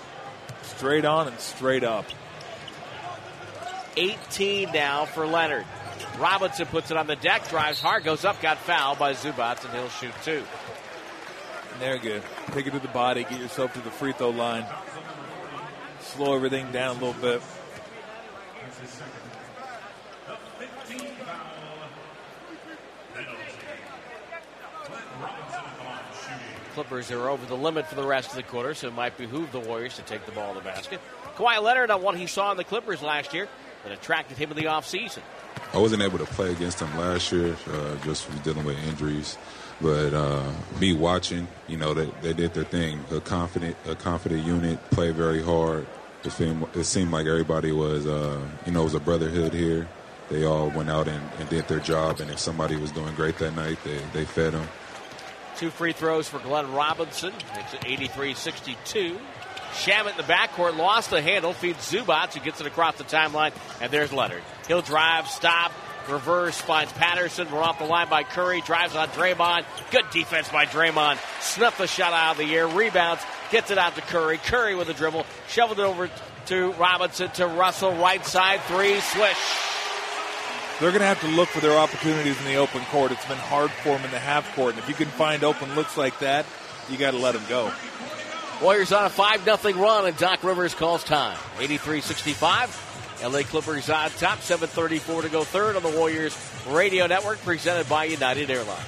Straight 0.63 1.05
on 1.05 1.29
and 1.29 1.39
straight 1.39 1.85
up. 1.85 2.07
18 3.97 4.73
now 4.73 5.05
for 5.05 5.27
Leonard. 5.27 5.65
Robinson 6.19 6.67
puts 6.67 6.91
it 6.91 6.97
on 6.97 7.07
the 7.07 7.17
deck, 7.17 7.49
drives 7.49 7.81
hard, 7.81 8.05
goes 8.05 8.25
up, 8.25 8.41
got 8.41 8.59
fouled 8.59 8.99
by 8.99 9.13
Zubac, 9.13 9.65
and 9.65 9.75
he'll 9.75 9.89
shoot 9.89 10.13
two. 10.25 10.43
There, 11.79 11.99
good. 11.99 12.23
Take 12.53 12.67
it 12.67 12.73
to 12.73 12.79
the 12.79 12.89
body, 12.89 13.25
get 13.25 13.39
yourself 13.39 13.73
to 13.75 13.81
the 13.81 13.91
free 13.91 14.13
throw 14.13 14.31
line. 14.31 14.65
Slow 16.01 16.35
everything 16.35 16.73
down 16.73 16.97
a 16.97 17.01
little 17.05 17.21
bit. 17.21 17.43
Clippers 26.77 27.11
are 27.11 27.31
over 27.31 27.47
the 27.47 27.57
limit 27.57 27.87
for 27.87 27.95
the 27.95 28.07
rest 28.07 28.29
of 28.29 28.37
the 28.37 28.43
quarter, 28.43 28.75
so 28.75 28.89
it 28.89 28.93
might 28.93 29.17
behoove 29.17 29.51
the 29.51 29.59
Warriors 29.59 29.97
to 29.97 30.03
take 30.03 30.27
the 30.27 30.33
ball 30.33 30.51
in 30.51 30.57
the 30.57 30.61
basket. 30.61 31.01
Kawhi 31.35 31.63
Leonard 31.63 31.91
on 31.91 32.03
what 32.03 32.19
he 32.19 32.27
saw 32.27 32.51
in 32.51 32.59
the 32.59 32.65
Clippers 32.65 33.01
last 33.01 33.33
year 33.33 33.49
that 33.83 33.93
attracted 33.95 34.37
him 34.37 34.51
in 34.51 34.59
the 34.59 34.65
offseason. 34.65 35.23
I 35.73 35.79
wasn't 35.79 36.03
able 36.03 36.19
to 36.19 36.27
play 36.27 36.53
against 36.53 36.81
them 36.81 36.95
last 36.99 37.33
year, 37.33 37.57
uh, 37.73 37.97
just 38.05 38.29
dealing 38.43 38.67
with 38.67 38.77
injuries. 38.87 39.39
But 39.81 40.13
uh, 40.13 40.53
me 40.79 40.93
watching, 40.93 41.49
you 41.67 41.79
know, 41.79 41.95
they, 41.95 42.11
they 42.21 42.35
did 42.35 42.53
their 42.53 42.65
thing. 42.65 43.03
A 43.11 43.23
confident, 43.23 43.75
a 43.87 43.95
confident 43.95 44.45
unit, 44.45 44.79
play 44.91 45.13
very 45.13 45.43
hard. 45.43 45.87
It 46.25 46.33
seemed, 46.33 46.67
it 46.75 46.85
seemed 46.85 47.11
like 47.11 47.25
everybody 47.25 47.73
was, 47.73 48.07
uh, 48.07 48.39
you 48.67 48.73
know, 48.73 48.83
it 48.83 48.85
was 48.85 48.95
a 48.95 49.01
brotherhood 49.01 49.55
here. 49.55 49.89
They 50.29 50.45
all 50.45 50.69
went 50.69 50.91
out 50.91 51.09
and, 51.09 51.23
and 51.39 51.49
did 51.49 51.69
their 51.69 51.81
job, 51.81 52.21
and 52.21 52.31
if 52.31 52.39
somebody 52.39 52.77
was 52.77 52.93
doing 52.93 53.15
great 53.15 53.39
that 53.39 53.57
night, 53.57 53.79
they, 53.83 53.99
they 54.13 54.27
fed 54.27 54.53
them. 54.53 54.69
Two 55.57 55.71
free 55.71 55.93
throws 55.93 56.29
for 56.29 56.39
Glenn 56.39 56.73
Robinson. 56.73 57.33
Makes 57.55 57.75
it 57.75 57.85
83 57.87 58.35
62. 58.35 59.19
Shamet 59.73 60.13
in 60.13 60.17
the 60.17 60.23
backcourt 60.23 60.77
lost 60.77 61.11
the 61.11 61.21
handle, 61.21 61.53
feeds 61.53 61.91
Zubac, 61.91 62.33
who 62.33 62.41
gets 62.41 62.61
it 62.61 62.67
across 62.67 62.97
the 62.97 63.05
timeline, 63.05 63.53
and 63.81 63.93
there's 63.93 64.13
Leonard. 64.13 64.43
He'll 64.69 64.81
drive, 64.81 65.29
stop, 65.29 65.71
Reverse 66.09 66.61
finds 66.61 66.93
Patterson. 66.93 67.49
Run 67.51 67.63
off 67.63 67.79
the 67.79 67.85
line 67.85 68.09
by 68.09 68.23
Curry. 68.23 68.61
Drives 68.61 68.95
on 68.95 69.09
Draymond. 69.09 69.65
Good 69.91 70.05
defense 70.11 70.49
by 70.49 70.67
Draymond. 70.67 71.19
Snuffed 71.41 71.79
the 71.79 71.87
shot 71.87 72.13
out 72.13 72.33
of 72.33 72.39
the 72.39 72.55
air. 72.55 72.69
Rebounds. 72.69 73.23
Gets 73.51 73.71
it 73.71 73.79
out 73.79 73.95
to 73.97 74.03
Curry. 74.03 74.39
Curry 74.39 74.75
with 74.75 74.89
a 74.89 74.95
dribble. 74.95 75.27
Shoveled 75.49 75.79
it 75.79 75.83
over 75.83 76.11
to 76.47 76.73
Robinson 76.73 77.31
to 77.33 77.47
Russell. 77.47 77.93
Right 77.97 78.25
side 78.25 78.61
three. 78.63 79.01
Swish. 79.01 79.37
They're 80.81 80.91
going 80.91 81.01
to 81.01 81.07
have 81.07 81.21
to 81.23 81.29
look 81.29 81.49
for 81.49 81.61
their 81.61 81.79
opportunities 81.79 82.39
in 82.39 82.45
the 82.45 82.57
open 82.57 82.83
court. 82.87 83.11
It's 83.11 83.25
been 83.25 83.39
hard 83.39 83.71
for 83.71 83.97
them 83.97 84.05
in 84.05 84.11
the 84.11 84.19
half 84.19 84.55
court. 84.55 84.75
And 84.75 84.79
if 84.79 84.89
you 84.89 84.95
can 84.95 85.09
find 85.09 85.43
open 85.43 85.75
looks 85.75 85.97
like 85.97 86.19
that, 86.19 86.45
you 86.91 86.99
got 86.99 87.13
to 87.13 87.19
let 87.19 87.33
them 87.33 87.45
go. 87.49 87.73
Warriors 88.61 88.93
on 88.93 89.05
a 89.05 89.11
5 89.11 89.45
0 89.45 89.75
run, 89.83 90.07
and 90.07 90.17
Doc 90.19 90.45
Rivers 90.45 90.75
calls 90.75 91.03
time. 91.03 91.39
83 91.59 92.01
65. 92.03 92.83
LA 93.23 93.41
Clippers 93.41 93.89
on 93.89 94.11
top, 94.11 94.41
7.34 94.41 95.23
to 95.23 95.29
go 95.31 95.43
third 95.43 95.75
on 95.77 95.83
the 95.83 95.89
Warriors 95.89 96.37
Radio 96.69 97.07
Network, 97.07 97.39
presented 97.39 97.89
by 97.89 98.05
United 98.05 98.51
Airlines. 98.51 98.85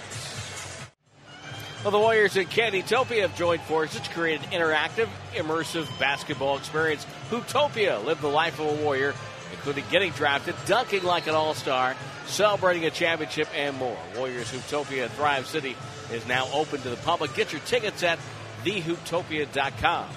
Well, 1.83 1.93
the 1.93 1.99
Warriors 1.99 2.37
and 2.37 2.51
Candytopia 2.51 3.23
have 3.23 3.35
joined 3.37 3.63
forces 3.63 4.03
to 4.03 4.11
create 4.11 4.43
an 4.43 4.51
interactive, 4.51 5.09
immersive 5.33 5.87
basketball 5.99 6.59
experience. 6.59 7.07
Hooptopia, 7.31 8.05
live 8.05 8.21
the 8.21 8.29
life 8.29 8.59
of 8.61 8.67
a 8.67 8.83
Warrior, 8.83 9.15
including 9.59 9.85
getting 9.91 10.13
drafted, 10.13 10.55
dunking 10.67 11.03
like 11.03 11.27
an 11.27 11.35
all-star, 11.35 11.95
celebrating 12.27 12.85
a 12.85 12.91
championship, 12.91 13.49
and 13.55 13.77
more. 13.77 13.97
Warriors 14.17 14.51
Hooptopia 14.51 15.05
in 15.05 15.09
Thrive 15.11 15.47
City 15.47 15.77
is 16.13 16.27
now 16.27 16.49
open 16.53 16.81
to 16.81 16.91
the 16.91 16.97
public. 16.97 17.35
Get 17.35 17.53
your 17.53 17.61
tickets 17.63 18.03
at 18.03 18.19
thehooptopia.com. 18.65 20.09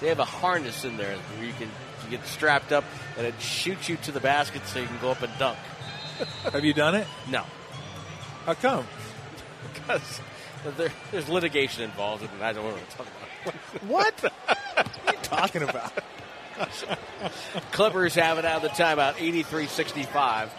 They 0.00 0.08
have 0.08 0.18
a 0.18 0.24
harness 0.24 0.84
in 0.84 0.96
there 0.96 1.16
where 1.16 1.46
you 1.46 1.52
can 1.52 1.68
you 2.04 2.10
get 2.16 2.26
strapped 2.26 2.72
up 2.72 2.84
and 3.16 3.26
it 3.26 3.40
shoots 3.40 3.88
you 3.88 3.96
to 3.98 4.12
the 4.12 4.20
basket 4.20 4.66
so 4.66 4.80
you 4.80 4.86
can 4.86 4.98
go 5.00 5.10
up 5.10 5.22
and 5.22 5.32
dunk. 5.38 5.58
have 6.52 6.64
you 6.64 6.72
done 6.72 6.94
it? 6.94 7.06
No. 7.28 7.44
How 8.46 8.54
come? 8.54 8.86
Because 9.72 10.20
there, 10.76 10.92
there's 11.10 11.28
litigation 11.28 11.84
involved, 11.84 12.22
and 12.22 12.42
I 12.42 12.52
don't 12.52 12.64
want 12.64 12.76
to 12.90 12.96
talk 12.96 13.06
about 13.06 13.54
it. 13.54 13.82
What? 13.84 14.20
what 14.22 14.32
are 15.06 15.12
you 15.12 15.18
talking 15.22 15.62
about? 15.62 15.92
Clippers 17.72 18.14
have 18.14 18.38
it 18.38 18.44
out 18.44 18.62
of 18.64 18.70
the 18.70 18.82
timeout, 18.82 19.14
83-65. 19.14 20.50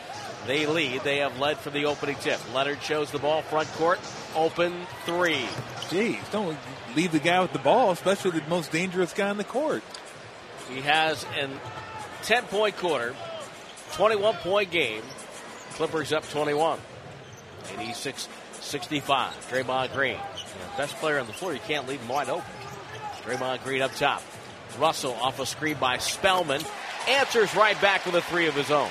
They 0.48 0.65
lead. 0.65 1.02
They 1.02 1.18
have 1.18 1.40
led 1.40 1.57
from 1.57 1.73
the 1.73 1.86
opening 1.86 2.15
tip. 2.15 2.40
Leonard 2.53 2.82
shows 2.82 3.11
the 3.11 3.19
ball 3.19 3.41
front 3.44 3.68
court, 3.73 3.99
open 4.36 4.73
three. 5.06 5.45
Jeez, 5.90 6.32
don't 6.32 6.57
leave 6.95 7.11
the 7.11 7.19
guy 7.19 7.41
with 7.41 7.53
the 7.53 7.60
ball, 7.60 7.91
especially 7.91 8.32
the 8.32 8.48
most 8.48 8.72
dangerous 8.72 9.14
guy 9.14 9.30
on 9.30 9.38
the 9.38 9.44
court. 9.44 9.84
He 10.69 10.82
has 10.82 11.26
an 11.38 11.52
10 12.23 12.44
point 12.45 12.78
quarter, 12.78 13.15
21 13.94 14.36
point 14.36 14.72
game. 14.72 15.03
Clippers 15.73 16.11
up 16.11 16.28
21. 16.30 16.80
86 17.78 18.28
65. 18.53 19.34
Draymond 19.52 19.94
Green. 19.94 20.18
Best 20.78 20.95
player 20.98 21.19
on 21.19 21.28
the 21.28 21.34
floor. 21.34 21.53
You 21.53 21.60
can't 21.60 21.88
leave 21.88 21.99
him 21.99 22.07
wide 22.07 22.30
open. 22.30 22.45
Draymond 23.26 23.64
Green 23.64 23.82
up 23.82 23.94
top. 23.95 24.22
Russell 24.77 25.14
off 25.14 25.39
a 25.39 25.45
screen 25.45 25.77
by 25.80 25.98
Spellman. 25.98 26.61
Answers 27.07 27.56
right 27.56 27.80
back 27.81 28.06
with 28.06 28.15
a 28.15 28.22
three 28.22 28.48
of 28.48 28.56
his 28.56 28.72
own. 28.72 28.89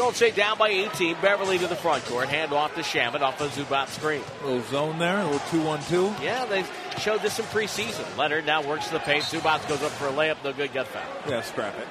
Golden 0.00 0.14
State 0.14 0.34
down 0.34 0.56
by 0.56 0.70
18. 0.70 1.16
Beverley 1.20 1.58
to 1.58 1.66
the 1.66 1.76
front 1.76 2.02
court. 2.06 2.30
Hand 2.30 2.54
off 2.54 2.74
to 2.74 2.80
Shamet 2.80 3.20
off 3.20 3.38
a 3.42 3.48
Zubac 3.48 3.88
screen. 3.88 4.22
A 4.42 4.46
little 4.46 4.62
zone 4.70 4.98
there, 4.98 5.18
a 5.18 5.24
little 5.24 5.46
2 5.50 5.62
1 5.62 5.82
2. 5.82 6.14
Yeah, 6.22 6.46
they 6.46 6.64
showed 6.98 7.20
this 7.20 7.38
in 7.38 7.44
preseason. 7.46 8.16
Leonard 8.16 8.46
now 8.46 8.66
works 8.66 8.88
the 8.88 8.98
paint. 8.98 9.24
Zubac 9.24 9.68
goes 9.68 9.82
up 9.82 9.92
for 9.92 10.06
a 10.06 10.12
layup. 10.12 10.42
No 10.42 10.54
good. 10.54 10.72
Get 10.72 10.86
foul. 10.86 11.02
Yeah, 11.28 11.42
scrap 11.42 11.74
it. 11.78 11.86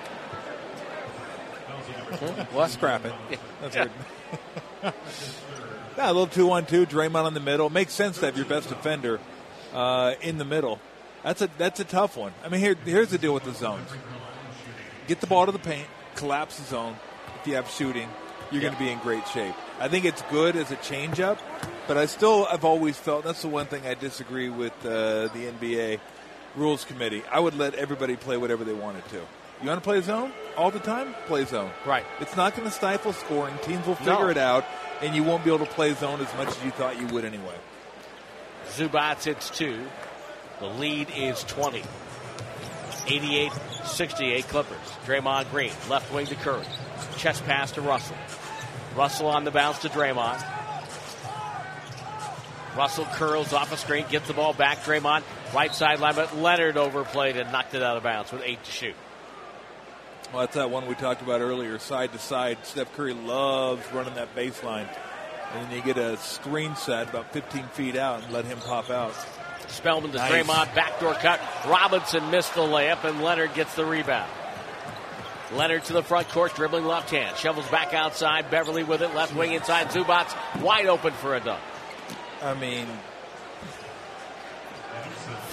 Hmm? 2.18 2.56
well, 2.56 2.68
scrap 2.68 3.06
it. 3.06 3.14
That's 3.62 3.76
yeah. 3.76 3.88
yeah, 4.84 4.94
a 5.98 6.14
little 6.14 6.28
2 6.28 6.46
1 6.46 6.66
2. 6.66 6.86
Draymond 6.86 7.28
in 7.28 7.34
the 7.34 7.40
middle. 7.40 7.70
Makes 7.70 7.94
sense 7.94 8.18
to 8.20 8.26
have 8.26 8.38
your 8.38 8.46
best 8.46 8.70
defender 8.70 9.20
uh, 9.74 10.14
in 10.22 10.38
the 10.38 10.46
middle. 10.46 10.80
That's 11.24 11.42
a 11.42 11.50
that's 11.58 11.80
a 11.80 11.84
tough 11.84 12.16
one. 12.16 12.34
I 12.44 12.50
mean, 12.50 12.62
here 12.62 12.76
here's 12.86 13.10
the 13.10 13.18
deal 13.18 13.34
with 13.34 13.44
the 13.44 13.54
zones. 13.54 13.90
Get 15.08 15.22
the 15.22 15.28
ball 15.28 15.46
to 15.46 15.52
the 15.52 15.60
paint, 15.60 15.88
collapse 16.16 16.58
the 16.60 16.66
zone, 16.66 16.96
if 17.42 17.48
you 17.48 17.56
have 17.56 17.70
shooting, 17.70 18.08
you're 18.52 18.62
going 18.62 18.74
to 18.74 18.80
be 18.80 18.90
in 18.90 19.00
great 19.00 19.28
shape. 19.30 19.56
I 19.80 19.88
think 19.88 20.06
it's 20.06 20.22
good 20.24 20.56
as 20.56 20.72
a 20.72 20.76
changeup, 20.76 21.40
but 21.88 21.98
I 21.98 22.06
still 22.06 22.46
have 22.46 22.64
always 22.64 22.98
felt 22.98 23.24
that's 23.24 23.42
the 23.42 23.48
one 23.48 23.66
thing 23.66 23.86
I 23.88 23.94
disagree 23.94 24.50
with 24.50 24.74
uh, 24.86 25.28
the 25.30 25.52
NBA 25.60 26.00
rules 26.56 26.84
committee. 26.84 27.24
I 27.32 27.40
would 27.40 27.56
let 27.56 27.76
everybody 27.76 28.16
play 28.16 28.38
whatever 28.38 28.64
they 28.64 28.74
wanted 28.74 29.08
to. 29.10 29.22
You 29.62 29.68
want 29.68 29.82
to 29.82 29.88
play 29.88 30.02
zone 30.02 30.32
all 30.60 30.72
the 30.72 30.80
time? 30.80 31.16
Play 31.26 31.46
zone. 31.46 31.72
Right. 31.86 32.06
It's 32.20 32.36
not 32.36 32.54
going 32.54 32.68
to 32.68 32.74
stifle 32.74 33.14
scoring. 33.14 33.58
Teams 33.64 33.88
will 33.88 33.96
figure 33.96 34.14
no. 34.14 34.30
it 34.30 34.38
out, 34.38 34.66
and 35.02 35.16
you 35.16 35.24
won't 35.24 35.46
be 35.46 35.54
able 35.54 35.66
to 35.66 35.72
play 35.72 35.94
zone 35.94 36.20
as 36.20 36.32
much 36.36 36.50
as 36.50 36.64
you 36.64 36.72
thought 36.72 37.00
you 37.00 37.08
would 37.08 37.24
anyway. 37.24 37.56
Zubac 38.68 39.24
hits 39.24 39.50
two. 39.50 39.88
The 40.60 40.68
lead 40.68 41.08
is 41.16 41.44
20. 41.46 41.82
88 43.08 43.52
68 43.86 44.48
Clippers. 44.50 44.78
Draymond 45.06 45.50
Green, 45.50 45.72
left 45.90 46.14
wing 46.14 46.28
to 46.28 46.36
Curry. 46.36 46.66
Chest 47.18 47.44
pass 47.46 47.72
to 47.72 47.82
Russell. 47.82 48.18
Russell 48.96 49.28
on 49.28 49.46
the 49.46 49.52
bounce 49.52 49.80
to 49.80 49.90
Draymond. 49.90 50.44
Russell 52.76 53.06
curls 53.06 53.54
off 53.54 53.72
a 53.72 53.78
screen, 53.78 54.06
gets 54.10 54.28
the 54.28 54.34
ball 54.34 54.54
back. 54.54 54.80
Draymond, 54.80 55.24
right 55.56 55.74
sideline, 55.74 56.16
but 56.16 56.38
Leonard 56.38 56.78
overplayed 56.78 57.38
and 57.38 57.52
knocked 57.52 57.74
it 57.74 57.82
out 57.82 57.98
of 57.98 58.04
bounds 58.04 58.32
with 58.32 58.44
eight 58.46 58.64
to 58.66 58.72
shoot. 58.72 58.96
Well, 60.32 60.42
that's 60.42 60.56
that 60.56 60.70
one 60.70 60.86
we 60.88 60.96
talked 60.96 61.22
about 61.22 61.42
earlier, 61.42 61.80
side 61.80 62.12
to 62.14 62.20
side. 62.20 62.60
Steph 62.64 62.94
Curry 62.96 63.14
loves 63.14 63.84
running 63.92 64.14
that 64.14 64.36
baseline. 64.36 64.88
And 65.54 65.66
then 65.66 65.76
you 65.76 65.82
get 65.82 65.98
a 65.98 66.18
screen 66.18 66.76
set 66.76 67.10
about 67.10 67.34
15 67.34 67.64
feet 67.70 67.96
out 67.96 68.24
and 68.24 68.32
let 68.32 68.46
him 68.46 68.60
pop 68.60 68.92
out. 68.92 69.14
Spellman 69.68 70.12
to 70.12 70.18
nice. 70.18 70.32
Draymond, 70.32 70.76
backdoor 70.76 71.16
cut. 71.16 71.40
Robinson 71.68 72.30
missed 72.30 72.54
the 72.54 72.62
layup, 72.62 73.04
and 73.04 73.24
Leonard 73.24 73.54
gets 73.56 73.74
the 73.76 73.86
rebound. 73.86 74.30
Leonard 75.54 75.84
to 75.86 75.94
the 75.94 76.04
front 76.04 76.30
court, 76.30 76.54
dribbling 76.54 76.86
left 76.86 77.10
hand. 77.10 77.36
Shovels 77.38 77.68
back 77.70 77.96
outside. 77.96 78.52
Beverley 78.52 78.84
with 78.84 79.02
it. 79.02 79.16
Left 79.16 79.36
wing 79.36 79.54
inside. 79.54 79.88
Zubac 79.88 80.62
wide 80.62 80.86
open 80.86 81.12
for 81.14 81.36
a 81.36 81.40
dunk. 81.40 81.62
I 82.44 82.54
mean, 82.54 82.88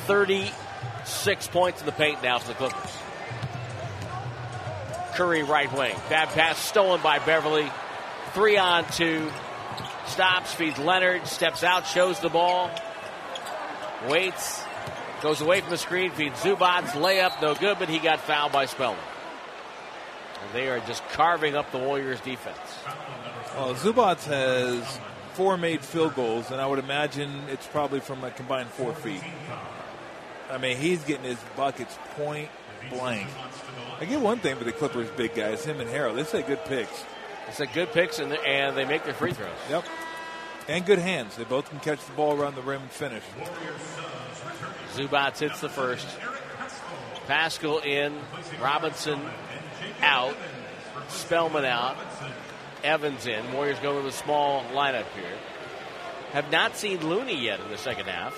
36 0.07 1.49
points 1.49 1.81
in 1.81 1.87
the 1.87 1.93
paint 1.93 2.23
now 2.23 2.39
for 2.39 2.49
the 2.49 2.55
Clippers. 2.55 2.93
Curry 5.17 5.43
right 5.43 5.73
wing. 5.73 5.97
Bad 6.11 6.29
pass 6.29 6.59
stolen 6.59 7.01
by 7.01 7.19
Beverley. 7.19 7.71
Three 8.35 8.59
on 8.59 8.85
two. 8.93 9.31
Stops, 10.07 10.53
feeds 10.53 10.79
Leonard, 10.79 11.27
steps 11.27 11.65
out, 11.65 11.87
shows 11.87 12.21
the 12.21 12.29
ball. 12.29 12.71
Waits, 14.09 14.63
goes 15.23 15.41
away 15.41 15.63
from 15.63 15.71
the 15.71 15.79
screen, 15.79 16.11
feeds 16.11 16.39
Zubac's 16.41 16.93
layup, 16.93 17.41
no 17.41 17.55
good, 17.55 17.79
but 17.79 17.89
he 17.89 17.99
got 17.99 18.21
fouled 18.21 18.53
by 18.53 18.67
Spellman. 18.67 19.03
And 20.43 20.53
they 20.53 20.69
are 20.69 20.81
just 20.81 21.03
carving 21.09 21.57
up 21.57 21.73
the 21.73 21.79
Warriors 21.79 22.21
defense. 22.21 22.59
Well, 23.57 23.75
Zubac 23.75 24.23
has 24.25 25.01
four 25.33 25.57
made 25.57 25.81
field 25.81 26.15
goals, 26.15 26.51
and 26.51 26.61
I 26.61 26.67
would 26.67 26.79
imagine 26.79 27.45
it's 27.49 27.67
probably 27.67 28.01
from 28.01 28.23
a 28.23 28.31
combined 28.31 28.69
four 28.69 28.95
feet. 28.95 29.23
I 30.51 30.59
mean, 30.59 30.77
he's 30.77 31.03
getting 31.05 31.25
his 31.25 31.39
buckets 31.57 31.99
point 32.17 32.51
blank. 32.91 33.29
I 33.99 34.05
get 34.05 34.21
one 34.21 34.39
thing 34.39 34.57
for 34.57 34.65
the 34.65 34.73
Clippers 34.73 35.09
big 35.11 35.35
guys, 35.35 35.65
him 35.65 35.81
and 35.81 35.89
Harrell. 35.89 36.15
They 36.15 36.25
say 36.25 36.43
good 36.43 36.63
picks. 36.67 37.05
They 37.47 37.53
say 37.53 37.67
good 37.73 37.93
picks, 37.93 38.19
and, 38.19 38.33
and 38.33 38.77
they 38.77 38.85
make 38.85 39.05
their 39.05 39.15
free 39.15 39.33
throws. 39.33 39.51
Yep. 39.71 39.85
And 40.69 40.85
good 40.85 40.99
hands. 40.99 41.37
They 41.37 41.45
both 41.45 41.71
can 41.71 41.81
catch 41.81 42.05
the 42.05 42.13
ball 42.13 42.39
around 42.39 42.57
the 42.57 42.63
rim 42.63 42.83
and 42.83 42.91
finish. 42.91 43.23
Zubac 44.95 45.39
hits 45.39 45.61
the 45.61 45.69
first. 45.69 46.07
Paschall 47.27 47.85
in. 47.85 48.15
Robinson 48.61 49.21
out. 50.03 50.37
Spellman 51.09 51.65
out. 51.65 51.97
Evans 52.85 53.27
in. 53.27 53.53
Warriors 53.53 53.79
go 53.79 53.97
with 53.97 54.07
a 54.07 54.13
small 54.13 54.63
lineup 54.73 55.07
here. 55.15 55.39
Have 56.33 56.51
not 56.51 56.77
seen 56.77 57.07
Looney 57.09 57.41
yet 57.41 57.61
in 57.61 57.71
the 57.71 57.79
second 57.79 58.07
half. 58.07 58.35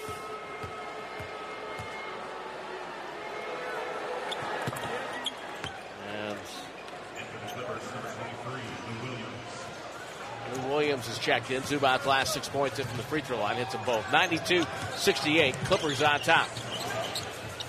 Williams 10.68 11.06
has 11.06 11.18
checked 11.18 11.50
in. 11.50 11.62
Zubac's 11.62 12.06
last 12.06 12.32
six 12.32 12.48
points 12.48 12.78
in 12.78 12.86
from 12.86 12.96
the 12.96 13.02
free 13.04 13.20
throw 13.20 13.38
line 13.38 13.56
hits 13.56 13.72
them 13.72 13.82
both. 13.84 14.10
92 14.12 14.64
68. 14.96 15.54
Clippers 15.64 16.02
on 16.02 16.20
top. 16.20 16.48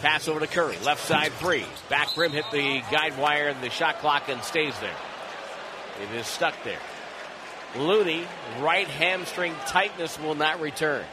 Pass 0.01 0.27
over 0.27 0.39
to 0.39 0.47
Curry. 0.47 0.77
Left 0.83 1.05
side 1.05 1.31
three. 1.33 1.65
Back 1.89 2.15
rim 2.15 2.31
hit 2.31 2.45
the 2.51 2.81
guide 2.91 3.17
wire 3.17 3.47
and 3.47 3.61
the 3.61 3.69
shot 3.69 3.99
clock 3.99 4.29
and 4.29 4.41
stays 4.43 4.73
there. 4.79 4.95
It 6.01 6.15
is 6.15 6.27
stuck 6.27 6.55
there. 6.63 6.79
Looney, 7.75 8.25
right 8.61 8.87
hamstring 8.87 9.53
tightness 9.67 10.19
will 10.19 10.35
not 10.35 10.59
return. 10.61 11.05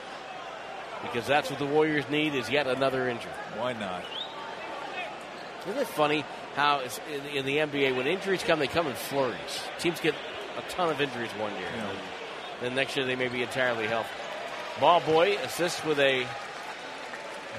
Because 1.03 1.27
that's 1.27 1.51
what 1.51 1.59
the 1.59 1.67
Warriors 1.67 2.09
need 2.09 2.35
is 2.35 2.49
yet 2.49 2.67
another 2.67 3.09
injury. 3.09 3.33
Why 3.57 3.73
not? 3.73 4.05
Isn't 5.67 5.81
it 5.81 5.89
funny? 5.89 6.25
how 6.57 6.81
in 6.81 7.45
the 7.45 7.59
NBA 7.59 7.95
when 7.95 8.07
injuries 8.07 8.43
come, 8.43 8.59
they 8.59 8.67
come 8.67 8.87
in 8.87 8.95
flurries. 8.95 9.61
Teams 9.79 10.01
get 10.01 10.15
a 10.57 10.63
ton 10.71 10.91
of 10.91 11.01
injuries 11.01 11.31
one 11.33 11.53
year, 11.53 11.69
and 11.75 11.99
then 12.61 12.75
next 12.75 12.97
year 12.97 13.07
they 13.07 13.17
may 13.17 13.29
be 13.29 13.43
entirely 13.43 13.87
healthy. 13.87 14.09
Ball 14.81 15.01
boy 15.01 15.37
assists 15.39 15.85
with 15.85 15.99
a 15.99 16.27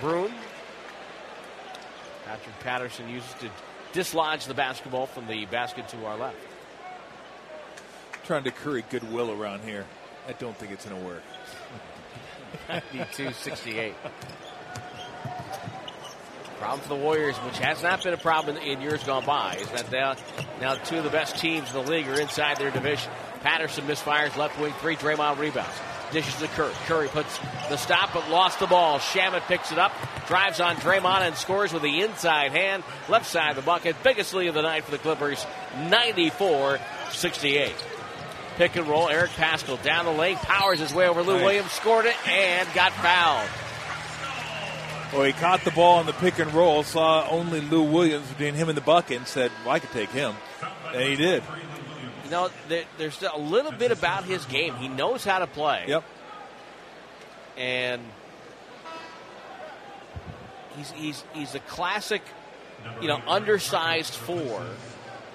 broom. 0.02 0.32
Patrick 2.26 2.60
Patterson 2.60 3.10
uses 3.10 3.34
to 3.36 3.50
dislodge 3.94 4.46
the 4.46 4.54
basketball 4.54 5.08
from 5.08 5.28
the 5.28 5.46
basket 5.46 5.88
to 5.90 6.06
our 6.06 6.18
left. 6.18 6.36
Trying 8.26 8.44
to 8.44 8.52
curry 8.52 8.84
goodwill 8.90 9.32
around 9.32 9.64
here. 9.64 9.86
I 10.28 10.34
don't 10.34 10.56
think 10.58 10.72
it's 10.74 10.86
going 10.86 11.02
to 11.02 11.08
work. 11.08 11.24
92 12.70 13.32
68. 13.32 13.96
Problem 16.60 16.82
for 16.82 16.90
the 16.90 16.96
Warriors, 16.96 17.36
which 17.38 17.60
has 17.60 17.84
not 17.84 18.04
been 18.04 18.14
a 18.14 18.18
problem 18.18 18.58
in 18.58 18.82
years 18.82 19.04
gone 19.04 19.26
by, 19.26 19.56
is 19.56 19.70
that 19.70 19.92
now, 19.92 20.16
now 20.62 20.76
two 20.76 20.98
of 20.98 21.04
the 21.04 21.10
best 21.10 21.38
teams 21.38 21.74
in 21.74 21.74
the 21.84 21.90
league 21.90 22.08
are 22.08 22.20
inside 22.20 22.58
their 22.58 22.72
division. 22.72 23.12
Patterson 23.42 23.86
misfires 23.86 24.36
left 24.36 24.60
wing 24.60 24.74
three, 24.80 24.96
Draymond 24.96 25.38
rebounds. 25.38 25.74
Dishes 26.12 26.36
to 26.36 26.48
Curry. 26.48 26.74
Curry 26.86 27.08
puts 27.10 27.38
the 27.70 27.76
stop, 27.76 28.14
but 28.14 28.30
lost 28.30 28.60
the 28.60 28.68
ball. 28.68 28.98
Shamet 29.00 29.42
picks 29.42 29.74
it 29.74 29.78
up, 29.78 29.92
drives 30.28 30.62
on 30.62 30.78
Draymond, 30.78 31.22
and 31.22 31.36
scores 31.36 31.74
with 31.74 31.84
the 31.84 32.02
inside 32.02 32.52
hand, 32.52 32.84
left 33.10 33.26
side 33.26 33.52
of 33.52 33.56
the 33.58 33.62
bucket. 33.62 34.02
Biggest 34.04 34.34
lead 34.34 34.48
of 34.48 34.54
the 34.54 34.62
night 34.62 34.86
for 34.86 34.92
the 34.92 34.98
Clippers, 34.98 35.46
94 35.90 36.80
68. 37.12 37.76
Pick 38.56 38.76
and 38.76 38.88
roll. 38.88 39.10
Eric 39.10 39.32
Paschall 39.32 39.82
down 39.84 40.06
the 40.06 40.12
lane, 40.12 40.38
powers 40.38 40.80
his 40.80 40.94
way 40.94 41.08
over 41.08 41.22
Lou 41.22 41.36
Nice. 41.36 41.44
Williams, 41.44 41.72
scored 41.72 42.06
it, 42.06 42.16
and 42.28 42.68
got 42.74 42.92
fouled. 42.94 43.50
Well, 45.14 45.24
he 45.24 45.34
caught 45.34 45.64
the 45.64 45.72
ball 45.72 46.02
in 46.02 46.06
the 46.06 46.14
pick 46.14 46.38
and 46.40 46.54
roll, 46.54 46.84
saw 46.84 47.28
only 47.30 47.62
Lou 47.62 47.84
Williams 47.84 48.28
between 48.28 48.54
him 48.56 48.68
and 48.68 48.78
the 48.78 48.82
bucket, 48.82 49.18
and 49.18 49.28
said, 49.28 49.52
well, 49.64 49.74
I 49.74 49.80
could 49.80 49.92
take 49.92 50.10
him. 50.10 50.36
And 50.94 51.02
he 51.02 51.16
did. 51.16 51.44
You 52.26 52.32
know, 52.32 52.50
there, 52.68 52.84
there's 52.98 53.22
a 53.24 53.38
little 53.38 53.72
bit 53.72 53.92
about 53.92 54.26
his 54.26 54.44
game. 54.46 54.76
He 54.76 54.90
knows 54.90 55.24
how 55.24 55.40
to 55.40 55.48
play. 55.48 55.86
Yep. 55.88 56.04
And 57.56 58.02
he's 60.76 60.92
he's 60.92 61.24
he's 61.34 61.56
a 61.56 61.60
classic, 61.60 62.22
you 63.02 63.08
know, 63.08 63.22
undersized 63.28 64.14
four. 64.14 64.66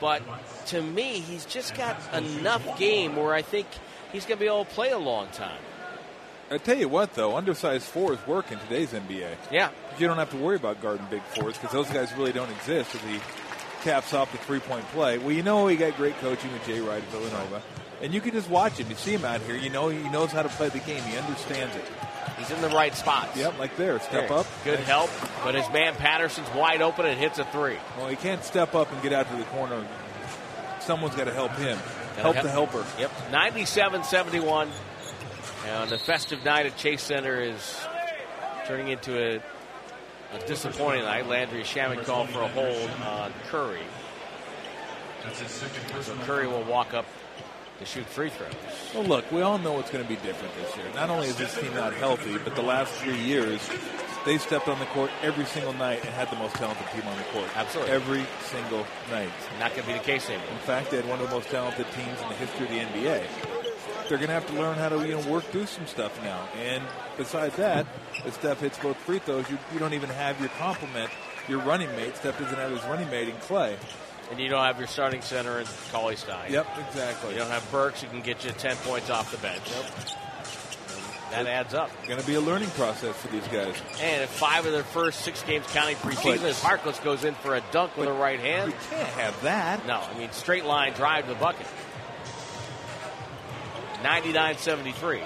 But 0.00 0.22
to 0.66 0.82
me, 0.82 1.20
he's 1.20 1.46
just 1.46 1.74
got 1.74 1.96
enough 2.12 2.78
game 2.78 3.16
where 3.16 3.32
I 3.32 3.42
think 3.42 3.66
he's 4.12 4.26
going 4.26 4.38
to 4.38 4.44
be 4.44 4.46
able 4.46 4.64
to 4.64 4.70
play 4.70 4.90
a 4.90 4.98
long 4.98 5.28
time. 5.28 5.60
I 6.52 6.58
tell 6.58 6.76
you 6.76 6.88
what, 6.88 7.14
though, 7.14 7.36
undersized 7.36 7.86
fours 7.86 8.18
work 8.26 8.52
in 8.52 8.58
today's 8.60 8.92
NBA. 8.92 9.34
Yeah. 9.50 9.70
You 9.98 10.06
don't 10.06 10.18
have 10.18 10.30
to 10.30 10.36
worry 10.36 10.56
about 10.56 10.80
guarding 10.82 11.06
big 11.10 11.22
fours 11.22 11.56
because 11.56 11.72
those 11.72 11.88
guys 11.90 12.12
really 12.16 12.32
don't 12.32 12.50
exist 12.50 12.94
if 12.94 13.02
he 13.08 13.18
caps 13.82 14.12
off 14.14 14.30
the 14.32 14.38
three 14.38 14.60
point 14.60 14.84
play. 14.88 15.18
Well, 15.18 15.32
you 15.32 15.42
know 15.42 15.66
he 15.66 15.76
got 15.76 15.96
great 15.96 16.16
coaching 16.18 16.52
with 16.52 16.64
Jay 16.66 16.80
Wright 16.80 17.02
at 17.02 17.08
Villanova. 17.08 17.62
And 18.00 18.12
you 18.12 18.20
can 18.20 18.32
just 18.32 18.50
watch 18.50 18.78
him. 18.78 18.88
You 18.90 18.96
see 18.96 19.12
him 19.14 19.24
out 19.24 19.40
here. 19.42 19.54
You 19.56 19.70
know 19.70 19.88
he 19.88 20.08
knows 20.10 20.30
how 20.32 20.42
to 20.42 20.48
play 20.48 20.68
the 20.68 20.80
game. 20.80 21.02
He 21.04 21.16
understands 21.16 21.74
it. 21.76 21.84
He's 22.38 22.50
in 22.50 22.60
the 22.60 22.68
right 22.70 22.94
spots. 22.94 23.36
Yep, 23.36 23.58
like 23.58 23.76
there. 23.76 24.00
Step 24.00 24.28
There. 24.28 24.38
up. 24.38 24.46
Good 24.64 24.80
help, 24.80 25.10
but 25.44 25.54
his 25.54 25.68
man 25.70 25.94
Patterson's 25.94 26.48
wide 26.54 26.82
open 26.82 27.06
and 27.06 27.18
hits 27.18 27.38
a 27.38 27.44
three. 27.46 27.76
Well, 27.96 28.08
he 28.08 28.16
can't 28.16 28.42
step 28.44 28.74
up 28.74 28.90
and 28.92 29.00
get 29.02 29.12
out 29.12 29.30
to 29.30 29.36
the 29.36 29.44
corner. 29.44 29.86
Someone's 30.80 31.14
got 31.14 31.24
to 31.24 31.32
help 31.32 31.52
him. 31.52 31.78
Gotta 32.16 32.22
help 32.22 32.34
help- 32.34 32.42
the 32.46 32.50
helper. 32.50 32.86
Yep, 32.98 33.10
97 33.30 34.04
71. 34.04 34.70
And 35.66 35.90
the 35.90 35.98
festive 35.98 36.44
night 36.44 36.66
at 36.66 36.76
Chase 36.76 37.02
Center 37.02 37.40
is 37.40 37.80
turning 38.66 38.88
into 38.88 39.16
a, 39.16 39.36
a 40.34 40.46
disappointing 40.46 41.04
night. 41.04 41.28
Landry 41.28 41.62
Shamet 41.62 42.04
called 42.04 42.28
for 42.30 42.40
a 42.40 42.48
hold 42.48 42.90
on 43.04 43.32
Curry. 43.46 43.82
So 46.00 46.14
Curry 46.24 46.48
will 46.48 46.64
walk 46.64 46.94
up 46.94 47.06
to 47.78 47.86
shoot 47.86 48.06
free 48.06 48.30
throws. 48.30 48.52
Well, 48.94 49.04
look, 49.04 49.30
we 49.30 49.40
all 49.42 49.58
know 49.58 49.78
it's 49.78 49.90
going 49.90 50.04
to 50.04 50.08
be 50.08 50.16
different 50.16 50.54
this 50.56 50.76
year. 50.76 50.86
Not 50.94 51.10
only 51.10 51.28
is 51.28 51.36
this 51.36 51.54
team 51.58 51.72
not 51.74 51.92
healthy, 51.94 52.38
but 52.38 52.56
the 52.56 52.62
last 52.62 52.92
three 52.94 53.18
years, 53.18 53.60
they 54.24 54.38
stepped 54.38 54.68
on 54.68 54.78
the 54.78 54.86
court 54.86 55.10
every 55.22 55.44
single 55.44 55.72
night 55.74 56.00
and 56.04 56.10
had 56.10 56.30
the 56.30 56.36
most 56.36 56.54
talented 56.56 56.86
team 56.92 57.02
on 57.06 57.16
the 57.16 57.24
court. 57.24 57.48
Absolutely. 57.56 57.92
Every 57.92 58.26
single 58.42 58.86
night. 59.10 59.30
Not 59.58 59.70
going 59.74 59.82
to 59.82 59.92
be 59.92 59.98
the 59.98 60.04
case 60.04 60.28
anymore. 60.28 60.48
In 60.50 60.58
fact, 60.58 60.90
they 60.90 60.96
had 60.96 61.08
one 61.08 61.20
of 61.20 61.28
the 61.28 61.34
most 61.34 61.48
talented 61.50 61.86
teams 61.92 62.20
in 62.20 62.28
the 62.28 62.34
history 62.34 62.66
of 62.66 62.92
the 62.92 62.98
NBA. 63.00 63.61
They're 64.08 64.18
going 64.18 64.28
to 64.28 64.34
have 64.34 64.46
to 64.48 64.54
learn 64.54 64.76
how 64.76 64.88
to 64.88 65.06
you 65.06 65.14
know 65.14 65.30
work 65.30 65.44
through 65.44 65.66
some 65.66 65.86
stuff 65.86 66.22
now. 66.22 66.48
And 66.58 66.82
besides 67.16 67.56
that, 67.56 67.86
if 68.24 68.34
Steph 68.34 68.60
hits 68.60 68.78
both 68.78 68.96
free 68.98 69.18
throws, 69.18 69.48
you, 69.50 69.58
you 69.72 69.78
don't 69.78 69.94
even 69.94 70.10
have 70.10 70.38
your 70.40 70.50
complement, 70.50 71.10
your 71.48 71.60
running 71.60 71.90
mate. 71.96 72.16
Steph 72.16 72.38
doesn't 72.38 72.56
have 72.56 72.70
his 72.70 72.82
running 72.84 73.08
mate 73.10 73.28
in 73.28 73.36
Klay. 73.36 73.76
And 74.30 74.40
you 74.40 74.48
don't 74.48 74.64
have 74.64 74.78
your 74.78 74.86
starting 74.86 75.20
center 75.20 75.60
in 75.60 75.66
Cauley 75.90 76.16
Stein. 76.16 76.50
Yep, 76.52 76.66
exactly. 76.88 77.34
You 77.34 77.40
don't 77.40 77.50
have 77.50 77.70
Burks 77.70 78.02
who 78.02 78.08
can 78.08 78.22
get 78.22 78.44
you 78.44 78.50
10 78.50 78.76
points 78.76 79.10
off 79.10 79.30
the 79.30 79.36
bench. 79.38 79.62
Yep. 79.70 80.18
That 81.32 81.46
adds 81.46 81.72
up. 81.72 81.90
Going 82.06 82.20
to 82.20 82.26
be 82.26 82.34
a 82.34 82.40
learning 82.40 82.68
process 82.70 83.16
for 83.16 83.28
these 83.28 83.46
guys. 83.48 83.74
And 84.02 84.22
if 84.22 84.28
five 84.28 84.66
of 84.66 84.72
their 84.72 84.82
first 84.82 85.22
six 85.22 85.42
games 85.42 85.64
counting 85.68 85.96
preseason, 85.96 86.42
as 86.42 86.60
Harkless 86.60 87.02
goes 87.02 87.24
in 87.24 87.34
for 87.34 87.56
a 87.56 87.62
dunk 87.72 87.96
with 87.96 88.06
a 88.06 88.12
right 88.12 88.38
hand. 88.38 88.70
You 88.70 88.78
can't 88.90 89.08
have 89.08 89.42
that. 89.42 89.86
No, 89.86 89.98
I 89.98 90.18
mean, 90.18 90.30
straight 90.32 90.66
line 90.66 90.92
drive 90.92 91.26
to 91.26 91.32
the 91.32 91.40
bucket. 91.40 91.66
99 94.02 94.56
73. 94.58 95.20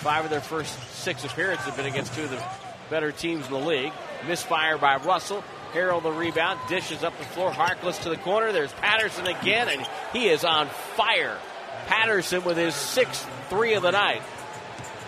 Five 0.00 0.24
of 0.24 0.30
their 0.30 0.40
first 0.40 0.78
six 0.90 1.24
appearances 1.24 1.66
have 1.66 1.76
been 1.76 1.86
against 1.86 2.14
two 2.14 2.24
of 2.24 2.30
the 2.30 2.42
better 2.90 3.12
teams 3.12 3.46
in 3.46 3.52
the 3.52 3.58
league. 3.58 3.92
Misfire 4.26 4.78
by 4.78 4.96
Russell. 4.96 5.42
Harrell 5.72 6.02
the 6.02 6.12
rebound, 6.12 6.58
dishes 6.68 7.02
up 7.02 7.16
the 7.18 7.24
floor. 7.24 7.50
Harkless 7.50 8.02
to 8.02 8.08
the 8.08 8.16
corner. 8.16 8.52
There's 8.52 8.72
Patterson 8.74 9.26
again, 9.26 9.68
and 9.68 9.86
he 10.12 10.28
is 10.28 10.44
on 10.44 10.68
fire. 10.96 11.38
Patterson 11.86 12.44
with 12.44 12.56
his 12.56 12.74
sixth 12.74 13.28
three 13.48 13.74
of 13.74 13.82
the 13.82 13.90
night. 13.90 14.22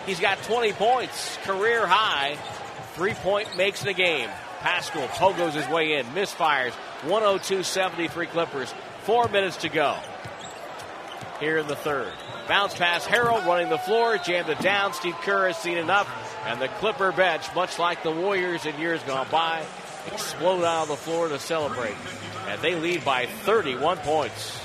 He's 0.05 0.19
got 0.19 0.41
20 0.43 0.73
points, 0.73 1.37
career 1.43 1.85
high. 1.85 2.37
Three 2.93 3.13
point 3.13 3.55
makes 3.57 3.83
the 3.83 3.93
game. 3.93 4.29
Paschall 4.59 5.07
pogos 5.07 5.53
his 5.53 5.67
way 5.69 5.97
in, 5.97 6.05
misfires. 6.07 6.71
102 7.03 7.63
73 7.63 8.25
Clippers. 8.27 8.73
Four 9.03 9.29
minutes 9.29 9.57
to 9.57 9.69
go 9.69 9.97
here 11.39 11.57
in 11.57 11.67
the 11.67 11.75
third. 11.75 12.11
Bounce 12.49 12.73
pass, 12.73 13.05
Harrell 13.05 13.45
running 13.45 13.69
the 13.69 13.77
floor, 13.77 14.17
jammed 14.17 14.49
it 14.49 14.59
down. 14.59 14.93
Steve 14.93 15.13
Kerr 15.21 15.49
has 15.49 15.57
seen 15.57 15.77
enough, 15.77 16.09
and 16.47 16.59
the 16.59 16.67
Clipper 16.67 17.11
bench, 17.11 17.45
much 17.53 17.77
like 17.77 18.01
the 18.01 18.09
Warriors 18.09 18.65
in 18.65 18.75
years 18.79 19.03
gone 19.03 19.27
by, 19.29 19.63
explode 20.07 20.63
out 20.63 20.81
on 20.81 20.87
the 20.87 20.95
floor 20.95 21.29
to 21.29 21.37
celebrate. 21.37 21.93
And 22.47 22.59
they 22.63 22.73
lead 22.73 23.05
by 23.05 23.27
31 23.27 23.97
points. 23.97 24.57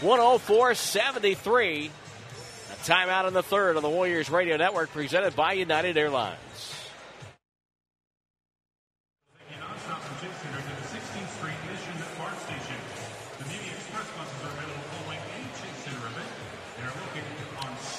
104 0.00 0.74
73. 0.74 1.86
A 1.86 2.72
timeout 2.84 3.28
in 3.28 3.34
the 3.34 3.44
third 3.44 3.76
on 3.76 3.84
the 3.84 3.88
Warriors 3.88 4.28
Radio 4.28 4.56
Network 4.56 4.90
presented 4.90 5.36
by 5.36 5.52
United 5.52 5.96
Airlines. 5.96 6.73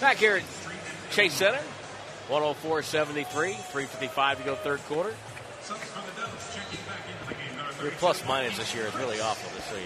Back 0.02 0.18
here 0.18 0.38
at 0.38 0.44
Chase 1.12 1.34
Center, 1.34 1.62
104 2.28 2.84
73, 2.84 3.54
355 3.54 4.38
to 4.38 4.44
go 4.44 4.56
third 4.56 4.80
quarter. 4.86 5.14
Your 7.82 7.92
plus 7.92 8.26
minus 8.28 8.58
this 8.58 8.74
year 8.74 8.88
is 8.88 8.96
really 8.96 9.20
awful, 9.20 9.50
just 9.56 9.70
so 9.70 9.78
you 9.78 9.86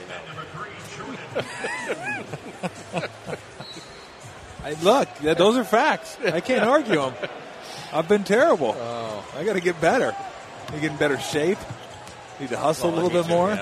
know. 3.01 3.07
I, 4.63 4.73
look, 4.83 5.37
those 5.37 5.57
are 5.57 5.63
facts. 5.63 6.17
I 6.25 6.41
can't 6.41 6.63
argue 6.63 6.95
them. 6.95 7.13
I've 7.93 8.07
been 8.07 8.23
terrible. 8.23 8.75
Oh. 8.77 9.25
I 9.35 9.43
got 9.43 9.53
to 9.53 9.61
get 9.61 9.79
better. 9.79 10.15
You 10.73 10.79
get 10.79 10.91
in 10.91 10.97
better 10.97 11.19
shape. 11.19 11.57
Need 12.39 12.49
to 12.49 12.57
hustle 12.57 12.93
a 12.93 12.95
little 12.95 13.09
bit 13.09 13.27
more. 13.27 13.55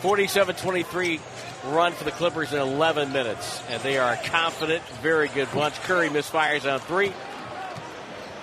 47 0.00 0.56
23 0.56 1.20
run 1.66 1.92
for 1.92 2.04
the 2.04 2.10
Clippers 2.10 2.52
in 2.52 2.58
11 2.58 3.12
minutes. 3.12 3.62
And 3.70 3.82
they 3.82 3.98
are 3.98 4.12
a 4.12 4.16
confident, 4.16 4.82
very 5.02 5.28
good 5.28 5.50
bunch. 5.52 5.74
Curry 5.82 6.08
misfires 6.08 6.70
on 6.70 6.80
three. 6.80 7.12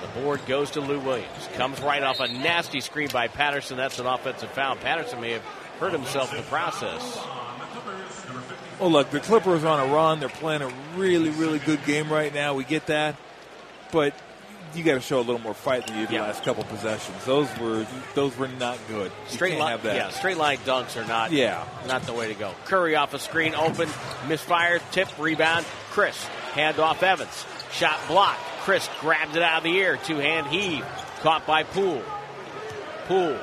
The 0.01 0.21
board 0.21 0.45
goes 0.47 0.71
to 0.71 0.81
Lou 0.81 0.99
Williams. 0.99 1.49
Comes 1.53 1.79
right 1.81 2.01
off 2.01 2.19
a 2.19 2.27
nasty 2.27 2.81
screen 2.81 3.09
by 3.11 3.27
Patterson. 3.27 3.77
That's 3.77 3.99
an 3.99 4.05
offensive 4.05 4.49
foul. 4.51 4.75
Patterson 4.77 5.21
may 5.21 5.31
have 5.31 5.43
hurt 5.79 5.91
himself 5.91 6.31
in 6.31 6.37
the 6.37 6.43
process. 6.43 7.19
Well, 8.79 8.91
look, 8.91 9.09
the 9.09 9.19
Clippers 9.19 9.63
are 9.65 9.79
on 9.79 9.89
a 9.89 9.93
run. 9.93 10.21
They're 10.21 10.29
playing 10.29 10.61
a 10.61 10.71
really, 10.95 11.29
really 11.29 11.59
good 11.59 11.83
game 11.85 12.11
right 12.11 12.33
now. 12.33 12.53
We 12.53 12.63
get 12.63 12.85
that, 12.87 13.17
but 13.91 14.13
you 14.75 14.83
got 14.83 14.93
to 14.95 15.01
show 15.01 15.17
a 15.19 15.21
little 15.21 15.39
more 15.41 15.53
fight 15.53 15.87
than 15.87 15.97
you 15.97 16.05
did 16.07 16.13
Yeah. 16.13 16.21
the 16.21 16.27
last 16.27 16.43
couple 16.43 16.63
possessions. 16.65 17.23
Those 17.25 17.47
were 17.57 17.85
those 18.15 18.35
were 18.37 18.47
not 18.47 18.77
good. 18.87 19.11
You 19.27 19.33
Straight 19.35 19.57
line, 19.59 19.71
have 19.71 19.83
that. 19.83 19.95
yeah, 19.95 20.09
straight 20.09 20.37
line 20.37 20.57
dunks 20.59 20.95
are 21.01 21.05
not, 21.07 21.31
Yeah. 21.31 21.63
not 21.87 22.03
the 22.03 22.13
way 22.13 22.27
to 22.27 22.33
go. 22.33 22.53
Curry 22.65 22.95
off 22.95 23.13
a 23.13 23.19
screen, 23.19 23.55
open, 23.55 23.89
misfires, 24.27 24.81
tip, 24.91 25.07
rebound. 25.17 25.65
Chriss 25.93 26.23
hand 26.53 26.79
off 26.79 27.01
Evans, 27.03 27.45
shot 27.71 27.99
blocked. 28.07 28.39
Chriss 28.65 28.87
grabs 29.01 29.35
it 29.35 29.41
out 29.41 29.57
of 29.59 29.63
the 29.63 29.79
air, 29.79 29.97
two 29.97 30.17
hand 30.17 30.47
heave, 30.47 30.85
caught 31.21 31.45
by 31.47 31.63
Poole. 31.63 32.03
Poole 33.07 33.37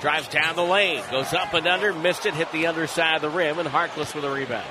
Drives 0.00 0.28
down 0.28 0.54
the 0.56 0.62
lane, 0.64 1.02
goes 1.10 1.32
up 1.32 1.54
and 1.54 1.66
under, 1.66 1.92
missed 1.94 2.26
it, 2.26 2.34
hit 2.34 2.50
the 2.52 2.66
underside 2.66 3.16
of 3.16 3.22
the 3.22 3.30
rim, 3.30 3.58
and 3.58 3.66
Harkless 3.68 4.14
with 4.14 4.24
a 4.24 4.30
rebound. 4.30 4.66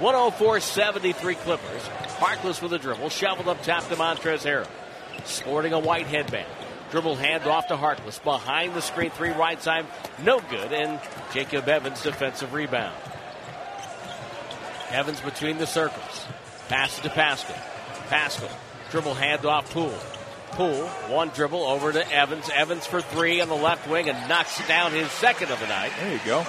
104 0.00 0.60
73 0.60 1.34
Clippers. 1.34 1.82
Harkless 2.18 2.62
with 2.62 2.72
a 2.72 2.78
dribble, 2.78 3.08
shoveled 3.08 3.48
up 3.48 3.62
top 3.62 3.88
to 3.88 3.96
Montrezl 3.96 4.46
Harrell. 4.46 5.26
Sporting 5.26 5.72
a 5.72 5.78
white 5.78 6.06
headband. 6.06 6.46
Dribble 6.90 7.16
hand 7.16 7.44
off 7.44 7.66
to 7.68 7.76
Harkless. 7.76 8.22
Behind 8.22 8.74
the 8.74 8.80
screen, 8.80 9.10
three 9.10 9.30
right 9.30 9.60
side, 9.60 9.86
no 10.22 10.40
good, 10.40 10.72
and 10.72 11.00
Jacob 11.34 11.68
Evans 11.68 12.02
defensive 12.02 12.52
rebound. 12.52 12.94
Evans 14.90 15.20
between 15.20 15.58
the 15.58 15.66
circles. 15.66 16.26
Passes 16.68 17.00
to 17.00 17.08
Paschall. 17.10 17.58
Paschall. 18.08 18.50
Dribble 18.90 19.14
hand 19.14 19.44
off 19.44 19.70
Poole. 19.72 19.98
Poole, 20.52 20.86
one 21.08 21.28
dribble 21.28 21.62
over 21.62 21.92
to 21.92 22.12
Evans. 22.12 22.48
Evans 22.54 22.86
for 22.86 23.02
three 23.02 23.40
on 23.40 23.48
the 23.48 23.54
left 23.54 23.88
wing 23.88 24.08
and 24.08 24.28
knocks 24.28 24.66
down 24.66 24.92
his 24.92 25.10
second 25.12 25.50
of 25.50 25.60
the 25.60 25.66
night. 25.66 25.92
There 26.00 26.12
you 26.12 26.20
go. 26.24 26.46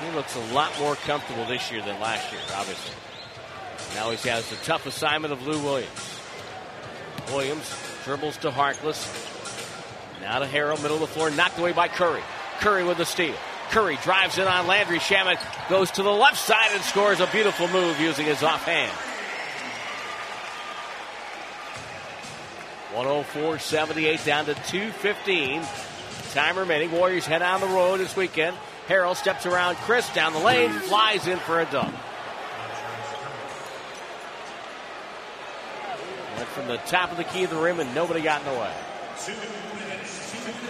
He 0.00 0.10
looks 0.14 0.36
a 0.36 0.54
lot 0.54 0.72
more 0.78 0.94
comfortable 0.94 1.44
this 1.46 1.70
year 1.72 1.82
than 1.82 2.00
last 2.00 2.30
year, 2.32 2.40
obviously. 2.54 2.94
Now 3.94 4.10
he 4.10 4.28
has 4.28 4.48
the 4.48 4.56
tough 4.56 4.86
assignment 4.86 5.32
of 5.32 5.46
Lou 5.46 5.62
Williams. 5.62 6.20
Williams 7.28 7.74
dribbles 8.04 8.36
to 8.38 8.50
Harkless. 8.50 9.26
Now 10.20 10.38
to 10.38 10.46
Harrell, 10.46 10.80
middle 10.82 10.96
of 10.96 11.00
the 11.00 11.06
floor, 11.06 11.30
knocked 11.30 11.58
away 11.58 11.72
by 11.72 11.88
Curry. 11.88 12.22
Curry 12.60 12.84
with 12.84 12.98
the 12.98 13.04
steal. 13.04 13.34
Curry 13.70 13.98
drives 14.02 14.38
in 14.38 14.46
on 14.46 14.66
Landry. 14.66 14.98
Shamet 14.98 15.38
goes 15.68 15.90
to 15.92 16.02
the 16.02 16.12
left 16.12 16.38
side 16.38 16.70
and 16.72 16.82
scores 16.82 17.20
a 17.20 17.26
beautiful 17.26 17.68
move 17.68 18.00
using 18.00 18.26
his 18.26 18.42
offhand. 18.42 18.92
104 22.94 23.58
78 23.58 24.24
down 24.24 24.46
to 24.46 24.54
215. 24.54 25.62
Time 26.32 26.58
remaining. 26.58 26.90
Warriors 26.90 27.26
head 27.26 27.42
on 27.42 27.60
the 27.60 27.66
road 27.66 28.00
this 28.00 28.16
weekend. 28.16 28.56
Harrell 28.88 29.14
steps 29.14 29.44
around 29.44 29.76
Chriss 29.76 30.12
down 30.14 30.32
the 30.32 30.38
lane, 30.38 30.70
flies 30.70 31.26
in 31.26 31.38
for 31.38 31.60
a 31.60 31.66
dunk. 31.66 31.94
Went 36.36 36.48
from 36.48 36.66
the 36.68 36.78
top 36.78 37.10
of 37.10 37.18
the 37.18 37.24
key 37.24 37.44
of 37.44 37.50
the 37.50 37.56
rim 37.56 37.80
and 37.80 37.94
nobody 37.94 38.22
got 38.22 38.40
in 38.40 38.52
the 38.52 38.58
way. 38.58 38.72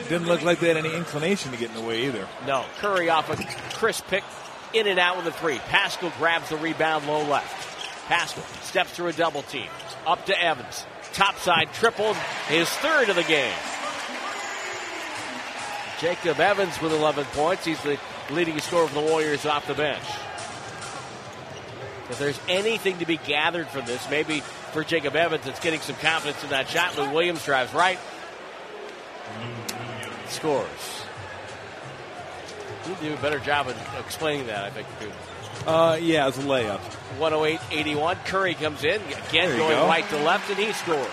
Didn't 0.08 0.26
look 0.26 0.42
like 0.42 0.58
they 0.58 0.68
had 0.68 0.76
any 0.76 0.92
inclination 0.92 1.52
to 1.52 1.58
get 1.58 1.70
in 1.70 1.76
the 1.76 1.86
way 1.86 2.06
either. 2.06 2.26
No. 2.44 2.64
Curry 2.78 3.08
off 3.08 3.30
a 3.30 3.36
Chriss 3.76 4.04
pick, 4.08 4.24
in 4.72 4.88
and 4.88 4.98
out 4.98 5.16
with 5.16 5.26
a 5.26 5.32
three. 5.32 5.58
Paschall 5.58 6.16
grabs 6.18 6.48
the 6.48 6.56
rebound 6.56 7.06
low 7.06 7.22
left. 7.22 8.08
Paschall 8.08 8.42
steps 8.64 8.90
through 8.92 9.08
a 9.08 9.12
double 9.12 9.42
team. 9.42 9.68
Up 10.06 10.26
to 10.26 10.42
Evans. 10.42 10.86
Topside 11.12 11.72
tripled, 11.74 12.16
his 12.48 12.68
third 12.68 13.10
of 13.10 13.16
the 13.16 13.22
game. 13.22 13.54
Jacob 16.00 16.38
Evans 16.38 16.80
with 16.80 16.92
11 16.92 17.24
points. 17.26 17.64
He's 17.64 17.80
the 17.82 17.98
leading 18.30 18.58
scorer 18.60 18.86
for 18.86 18.94
the 18.94 19.08
Warriors 19.10 19.44
off 19.46 19.66
the 19.66 19.74
bench. 19.74 20.04
If 22.10 22.18
there's 22.18 22.40
anything 22.48 22.98
to 22.98 23.06
be 23.06 23.18
gathered 23.18 23.68
from 23.68 23.84
this, 23.84 24.08
maybe 24.08 24.40
for 24.40 24.82
Jacob 24.84 25.14
Evans, 25.14 25.46
it's 25.46 25.60
getting 25.60 25.80
some 25.80 25.96
confidence 25.96 26.42
in 26.42 26.50
that 26.50 26.68
shot. 26.68 26.96
Lou 26.96 27.10
Williams 27.10 27.44
drives 27.44 27.74
right, 27.74 27.98
scores. 30.28 30.68
You 32.88 33.08
do 33.10 33.14
a 33.14 33.16
better 33.18 33.38
job 33.38 33.68
of 33.68 33.76
explaining 33.98 34.46
that, 34.46 34.64
I 34.64 34.70
think. 34.70 34.86
Uh, 35.66 35.98
yeah, 36.00 36.28
it's 36.28 36.38
a 36.38 36.42
layup. 36.42 36.80
108-81. 37.18 38.24
Curry 38.24 38.54
comes 38.54 38.84
in 38.84 39.02
again, 39.28 39.58
going 39.58 39.70
go. 39.70 39.86
right 39.86 40.08
to 40.08 40.16
left, 40.22 40.48
and 40.48 40.58
he 40.58 40.72
scores. 40.72 41.06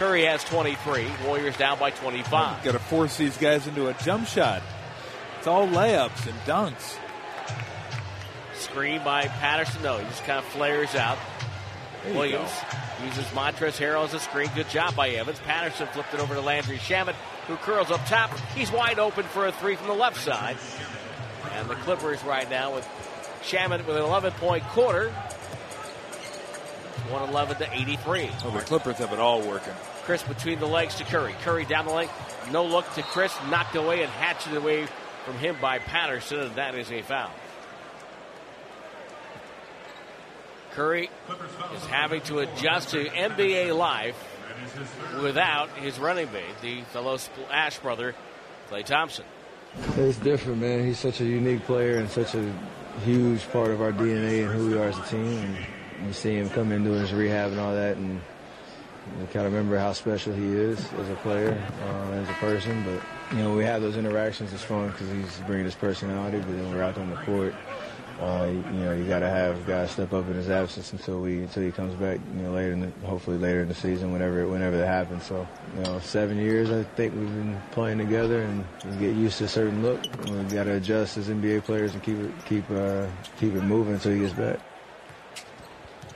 Curry 0.00 0.24
has 0.24 0.42
23. 0.44 1.06
Warriors 1.26 1.58
down 1.58 1.78
by 1.78 1.90
25. 1.90 2.64
Got 2.64 2.72
to 2.72 2.78
force 2.78 3.18
these 3.18 3.36
guys 3.36 3.66
into 3.66 3.88
a 3.88 3.92
jump 3.92 4.26
shot. 4.26 4.62
It's 5.36 5.46
all 5.46 5.68
layups 5.68 6.26
and 6.26 6.38
dunks. 6.46 6.96
Screen 8.54 9.04
by 9.04 9.26
Patterson. 9.26 9.82
No, 9.82 9.98
he 9.98 10.04
just 10.06 10.24
kind 10.24 10.38
of 10.38 10.46
flares 10.46 10.94
out. 10.94 11.18
Williams 12.14 12.50
uses 13.04 13.26
Montrezl 13.26 13.76
Harrell 13.76 14.04
as 14.04 14.14
a 14.14 14.20
screen. 14.20 14.48
Good 14.54 14.70
job 14.70 14.96
by 14.96 15.10
Evans. 15.10 15.38
Patterson 15.40 15.86
flipped 15.88 16.14
it 16.14 16.20
over 16.20 16.32
to 16.32 16.40
Landry 16.40 16.78
Shamet, 16.78 17.14
who 17.46 17.56
curls 17.56 17.90
up 17.90 18.02
top. 18.06 18.30
He's 18.54 18.72
wide 18.72 18.98
open 18.98 19.24
for 19.24 19.48
a 19.48 19.52
three 19.52 19.76
from 19.76 19.88
the 19.88 19.92
left 19.92 20.16
side. 20.16 20.56
And 21.52 21.68
the 21.68 21.74
Clippers 21.74 22.24
right 22.24 22.48
now 22.48 22.74
with 22.74 22.88
Shamet 23.42 23.86
with 23.86 23.98
an 23.98 24.02
11 24.02 24.32
point 24.32 24.64
quarter. 24.68 25.10
111 27.10 27.56
to 27.58 27.70
83. 27.70 28.30
Oh, 28.44 28.50
the 28.50 28.60
Clippers 28.60 28.96
have 28.96 29.12
it 29.12 29.18
all 29.18 29.42
working. 29.42 29.74
Chriss 30.10 30.26
between 30.26 30.58
the 30.58 30.66
legs 30.66 30.96
to 30.96 31.04
Curry. 31.04 31.34
Curry 31.42 31.64
down 31.64 31.86
the 31.86 31.92
lane. 31.92 32.08
No 32.50 32.64
look 32.64 32.84
to 32.94 33.02
Chriss. 33.02 33.48
Knocked 33.48 33.76
away 33.76 34.02
and 34.02 34.10
hatched 34.10 34.52
away 34.52 34.88
from 35.24 35.36
him 35.38 35.56
by 35.60 35.78
Patterson, 35.78 36.40
and 36.40 36.54
that 36.56 36.74
is 36.74 36.90
a 36.90 37.02
foul. 37.02 37.30
Curry 40.72 41.10
is 41.76 41.86
having 41.86 42.22
to 42.22 42.40
adjust 42.40 42.90
to 42.90 43.04
NBA 43.04 43.76
life 43.76 44.16
without 45.22 45.70
his 45.76 45.98
running 45.98 46.32
mate, 46.32 46.44
the 46.60 46.82
fellow 46.82 47.16
Splash 47.16 47.78
brother, 47.78 48.14
Klay 48.68 48.84
Thompson. 48.84 49.24
It's 49.96 50.18
different, 50.18 50.60
man. 50.60 50.84
He's 50.84 50.98
such 50.98 51.20
a 51.20 51.24
unique 51.24 51.62
player 51.64 51.98
and 51.98 52.10
such 52.10 52.34
a 52.34 52.52
huge 53.04 53.48
part 53.52 53.70
of 53.70 53.80
our 53.80 53.92
DNA 53.92 54.44
and 54.44 54.52
who 54.52 54.70
we 54.70 54.78
are 54.78 54.88
as 54.88 54.98
a 54.98 55.02
team. 55.02 55.56
And 55.98 56.06
you 56.06 56.12
see 56.12 56.34
him 56.34 56.48
come 56.50 56.72
in 56.72 56.82
doing 56.82 57.00
his 57.00 57.12
rehab 57.12 57.52
and 57.52 57.60
all 57.60 57.74
that, 57.74 57.96
and 57.96 58.20
you 59.18 59.26
kind 59.26 59.46
of 59.46 59.52
remember 59.52 59.78
how 59.78 59.92
special 59.92 60.32
he 60.32 60.46
is 60.46 60.78
as 60.94 61.08
a 61.08 61.14
player, 61.16 61.60
uh, 61.84 62.12
as 62.12 62.28
a 62.28 62.34
person. 62.34 62.84
But 62.84 63.36
you 63.36 63.42
know, 63.42 63.54
we 63.54 63.64
have 63.64 63.82
those 63.82 63.96
interactions. 63.96 64.52
It's 64.52 64.62
fun 64.62 64.90
because 64.90 65.10
he's 65.10 65.38
bringing 65.46 65.64
his 65.64 65.74
personality. 65.74 66.38
But 66.38 66.56
then 66.56 66.70
we're 66.70 66.82
out 66.82 66.98
on 66.98 67.10
the 67.10 67.16
court. 67.16 67.54
Uh, 68.20 68.48
you, 68.50 68.58
you 68.76 68.84
know, 68.84 68.92
you 68.92 69.04
got 69.04 69.20
to 69.20 69.30
have 69.30 69.66
guys 69.66 69.90
step 69.92 70.12
up 70.12 70.28
in 70.28 70.34
his 70.34 70.50
absence 70.50 70.92
until 70.92 71.20
we 71.20 71.40
until 71.40 71.62
he 71.62 71.72
comes 71.72 71.94
back. 71.94 72.20
You 72.36 72.42
know, 72.42 72.52
later 72.52 72.72
in 72.72 72.80
the, 72.80 73.06
hopefully 73.06 73.38
later 73.38 73.62
in 73.62 73.68
the 73.68 73.74
season, 73.74 74.12
whenever 74.12 74.46
whenever 74.46 74.76
that 74.76 74.86
happens. 74.86 75.24
So, 75.24 75.48
you 75.76 75.84
know, 75.84 75.98
seven 76.00 76.36
years 76.36 76.70
I 76.70 76.82
think 76.82 77.14
we've 77.14 77.26
been 77.26 77.60
playing 77.72 77.98
together 77.98 78.42
and 78.42 78.64
we 78.84 78.96
get 78.98 79.16
used 79.16 79.38
to 79.38 79.44
a 79.44 79.48
certain 79.48 79.82
look. 79.82 80.02
We've 80.26 80.52
got 80.52 80.64
to 80.64 80.74
adjust 80.74 81.16
as 81.16 81.28
NBA 81.28 81.64
players 81.64 81.94
and 81.94 82.02
keep 82.02 82.18
it 82.18 82.30
keep 82.46 82.70
uh, 82.70 83.06
keep 83.38 83.54
it 83.54 83.62
moving 83.62 83.94
until 83.94 84.12
he 84.12 84.20
gets 84.20 84.34
back. 84.34 84.60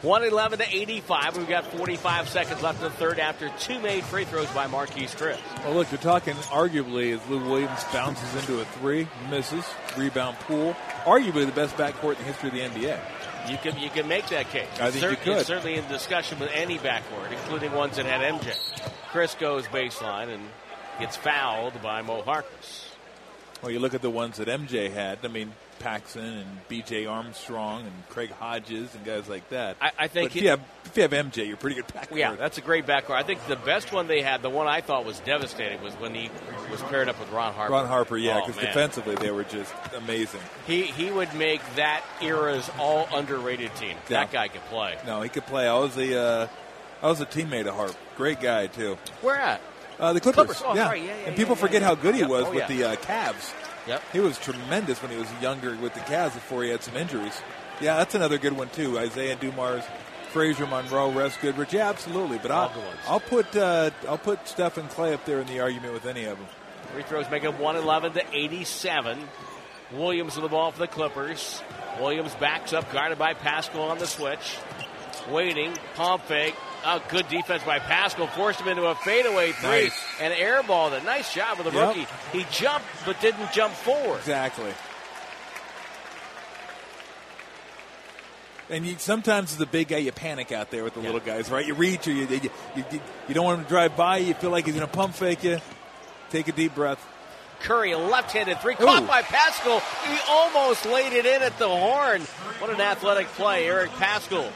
111 0.04 0.58
to 0.58 0.64
85. 0.68 1.38
We've 1.38 1.48
got 1.48 1.66
45 1.66 2.28
seconds 2.28 2.62
left 2.62 2.78
in 2.78 2.84
the 2.84 2.90
third 2.90 3.18
after 3.18 3.50
two 3.58 3.80
made 3.80 4.04
free 4.04 4.24
throws 4.24 4.50
by 4.52 4.66
Marquese 4.66 5.16
Chriss. 5.16 5.64
Well, 5.64 5.74
look, 5.74 5.90
you're 5.90 5.98
talking 5.98 6.34
arguably 6.34 7.14
as 7.14 7.26
Lou 7.28 7.42
Williams 7.48 7.82
bounces 7.92 8.34
into 8.36 8.60
a 8.60 8.64
three, 8.66 9.08
misses, 9.30 9.64
rebound 9.96 10.36
Poole. 10.40 10.76
Arguably 11.04 11.46
the 11.46 11.52
best 11.52 11.74
backcourt 11.76 12.12
in 12.12 12.18
the 12.18 12.24
history 12.24 12.48
of 12.50 12.54
the 12.54 12.80
NBA. 12.80 13.00
You 13.50 13.58
can 13.58 13.78
you 13.78 13.90
can 13.90 14.08
make 14.08 14.26
that 14.28 14.48
case. 14.50 14.68
I 14.80 14.90
think 14.90 15.10
you 15.10 15.16
could. 15.16 15.38
It's 15.38 15.46
certainly 15.46 15.74
in 15.76 15.86
discussion 15.88 16.38
with 16.38 16.50
any 16.52 16.78
backcourt, 16.78 17.30
including 17.30 17.72
ones 17.72 17.96
that 17.96 18.06
had 18.06 18.20
MJ. 18.20 18.54
Chriss 19.10 19.38
goes 19.38 19.66
baseline 19.66 20.28
and 20.28 20.42
gets 20.98 21.16
fouled 21.16 21.80
by 21.82 22.02
Mo 22.02 22.22
Harkless. 22.22 22.93
Well, 23.64 23.72
you 23.72 23.80
look 23.80 23.94
at 23.94 24.02
the 24.02 24.10
ones 24.10 24.36
that 24.36 24.46
MJ 24.48 24.92
had. 24.92 25.18
I 25.24 25.28
mean, 25.28 25.52
Paxson 25.80 26.22
and 26.24 26.68
B.J. 26.68 27.06
Armstrong 27.06 27.80
and 27.82 27.92
Craig 28.10 28.30
Hodges 28.30 28.94
and 28.94 29.04
guys 29.04 29.28
like 29.28 29.48
that. 29.48 29.76
I, 29.80 29.90
I 29.98 30.08
think 30.08 30.30
But 30.30 30.32
if 30.32 30.36
it- 30.36 30.42
you 30.44 30.48
have 30.50 30.60
if 30.84 30.96
you 30.96 31.02
have 31.02 31.10
MJ, 31.12 31.48
you're 31.48 31.56
pretty 31.56 31.76
good 31.76 31.88
backcourt. 31.88 32.16
Yeah, 32.16 32.36
that's 32.36 32.58
a 32.58 32.60
great 32.60 32.86
backcourt. 32.86 33.16
I 33.16 33.22
think 33.22 33.44
the 33.48 33.56
best 33.56 33.90
one 33.92 34.06
they 34.06 34.22
had, 34.22 34.42
the 34.42 34.50
one 34.50 34.66
I 34.68 34.80
thought 34.82 35.04
was 35.04 35.18
devastating, 35.20 35.82
was 35.82 35.94
when 35.94 36.14
he 36.14 36.30
was 36.70 36.80
paired 36.82 37.08
up 37.08 37.18
with 37.18 37.30
Ron 37.32 37.52
Harper. 37.54 37.72
Ron 37.72 37.88
Harper, 37.88 38.16
yeah, 38.16 38.36
Oh, 38.42 38.46
because 38.46 38.56
man. 38.62 38.66
defensively 38.66 39.14
they 39.16 39.30
were 39.32 39.44
just 39.44 39.72
amazing. 39.96 40.40
He 40.66 40.82
he 40.82 41.10
would 41.10 41.34
make 41.34 41.60
that 41.76 42.04
era's 42.22 42.70
all 42.78 43.08
underrated 43.14 43.74
team. 43.76 43.96
Yeah. 44.08 44.20
That 44.20 44.30
guy 44.32 44.48
could 44.48 44.64
play. 44.66 44.96
No, 45.06 45.22
he 45.22 45.28
could 45.30 45.46
play. 45.46 45.66
I 45.66 45.78
was 45.78 45.96
a 45.96 46.18
uh, 46.20 46.48
I 47.02 47.06
was 47.08 47.20
a 47.20 47.26
teammate 47.26 47.66
of 47.66 47.74
Harp. 47.74 47.96
Great 48.16 48.40
guy 48.40 48.66
too. 48.68 48.96
Where 49.22 49.34
at? 49.36 49.60
Uh, 49.98 50.12
the 50.12 50.20
Clippers. 50.20 50.46
Clippers. 50.46 50.62
Oh, 50.64 50.74
yeah. 50.74 50.84
sorry. 50.86 51.00
Yeah, 51.00 51.06
yeah, 51.06 51.26
and 51.26 51.36
people 51.36 51.54
yeah, 51.54 51.60
forget 51.60 51.82
how 51.82 51.94
good 51.94 52.14
he 52.14 52.24
was 52.24 52.44
Oh, 52.46 52.52
with 52.52 52.68
the 52.68 52.84
uh, 52.84 52.96
Cavs. 52.96 53.52
Yep. 53.86 54.02
He 54.12 54.20
was 54.20 54.38
tremendous 54.38 55.02
when 55.02 55.10
he 55.10 55.16
was 55.18 55.28
younger 55.40 55.76
with 55.76 55.94
the 55.94 56.00
Cavs 56.00 56.34
before 56.34 56.64
he 56.64 56.70
had 56.70 56.82
some 56.82 56.96
injuries. 56.96 57.34
Yeah, 57.80 57.96
that's 57.96 58.14
another 58.14 58.38
good 58.38 58.54
one 58.54 58.68
too. 58.70 58.98
Isaiah 58.98 59.36
Dumars, 59.36 59.84
Frazier 60.30 60.66
Monroe, 60.66 61.12
Russ 61.12 61.36
Goodrich. 61.36 61.72
Yeah, 61.72 61.88
absolutely. 61.90 62.38
But 62.38 62.50
I'll. 62.50 62.72
I'll 63.06 63.20
put 63.20 63.54
uh, 63.56 63.90
I'll 64.08 64.18
put 64.18 64.46
Stephen 64.48 64.88
Klay 64.88 65.12
up 65.12 65.24
there 65.26 65.40
in 65.40 65.46
the 65.46 65.60
argument 65.60 65.92
with 65.92 66.06
any 66.06 66.24
of 66.24 66.38
them. 66.38 66.46
Free 66.92 67.02
throws 67.02 67.30
make 67.30 67.44
it 67.44 67.58
111 67.58 68.12
to 68.12 68.22
87. 68.32 69.18
Williams 69.92 70.36
with 70.36 70.42
the 70.42 70.48
ball 70.48 70.72
for 70.72 70.78
the 70.78 70.86
Clippers. 70.88 71.62
Williams 72.00 72.34
backs 72.36 72.72
up, 72.72 72.90
guarded 72.92 73.18
by 73.18 73.34
Paschall 73.34 73.90
on 73.90 73.98
the 73.98 74.06
switch. 74.06 74.56
Waiting, 75.30 75.72
pump 75.94 76.24
fake. 76.24 76.54
Oh, 76.86 77.02
good 77.08 77.26
defense 77.28 77.62
by 77.62 77.78
Paschall. 77.78 78.28
Forced 78.30 78.60
him 78.60 78.68
into 78.68 78.84
a 78.86 78.94
fadeaway 78.94 79.52
three. 79.52 79.68
Nice. 79.84 80.04
And 80.20 80.34
airballed 80.34 80.92
it. 80.92 81.04
Nice 81.04 81.32
job 81.32 81.58
with 81.58 81.72
the 81.72 81.78
Yep. 81.78 81.88
rookie. 81.88 82.06
He 82.32 82.44
jumped, 82.50 82.86
but 83.06 83.18
didn't 83.20 83.52
jump 83.52 83.72
forward. 83.74 84.18
Exactly. 84.18 84.72
And 88.70 88.86
you, 88.86 88.96
sometimes 88.98 89.52
as 89.52 89.60
a 89.60 89.66
big 89.66 89.88
guy, 89.88 89.98
you 89.98 90.10
panic 90.12 90.50
out 90.50 90.70
there 90.70 90.84
with 90.84 90.94
the 90.94 91.00
little 91.00 91.20
guys, 91.20 91.50
right? 91.50 91.66
You 91.66 91.74
reach 91.74 92.08
or 92.08 92.12
you, 92.12 92.26
you, 92.26 92.50
you, 92.76 92.84
you 93.28 93.34
don't 93.34 93.44
want 93.44 93.58
him 93.58 93.64
to 93.64 93.68
drive 93.68 93.94
by. 93.96 94.18
You 94.18 94.32
feel 94.34 94.50
like 94.50 94.64
he's 94.64 94.74
going 94.74 94.86
to 94.86 94.92
pump 94.92 95.14
fake 95.14 95.44
you. 95.44 95.60
Take 96.30 96.48
a 96.48 96.52
deep 96.52 96.74
breath. 96.74 97.04
Curry, 97.60 97.94
left-handed 97.94 98.60
three, 98.60 98.74
caught 98.74 99.02
Ooh. 99.02 99.06
by 99.06 99.22
Paschall. 99.22 99.80
He 100.06 100.18
almost 100.28 100.84
laid 100.86 101.12
it 101.12 101.24
in 101.24 101.42
at 101.42 101.58
the 101.58 101.68
horn. 101.68 102.22
What 102.58 102.70
an 102.70 102.80
athletic 102.80 103.26
play, 103.28 103.66
Eric 103.68 103.90
Paschall, 103.92 104.50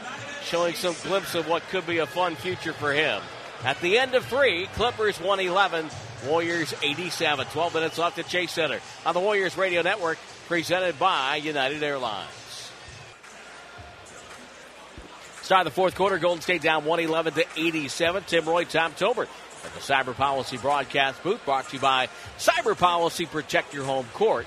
showing 0.48 0.74
some 0.74 0.94
glimpse 1.02 1.34
of 1.34 1.46
what 1.48 1.62
could 1.68 1.86
be 1.86 1.98
a 1.98 2.06
fun 2.06 2.34
future 2.34 2.72
for 2.72 2.92
him. 2.92 3.20
At 3.64 3.80
the 3.80 3.98
end 3.98 4.14
of 4.14 4.24
three, 4.24 4.66
Clippers 4.74 5.20
111, 5.20 5.90
Warriors 6.26 6.74
87. 6.82 7.46
12 7.46 7.74
minutes 7.74 7.98
left 7.98 8.18
at 8.18 8.26
Chase 8.26 8.52
Center 8.52 8.80
on 9.04 9.14
the 9.14 9.20
Warriors 9.20 9.56
Radio 9.56 9.82
Network, 9.82 10.18
presented 10.46 10.98
by 10.98 11.36
United 11.36 11.82
Airlines. 11.82 12.30
Start 15.42 15.66
of 15.66 15.72
the 15.72 15.74
fourth 15.74 15.94
quarter, 15.94 16.18
Golden 16.18 16.42
State 16.42 16.62
down 16.62 16.84
111 16.84 17.34
to 17.34 17.46
87. 17.56 18.24
Tim 18.26 18.44
Roye, 18.44 18.64
Tom 18.64 18.92
Tolbert 18.92 19.28
at 19.64 19.72
the 19.74 19.80
Cyber 19.80 20.14
Policy 20.14 20.56
broadcast 20.56 21.22
booth, 21.22 21.44
brought 21.44 21.68
to 21.68 21.76
you 21.76 21.80
by 21.80 22.08
Cyber 22.38 22.78
Policy 22.78 23.26
Protect 23.26 23.74
Your 23.74 23.84
Home 23.84 24.06
Court. 24.14 24.46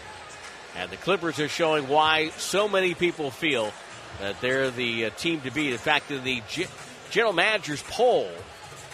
And 0.77 0.89
the 0.89 0.97
Clippers 0.97 1.39
are 1.39 1.49
showing 1.49 1.87
why 1.87 2.29
so 2.37 2.69
many 2.69 2.93
people 2.93 3.29
feel 3.29 3.73
that 4.19 4.39
they're 4.41 4.69
the 4.71 5.05
uh, 5.05 5.09
team 5.11 5.41
to 5.41 5.51
beat. 5.51 5.71
In 5.71 5.77
fact, 5.77 6.11
in 6.11 6.23
the 6.23 6.41
G- 6.49 6.67
general 7.09 7.33
manager's 7.33 7.83
poll, 7.83 8.29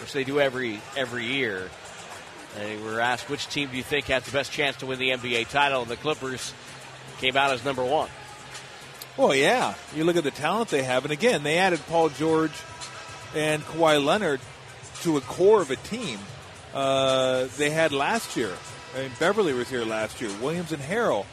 which 0.00 0.12
they 0.12 0.24
do 0.24 0.40
every 0.40 0.80
every 0.96 1.24
year, 1.24 1.68
they 2.56 2.76
were 2.76 3.00
asked 3.00 3.28
which 3.28 3.48
team 3.48 3.70
do 3.70 3.76
you 3.76 3.82
think 3.82 4.06
has 4.06 4.24
the 4.24 4.32
best 4.32 4.52
chance 4.52 4.76
to 4.76 4.86
win 4.86 4.98
the 4.98 5.10
NBA 5.10 5.48
title, 5.48 5.82
and 5.82 5.90
the 5.90 5.96
Clippers 5.96 6.52
came 7.18 7.36
out 7.36 7.50
as 7.50 7.64
number 7.64 7.84
one. 7.84 8.08
Well, 9.16 9.34
yeah. 9.34 9.74
You 9.94 10.04
look 10.04 10.16
at 10.16 10.24
the 10.24 10.30
talent 10.30 10.68
they 10.68 10.84
have, 10.84 11.04
and 11.04 11.12
again, 11.12 11.42
they 11.42 11.58
added 11.58 11.80
Paul 11.88 12.08
George 12.10 12.52
and 13.34 13.62
Kawhi 13.62 14.02
Leonard 14.02 14.40
to 15.02 15.16
a 15.16 15.20
core 15.20 15.60
of 15.60 15.70
a 15.70 15.76
team 15.76 16.18
uh, 16.74 17.48
they 17.56 17.70
had 17.70 17.92
last 17.92 18.36
year. 18.36 18.52
I 18.96 19.00
mean, 19.00 19.10
Beverley 19.18 19.52
was 19.52 19.68
here 19.68 19.84
last 19.84 20.20
year. 20.20 20.30
Williams 20.40 20.72
and 20.72 20.82
Harrell 20.82 21.26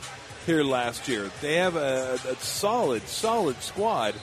here 0.45 0.63
last 0.63 1.07
year. 1.07 1.31
They 1.41 1.55
have 1.55 1.75
a, 1.75 2.19
a 2.27 2.35
solid, 2.35 3.07
solid 3.07 3.61
squad, 3.61 4.15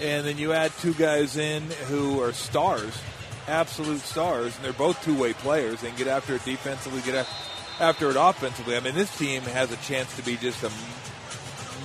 and 0.00 0.26
then 0.26 0.38
you 0.38 0.52
add 0.52 0.72
two 0.80 0.94
guys 0.94 1.36
in 1.36 1.62
who 1.88 2.20
are 2.20 2.32
stars, 2.32 2.98
absolute 3.48 4.00
stars, 4.00 4.54
and 4.56 4.64
they're 4.64 4.72
both 4.72 5.02
two-way 5.04 5.32
players. 5.32 5.80
They 5.80 5.88
can 5.88 5.98
get 5.98 6.06
after 6.08 6.34
it 6.34 6.44
defensively, 6.44 7.00
get 7.02 7.26
after 7.80 8.10
it 8.10 8.16
offensively. 8.18 8.76
I 8.76 8.80
mean, 8.80 8.94
this 8.94 9.16
team 9.16 9.42
has 9.42 9.72
a 9.72 9.76
chance 9.78 10.14
to 10.16 10.22
be 10.22 10.36
just 10.36 10.62
a 10.62 10.70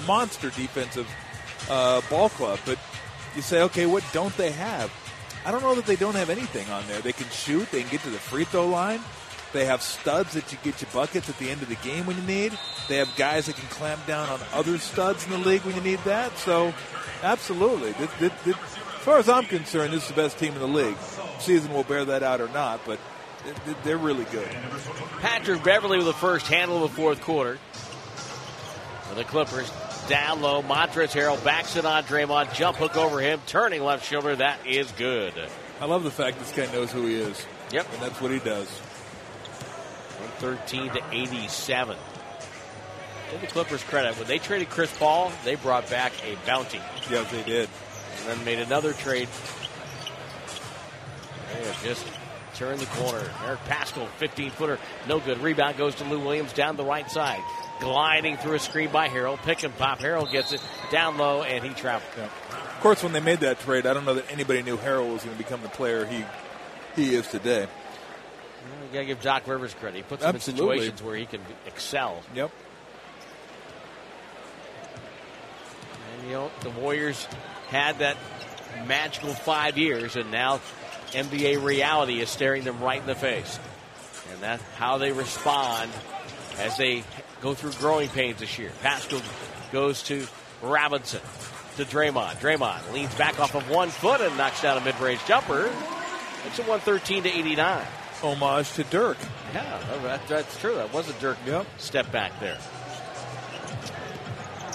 monster 0.06 0.50
defensive 0.50 1.08
uh, 1.70 2.02
ball 2.10 2.30
club. 2.30 2.60
But 2.66 2.78
you 3.36 3.42
say, 3.42 3.62
okay, 3.64 3.86
what 3.86 4.04
don't 4.14 4.36
they 4.38 4.52
have? 4.52 4.92
I 5.46 5.52
don't 5.52 5.62
know 5.62 5.76
that 5.76 5.86
they 5.86 5.96
don't 5.96 6.16
have 6.16 6.30
anything 6.30 6.70
on 6.70 6.86
there. 6.88 7.00
They 7.00 7.14
can 7.14 7.30
shoot. 7.30 7.72
They 7.72 7.82
can 7.82 7.92
get 7.92 8.02
to 8.02 8.10
the 8.10 8.18
free 8.18 8.44
throw 8.44 8.68
line. 8.68 9.00
They 9.54 9.66
have 9.66 9.82
studs 9.82 10.34
that 10.34 10.52
you 10.52 10.58
get 10.64 10.82
your 10.82 10.92
buckets 10.94 11.30
at 11.30 11.38
the 11.38 11.50
end 11.50 11.62
of 11.62 11.70
the 11.70 11.76
game 11.76 12.06
when 12.06 12.18
you 12.18 12.24
need. 12.24 12.58
They 12.88 12.98
have 12.98 13.14
guys 13.16 13.46
that 13.46 13.56
can 13.56 13.68
clamp 13.70 14.06
down 14.06 14.30
on 14.30 14.40
other 14.54 14.78
studs 14.78 15.26
in 15.26 15.32
the 15.32 15.38
league 15.38 15.62
when 15.62 15.76
you 15.76 15.82
need 15.82 16.00
that. 16.00 16.38
So, 16.38 16.74
absolutely. 17.24 17.94
This, 17.94 18.12
this, 18.20 18.34
this, 18.44 18.56
as 18.56 19.04
far 19.04 19.18
as 19.18 19.30
I'm 19.30 19.46
concerned, 19.46 19.94
this 19.94 20.04
is 20.04 20.10
the 20.10 20.16
best 20.16 20.38
team 20.38 20.54
in 20.54 20.60
the 20.60 20.68
league. 20.68 20.98
Season 21.40 21.72
will 21.74 21.84
bear 21.84 22.06
that 22.06 22.24
out 22.24 22.42
or 22.42 22.50
not, 22.50 22.82
but 22.86 23.00
they're 23.84 23.98
really 23.98 24.26
good. 24.26 24.50
Patrick 25.22 25.64
Beverley 25.64 25.98
with 25.98 26.08
the 26.08 26.14
first 26.14 26.48
handle 26.48 26.84
of 26.84 26.92
the 26.92 26.96
fourth 26.96 27.22
quarter. 27.22 27.58
For 29.08 29.16
the 29.16 29.24
Clippers, 29.24 29.72
down 30.08 30.42
low. 30.42 30.62
Montrezl 30.62 31.14
Harrell 31.14 31.44
backs 31.44 31.76
it 31.76 31.86
on 31.86 32.04
Draymond. 32.04 32.54
Jump 32.54 32.78
hook 32.78 32.98
over 32.98 33.20
him. 33.20 33.42
Turning 33.46 33.84
left 33.84 34.06
shoulder. 34.06 34.36
That 34.36 34.66
is 34.66 34.92
good. 34.94 35.34
I 35.80 35.86
love 35.86 36.04
the 36.04 36.12
fact 36.12 36.40
this 36.40 36.52
guy 36.52 36.72
knows 36.74 36.92
who 36.92 37.06
he 37.06 37.16
is. 37.16 37.46
Yep. 37.72 37.88
And 37.94 38.02
that's 38.02 38.20
what 38.20 38.32
he 38.32 38.40
does. 38.40 38.68
113 40.42 40.92
to 40.92 41.02
87. 41.12 41.98
Give 43.32 43.42
the 43.42 43.48
Clippers 43.48 43.84
credit. 43.84 44.18
When 44.18 44.28
they 44.28 44.38
traded 44.38 44.70
Chris 44.70 44.96
Paul, 44.98 45.32
they 45.44 45.56
brought 45.56 45.90
back 45.90 46.14
a 46.26 46.36
bounty. 46.46 46.80
Yes, 47.10 47.30
they 47.32 47.44
did. 47.44 47.70
And 48.20 48.30
then 48.30 48.46
made 48.46 48.60
another 48.60 48.94
trade. 48.94 49.28
They 51.54 51.66
have 51.66 51.84
just 51.84 52.06
turned 52.56 52.80
the 52.80 52.86
corner. 52.88 53.30
Eric 53.46 53.60
Paschall, 53.68 54.08
15 54.18 54.52
footer, 54.52 54.80
no 55.08 55.20
good. 55.20 55.40
Rebound 55.40 55.78
goes 55.78 55.96
to 55.96 56.04
Lou 56.06 56.20
Williams 56.20 56.54
down 56.54 56.78
the 56.78 56.86
right 56.86 57.10
side. 57.10 57.42
Gliding 57.80 58.38
through 58.38 58.56
a 58.56 58.60
screen 58.60 58.90
by 58.92 59.08
Harrell. 59.08 59.38
Pick 59.38 59.64
and 59.64 59.76
pop. 59.78 60.00
Harrell 60.00 60.30
gets 60.32 60.52
it 60.52 60.62
down 60.92 61.18
low 61.18 61.44
and 61.44 61.64
he 61.64 61.74
traveled. 61.74 62.12
Yeah. 62.18 62.26
Of 62.26 62.80
course, 62.82 63.04
when 63.04 63.12
they 63.12 63.20
made 63.20 63.40
that 63.42 63.60
trade, 63.60 63.86
I 63.86 63.94
don't 63.94 64.06
know 64.06 64.16
that 64.16 64.32
anybody 64.32 64.64
knew 64.64 64.78
Harrell 64.78 65.12
was 65.12 65.24
going 65.24 65.36
to 65.36 65.44
become 65.44 65.62
the 65.62 65.70
player 65.70 66.06
he 66.06 66.24
he 66.96 67.14
is 67.14 67.28
today. 67.28 67.68
You 68.88 68.94
got 68.94 69.00
to 69.00 69.06
give 69.06 69.22
Doc 69.22 69.48
Rivers 69.48 69.74
credit. 69.74 69.98
He 69.98 70.04
puts 70.04 70.24
him 70.24 70.36
Absolutely. 70.36 70.64
in 70.64 70.82
situations 70.82 71.04
where 71.04 71.16
he 71.16 71.26
can 71.26 71.42
excel. 71.66 72.22
Yep. 72.34 72.52
And, 76.20 76.28
you 76.28 76.34
know, 76.34 76.52
the 76.62 76.70
Warriors 76.70 77.28
had 77.68 78.00
that 78.00 78.16
magical 78.86 79.34
five 79.34 79.78
years, 79.78 80.16
and 80.16 80.32
now 80.32 80.62
NBA 81.12 81.64
reality 81.64 82.22
is 82.22 82.30
staring 82.30 82.64
them 82.64 82.80
right 82.82 83.02
in 83.02 83.08
the 83.08 83.16
face. 83.16 83.60
And 84.32 84.42
that's 84.42 84.64
how 84.78 84.98
they 84.98 85.12
respond 85.12 85.92
as 86.60 86.78
they 86.78 87.04
go 87.42 87.54
through 87.54 87.74
growing 87.74 88.10
pains 88.10 88.40
this 88.40 88.58
year. 88.58 88.72
Paschall 88.82 89.22
goes 89.72 90.04
to 90.04 90.26
Robinson 90.62 91.22
to 91.78 91.84
Draymond. 91.84 92.36
Draymond 92.36 92.94
leans 92.94 93.14
back 93.16 93.40
off 93.40 93.56
of 93.56 93.70
one 93.70 93.90
foot 93.90 94.22
and 94.22 94.36
knocks 94.38 94.62
down 94.62 94.78
a 94.78 94.82
mid-range 94.82 95.24
jumper. 95.26 95.70
It's 96.46 96.60
a 96.60 96.64
113 96.64 97.24
to 97.24 97.30
89. 97.30 97.86
Homage 98.24 98.72
to 98.74 98.84
Dirk. 98.86 99.18
Yeah, 99.54 99.80
that, 100.04 100.28
that's 100.28 100.60
true. 100.60 100.76
That 100.76 100.94
was 100.94 101.10
a 101.10 101.14
Dirk 101.14 101.38
yep. 101.46 101.66
step 101.78 102.12
back 102.12 102.40
there. 102.40 102.58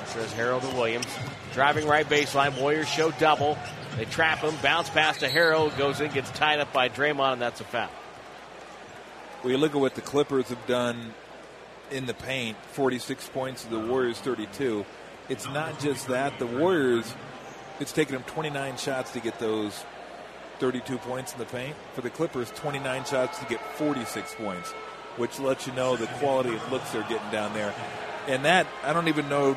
Says 0.06 0.32
Harrell 0.32 0.60
to 0.60 0.76
Williams. 0.76 1.06
Driving 1.54 1.86
right 1.86 2.08
baseline. 2.08 2.58
Warriors 2.60 2.88
show 2.88 3.10
double. 3.12 3.58
They 3.96 4.04
trap 4.04 4.38
him. 4.38 4.54
Bounce 4.62 4.90
pass 4.90 5.18
to 5.18 5.28
Harrell. 5.28 5.76
Goes 5.76 6.00
in, 6.00 6.10
gets 6.12 6.30
tied 6.30 6.60
up 6.60 6.72
by 6.72 6.88
Draymond, 6.88 7.34
and 7.34 7.42
that's 7.42 7.60
a 7.60 7.64
foul. 7.64 7.90
Well, 9.42 9.50
you 9.50 9.58
look 9.58 9.74
at 9.74 9.80
what 9.80 9.94
the 9.94 10.00
Clippers 10.00 10.48
have 10.48 10.66
done 10.66 11.14
in 11.90 12.06
the 12.06 12.14
paint 12.14 12.56
46 12.72 13.28
points 13.30 13.64
to 13.64 13.70
the 13.70 13.78
Warriors 13.78 14.18
32. 14.18 14.84
It's 15.28 15.46
not 15.46 15.78
just 15.80 16.08
that. 16.08 16.38
The 16.38 16.46
Warriors, 16.46 17.12
it's 17.80 17.92
taken 17.92 18.14
them 18.14 18.24
29 18.24 18.76
shots 18.76 19.12
to 19.12 19.20
get 19.20 19.38
those 19.38 19.84
32 20.62 20.96
points 20.98 21.32
in 21.32 21.40
the 21.40 21.44
paint. 21.44 21.74
For 21.92 22.02
the 22.02 22.10
Clippers, 22.10 22.52
29 22.52 23.04
shots 23.04 23.36
to 23.40 23.44
get 23.46 23.60
46 23.74 24.36
points, 24.36 24.70
which 25.16 25.40
lets 25.40 25.66
you 25.66 25.72
know 25.72 25.96
the 25.96 26.06
quality 26.06 26.54
of 26.54 26.70
looks 26.70 26.92
they're 26.92 27.02
getting 27.02 27.30
down 27.32 27.52
there. 27.52 27.74
And 28.28 28.44
that, 28.44 28.68
I 28.84 28.92
don't 28.92 29.08
even 29.08 29.28
know 29.28 29.56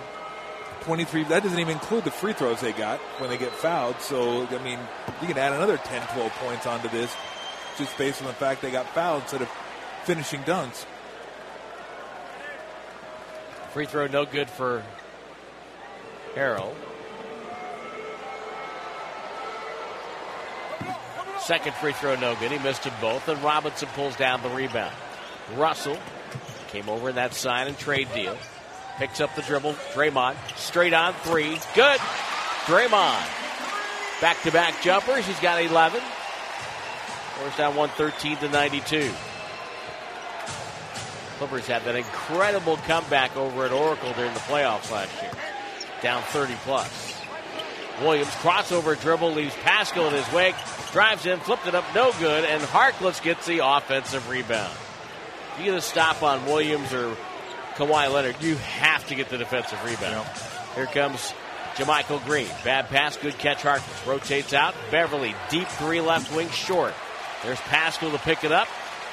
23, 0.81 1.25
that 1.25 1.43
doesn't 1.43 1.59
even 1.59 1.73
include 1.73 2.05
the 2.05 2.11
free 2.11 2.33
throws 2.33 2.59
they 2.59 2.71
got 2.71 2.99
when 3.19 3.29
they 3.29 3.37
get 3.37 3.51
fouled. 3.51 4.01
So, 4.01 4.47
I 4.47 4.57
mean, 4.63 4.79
you 5.21 5.27
can 5.27 5.37
add 5.37 5.53
another 5.53 5.77
10, 5.77 6.07
12 6.07 6.31
points 6.31 6.65
onto 6.65 6.89
this 6.89 7.15
just 7.77 7.95
based 7.99 8.21
on 8.23 8.27
the 8.27 8.33
fact 8.33 8.63
they 8.63 8.71
got 8.71 8.87
fouled 8.87 9.21
instead 9.21 9.43
of 9.43 9.49
finishing 10.05 10.41
dunks. 10.41 10.85
Free 13.73 13.85
throw 13.85 14.07
no 14.07 14.25
good 14.25 14.49
for 14.49 14.83
Harrell. 16.33 16.73
Second 21.39 21.73
free 21.75 21.93
throw 21.93 22.15
no 22.15 22.35
good. 22.35 22.51
He 22.51 22.59
missed 22.59 22.83
them 22.83 22.93
both, 23.01 23.27
and 23.27 23.41
Robinson 23.43 23.87
pulls 23.89 24.15
down 24.15 24.41
the 24.41 24.49
rebound. 24.49 24.93
Russell 25.55 25.97
came 26.69 26.89
over 26.89 27.09
in 27.09 27.15
that 27.15 27.33
sign 27.33 27.67
and 27.67 27.77
trade 27.77 28.07
deal. 28.13 28.37
Picks 28.97 29.19
up 29.19 29.35
the 29.35 29.41
dribble. 29.41 29.73
Draymond 29.93 30.35
straight 30.55 30.93
on 30.93 31.13
three. 31.13 31.59
Good. 31.75 31.99
Draymond. 32.65 33.27
Back 34.21 34.41
to 34.43 34.51
back 34.51 34.81
jumpers. 34.81 35.25
He's 35.25 35.39
got 35.39 35.61
11. 35.61 36.01
First 37.35 37.57
down 37.57 37.75
113 37.75 38.37
to 38.37 38.49
92. 38.49 39.11
Clippers 41.37 41.67
had 41.67 41.83
that 41.83 41.95
incredible 41.95 42.77
comeback 42.77 43.35
over 43.35 43.65
at 43.65 43.73
Oracle 43.73 44.13
during 44.13 44.33
the 44.33 44.39
playoffs 44.41 44.89
last 44.89 45.21
year. 45.21 45.31
Down 46.01 46.23
30 46.23 46.53
plus. 46.63 47.14
Williams 48.01 48.29
crossover 48.29 48.99
dribble 48.99 49.33
leaves 49.33 49.53
Paschall 49.55 50.07
in 50.07 50.13
his 50.13 50.33
wake. 50.33 50.55
Drives 50.91 51.25
in, 51.25 51.39
flipped 51.39 51.67
it 51.67 51.75
up, 51.75 51.83
no 51.93 52.11
good, 52.19 52.45
and 52.45 52.61
Harkless 52.63 53.21
gets 53.21 53.45
the 53.45 53.65
offensive 53.65 54.29
rebound. 54.29 54.73
If 55.53 55.59
you 55.59 55.65
get 55.65 55.75
a 55.75 55.81
stop 55.81 56.21
on 56.23 56.45
Williams 56.45 56.93
or 56.93 57.15
Kawhi 57.75 58.13
Leonard, 58.13 58.41
you 58.41 58.55
have 58.55 59.07
to 59.07 59.15
get 59.15 59.29
the 59.29 59.37
defensive 59.37 59.83
rebound. 59.83 60.27
Here 60.75 60.85
comes 60.85 61.33
JaMychal 61.75 62.23
Green. 62.25 62.47
Bad 62.63 62.87
pass, 62.87 63.17
good 63.17 63.37
catch. 63.37 63.63
Harkless 63.63 64.05
rotates 64.05 64.53
out. 64.53 64.73
Beverley, 64.91 65.35
deep 65.49 65.67
three 65.67 66.01
left 66.01 66.33
wing 66.35 66.49
short. 66.49 66.93
There's 67.43 67.59
Paschall 67.59 68.11
to 68.11 68.17
pick 68.19 68.43
it 68.43 68.51
up. 68.51 68.67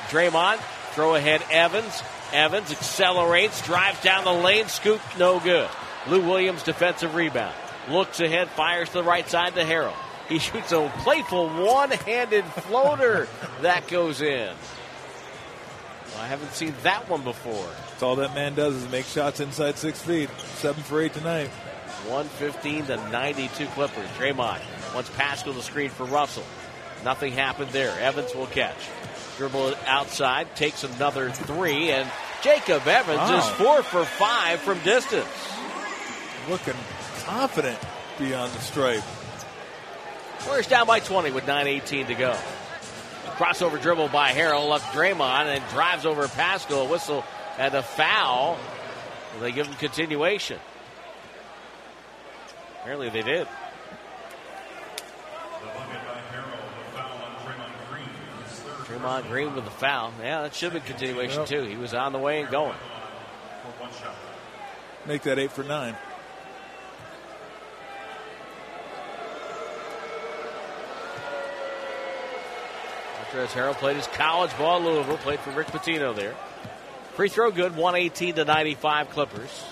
Draymond, 0.08 0.58
throw 0.92 1.14
ahead 1.14 1.42
Evans. 1.50 2.02
Evans 2.32 2.70
accelerates, 2.70 3.60
drives 3.62 4.00
down 4.02 4.24
the 4.24 4.32
lane, 4.32 4.68
scoop, 4.68 5.00
no 5.18 5.38
good. 5.38 5.68
Lou 6.08 6.20
Williams 6.20 6.62
defensive 6.62 7.14
rebound. 7.14 7.54
Looks 7.90 8.20
ahead, 8.20 8.48
fires 8.50 8.88
to 8.90 8.94
the 8.94 9.02
right 9.02 9.28
side 9.28 9.54
to 9.54 9.62
Harrell. 9.64 9.94
He 10.28 10.38
shoots 10.38 10.72
a 10.72 10.90
playful 11.00 11.48
one-handed 11.48 12.44
floater 12.44 13.26
that 13.62 13.88
goes 13.88 14.20
in. 14.22 14.54
Well, 16.14 16.22
I 16.22 16.26
haven't 16.28 16.52
seen 16.52 16.74
that 16.84 17.08
one 17.08 17.22
before. 17.24 17.66
That's 17.90 18.02
all 18.02 18.16
that 18.16 18.34
man 18.34 18.54
does 18.54 18.74
is 18.76 18.90
make 18.90 19.06
shots 19.06 19.40
inside 19.40 19.76
six 19.78 20.00
feet. 20.00 20.30
Seven 20.56 20.82
for 20.84 21.00
eight 21.00 21.12
tonight. 21.14 21.48
115 22.08 22.86
to 22.86 22.96
92 23.10 23.66
Clippers. 23.66 24.08
Draymond 24.18 24.60
wants 24.94 25.10
Paschall 25.10 25.54
to 25.54 25.62
screen 25.62 25.90
for 25.90 26.04
Russell. 26.04 26.44
Nothing 27.04 27.32
happened 27.32 27.70
there. 27.70 27.98
Evans 28.00 28.34
will 28.34 28.46
catch. 28.46 28.76
Dribble 29.38 29.68
it 29.68 29.78
outside, 29.86 30.54
takes 30.54 30.84
another 30.84 31.30
three, 31.30 31.90
and 31.90 32.08
Jacob 32.42 32.86
Evans 32.86 33.18
Wow. 33.18 33.38
is 33.38 33.48
four 33.54 33.82
for 33.82 34.04
five 34.04 34.60
from 34.60 34.78
distance. 34.80 35.26
Looking 36.48 36.74
confident 37.24 37.78
beyond 38.18 38.52
the 38.52 38.60
stripe. 38.60 39.02
Warriors 40.46 40.66
down 40.66 40.86
by 40.86 41.00
20 41.00 41.30
with 41.30 41.44
9.18 41.44 42.08
to 42.08 42.14
go. 42.14 42.36
Crossover 43.36 43.80
dribble 43.80 44.08
by 44.08 44.32
Harrell 44.32 44.72
up 44.72 44.82
Draymond 44.92 45.46
and 45.46 45.64
drives 45.70 46.04
over 46.04 46.26
Paschall. 46.26 46.88
Whistle 46.88 47.24
and 47.58 47.74
a 47.74 47.82
foul. 47.82 48.58
They 49.40 49.52
give 49.52 49.66
him 49.66 49.74
continuation. 49.74 50.58
Apparently 52.80 53.08
they 53.10 53.22
did. 53.22 53.46
Draymond 58.84 59.28
Green 59.28 59.54
with 59.54 59.64
the 59.64 59.70
foul. 59.70 60.12
Yeah, 60.20 60.42
that 60.42 60.54
should 60.54 60.72
be 60.74 60.80
continuation 60.80 61.46
too. 61.46 61.62
He 61.62 61.76
was 61.76 61.94
on 61.94 62.12
the 62.12 62.18
way 62.18 62.42
and 62.42 62.50
going. 62.50 62.76
Make 65.06 65.22
that 65.22 65.38
eight 65.38 65.52
for 65.52 65.62
nine. 65.62 65.96
Montrezl 73.32 73.48
Harrell 73.48 73.74
played 73.74 73.96
his 73.96 74.06
college 74.08 74.56
ball 74.58 74.78
at 74.78 74.84
Louisville, 74.84 75.16
played 75.18 75.40
for 75.40 75.50
Rick 75.52 75.68
Pitino 75.68 76.14
there. 76.14 76.34
Free 77.14 77.28
throw 77.28 77.50
good, 77.50 77.74
118 77.76 78.34
to 78.36 78.44
95 78.44 79.10
Clippers. 79.10 79.64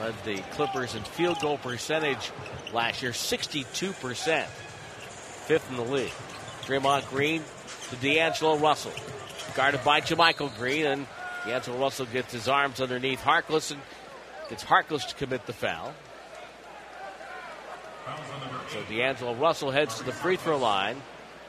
Led 0.00 0.14
the 0.24 0.36
Clippers 0.52 0.94
in 0.94 1.02
field 1.02 1.40
goal 1.40 1.58
percentage 1.58 2.30
last 2.72 3.02
year, 3.02 3.12
62%. 3.12 4.44
Fifth 4.44 5.70
in 5.70 5.76
the 5.76 5.82
league. 5.82 6.12
Draymond 6.66 7.08
Green 7.08 7.42
to 7.90 7.96
D'Angelo 7.96 8.58
Russell. 8.58 8.92
Guarded 9.54 9.82
by 9.84 10.00
JaMychal 10.00 10.56
Green, 10.56 10.86
and 10.86 11.06
D'Angelo 11.46 11.78
Russell 11.78 12.06
gets 12.06 12.32
his 12.32 12.48
arms 12.48 12.80
underneath 12.80 13.20
Harkless 13.20 13.70
and 13.70 13.80
gets 14.48 14.64
Harkless 14.64 15.08
to 15.08 15.14
commit 15.14 15.46
the 15.46 15.52
foul. 15.52 15.94
So 18.70 18.82
D'Angelo 18.88 19.34
Russell 19.34 19.70
heads 19.70 19.96
to 19.98 20.04
the 20.04 20.12
free 20.12 20.36
throw 20.36 20.58
line. 20.58 21.00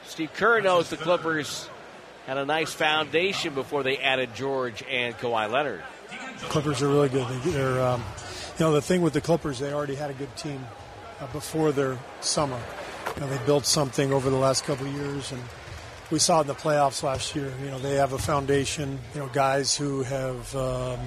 Steve 0.06 0.32
Kerr 0.34 0.60
knows 0.60 0.90
the 0.90 0.96
Clippers 0.96 1.68
had 2.26 2.38
a 2.38 2.44
nice 2.44 2.72
foundation 2.72 3.54
before 3.54 3.82
they 3.82 3.98
added 3.98 4.34
George 4.34 4.82
and 4.88 5.16
Kawhi 5.16 5.50
Leonard. 5.50 5.82
Clippers 6.48 6.82
are 6.82 6.88
really 6.88 7.08
good. 7.08 7.26
They, 7.28 7.50
they're, 7.50 7.82
um, 7.82 8.02
you 8.58 8.64
know, 8.64 8.72
the 8.72 8.82
thing 8.82 9.02
with 9.02 9.12
the 9.12 9.20
Clippers, 9.20 9.58
they 9.58 9.72
already 9.72 9.94
had 9.94 10.10
a 10.10 10.14
good 10.14 10.34
team 10.36 10.64
uh, 11.20 11.26
before 11.28 11.72
their 11.72 11.98
summer. 12.20 12.60
You 13.14 13.20
know, 13.20 13.28
they 13.28 13.44
built 13.46 13.66
something 13.66 14.12
over 14.12 14.30
the 14.30 14.36
last 14.36 14.64
couple 14.64 14.86
of 14.86 14.94
years, 14.94 15.32
and 15.32 15.42
we 16.10 16.18
saw 16.18 16.38
it 16.38 16.42
in 16.42 16.46
the 16.48 16.54
playoffs 16.54 17.02
last 17.02 17.34
year. 17.34 17.52
You 17.62 17.70
know, 17.70 17.78
they 17.78 17.94
have 17.96 18.12
a 18.12 18.18
foundation. 18.18 18.98
You 19.14 19.20
know, 19.20 19.28
guys 19.28 19.76
who 19.76 20.02
have 20.02 20.54
um, 20.56 20.98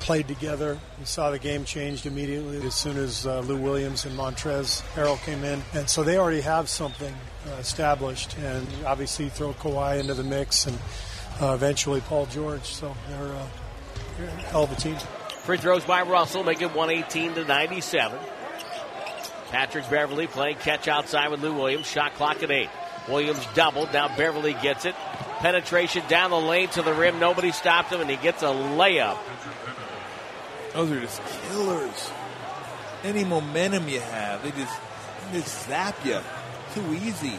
played 0.00 0.28
together. 0.28 0.78
We 0.98 1.04
saw 1.06 1.30
the 1.30 1.38
game 1.38 1.64
changed 1.64 2.06
immediately 2.06 2.64
as 2.66 2.74
soon 2.74 2.96
as 2.96 3.26
uh, 3.26 3.40
Lou 3.40 3.56
Williams 3.56 4.04
and 4.04 4.16
Montrezl 4.18 4.82
Harrell 4.94 5.22
came 5.24 5.44
in, 5.44 5.62
and 5.72 5.88
so 5.88 6.02
they 6.02 6.18
already 6.18 6.42
have 6.42 6.68
something 6.68 7.14
established. 7.58 8.36
And 8.38 8.66
obviously, 8.86 9.28
throw 9.28 9.52
Kawhi 9.54 10.00
into 10.00 10.14
the 10.14 10.24
mix, 10.24 10.66
and 10.66 10.78
uh, 11.40 11.54
eventually 11.54 12.00
Paul 12.00 12.26
George. 12.26 12.64
So 12.64 12.94
they're, 13.08 13.34
uh, 13.34 13.46
they're 14.18 14.28
a 14.28 14.30
hell 14.30 14.64
of 14.64 14.72
a 14.72 14.76
team. 14.76 14.96
Free 15.44 15.58
throws 15.58 15.84
by 15.84 16.02
Russell 16.02 16.42
make 16.42 16.62
it 16.62 16.74
118 16.74 17.34
to 17.34 17.44
97. 17.44 18.18
Patrick 19.50 19.88
Beverley 19.90 20.26
playing 20.26 20.56
catch 20.56 20.88
outside 20.88 21.30
with 21.30 21.42
Lou 21.42 21.54
Williams. 21.54 21.86
Shot 21.86 22.14
clock 22.14 22.42
at 22.42 22.50
eight. 22.50 22.70
Williams 23.08 23.46
doubled. 23.54 23.92
Now 23.92 24.08
Beverley 24.16 24.54
gets 24.54 24.84
it. 24.84 24.94
Penetration 25.40 26.02
down 26.08 26.30
the 26.30 26.40
lane 26.40 26.68
to 26.70 26.82
the 26.82 26.94
rim. 26.94 27.20
Nobody 27.20 27.52
stopped 27.52 27.92
him, 27.92 28.00
and 28.00 28.08
he 28.08 28.16
gets 28.16 28.42
a 28.42 28.46
layup. 28.46 29.18
Those 30.72 30.90
are 30.90 31.00
just 31.00 31.22
killers. 31.48 32.10
Any 33.04 33.24
momentum 33.24 33.88
you 33.88 34.00
have, 34.00 34.42
they 34.42 34.50
just, 34.50 34.80
they 35.30 35.40
just 35.40 35.66
zap 35.66 35.94
you. 36.04 36.18
Too 36.74 36.94
easy. 36.94 37.38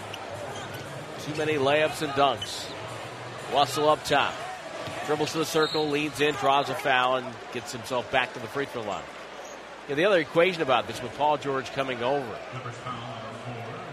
Too 1.20 1.36
many 1.36 1.56
layups 1.56 2.02
and 2.02 2.12
dunks. 2.14 2.72
Russell 3.54 3.90
up 3.90 4.04
top. 4.06 4.34
Dribbles 5.06 5.34
to 5.34 5.40
the 5.40 5.46
circle, 5.46 5.90
leans 5.90 6.22
in, 6.22 6.34
draws 6.36 6.70
a 6.70 6.74
foul, 6.74 7.18
and 7.18 7.28
gets 7.52 7.72
himself 7.72 8.10
back 8.12 8.34
to 8.34 8.40
the 8.40 8.48
free 8.48 8.66
throw 8.66 8.84
line. 8.84 9.04
Yeah, 9.90 9.96
the 9.96 10.06
other 10.06 10.20
equation 10.20 10.62
about 10.62 10.88
this 10.88 11.02
with 11.02 11.16
Paul 11.18 11.38
George 11.38 11.72
coming 11.74 12.02
over, 12.02 12.38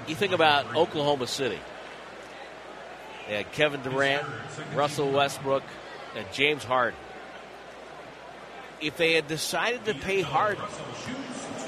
you 0.06 0.14
think 0.14 0.32
about 0.32 0.74
Oklahoma 0.74 1.26
City. 1.26 1.58
They 3.28 3.36
had 3.36 3.52
Kevin 3.52 3.82
Durant, 3.82 4.24
Russell 4.74 5.10
Westbrook, 5.10 5.64
and 6.16 6.24
James 6.32 6.64
Harden. 6.64 6.98
If 8.80 8.96
they 8.96 9.14
had 9.14 9.28
decided 9.28 9.84
to 9.86 9.94
pay 9.94 10.22
Harden, 10.22 10.64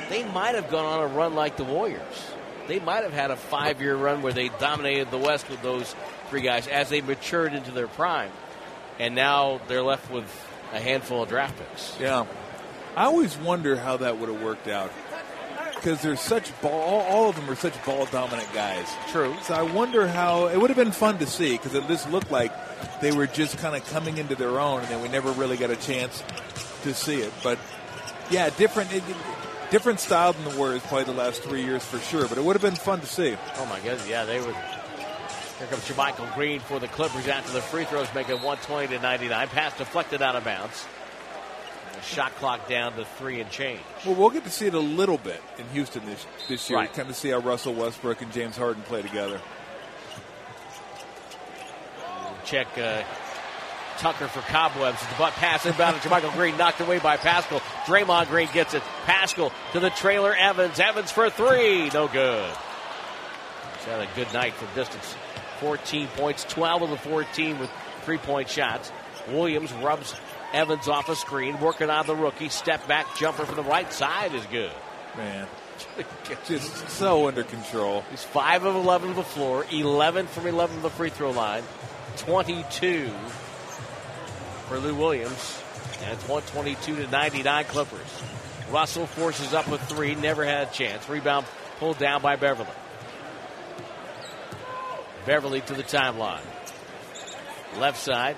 they 0.08 0.24
might 0.24 0.54
have 0.54 0.70
gone 0.70 0.84
on 0.84 1.00
a 1.00 1.06
run 1.06 1.34
like 1.34 1.56
the 1.56 1.64
Warriors. 1.64 2.32
They 2.66 2.80
might 2.80 3.04
have 3.04 3.12
had 3.12 3.30
a 3.30 3.36
five 3.36 3.80
year 3.80 3.96
run 3.96 4.22
where 4.22 4.32
they 4.32 4.48
dominated 4.48 5.10
the 5.10 5.18
West 5.18 5.48
with 5.48 5.62
those 5.62 5.94
three 6.30 6.40
guys 6.40 6.66
as 6.66 6.88
they 6.88 7.00
matured 7.00 7.52
into 7.52 7.70
their 7.70 7.88
prime. 7.88 8.30
And 8.98 9.14
now 9.14 9.60
they're 9.68 9.82
left 9.82 10.10
with 10.10 10.24
a 10.72 10.80
handful 10.80 11.22
of 11.22 11.28
draft 11.28 11.58
picks. 11.58 11.96
Yeah. 12.00 12.26
I 12.96 13.04
always 13.04 13.36
wonder 13.36 13.76
how 13.76 13.96
that 13.98 14.18
would 14.18 14.28
have 14.28 14.42
worked 14.42 14.68
out. 14.68 14.92
Because 15.74 16.00
they're 16.00 16.16
such 16.16 16.58
ball, 16.62 17.02
all, 17.02 17.28
of 17.28 17.36
them 17.36 17.50
are 17.50 17.56
such 17.56 17.84
ball 17.84 18.06
dominant 18.06 18.50
guys. 18.54 18.88
True. 19.10 19.34
So 19.42 19.52
I 19.52 19.62
wonder 19.62 20.06
how 20.06 20.46
it 20.46 20.58
would 20.58 20.70
have 20.70 20.78
been 20.78 20.92
fun 20.92 21.18
to 21.18 21.26
see 21.26 21.52
because 21.52 21.74
it 21.74 21.86
just 21.88 22.10
looked 22.10 22.30
like 22.30 22.52
they 23.00 23.12
were 23.12 23.26
just 23.26 23.58
kind 23.58 23.76
of 23.76 23.84
coming 23.90 24.16
into 24.16 24.34
their 24.34 24.60
own, 24.60 24.80
and 24.80 24.88
then 24.88 25.02
we 25.02 25.08
never 25.08 25.30
really 25.32 25.58
got 25.58 25.70
a 25.70 25.76
chance 25.76 26.22
to 26.84 26.94
see 26.94 27.20
it. 27.20 27.32
But 27.42 27.58
yeah, 28.30 28.48
different, 28.50 28.94
it, 28.94 29.02
different 29.74 29.98
style 29.98 30.32
than 30.32 30.44
the 30.44 30.56
Warriors 30.56 30.82
played 30.82 31.06
the 31.06 31.12
last 31.12 31.42
three 31.42 31.64
years 31.64 31.84
for 31.84 31.98
sure. 31.98 32.28
But 32.28 32.38
it 32.38 32.44
would 32.44 32.54
have 32.54 32.62
been 32.62 32.76
fun 32.76 33.00
to 33.00 33.06
see. 33.06 33.36
Oh 33.56 33.66
my 33.66 33.80
goodness, 33.80 34.08
yeah, 34.08 34.24
they 34.24 34.38
would. 34.38 34.54
Here 34.54 35.66
comes 35.68 35.82
JaMychal 35.88 36.32
Green 36.36 36.60
for 36.60 36.78
the 36.78 36.86
Clippers 36.86 37.26
after 37.26 37.52
the 37.52 37.60
free 37.60 37.84
throws 37.84 38.06
make 38.14 38.28
it 38.28 38.34
120 38.34 38.86
to 38.94 39.02
99. 39.02 39.48
Pass 39.48 39.76
deflected 39.76 40.22
out 40.22 40.36
of 40.36 40.44
bounds. 40.44 40.86
The 41.92 42.00
shot 42.02 42.32
clock 42.36 42.68
down 42.68 42.94
to 42.94 43.04
three 43.04 43.40
and 43.40 43.50
change. 43.50 43.80
Well, 44.06 44.14
we'll 44.14 44.30
get 44.30 44.44
to 44.44 44.50
see 44.50 44.68
it 44.68 44.74
a 44.74 44.78
little 44.78 45.18
bit 45.18 45.42
in 45.58 45.66
Houston 45.70 46.06
this 46.06 46.24
this 46.48 46.70
year. 46.70 46.78
Right. 46.78 46.92
Kind 46.92 47.10
of 47.10 47.16
see 47.16 47.30
how 47.30 47.38
Russell 47.38 47.74
Westbrook 47.74 48.22
and 48.22 48.32
James 48.32 48.56
Harden 48.56 48.84
play 48.84 49.02
together. 49.02 49.40
Check 52.44 52.68
uh, 52.78 53.02
Tucker 53.98 54.28
for 54.28 54.40
cobwebs. 54.40 55.00
It's 55.02 55.10
The 55.12 55.18
butt 55.18 55.32
pass 55.34 55.66
inbound 55.66 56.00
to 56.00 56.08
JaMychal 56.08 56.32
Green, 56.34 56.56
knocked 56.56 56.80
away 56.80 56.98
by 56.98 57.16
Paschall. 57.16 57.60
Draymond 57.86 58.28
Green 58.28 58.48
gets 58.52 58.74
it. 58.74 58.82
Paschall 59.04 59.52
to 59.72 59.80
the 59.80 59.90
trailer 59.90 60.34
Evans. 60.34 60.80
Evans 60.80 61.10
for 61.10 61.30
three. 61.30 61.90
No 61.90 62.08
good. 62.08 62.50
He's 63.76 63.84
had 63.84 64.00
a 64.00 64.08
good 64.14 64.32
night 64.32 64.54
from 64.54 64.68
distance. 64.74 65.14
14 65.60 66.08
points, 66.08 66.44
12 66.44 66.82
of 66.82 66.90
the 66.90 66.96
14 66.96 67.58
with 67.58 67.70
three 68.02 68.18
point 68.18 68.48
shots. 68.48 68.92
Williams 69.28 69.72
rubs 69.74 70.14
Evans 70.52 70.88
off 70.88 71.08
a 71.08 71.16
screen, 71.16 71.58
working 71.60 71.90
on 71.90 72.06
the 72.06 72.14
rookie. 72.14 72.48
Step 72.48 72.86
back 72.86 73.16
jumper 73.16 73.44
from 73.44 73.56
the 73.56 73.62
right 73.62 73.92
side 73.92 74.34
is 74.34 74.46
good. 74.46 74.70
Man, 75.16 75.46
just 76.46 76.88
so 76.90 77.26
under 77.28 77.42
control. 77.42 78.04
He's 78.10 78.22
5 78.22 78.64
of 78.64 78.74
11 78.76 79.10
to 79.10 79.14
the 79.14 79.22
floor, 79.22 79.66
11 79.72 80.26
from 80.28 80.46
11 80.46 80.76
to 80.76 80.82
the 80.82 80.90
free 80.90 81.10
throw 81.10 81.30
line, 81.30 81.64
22 82.18 83.10
for 84.68 84.78
Lou 84.78 84.94
Williams. 84.94 85.62
And 86.02 86.12
it's 86.12 86.28
122 86.28 86.96
to 87.04 87.10
99 87.10 87.64
Clippers. 87.66 88.22
Russell 88.70 89.06
forces 89.06 89.54
up 89.54 89.68
a 89.68 89.78
three, 89.78 90.14
never 90.14 90.44
had 90.44 90.68
a 90.68 90.70
chance. 90.70 91.08
Rebound 91.08 91.46
pulled 91.78 91.98
down 91.98 92.22
by 92.22 92.36
Beverley. 92.36 92.68
Beverley 95.26 95.60
to 95.62 95.74
the 95.74 95.82
timeline. 95.82 96.42
Left 97.78 97.98
side. 97.98 98.36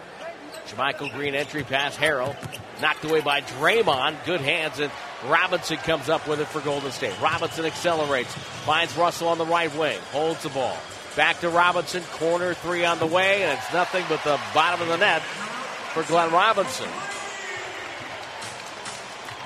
JaMychal 0.69 1.12
Green 1.12 1.35
entry 1.35 1.62
pass 1.62 1.97
Harrell. 1.97 2.36
Knocked 2.81 3.05
away 3.05 3.20
by 3.20 3.40
Draymond. 3.40 4.24
Good 4.27 4.40
hands 4.40 4.78
and 4.81 4.90
Robinson 5.27 5.78
comes 5.78 6.09
up 6.09 6.28
with 6.28 6.40
it 6.40 6.47
for 6.48 6.61
Golden 6.61 6.93
State. 6.93 7.15
Robinson 7.20 7.65
accelerates. 7.65 8.32
Finds 8.35 8.97
Russell 8.97 9.28
on 9.28 9.39
the 9.39 9.47
right 9.47 9.74
wing. 9.77 9.98
Holds 10.12 10.43
the 10.43 10.51
ball. 10.51 10.77
Back 11.16 11.40
to 11.40 11.48
Robinson. 11.48 12.03
Corner 12.12 12.55
three 12.55 12.85
on 12.85 12.98
the 12.98 13.07
way 13.07 13.43
and 13.43 13.59
it's 13.59 13.73
nothing 13.73 14.05
but 14.09 14.23
the 14.24 14.39
bottom 14.55 14.82
of 14.82 14.89
the 14.89 14.98
net 14.98 15.23
for 15.97 16.02
Glenn 16.09 16.31
Robinson. 16.31 16.90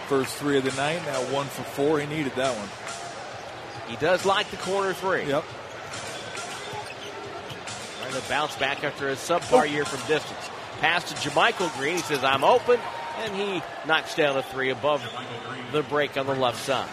First 0.09 0.35
three 0.35 0.59
of 0.59 0.65
the 0.65 0.73
night, 0.73 1.01
now 1.07 1.21
one 1.33 1.47
for 1.47 1.63
four. 1.63 2.01
He 2.01 2.07
needed 2.09 2.35
that 2.35 2.57
one. 2.57 2.69
He 3.89 3.95
does 4.05 4.27
like 4.27 4.51
the 4.51 4.57
corner 4.57 4.93
three. 4.93 5.27
Yep. 5.27 5.45
Trying 8.01 8.21
to 8.21 8.29
bounce 8.29 8.57
back 8.57 8.83
after 8.83 9.09
a 9.11 9.13
subpar 9.13 9.71
year 9.71 9.85
from 9.85 10.01
distance. 10.09 10.51
Pass 10.81 11.13
to 11.13 11.29
JaMychal 11.29 11.73
Green. 11.79 11.97
He 11.97 12.03
says, 12.03 12.25
I'm 12.25 12.43
open. 12.43 12.81
And 13.19 13.37
he 13.37 13.63
knocks 13.87 14.17
down 14.17 14.37
a 14.37 14.43
three 14.43 14.71
above 14.71 15.09
the 15.71 15.85
break 15.85 16.17
on 16.17 16.27
the 16.27 16.35
left 16.35 16.65
side. 16.65 16.89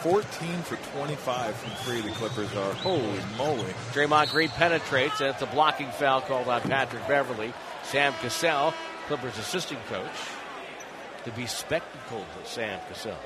14 0.00 0.58
for 0.64 0.76
25 0.98 1.56
from 1.56 1.70
three, 1.76 2.02
the 2.02 2.10
Clippers 2.10 2.54
are. 2.56 2.74
Holy 2.74 3.20
moly. 3.38 3.72
Draymond 3.94 4.30
Green 4.30 4.50
penetrates. 4.50 5.18
That's 5.18 5.40
a 5.40 5.46
blocking 5.46 5.90
foul 5.92 6.20
called 6.20 6.48
on 6.48 6.60
Patrick 6.60 7.08
Beverley. 7.08 7.54
Sam 7.84 8.12
Cassell, 8.14 8.74
Clippers 9.06 9.38
assistant 9.38 9.84
coach. 9.86 10.08
To 11.24 11.30
be 11.32 11.46
spectacled, 11.46 12.26
Sam 12.44 12.80
Cassell. 12.88 13.16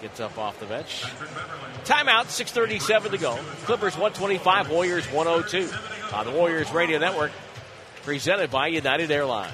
Gets 0.00 0.20
up 0.20 0.36
off 0.38 0.58
the 0.58 0.66
bench. 0.66 1.02
Timeout, 1.84 2.26
6.37 2.26 3.10
to 3.10 3.18
go. 3.18 3.36
Clippers 3.64 3.94
125, 3.94 4.70
Warriors 4.70 5.06
102. 5.06 5.68
On 6.14 6.26
the 6.26 6.32
Warriors 6.32 6.70
Radio 6.72 6.98
Network, 6.98 7.30
presented 8.02 8.50
by 8.50 8.66
United 8.68 9.10
Airlines. 9.10 9.52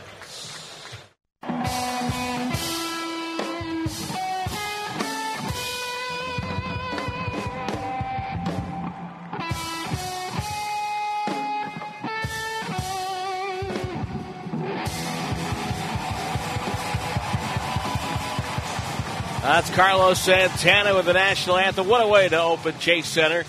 That's 19.40 19.70
Carlos 19.70 20.20
Santana 20.20 20.96
with 20.96 21.06
the 21.06 21.12
national 21.12 21.58
anthem. 21.58 21.86
What 21.86 22.02
a 22.02 22.08
way 22.08 22.28
to 22.28 22.40
open 22.40 22.76
Chase 22.80 23.06
Center. 23.06 23.44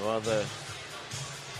One 0.00 0.16
of 0.16 0.24
the 0.24 0.46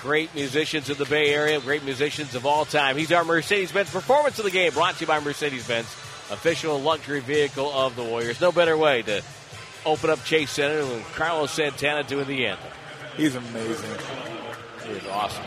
great 0.01 0.33
musicians 0.35 0.89
of 0.91 0.99
the 0.99 1.07
Bay 1.07 1.35
Area, 1.35 1.59
great 1.61 1.83
musicians 1.83 2.37
of 2.37 2.47
all 2.47 2.65
time. 2.65 2.97
He's 2.97 3.11
our 3.11 3.25
Mercedes 3.25 3.73
Benz 3.73 3.91
Performance 3.91 4.39
of 4.39 4.45
the 4.45 4.53
Game, 4.53 4.73
brought 4.73 4.95
to 4.95 5.01
you 5.01 5.07
by 5.09 5.19
Mercedes 5.19 5.67
Benz, 5.67 5.87
official 6.31 6.81
luxury 6.81 7.19
vehicle 7.19 7.71
of 7.73 7.97
the 7.97 8.05
Warriors. 8.05 8.41
No 8.41 8.53
better 8.53 8.77
way 8.77 9.03
to 9.03 9.23
open 9.85 10.09
up 10.09 10.25
Chase 10.25 10.53
Center 10.53 10.85
than 10.85 11.03
Carlos 11.15 11.51
Santana 11.51 12.05
doing 12.05 12.29
the 12.29 12.47
anthem. 12.47 12.71
He's 13.17 13.35
amazing. 13.35 13.99
He 14.85 14.93
is 14.93 15.07
awesome. 15.09 15.45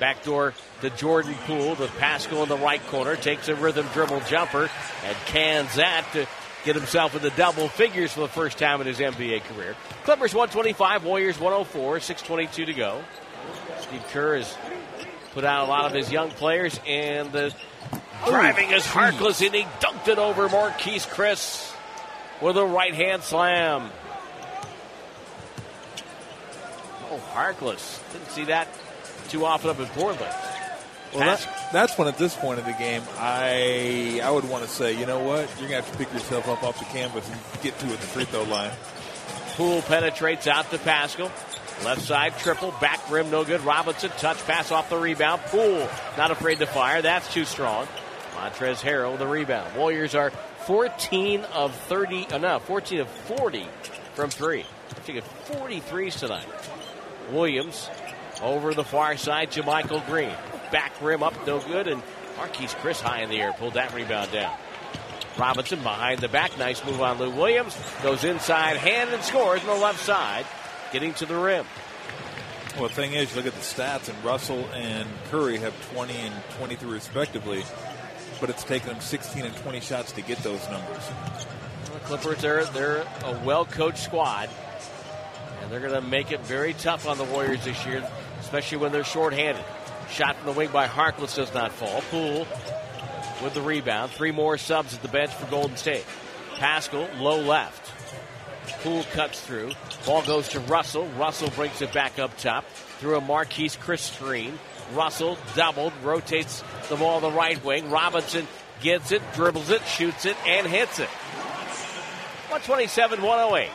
Backdoor 0.00 0.52
to 0.80 0.90
Jordan 0.90 1.34
Poole, 1.46 1.76
the 1.76 1.86
Paschall 1.86 2.42
in 2.42 2.48
the 2.48 2.56
right 2.56 2.84
corner, 2.88 3.14
takes 3.14 3.48
a 3.48 3.54
rhythm 3.54 3.86
dribble 3.94 4.20
jumper 4.22 4.68
and 5.04 5.16
cans 5.26 5.76
that 5.76 6.04
to 6.12 6.26
get 6.68 6.76
himself 6.76 7.16
in 7.16 7.22
the 7.22 7.30
double 7.30 7.66
figures 7.66 8.12
for 8.12 8.20
the 8.20 8.28
first 8.28 8.58
time 8.58 8.82
in 8.82 8.86
his 8.86 8.98
NBA 8.98 9.40
career. 9.44 9.74
Clippers 10.04 10.34
125, 10.34 11.02
Warriors 11.02 11.40
104, 11.40 11.98
622 11.98 12.66
to 12.66 12.74
go. 12.74 13.02
Steve 13.80 14.04
Kerr 14.08 14.36
has 14.36 14.54
put 15.32 15.44
out 15.44 15.66
a 15.66 15.70
lot 15.70 15.86
of 15.86 15.94
his 15.94 16.12
young 16.12 16.28
players, 16.28 16.78
and 16.86 17.32
the 17.32 17.54
driving 18.26 18.70
is 18.70 18.82
Harkless, 18.82 19.42
and 19.42 19.54
he 19.54 19.62
dunked 19.80 20.08
it 20.08 20.18
over 20.18 20.46
Marquese 20.46 21.08
Chriss 21.08 21.74
with 22.42 22.58
a 22.58 22.66
right 22.66 22.94
hand 22.94 23.22
slam. 23.22 23.90
Oh, 27.10 27.22
Harkless. 27.32 27.98
Didn't 28.12 28.28
see 28.28 28.44
that 28.44 28.68
too 29.30 29.46
often 29.46 29.70
up 29.70 29.80
in 29.80 29.86
Portland. 29.86 30.34
Well, 31.14 31.24
that, 31.24 31.70
that's 31.72 31.96
when 31.96 32.06
at 32.08 32.18
this 32.18 32.34
point 32.34 32.58
of 32.58 32.66
the 32.66 32.72
game, 32.72 33.02
I 33.18 34.20
I 34.22 34.30
would 34.30 34.48
want 34.48 34.64
to 34.64 34.70
say, 34.70 34.98
you 34.98 35.06
know 35.06 35.22
what, 35.22 35.48
you're 35.58 35.68
gonna 35.68 35.82
have 35.82 35.90
to 35.90 35.98
pick 35.98 36.12
yourself 36.12 36.48
up 36.48 36.62
off 36.62 36.78
the 36.78 36.84
canvas 36.86 37.28
and 37.30 37.62
get 37.62 37.78
to 37.78 37.86
it 37.86 37.92
at 37.92 38.00
the 38.00 38.06
free 38.06 38.24
throw 38.24 38.42
line. 38.44 38.72
Poole 39.56 39.82
penetrates 39.82 40.46
out 40.46 40.70
to 40.70 40.78
Paschall. 40.78 41.30
Left 41.84 42.02
side 42.02 42.36
triple, 42.38 42.72
back 42.80 43.10
rim 43.10 43.30
no 43.30 43.44
good. 43.44 43.60
Robinson 43.62 44.10
touch 44.18 44.38
pass 44.46 44.70
off 44.72 44.90
the 44.90 44.98
rebound. 44.98 45.40
Poole 45.46 45.88
not 46.16 46.30
afraid 46.30 46.58
to 46.58 46.66
fire. 46.66 47.02
That's 47.02 47.32
too 47.32 47.44
strong. 47.44 47.86
Montrezl 48.34 48.82
Harrell 48.82 49.18
the 49.18 49.26
rebound. 49.26 49.76
Warriors 49.76 50.14
are 50.14 50.30
14 50.66 51.44
of 51.54 51.74
30, 51.74 52.26
uh, 52.26 52.38
no, 52.38 52.58
14 52.58 53.00
of 53.00 53.08
40 53.08 53.66
from 54.14 54.30
three. 54.30 54.64
Taking 55.04 55.22
43s 55.46 56.18
tonight. 56.18 56.46
Williams 57.30 57.88
over 58.42 58.74
the 58.74 58.84
far 58.84 59.16
side 59.16 59.50
to 59.52 59.62
Michael 59.62 60.00
Green. 60.06 60.34
Back 60.70 61.00
rim 61.00 61.22
up, 61.22 61.34
no 61.46 61.60
good, 61.60 61.88
and 61.88 62.02
Marquese 62.36 62.74
Chriss 62.76 63.00
high 63.00 63.22
in 63.22 63.30
the 63.30 63.40
air 63.40 63.52
pulled 63.52 63.74
that 63.74 63.94
rebound 63.94 64.32
down. 64.32 64.56
Robinson 65.38 65.82
behind 65.82 66.20
the 66.20 66.28
back, 66.28 66.56
nice 66.58 66.84
move 66.84 67.00
on 67.00 67.18
Lou 67.18 67.30
Williams. 67.30 67.76
Goes 68.02 68.24
inside, 68.24 68.76
hand 68.76 69.10
and 69.10 69.22
scores 69.22 69.60
on 69.60 69.66
the 69.66 69.74
left 69.74 70.00
side, 70.00 70.44
getting 70.92 71.14
to 71.14 71.26
the 71.26 71.36
rim. 71.36 71.64
Well, 72.78 72.88
the 72.88 72.94
thing 72.94 73.12
is, 73.12 73.30
you 73.30 73.36
look 73.36 73.46
at 73.46 73.54
the 73.54 73.60
stats, 73.60 74.08
and 74.08 74.24
Russell 74.24 74.64
and 74.72 75.08
Curry 75.30 75.58
have 75.58 75.74
20 75.92 76.14
and 76.14 76.34
23 76.58 76.90
respectively, 76.90 77.64
but 78.40 78.50
it's 78.50 78.62
taken 78.62 78.88
them 78.88 79.00
16 79.00 79.44
and 79.44 79.56
20 79.56 79.80
shots 79.80 80.12
to 80.12 80.22
get 80.22 80.38
those 80.38 80.62
numbers. 80.68 81.02
Well, 81.08 81.94
the 81.94 82.00
Clippers, 82.00 82.40
they're, 82.40 82.64
they're 82.66 83.06
a 83.24 83.40
well 83.44 83.64
coached 83.64 83.98
squad, 83.98 84.48
and 85.60 85.72
they're 85.72 85.80
going 85.80 85.92
to 85.92 86.00
make 86.00 86.30
it 86.30 86.40
very 86.40 86.72
tough 86.74 87.08
on 87.08 87.18
the 87.18 87.24
Warriors 87.24 87.64
this 87.64 87.84
year, 87.86 88.08
especially 88.40 88.78
when 88.78 88.92
they're 88.92 89.04
shorthanded. 89.04 89.64
Shot 90.10 90.36
from 90.36 90.46
the 90.46 90.52
wing 90.52 90.70
by 90.70 90.86
Harkless 90.86 91.36
does 91.36 91.52
not 91.52 91.72
fall. 91.72 92.02
Poole 92.10 92.46
with 93.42 93.54
the 93.54 93.60
rebound. 93.62 94.10
Three 94.12 94.32
more 94.32 94.58
subs 94.58 94.94
at 94.94 95.02
the 95.02 95.08
bench 95.08 95.32
for 95.32 95.46
Golden 95.46 95.76
State. 95.76 96.04
Paschall, 96.54 97.08
low 97.20 97.40
left. 97.40 97.92
Poole 98.82 99.04
cuts 99.12 99.40
through. 99.40 99.72
Ball 100.06 100.22
goes 100.22 100.48
to 100.50 100.60
Russell. 100.60 101.06
Russell 101.18 101.50
brings 101.50 101.80
it 101.82 101.92
back 101.92 102.18
up 102.18 102.36
top 102.38 102.64
through 102.98 103.16
a 103.16 103.20
Marquese 103.20 103.78
Chriss 103.78 104.14
screen. 104.14 104.58
Russell 104.94 105.36
doubled, 105.54 105.92
rotates 106.02 106.62
the 106.88 106.96
ball 106.96 107.20
the 107.20 107.30
right 107.30 107.62
wing. 107.64 107.90
Robinson 107.90 108.46
gets 108.80 109.12
it, 109.12 109.22
dribbles 109.34 109.70
it, 109.70 109.82
shoots 109.86 110.24
it, 110.24 110.36
and 110.46 110.66
hits 110.66 110.98
it. 110.98 111.08
127 112.48 113.20
108. 113.22 113.70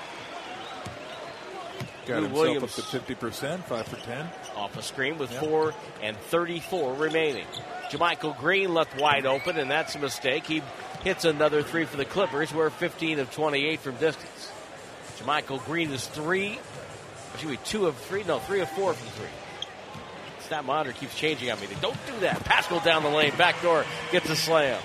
Got 2.06 2.16
Lou 2.16 2.24
himself 2.24 2.34
Williams. 2.34 2.80
up 2.80 2.86
to 2.90 3.00
50%, 3.16 3.64
5 3.64 3.88
for 3.88 3.96
10. 3.98 4.30
Off 4.56 4.78
a 4.78 4.82
screen 4.82 5.18
with 5.18 5.32
Yeah. 5.32 5.40
4 5.40 5.74
and 6.02 6.18
34 6.18 6.94
remaining. 6.94 7.46
JaMychal 7.90 8.38
Green 8.40 8.74
left 8.74 9.00
wide 9.00 9.26
open, 9.26 9.58
and 9.58 9.70
that's 9.70 9.96
a 9.96 10.00
mistake. 10.00 10.46
He 10.46 10.62
hits 11.04 11.26
another 11.26 11.64
three 11.64 11.86
for 11.86 11.98
the 11.98 12.06
Clippers. 12.06 12.54
We're 12.54 12.70
15 12.70 13.20
of 13.20 13.32
28 13.32 13.80
from 13.80 13.96
distance. 13.96 14.52
JaMychal 15.20 15.64
Green 15.66 15.92
is 15.92 16.06
three, 16.08 16.60
excuse 17.34 17.52
me, 17.52 17.60
two 17.66 17.88
of 17.88 17.96
three, 17.98 18.24
no, 18.24 18.40
three 18.40 18.62
of 18.62 18.70
four 18.72 18.94
from 18.94 19.08
three. 19.10 19.30
Stat 20.42 20.66
monitor 20.66 20.92
keeps 20.92 21.16
changing 21.16 21.50
on 21.50 21.60
me. 21.62 21.68
They 21.68 21.80
don't 21.82 21.98
do 22.06 22.20
that. 22.20 22.44
Paschall 22.44 22.84
down 22.84 23.04
the 23.04 23.10
lane, 23.10 23.32
backdoor, 23.38 23.86
gets 24.12 24.30
a 24.30 24.36
slam. 24.36 24.80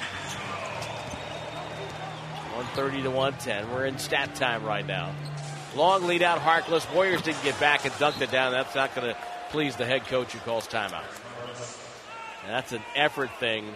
130 2.54 3.02
to 3.02 3.10
110. 3.10 3.70
We're 3.72 3.86
in 3.86 3.98
stat 3.98 4.34
time 4.34 4.64
right 4.64 4.86
now. 4.86 5.12
Long 5.76 6.06
lead 6.06 6.22
out 6.22 6.40
Harkless. 6.40 6.92
Warriors 6.94 7.22
didn't 7.22 7.42
get 7.42 7.58
back 7.60 7.84
and 7.84 7.92
dunked 7.94 8.20
it 8.20 8.30
down. 8.30 8.52
That's 8.52 8.74
not 8.74 8.94
going 8.94 9.14
to 9.14 9.16
please 9.50 9.76
the 9.76 9.86
head 9.86 10.06
coach 10.06 10.32
who 10.32 10.38
calls 10.40 10.66
timeout. 10.68 11.04
And 12.44 12.52
that's 12.52 12.72
an 12.72 12.82
effort 12.94 13.30
thing. 13.38 13.66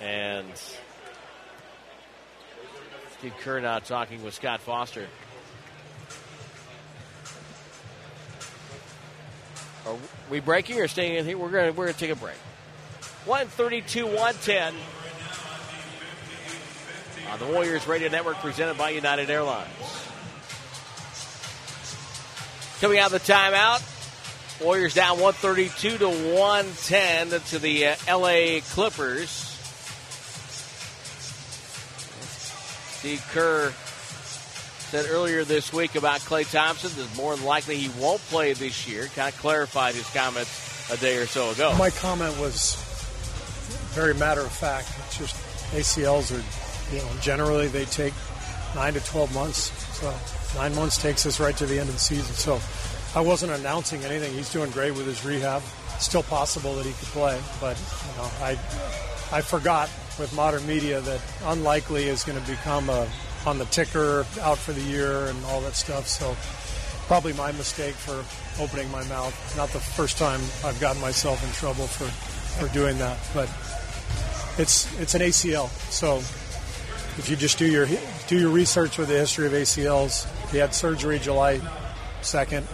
And 0.00 0.46
Steve 3.18 3.34
Kerr 3.40 3.60
now 3.60 3.78
talking 3.78 4.22
with 4.22 4.34
Scott 4.34 4.60
Foster. 4.60 5.06
Are 9.86 9.96
we 10.30 10.40
breaking 10.40 10.80
or 10.80 10.88
staying 10.88 11.16
in 11.16 11.24
here? 11.24 11.38
We're 11.38 11.50
to 11.50 11.70
we're 11.70 11.88
to 11.88 11.98
take 11.98 12.10
a 12.10 12.16
break. 12.16 12.36
132 13.24 14.06
110 14.06 14.74
on 17.30 17.38
the 17.38 17.46
Warriors 17.46 17.86
Radio 17.86 18.08
Network 18.08 18.36
presented 18.36 18.78
by 18.78 18.90
United 18.90 19.30
Airlines. 19.30 19.68
Coming 22.80 22.98
out 22.98 23.12
of 23.12 23.12
the 23.12 23.32
timeout, 23.32 23.97
Warriors 24.60 24.94
down 24.94 25.20
132 25.20 25.98
to 25.98 26.08
110 26.08 27.40
to 27.40 27.58
the 27.58 27.86
uh, 27.86 27.96
LA 28.08 28.60
Clippers. 28.70 29.30
Steve 32.98 33.24
Kerr 33.30 33.72
said 34.90 35.06
earlier 35.10 35.44
this 35.44 35.72
week 35.72 35.94
about 35.94 36.20
Klay 36.20 36.50
Thompson 36.50 36.90
that 37.00 37.16
more 37.16 37.36
than 37.36 37.44
likely 37.44 37.76
he 37.76 37.88
won't 38.00 38.20
play 38.22 38.52
this 38.54 38.88
year. 38.88 39.06
Kind 39.14 39.32
of 39.32 39.38
clarified 39.38 39.94
his 39.94 40.08
comments 40.10 40.90
a 40.90 40.96
day 40.96 41.18
or 41.18 41.26
so 41.26 41.50
ago. 41.50 41.76
My 41.78 41.90
comment 41.90 42.36
was 42.40 42.76
very 43.92 44.14
matter 44.14 44.40
of 44.40 44.50
fact. 44.50 44.88
It's 45.06 45.18
just 45.18 45.36
ACLs 45.72 46.32
are, 46.32 46.94
you 46.94 47.02
know, 47.02 47.20
generally 47.20 47.68
they 47.68 47.84
take 47.84 48.14
nine 48.74 48.94
to 48.94 49.00
12 49.00 49.32
months. 49.34 49.70
So 49.98 50.12
nine 50.56 50.74
months 50.74 51.00
takes 51.00 51.26
us 51.26 51.38
right 51.38 51.56
to 51.58 51.66
the 51.66 51.78
end 51.78 51.88
of 51.88 51.94
the 51.94 52.00
season. 52.00 52.34
So 52.34 52.60
I 53.14 53.20
wasn't 53.20 53.52
announcing 53.52 54.04
anything. 54.04 54.32
He's 54.34 54.52
doing 54.52 54.70
great 54.70 54.92
with 54.92 55.06
his 55.06 55.24
rehab. 55.24 55.62
Still 55.98 56.22
possible 56.22 56.74
that 56.76 56.86
he 56.86 56.92
could 56.92 57.08
play, 57.08 57.40
but 57.60 57.76
you 57.76 58.22
know, 58.22 58.30
I 58.40 58.52
I 59.32 59.40
forgot 59.40 59.90
with 60.18 60.32
modern 60.34 60.66
media 60.66 61.00
that 61.00 61.20
unlikely 61.44 62.04
is 62.04 62.24
going 62.24 62.40
to 62.40 62.50
become 62.50 62.88
a 62.88 63.08
on 63.46 63.58
the 63.58 63.64
ticker, 63.66 64.26
out 64.42 64.58
for 64.58 64.72
the 64.72 64.80
year, 64.82 65.26
and 65.26 65.44
all 65.46 65.60
that 65.62 65.74
stuff. 65.74 66.06
So 66.06 66.36
probably 67.06 67.32
my 67.32 67.52
mistake 67.52 67.94
for 67.94 68.24
opening 68.62 68.90
my 68.90 69.02
mouth. 69.04 69.34
Not 69.56 69.70
the 69.70 69.80
first 69.80 70.18
time 70.18 70.40
I've 70.64 70.78
gotten 70.80 71.00
myself 71.00 71.42
in 71.42 71.50
trouble 71.52 71.86
for, 71.86 72.04
for 72.60 72.72
doing 72.74 72.98
that, 72.98 73.18
but 73.34 73.48
it's 74.58 74.86
it's 75.00 75.14
an 75.14 75.22
ACL. 75.22 75.68
So 75.90 76.18
if 77.18 77.28
you 77.28 77.36
just 77.36 77.58
do 77.58 77.66
your 77.66 77.86
do 78.26 78.38
your 78.38 78.50
research 78.50 78.98
with 78.98 79.08
the 79.08 79.18
history 79.18 79.46
of 79.46 79.52
ACLs, 79.52 80.26
he 80.50 80.58
had 80.58 80.74
surgery 80.74 81.18
July 81.18 81.60
2nd. 82.22 82.64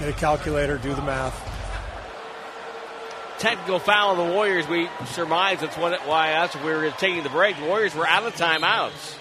Get 0.00 0.08
a 0.08 0.12
calculator, 0.14 0.78
do 0.78 0.94
the 0.94 1.02
math. 1.02 1.38
Technical 3.38 3.78
foul 3.78 4.12
of 4.12 4.16
the 4.16 4.32
Warriors. 4.32 4.66
We 4.66 4.88
surmise 5.08 5.60
that's 5.60 5.76
what, 5.76 6.00
why 6.08 6.32
us 6.32 6.56
we 6.56 6.70
were 6.70 6.90
taking 6.92 7.22
the 7.22 7.28
break. 7.28 7.58
The 7.58 7.66
Warriors 7.66 7.94
were 7.94 8.06
out 8.06 8.22
of 8.22 8.34
timeouts. 8.34 9.18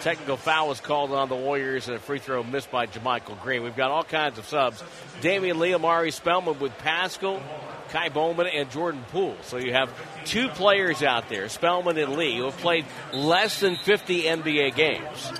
Technical 0.00 0.38
foul 0.38 0.68
was 0.68 0.80
called 0.80 1.12
on 1.12 1.28
the 1.28 1.36
Warriors 1.36 1.88
and 1.88 1.96
a 1.98 2.00
free 2.00 2.18
throw 2.18 2.42
missed 2.42 2.70
by 2.70 2.86
JaMychal 2.86 3.42
Green. 3.42 3.62
We've 3.62 3.76
got 3.76 3.90
all 3.90 4.02
kinds 4.02 4.38
of 4.38 4.46
subs. 4.46 4.82
Damion 5.20 5.58
Lee, 5.58 5.74
Omari 5.74 6.10
Spellman 6.10 6.58
with 6.58 6.72
Paschall, 6.78 7.42
Ky 7.92 8.08
Bowman, 8.08 8.46
and 8.46 8.70
Jordan 8.70 9.04
Poole. 9.12 9.36
So 9.42 9.58
you 9.58 9.74
have 9.74 9.92
two 10.24 10.48
players 10.48 11.02
out 11.02 11.28
there, 11.28 11.50
Spellman 11.50 11.98
and 11.98 12.16
Lee, 12.16 12.38
who 12.38 12.44
have 12.44 12.56
played 12.56 12.86
less 13.12 13.60
than 13.60 13.76
50 13.76 14.22
NBA 14.22 14.74
games. 14.74 15.32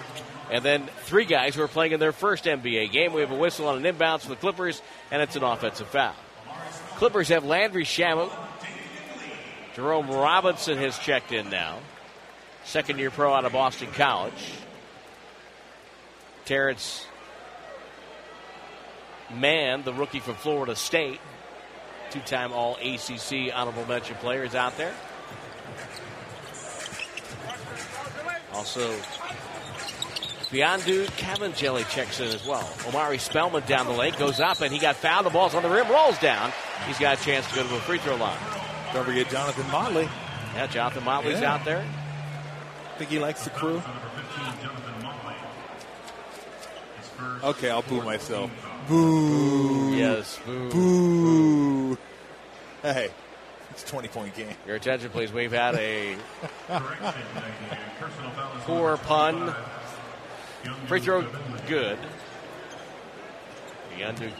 And 0.51 0.65
then 0.65 0.89
three 1.05 1.25
guys 1.25 1.55
who 1.55 1.63
are 1.63 1.69
playing 1.69 1.93
in 1.93 2.01
their 2.01 2.13
first 2.13 2.45
NBA 2.45 2.93
game. 2.93 3.13
We 3.13 3.23
have 3.23 3.31
a 3.31 3.37
whistle 3.37 3.69
on 3.69 3.85
an 3.85 3.95
inbounds 3.95 4.21
for 4.21 4.29
the 4.29 4.37
Clippers, 4.37 4.83
and 5.11 5.23
it's 5.23 5.37
an 5.37 5.43
offensive 5.43 5.89
foul. 5.89 6.15
Clippers 6.97 7.29
have 7.29 7.45
Landry 7.45 7.85
Shamet. 7.85 8.31
Jerome 9.75 10.09
Robinson 10.09 10.79
has 10.79 10.99
checked 10.99 11.33
in 11.33 11.51
now. 11.51 11.79
Second 12.65 12.99
year 12.99 13.11
pro 13.11 13.33
out 13.33 13.45
of 13.45 13.53
Boston 13.53 13.89
College. 13.93 14.53
Terance 16.45 17.07
Mann, 19.35 19.83
the 19.83 19.93
rookie 19.93 20.21
from 20.21 20.35
Florida 20.35 20.77
State, 20.77 21.21
two 22.11 22.21
time 22.21 22.53
All 22.53 22.77
ACC 22.77 23.51
honorable 23.53 23.87
mention 23.87 24.17
players 24.17 24.55
out 24.55 24.77
there. 24.77 24.95
Also, 28.53 28.95
Mfiondu 30.55 31.07
Kabengele 31.19 31.89
checks 31.89 32.21
in 32.21 32.29
as 32.29 32.47
well. 32.47 32.69
Omari 32.87 33.19
Spellman 33.19 33.65
down 33.67 33.87
the 33.87 33.93
lane 33.93 34.15
goes 34.19 34.39
up 34.39 34.61
and 34.61 34.73
he 34.73 34.79
got 34.79 34.95
fouled. 34.97 35.27
The 35.27 35.31
ball's 35.31 35.55
on 35.55 35.63
the 35.65 35.69
rim, 35.69 35.89
rolls 35.91 36.19
down. 36.19 36.53
He's 36.87 36.99
got 36.99 37.21
a 37.21 37.25
chance 37.25 37.49
to 37.49 37.57
go 37.57 37.63
to 37.63 37.69
the 37.69 37.81
free 37.81 37.99
throw 37.99 38.15
line. 38.17 38.39
Don't 38.93 39.05
forget 39.05 39.29
Jonathan 39.31 39.69
Motley. 39.73 40.09
Yeah, 40.55 40.67
Jonathan 40.69 41.03
Motley's 41.05 41.41
Yeah. 41.41 41.55
out 41.55 41.65
there. 41.65 41.85
I 41.85 42.99
think 42.99 43.11
he 43.11 43.19
likes 43.19 43.43
the 43.43 43.51
crew. 43.51 43.83
Okay, 47.43 47.69
I'll 47.71 47.83
boo 47.83 48.03
myself. 48.03 48.51
Boo. 48.89 49.95
Yes, 49.97 50.39
boo. 50.47 50.71
Boo. 50.71 51.99
Hey, 52.83 53.11
it's 53.71 53.83
a 53.83 53.87
20 53.87 54.09
point 54.09 54.35
game. 54.37 54.55
Your 54.67 54.77
attention, 54.77 55.11
please. 55.11 55.33
We've 55.33 55.51
had 55.53 55.75
a 55.75 56.17
poor 58.67 58.97
pun. 58.99 59.55
Free 60.87 61.01
throw, 61.01 61.23
good. 61.67 61.99
Mfiondu 63.95 64.33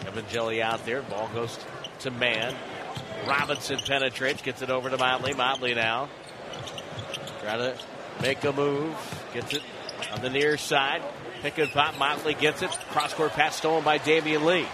Kabengele 0.00 0.60
out 0.60 0.84
there. 0.84 1.02
Ball 1.02 1.28
goes 1.34 1.58
to 2.00 2.10
Mann. 2.10 2.54
Robinson 3.26 3.78
penetrates, 3.86 4.42
gets 4.42 4.62
it 4.62 4.70
over 4.70 4.90
to 4.90 4.98
Motley. 4.98 5.34
Motley 5.34 5.74
now. 5.74 6.08
Try 7.40 7.56
to 7.56 7.78
make 8.20 8.42
a 8.44 8.52
move. 8.52 8.94
Gets 9.34 9.54
it 9.54 9.62
on 10.12 10.20
the 10.20 10.30
near 10.30 10.56
side. 10.56 11.02
Pick 11.42 11.58
and 11.58 11.70
pop. 11.70 11.98
Motley 11.98 12.34
gets 12.34 12.62
it. 12.62 12.70
Cross 12.90 13.14
court 13.14 13.32
pass 13.32 13.56
stolen 13.56 13.84
by 13.84 13.98
Damion 13.98 14.44
Lee. 14.44 14.66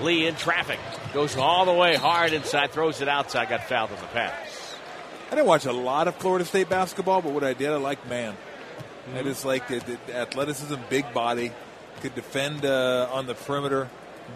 Lee 0.00 0.26
in 0.26 0.34
traffic. 0.34 0.78
Goes 1.12 1.36
all 1.36 1.64
the 1.64 1.72
way 1.72 1.94
hard 1.94 2.32
inside. 2.32 2.72
Throws 2.72 3.00
it 3.00 3.08
outside. 3.08 3.48
Got 3.48 3.64
fouled 3.64 3.90
on 3.90 4.00
the 4.00 4.06
pass. 4.06 4.76
I 5.30 5.36
didn't 5.36 5.46
watch 5.46 5.66
a 5.66 5.72
lot 5.72 6.06
of 6.06 6.16
Florida 6.16 6.44
State 6.44 6.68
basketball, 6.68 7.22
but 7.22 7.32
what 7.32 7.44
I 7.44 7.54
did, 7.54 7.70
I 7.70 7.76
like 7.76 8.06
Mann. 8.08 8.36
I 9.12 9.22
just 9.22 9.44
like 9.44 9.68
the, 9.68 9.80
the 10.06 10.16
athleticism, 10.16 10.76
big 10.88 11.12
body, 11.12 11.52
could 12.00 12.14
defend 12.14 12.64
uh, 12.64 13.08
on 13.12 13.26
the 13.26 13.34
perimeter, 13.34 13.88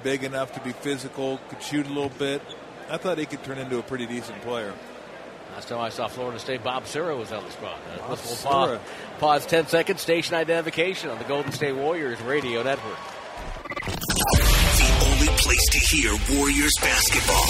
big 0.02 0.24
enough 0.24 0.52
to 0.54 0.60
be 0.60 0.72
physical, 0.72 1.40
could 1.48 1.62
shoot 1.62 1.86
a 1.86 1.88
little 1.88 2.10
bit. 2.10 2.42
I 2.90 2.96
thought 2.96 3.18
he 3.18 3.26
could 3.26 3.42
turn 3.44 3.58
into 3.58 3.78
a 3.78 3.82
pretty 3.82 4.06
decent 4.06 4.40
player. 4.42 4.72
Last 5.54 5.68
time 5.68 5.80
I 5.80 5.88
saw 5.88 6.06
Florida 6.08 6.38
State, 6.38 6.62
Bob 6.62 6.86
Sura 6.86 7.16
was 7.16 7.32
on 7.32 7.42
the 7.44 7.50
spot. 7.50 7.78
Uh, 7.92 7.98
Bob 7.98 8.18
we'll 8.24 8.36
pause, 8.36 8.78
pause 9.18 9.46
10 9.46 9.66
seconds. 9.66 10.00
Station 10.00 10.34
identification 10.34 11.10
on 11.10 11.18
the 11.18 11.24
Golden 11.24 11.52
State 11.52 11.72
Warriors 11.72 12.20
radio 12.20 12.62
network. 12.62 12.98
The 13.84 15.08
only 15.10 15.28
place 15.38 15.66
to 15.72 15.78
hear 15.96 16.12
Warriors 16.38 16.74
basketball 16.80 17.44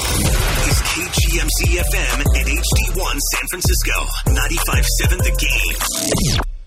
is 0.71 0.79
KGMZ 0.89 1.83
FM 1.93 2.25
and 2.35 2.47
HD1 2.49 3.19
San 3.19 3.47
Francisco. 3.51 4.07
95.7 4.27 5.19
The 5.19 5.37
Game. 5.39 6.58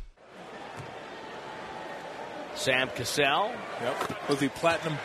Sam 2.61 2.89
Cassell. 2.89 3.51
Yep. 3.81 4.29
Was 4.29 4.39
he 4.39 4.49
platinum 4.49 4.97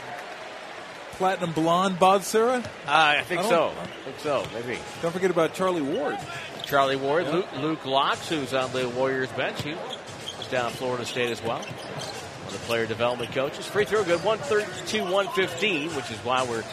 platinum 1.12 1.52
blonde 1.52 1.98
Bob 1.98 2.22
Sura? 2.22 2.58
Uh, 2.58 2.62
I 2.86 3.22
think 3.22 3.40
I 3.40 3.48
so. 3.48 3.68
I 3.68 3.86
think 4.04 4.18
so. 4.20 4.46
Maybe. 4.52 4.78
Don't 5.00 5.12
forget 5.12 5.30
about 5.30 5.54
Charlie 5.54 5.80
Ward. 5.80 6.18
Charlie 6.64 6.96
Ward, 6.96 7.28
Luke, 7.28 7.46
Luke 7.56 7.80
Loucks, 7.84 8.28
who's 8.28 8.52
on 8.52 8.72
the 8.72 8.88
Warriors 8.88 9.30
bench. 9.30 9.62
He 9.62 9.72
was 9.74 10.48
down 10.50 10.66
at 10.66 10.72
Florida 10.72 11.06
State 11.06 11.30
as 11.30 11.42
well. 11.42 11.60
One 11.60 12.46
of 12.46 12.52
the 12.52 12.58
player 12.66 12.86
development 12.86 13.32
coaches. 13.32 13.64
Free 13.66 13.84
throw 13.84 14.04
good. 14.04 14.22
132 14.22 15.02
115, 15.04 15.90
which 15.96 16.10
is 16.10 16.18
why 16.18 16.44
we're 16.44 16.64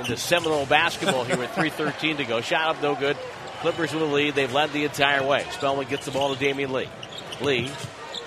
in 0.00 0.10
the 0.10 0.16
Seminole 0.16 0.66
basketball 0.66 1.24
here 1.24 1.38
with 1.38 1.50
3.13 1.50 2.18
to 2.18 2.24
go. 2.24 2.40
Shot 2.40 2.76
up, 2.76 2.82
no 2.82 2.94
good. 2.94 3.16
Clippers 3.60 3.94
with 3.94 4.02
a 4.02 4.06
lead. 4.06 4.34
They've 4.34 4.52
led 4.52 4.72
the 4.72 4.84
entire 4.84 5.24
way. 5.26 5.46
Spellman 5.52 5.88
gets 5.88 6.04
the 6.04 6.10
ball 6.10 6.34
to 6.34 6.44
Damion 6.44 6.70
Lee. 6.70 6.88
Lee 7.40 7.70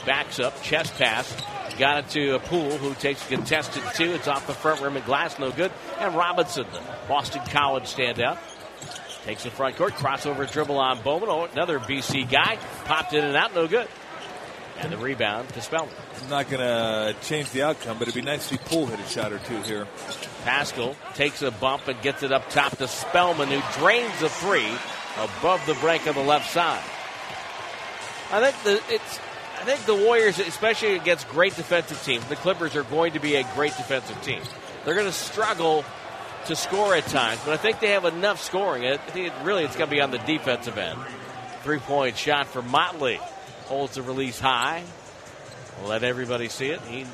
backs 0.05 0.39
up, 0.39 0.61
chest 0.61 0.95
pass. 0.95 1.35
Got 1.77 2.05
it 2.05 2.09
to 2.11 2.35
a 2.35 2.39
Poole, 2.39 2.77
who 2.77 2.93
takes 2.93 3.25
a 3.25 3.27
contested 3.27 3.83
two. 3.95 4.13
It's 4.13 4.27
off 4.27 4.47
the 4.47 4.53
front 4.53 4.81
rim 4.81 4.95
and 4.95 5.05
glass, 5.05 5.37
no 5.39 5.51
good. 5.51 5.71
And 5.99 6.15
Robinson, 6.15 6.65
the 6.71 6.81
Boston 7.07 7.41
College 7.49 7.83
standout, 7.83 8.37
takes 9.25 9.43
the 9.43 9.51
front 9.51 9.75
court, 9.75 9.93
crossover 9.93 10.49
dribble 10.49 10.77
on 10.77 11.01
Bowman. 11.01 11.27
Oh, 11.29 11.45
another 11.45 11.79
BC 11.79 12.29
guy 12.29 12.57
popped 12.85 13.13
in 13.13 13.25
and 13.25 13.35
out, 13.35 13.53
no 13.53 13.67
good. 13.67 13.87
And 14.79 14.91
the 14.91 14.97
rebound 14.97 15.49
to 15.49 15.61
Spellman. 15.61 15.93
I'm 16.23 16.29
not 16.29 16.49
going 16.49 16.59
to 16.59 17.15
change 17.21 17.49
the 17.51 17.63
outcome, 17.63 17.97
but 17.97 18.07
it'd 18.07 18.15
be 18.15 18.21
nice 18.21 18.47
to 18.49 18.55
see 18.55 18.61
Poole 18.65 18.85
hit 18.87 18.99
a 18.99 19.07
shot 19.07 19.31
or 19.31 19.39
two 19.39 19.61
here. 19.61 19.87
Paschall 20.43 20.95
takes 21.13 21.41
a 21.41 21.51
bump 21.51 21.87
and 21.87 22.01
gets 22.01 22.23
it 22.23 22.31
up 22.31 22.49
top 22.49 22.77
to 22.77 22.87
Spellman, 22.87 23.47
who 23.47 23.61
drains 23.79 24.21
a 24.21 24.29
three 24.29 24.69
above 25.17 25.65
the 25.65 25.75
break 25.75 26.07
on 26.07 26.13
the 26.13 26.21
left 26.21 26.51
side. 26.51 26.83
I 28.31 28.51
think 28.51 28.63
the 28.63 28.93
it's. 28.93 29.19
I 29.65 29.67
think 29.67 29.85
the 29.87 29.95
Warriors, 29.95 30.37
especially 30.37 30.95
against 30.95 31.27
great 31.27 31.55
defensive 31.55 31.99
teams, 32.03 32.23
the 32.25 32.35
Clippers 32.35 32.75
are 32.75 32.83
going 32.83 33.13
to 33.13 33.19
be 33.19 33.33
a 33.37 33.43
great 33.55 33.75
defensive 33.75 34.21
team. 34.21 34.43
They're 34.83 34.93
going 34.93 35.07
to 35.07 35.11
struggle 35.11 35.83
to 36.45 36.55
score 36.55 36.93
at 36.93 37.07
times, 37.07 37.41
but 37.43 37.55
I 37.55 37.57
think 37.57 37.79
they 37.79 37.89
have 37.89 38.05
enough 38.05 38.39
scoring. 38.43 38.85
I 38.85 38.97
think 38.97 39.33
it, 39.33 39.33
really 39.43 39.63
it's 39.63 39.75
going 39.75 39.89
to 39.89 39.95
be 39.95 40.01
on 40.01 40.11
the 40.11 40.19
defensive 40.19 40.77
end. 40.77 40.99
Three 41.63 41.79
point 41.79 42.15
shot 42.15 42.45
for 42.45 42.61
Motley. 42.61 43.19
Holds 43.65 43.95
the 43.95 44.03
release 44.03 44.39
high. 44.39 44.83
Let 45.83 46.03
everybody 46.03 46.47
see 46.47 46.67
it. 46.67 46.79
He 46.81 47.07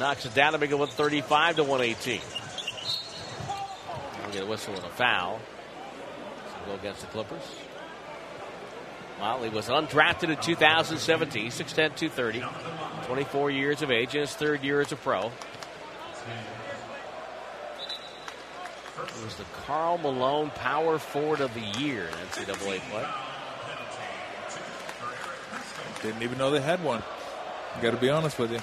knocks 0.00 0.24
it 0.24 0.32
down 0.32 0.52
to 0.52 0.58
make 0.58 0.70
it 0.70 0.78
135 0.78 1.56
to 1.56 1.62
118. 1.62 2.20
We'll 4.22 4.32
get 4.32 4.44
a 4.44 4.46
whistle 4.46 4.74
and 4.74 4.84
a 4.86 4.88
foul. 4.88 5.42
So 6.46 6.54
go 6.64 6.72
against 6.72 7.02
the 7.02 7.08
Clippers. 7.08 7.42
Motley 9.22 9.50
was 9.50 9.68
undrafted 9.68 10.30
in 10.30 10.36
2017, 10.38 11.52
6'10, 11.52 11.74
230, 11.94 12.42
24 13.06 13.50
years 13.52 13.80
of 13.80 13.92
age, 13.92 14.16
in 14.16 14.22
his 14.22 14.34
third 14.34 14.64
year 14.64 14.80
as 14.80 14.90
a 14.90 14.96
pro. 14.96 15.30
He 19.16 19.24
was 19.24 19.36
the 19.36 19.44
Karl 19.64 19.98
Malone 19.98 20.50
Power 20.50 20.98
Forward 20.98 21.40
of 21.40 21.54
the 21.54 21.60
Year 21.60 22.08
in 22.08 22.14
NCAA 22.14 22.80
play. 22.90 23.06
Didn't 26.02 26.22
even 26.24 26.36
know 26.36 26.50
they 26.50 26.60
had 26.60 26.82
one. 26.82 27.04
Got 27.80 27.92
to 27.92 27.98
be 27.98 28.10
honest 28.10 28.40
with 28.40 28.50
you. 28.50 28.58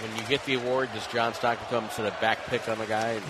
When 0.00 0.16
you 0.16 0.22
get 0.30 0.42
the 0.46 0.54
award, 0.54 0.88
does 0.94 1.06
John 1.08 1.34
Stockton 1.34 1.66
come 1.68 1.90
set 1.90 2.06
a 2.06 2.20
back 2.22 2.46
pick 2.46 2.66
on 2.70 2.78
the 2.78 2.86
guy? 2.86 3.10
And 3.10 3.24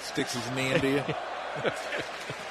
Sticks 0.00 0.32
his 0.32 0.56
knee 0.56 0.72
into 0.72 0.88
you. 0.88 1.04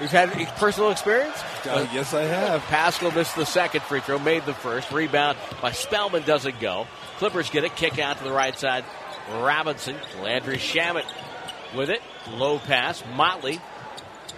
We've 0.00 0.10
had 0.10 0.30
personal 0.56 0.90
experience. 0.90 1.36
Uh, 1.64 1.86
yes, 1.92 2.12
I 2.14 2.22
have. 2.22 2.62
Paschall 2.62 3.14
missed 3.14 3.36
the 3.36 3.46
second 3.46 3.82
free 3.82 4.00
throw, 4.00 4.18
made 4.18 4.44
the 4.44 4.54
first. 4.54 4.90
Rebound 4.90 5.38
by 5.62 5.70
Spellman 5.70 6.24
doesn't 6.24 6.58
go. 6.58 6.88
Clippers 7.18 7.48
get 7.48 7.62
it, 7.62 7.76
kick 7.76 7.98
out 7.98 8.18
to 8.18 8.24
the 8.24 8.32
right 8.32 8.58
side. 8.58 8.84
Robinson, 9.30 9.96
Landry 10.20 10.56
Shamet 10.56 11.04
with 11.76 11.90
it. 11.90 12.02
Low 12.32 12.58
pass. 12.58 13.02
Motley 13.14 13.60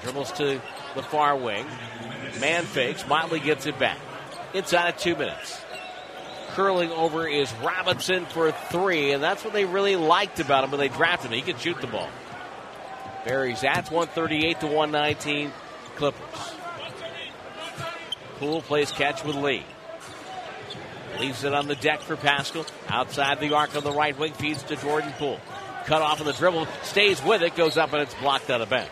dribbles 0.02 0.32
to 0.32 0.60
the 0.94 1.02
far 1.02 1.36
wing. 1.36 1.66
Mann 2.40 2.64
fakes. 2.64 3.06
Motley 3.08 3.40
gets 3.40 3.66
it 3.66 3.78
back. 3.78 3.98
Inside 4.54 4.90
of 4.90 4.96
two 4.98 5.16
minutes. 5.16 5.60
Curling 6.50 6.90
over 6.90 7.26
is 7.26 7.52
Robinson 7.62 8.26
for 8.26 8.52
three, 8.52 9.12
and 9.12 9.22
that's 9.22 9.44
what 9.44 9.52
they 9.52 9.64
really 9.64 9.96
liked 9.96 10.40
about 10.40 10.64
him 10.64 10.70
when 10.70 10.80
they 10.80 10.88
drafted 10.88 11.30
him. 11.30 11.36
He 11.36 11.42
could 11.42 11.60
shoot 11.60 11.80
the 11.80 11.86
ball. 11.86 12.08
Berries 13.26 13.64
at 13.64 13.90
138 13.90 14.60
to 14.60 14.66
119 14.68 15.52
Clippers. 15.96 16.54
Poole 18.38 18.62
plays 18.62 18.92
catch 18.92 19.24
with 19.24 19.34
Lee. 19.34 19.64
Leaves 21.18 21.42
it 21.42 21.52
on 21.52 21.66
the 21.66 21.74
deck 21.74 22.00
for 22.00 22.14
Paschall. 22.14 22.70
Outside 22.88 23.40
the 23.40 23.52
arc 23.52 23.74
on 23.74 23.82
the 23.82 23.90
right 23.90 24.16
wing, 24.16 24.32
feeds 24.32 24.62
to 24.64 24.76
Jordan 24.76 25.12
Poole. 25.18 25.40
Cut 25.86 26.02
off 26.02 26.20
on 26.20 26.26
the 26.26 26.34
dribble, 26.34 26.68
stays 26.84 27.22
with 27.24 27.42
it, 27.42 27.56
goes 27.56 27.76
up 27.76 27.92
and 27.92 28.02
it's 28.02 28.14
blocked 28.14 28.48
out 28.48 28.60
of 28.60 28.70
bounds. 28.70 28.90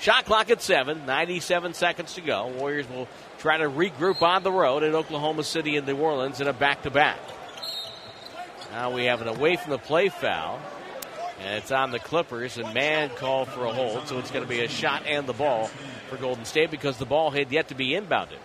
Shot 0.00 0.24
clock 0.24 0.50
at 0.50 0.60
seven, 0.60 1.06
97 1.06 1.74
seconds 1.74 2.14
to 2.14 2.20
go. 2.20 2.48
Warriors 2.48 2.88
will 2.88 3.06
try 3.38 3.58
to 3.58 3.70
regroup 3.70 4.22
on 4.22 4.42
the 4.42 4.50
road 4.50 4.82
at 4.82 4.94
Oklahoma 4.94 5.44
City 5.44 5.76
and 5.76 5.86
New 5.86 5.96
Orleans 5.96 6.40
in 6.40 6.48
a 6.48 6.52
back 6.52 6.82
to 6.82 6.90
back. 6.90 7.20
Now 8.72 8.90
we 8.90 9.04
have 9.04 9.22
an 9.22 9.28
away 9.28 9.54
from 9.54 9.70
the 9.70 9.78
play 9.78 10.08
foul. 10.08 10.58
And 11.44 11.56
it's 11.56 11.72
on 11.72 11.90
the 11.90 11.98
Clippers, 11.98 12.56
and 12.56 12.72
Mann 12.72 13.10
called 13.10 13.48
for 13.48 13.64
a 13.64 13.72
hold, 13.72 14.06
so 14.06 14.18
it's 14.18 14.30
going 14.30 14.44
to 14.44 14.48
be 14.48 14.60
a 14.60 14.68
shot 14.68 15.02
and 15.06 15.26
the 15.26 15.32
ball 15.32 15.66
for 16.08 16.16
Golden 16.16 16.44
State 16.44 16.70
because 16.70 16.98
the 16.98 17.04
ball 17.04 17.30
had 17.30 17.50
yet 17.50 17.68
to 17.68 17.74
be 17.74 17.90
inbounded. 17.90 18.38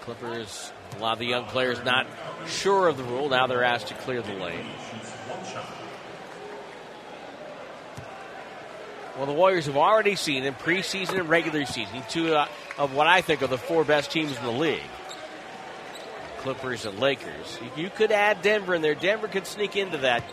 Clippers, 0.00 0.72
a 0.96 1.02
lot 1.02 1.12
of 1.12 1.18
the 1.18 1.26
young 1.26 1.44
players 1.44 1.82
not 1.84 2.06
sure 2.48 2.88
of 2.88 2.96
the 2.96 3.04
rule. 3.04 3.28
Now 3.28 3.46
they're 3.46 3.62
asked 3.62 3.88
to 3.88 3.94
clear 3.94 4.22
the 4.22 4.32
lane. 4.32 4.66
Well, 9.16 9.26
the 9.26 9.32
Warriors 9.32 9.66
have 9.66 9.76
already 9.76 10.16
seen 10.16 10.44
in 10.44 10.54
preseason 10.54 11.20
and 11.20 11.28
regular 11.28 11.66
season 11.66 12.02
two 12.08 12.34
uh, 12.34 12.48
of 12.78 12.94
what 12.94 13.06
I 13.06 13.20
think 13.20 13.42
are 13.42 13.46
the 13.46 13.58
four 13.58 13.84
best 13.84 14.10
teams 14.10 14.36
in 14.36 14.42
the 14.42 14.50
league. 14.50 14.80
Clippers 16.42 16.86
and 16.86 16.98
Lakers. 16.98 17.58
You 17.76 17.88
could 17.88 18.10
add 18.10 18.42
Denver 18.42 18.74
in 18.74 18.82
there. 18.82 18.94
Denver 18.94 19.28
could 19.28 19.46
sneak 19.46 19.76
into 19.76 19.98
that 19.98 20.24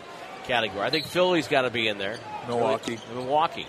category. 0.44 0.80
I 0.80 0.90
think 0.90 1.06
Philly's 1.06 1.46
got 1.46 1.62
to 1.62 1.70
be 1.70 1.86
in 1.86 1.98
there. 1.98 2.18
Milwaukee. 2.48 2.98
Milwaukee. 3.14 3.66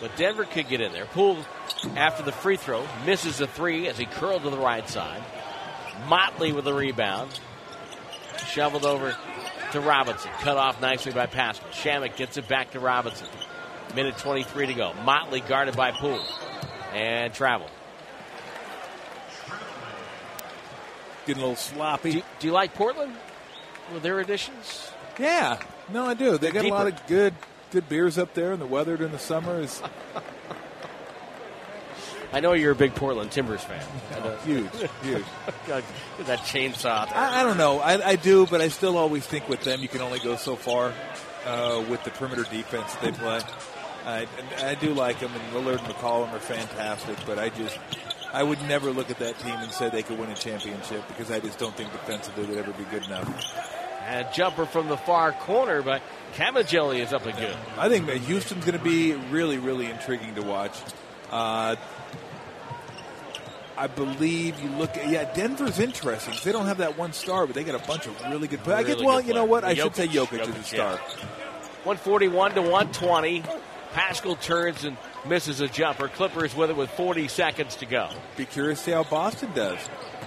But 0.00 0.16
Denver 0.16 0.44
could 0.44 0.68
get 0.68 0.80
in 0.80 0.92
there. 0.92 1.06
Poole, 1.06 1.38
after 1.94 2.22
the 2.22 2.32
free 2.32 2.56
throw, 2.56 2.86
misses 3.06 3.40
a 3.40 3.46
three 3.46 3.86
as 3.88 3.96
he 3.96 4.06
curled 4.06 4.42
to 4.42 4.50
the 4.50 4.58
right 4.58 4.88
side. 4.88 5.22
Motley 6.08 6.52
with 6.52 6.66
a 6.66 6.74
rebound. 6.74 7.38
Shoveled 8.48 8.84
over 8.84 9.16
to 9.72 9.80
Robinson. 9.80 10.30
Cut 10.40 10.56
off 10.56 10.80
nicely 10.80 11.12
by 11.12 11.26
Paschall. 11.26 11.70
Shamet 11.70 12.16
gets 12.16 12.36
it 12.36 12.48
back 12.48 12.72
to 12.72 12.80
Robinson. 12.80 13.28
Minute 13.94 14.18
23 14.18 14.66
to 14.66 14.74
go. 14.74 14.92
Motley 15.04 15.40
guarded 15.40 15.76
by 15.76 15.92
Poole. 15.92 16.24
And 16.92 17.32
travel. 17.32 17.68
Getting 21.26 21.42
a 21.42 21.46
little 21.46 21.56
sloppy. 21.56 22.12
Do, 22.12 22.22
do 22.38 22.46
you 22.46 22.52
like 22.52 22.74
Portland 22.74 23.12
with 23.92 24.02
their 24.02 24.20
additions? 24.20 24.90
Yeah, 25.18 25.58
no, 25.92 26.06
I 26.06 26.14
do. 26.14 26.38
They 26.38 26.50
got 26.50 26.62
Deeper. 26.62 26.74
a 26.74 26.78
lot 26.78 26.86
of 26.86 27.06
good, 27.06 27.34
good 27.70 27.88
beers 27.88 28.18
up 28.18 28.34
there, 28.34 28.52
and 28.52 28.60
the 28.60 28.66
weather 28.66 28.96
during 28.96 29.12
the 29.12 29.18
summer 29.18 29.60
is 29.60 29.82
I 32.32 32.40
know 32.40 32.52
you're 32.52 32.72
a 32.72 32.76
big 32.76 32.94
Portland 32.94 33.30
Timbers 33.30 33.62
fan. 33.62 33.84
Know. 34.22 34.36
huge, 34.44 34.70
huge. 35.02 35.24
God, 35.66 35.84
that 36.20 36.40
chainsaw. 36.40 37.06
I, 37.12 37.40
I 37.40 37.42
don't 37.44 37.58
know. 37.58 37.80
I, 37.80 38.10
I 38.10 38.16
do, 38.16 38.46
but 38.46 38.60
I 38.60 38.68
still 38.68 38.96
always 38.96 39.26
think 39.26 39.48
with 39.48 39.62
them 39.62 39.80
you 39.82 39.88
can 39.88 40.00
only 40.00 40.18
go 40.18 40.36
so 40.36 40.56
far 40.56 40.92
uh, 41.44 41.84
with 41.88 42.02
the 42.04 42.10
perimeter 42.10 42.44
defense 42.44 42.94
they 42.96 43.12
play. 43.12 43.40
I, 44.04 44.26
I 44.58 44.74
do 44.74 44.94
like 44.94 45.20
them, 45.20 45.30
and 45.32 45.52
Lillard 45.54 45.78
and 45.84 45.94
McCollum 45.94 46.32
are 46.32 46.40
fantastic, 46.40 47.16
but 47.26 47.38
I 47.38 47.50
just 47.50 47.78
I 48.32 48.42
would 48.42 48.60
never 48.62 48.90
look 48.90 49.10
at 49.10 49.18
that 49.20 49.38
team 49.38 49.54
and 49.54 49.70
say 49.72 49.88
they 49.88 50.02
could 50.02 50.18
win 50.18 50.30
a 50.30 50.34
championship 50.34 51.06
because 51.08 51.30
I 51.30 51.40
just 51.40 51.58
don't 51.58 51.74
think 51.76 51.90
defensively 51.92 52.44
they'd 52.46 52.58
ever 52.58 52.72
be 52.72 52.84
good 52.84 53.04
enough. 53.06 53.28
And 54.06 54.26
a 54.26 54.32
jumper 54.32 54.66
from 54.66 54.88
the 54.88 54.96
far 54.96 55.32
corner, 55.32 55.82
but 55.82 56.02
Kabengele 56.34 57.00
is 57.00 57.12
up 57.12 57.24
and 57.26 57.36
good. 57.38 57.56
I 57.78 57.88
think 57.88 58.06
that 58.06 58.18
Houston's 58.18 58.64
going 58.64 58.78
to 58.78 58.84
be 58.84 59.14
really, 59.14 59.58
really 59.58 59.86
intriguing 59.90 60.34
to 60.36 60.42
watch. 60.42 60.72
Uh, 61.30 61.76
I 63.78 63.86
believe 63.88 64.58
you 64.60 64.70
look 64.70 64.96
at 64.96 65.08
yeah, 65.10 65.32
Denver's 65.34 65.78
interesting. 65.78 66.34
They 66.44 66.52
don't 66.52 66.66
have 66.66 66.78
that 66.78 66.96
one 66.96 67.12
star, 67.12 67.46
but 67.46 67.54
they 67.54 67.64
got 67.64 67.74
a 67.82 67.86
bunch 67.86 68.06
of 68.06 68.18
really 68.30 68.48
good 68.48 68.60
players. 68.60 68.78
I 68.78 68.82
Really 68.88 68.94
guess. 68.96 69.04
Well, 69.06 69.20
you 69.20 69.34
know 69.34 69.44
what? 69.44 69.64
I 69.64 69.74
should 69.74 69.94
say 69.96 70.08
Jokic. 70.08 70.40
Jokic, 70.40 70.42
is 70.42 70.48
a 70.48 70.52
Jokic, 70.52 70.64
star. 70.64 70.92
yeah. 70.94 71.24
141 71.84 72.54
to 72.54 72.62
120. 72.62 73.42
Paschall 73.92 74.40
turns 74.40 74.84
and 74.84 74.96
misses 75.28 75.60
a 75.60 75.68
jumper. 75.68 76.08
Clippers 76.08 76.54
with 76.54 76.70
it 76.70 76.76
with 76.76 76.90
40 76.90 77.28
seconds 77.28 77.76
to 77.76 77.86
go. 77.86 78.08
Be 78.36 78.44
curious 78.46 78.78
to 78.80 78.84
see 78.86 78.90
how 78.92 79.04
Boston 79.04 79.50
does 79.54 79.78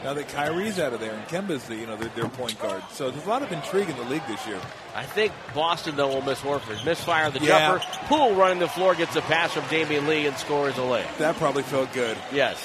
now 0.04 0.14
that 0.14 0.30
Kyrie's 0.30 0.80
out 0.80 0.94
of 0.94 1.00
there 1.02 1.14
and 1.14 1.28
Kemba's 1.28 1.66
the 1.66 1.76
you 1.76 1.86
know 1.86 1.96
their, 1.98 2.10
their 2.10 2.30
point 2.30 2.58
guard. 2.62 2.82
So 2.92 3.12
there's 3.12 3.26
a 3.26 3.30
lot 3.30 3.42
of 3.44 3.52
intrigue 3.52 3.90
in 3.90 3.98
the 3.98 4.04
league 4.06 4.26
this 4.28 4.46
year. 4.48 4.60
I 4.96 5.04
think 5.04 5.34
Boston, 5.54 5.96
though, 5.98 6.08
will 6.08 6.22
miss 6.22 6.40
Horford. 6.40 6.84
Misfire 6.86 7.30
the 7.32 7.40
Yeah. 7.40 7.78
jumper. 7.80 7.86
Poole 8.08 8.34
running 8.36 8.60
the 8.60 8.68
floor 8.70 8.96
gets 8.96 9.16
a 9.16 9.22
pass 9.22 9.52
from 9.54 9.64
Damian 9.70 10.08
Lee 10.08 10.26
and 10.28 10.38
scores 10.38 10.78
a 10.78 10.84
lay. 10.84 11.06
That 11.18 11.36
probably 11.36 11.64
felt 11.64 11.92
good. 11.94 12.18
Yes. 12.32 12.58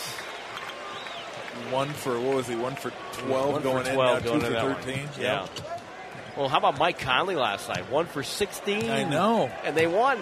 One 1.70 1.89
for 1.90 2.19
what 2.20 2.36
was 2.36 2.48
he? 2.48 2.56
One 2.56 2.74
for 2.77 2.93
twelve 3.12 3.52
One 3.52 3.62
for 3.62 3.69
going 3.69 3.85
12 3.94 4.19
in. 4.19 4.24
going 4.24 4.40
two 4.40 4.47
in 4.47 4.52
for 4.52 4.74
thirteen. 4.74 5.09
Yeah. 5.19 5.47
Well, 6.36 6.48
how 6.48 6.59
about 6.59 6.78
Mike 6.78 6.98
Conley 6.98 7.36
last 7.36 7.69
night? 7.69 7.89
One 7.90 8.06
for 8.06 8.24
16. 8.24 8.90
I 8.90 9.05
know. 9.05 9.51
And 9.62 9.77
they 9.77 9.86
won. 9.86 10.19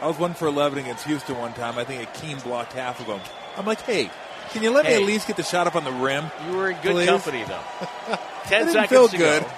I 0.00 0.06
was 0.06 0.18
one 0.18 0.34
for 0.34 0.46
eleven 0.48 0.78
against 0.78 1.04
Houston 1.06 1.38
one 1.38 1.52
time. 1.54 1.78
I 1.78 1.84
think 1.84 2.08
Akeem 2.08 2.42
blocked 2.42 2.72
half 2.74 3.00
of 3.00 3.06
them. 3.06 3.20
I'm 3.56 3.64
like, 3.64 3.80
hey, 3.82 4.10
can 4.50 4.62
you 4.62 4.70
let 4.70 4.84
Hey. 4.86 4.96
me 4.96 5.02
at 5.02 5.06
least 5.06 5.26
get 5.26 5.36
the 5.36 5.42
shot 5.42 5.66
up 5.66 5.76
on 5.76 5.84
the 5.84 5.92
rim? 5.92 6.30
You 6.50 6.56
were 6.56 6.70
in 6.70 6.76
good 6.82 6.92
Please? 6.92 7.06
company, 7.08 7.44
though. 7.44 7.60
Ten 8.44 8.66
didn't 8.66 8.72
seconds 8.74 8.90
feel 8.90 9.08
to 9.08 9.16
good. 9.16 9.42
go. 9.42 9.50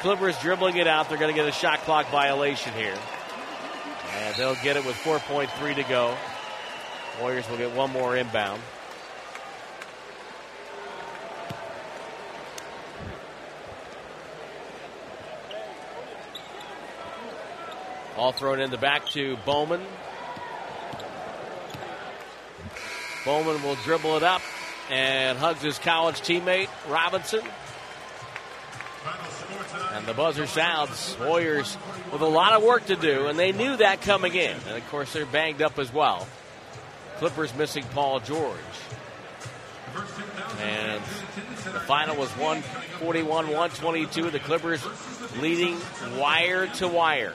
Clippers 0.00 0.38
dribbling 0.40 0.76
it 0.76 0.86
out. 0.86 1.08
They're 1.08 1.18
going 1.18 1.34
to 1.34 1.40
get 1.40 1.48
a 1.48 1.52
shot 1.52 1.80
clock 1.80 2.08
violation 2.10 2.72
here. 2.74 2.94
And 4.18 4.34
they'll 4.36 4.54
get 4.56 4.76
it 4.76 4.84
with 4.84 4.96
4.3 4.96 5.74
to 5.76 5.82
go. 5.84 6.16
Warriors 7.20 7.48
will 7.48 7.56
get 7.58 7.72
one 7.74 7.90
more 7.92 8.16
inbound. 8.16 8.60
All 18.16 18.32
thrown 18.32 18.60
in 18.60 18.70
the 18.70 18.78
back 18.78 19.06
to 19.10 19.36
Bowman. 19.44 19.82
Bowman 23.24 23.62
will 23.62 23.74
dribble 23.76 24.16
it 24.16 24.22
up 24.22 24.40
and 24.90 25.36
hugs 25.36 25.62
his 25.62 25.78
college 25.78 26.20
teammate, 26.20 26.68
Robinson. 26.88 27.42
And 29.92 30.06
the 30.06 30.14
buzzer 30.14 30.46
sounds. 30.46 31.16
Warriors 31.20 31.76
with 32.12 32.22
a 32.22 32.26
lot 32.26 32.52
of 32.52 32.62
work 32.62 32.86
to 32.86 32.96
do, 32.96 33.26
and 33.26 33.38
they 33.38 33.52
knew 33.52 33.76
that 33.76 34.00
coming 34.02 34.34
in. 34.34 34.56
And 34.68 34.76
of 34.76 34.88
course, 34.90 35.12
they're 35.12 35.26
banged 35.26 35.60
up 35.60 35.78
as 35.78 35.92
well. 35.92 36.26
Clippers 37.18 37.54
missing 37.54 37.84
Paul 37.92 38.20
George. 38.20 38.58
And 40.60 41.02
the 41.02 41.80
final 41.80 42.16
was 42.16 42.30
141 42.32 43.46
122. 43.46 44.30
The 44.30 44.38
Clippers 44.38 44.86
leading 45.40 45.78
wire 46.18 46.66
to 46.66 46.88
wire. 46.88 47.34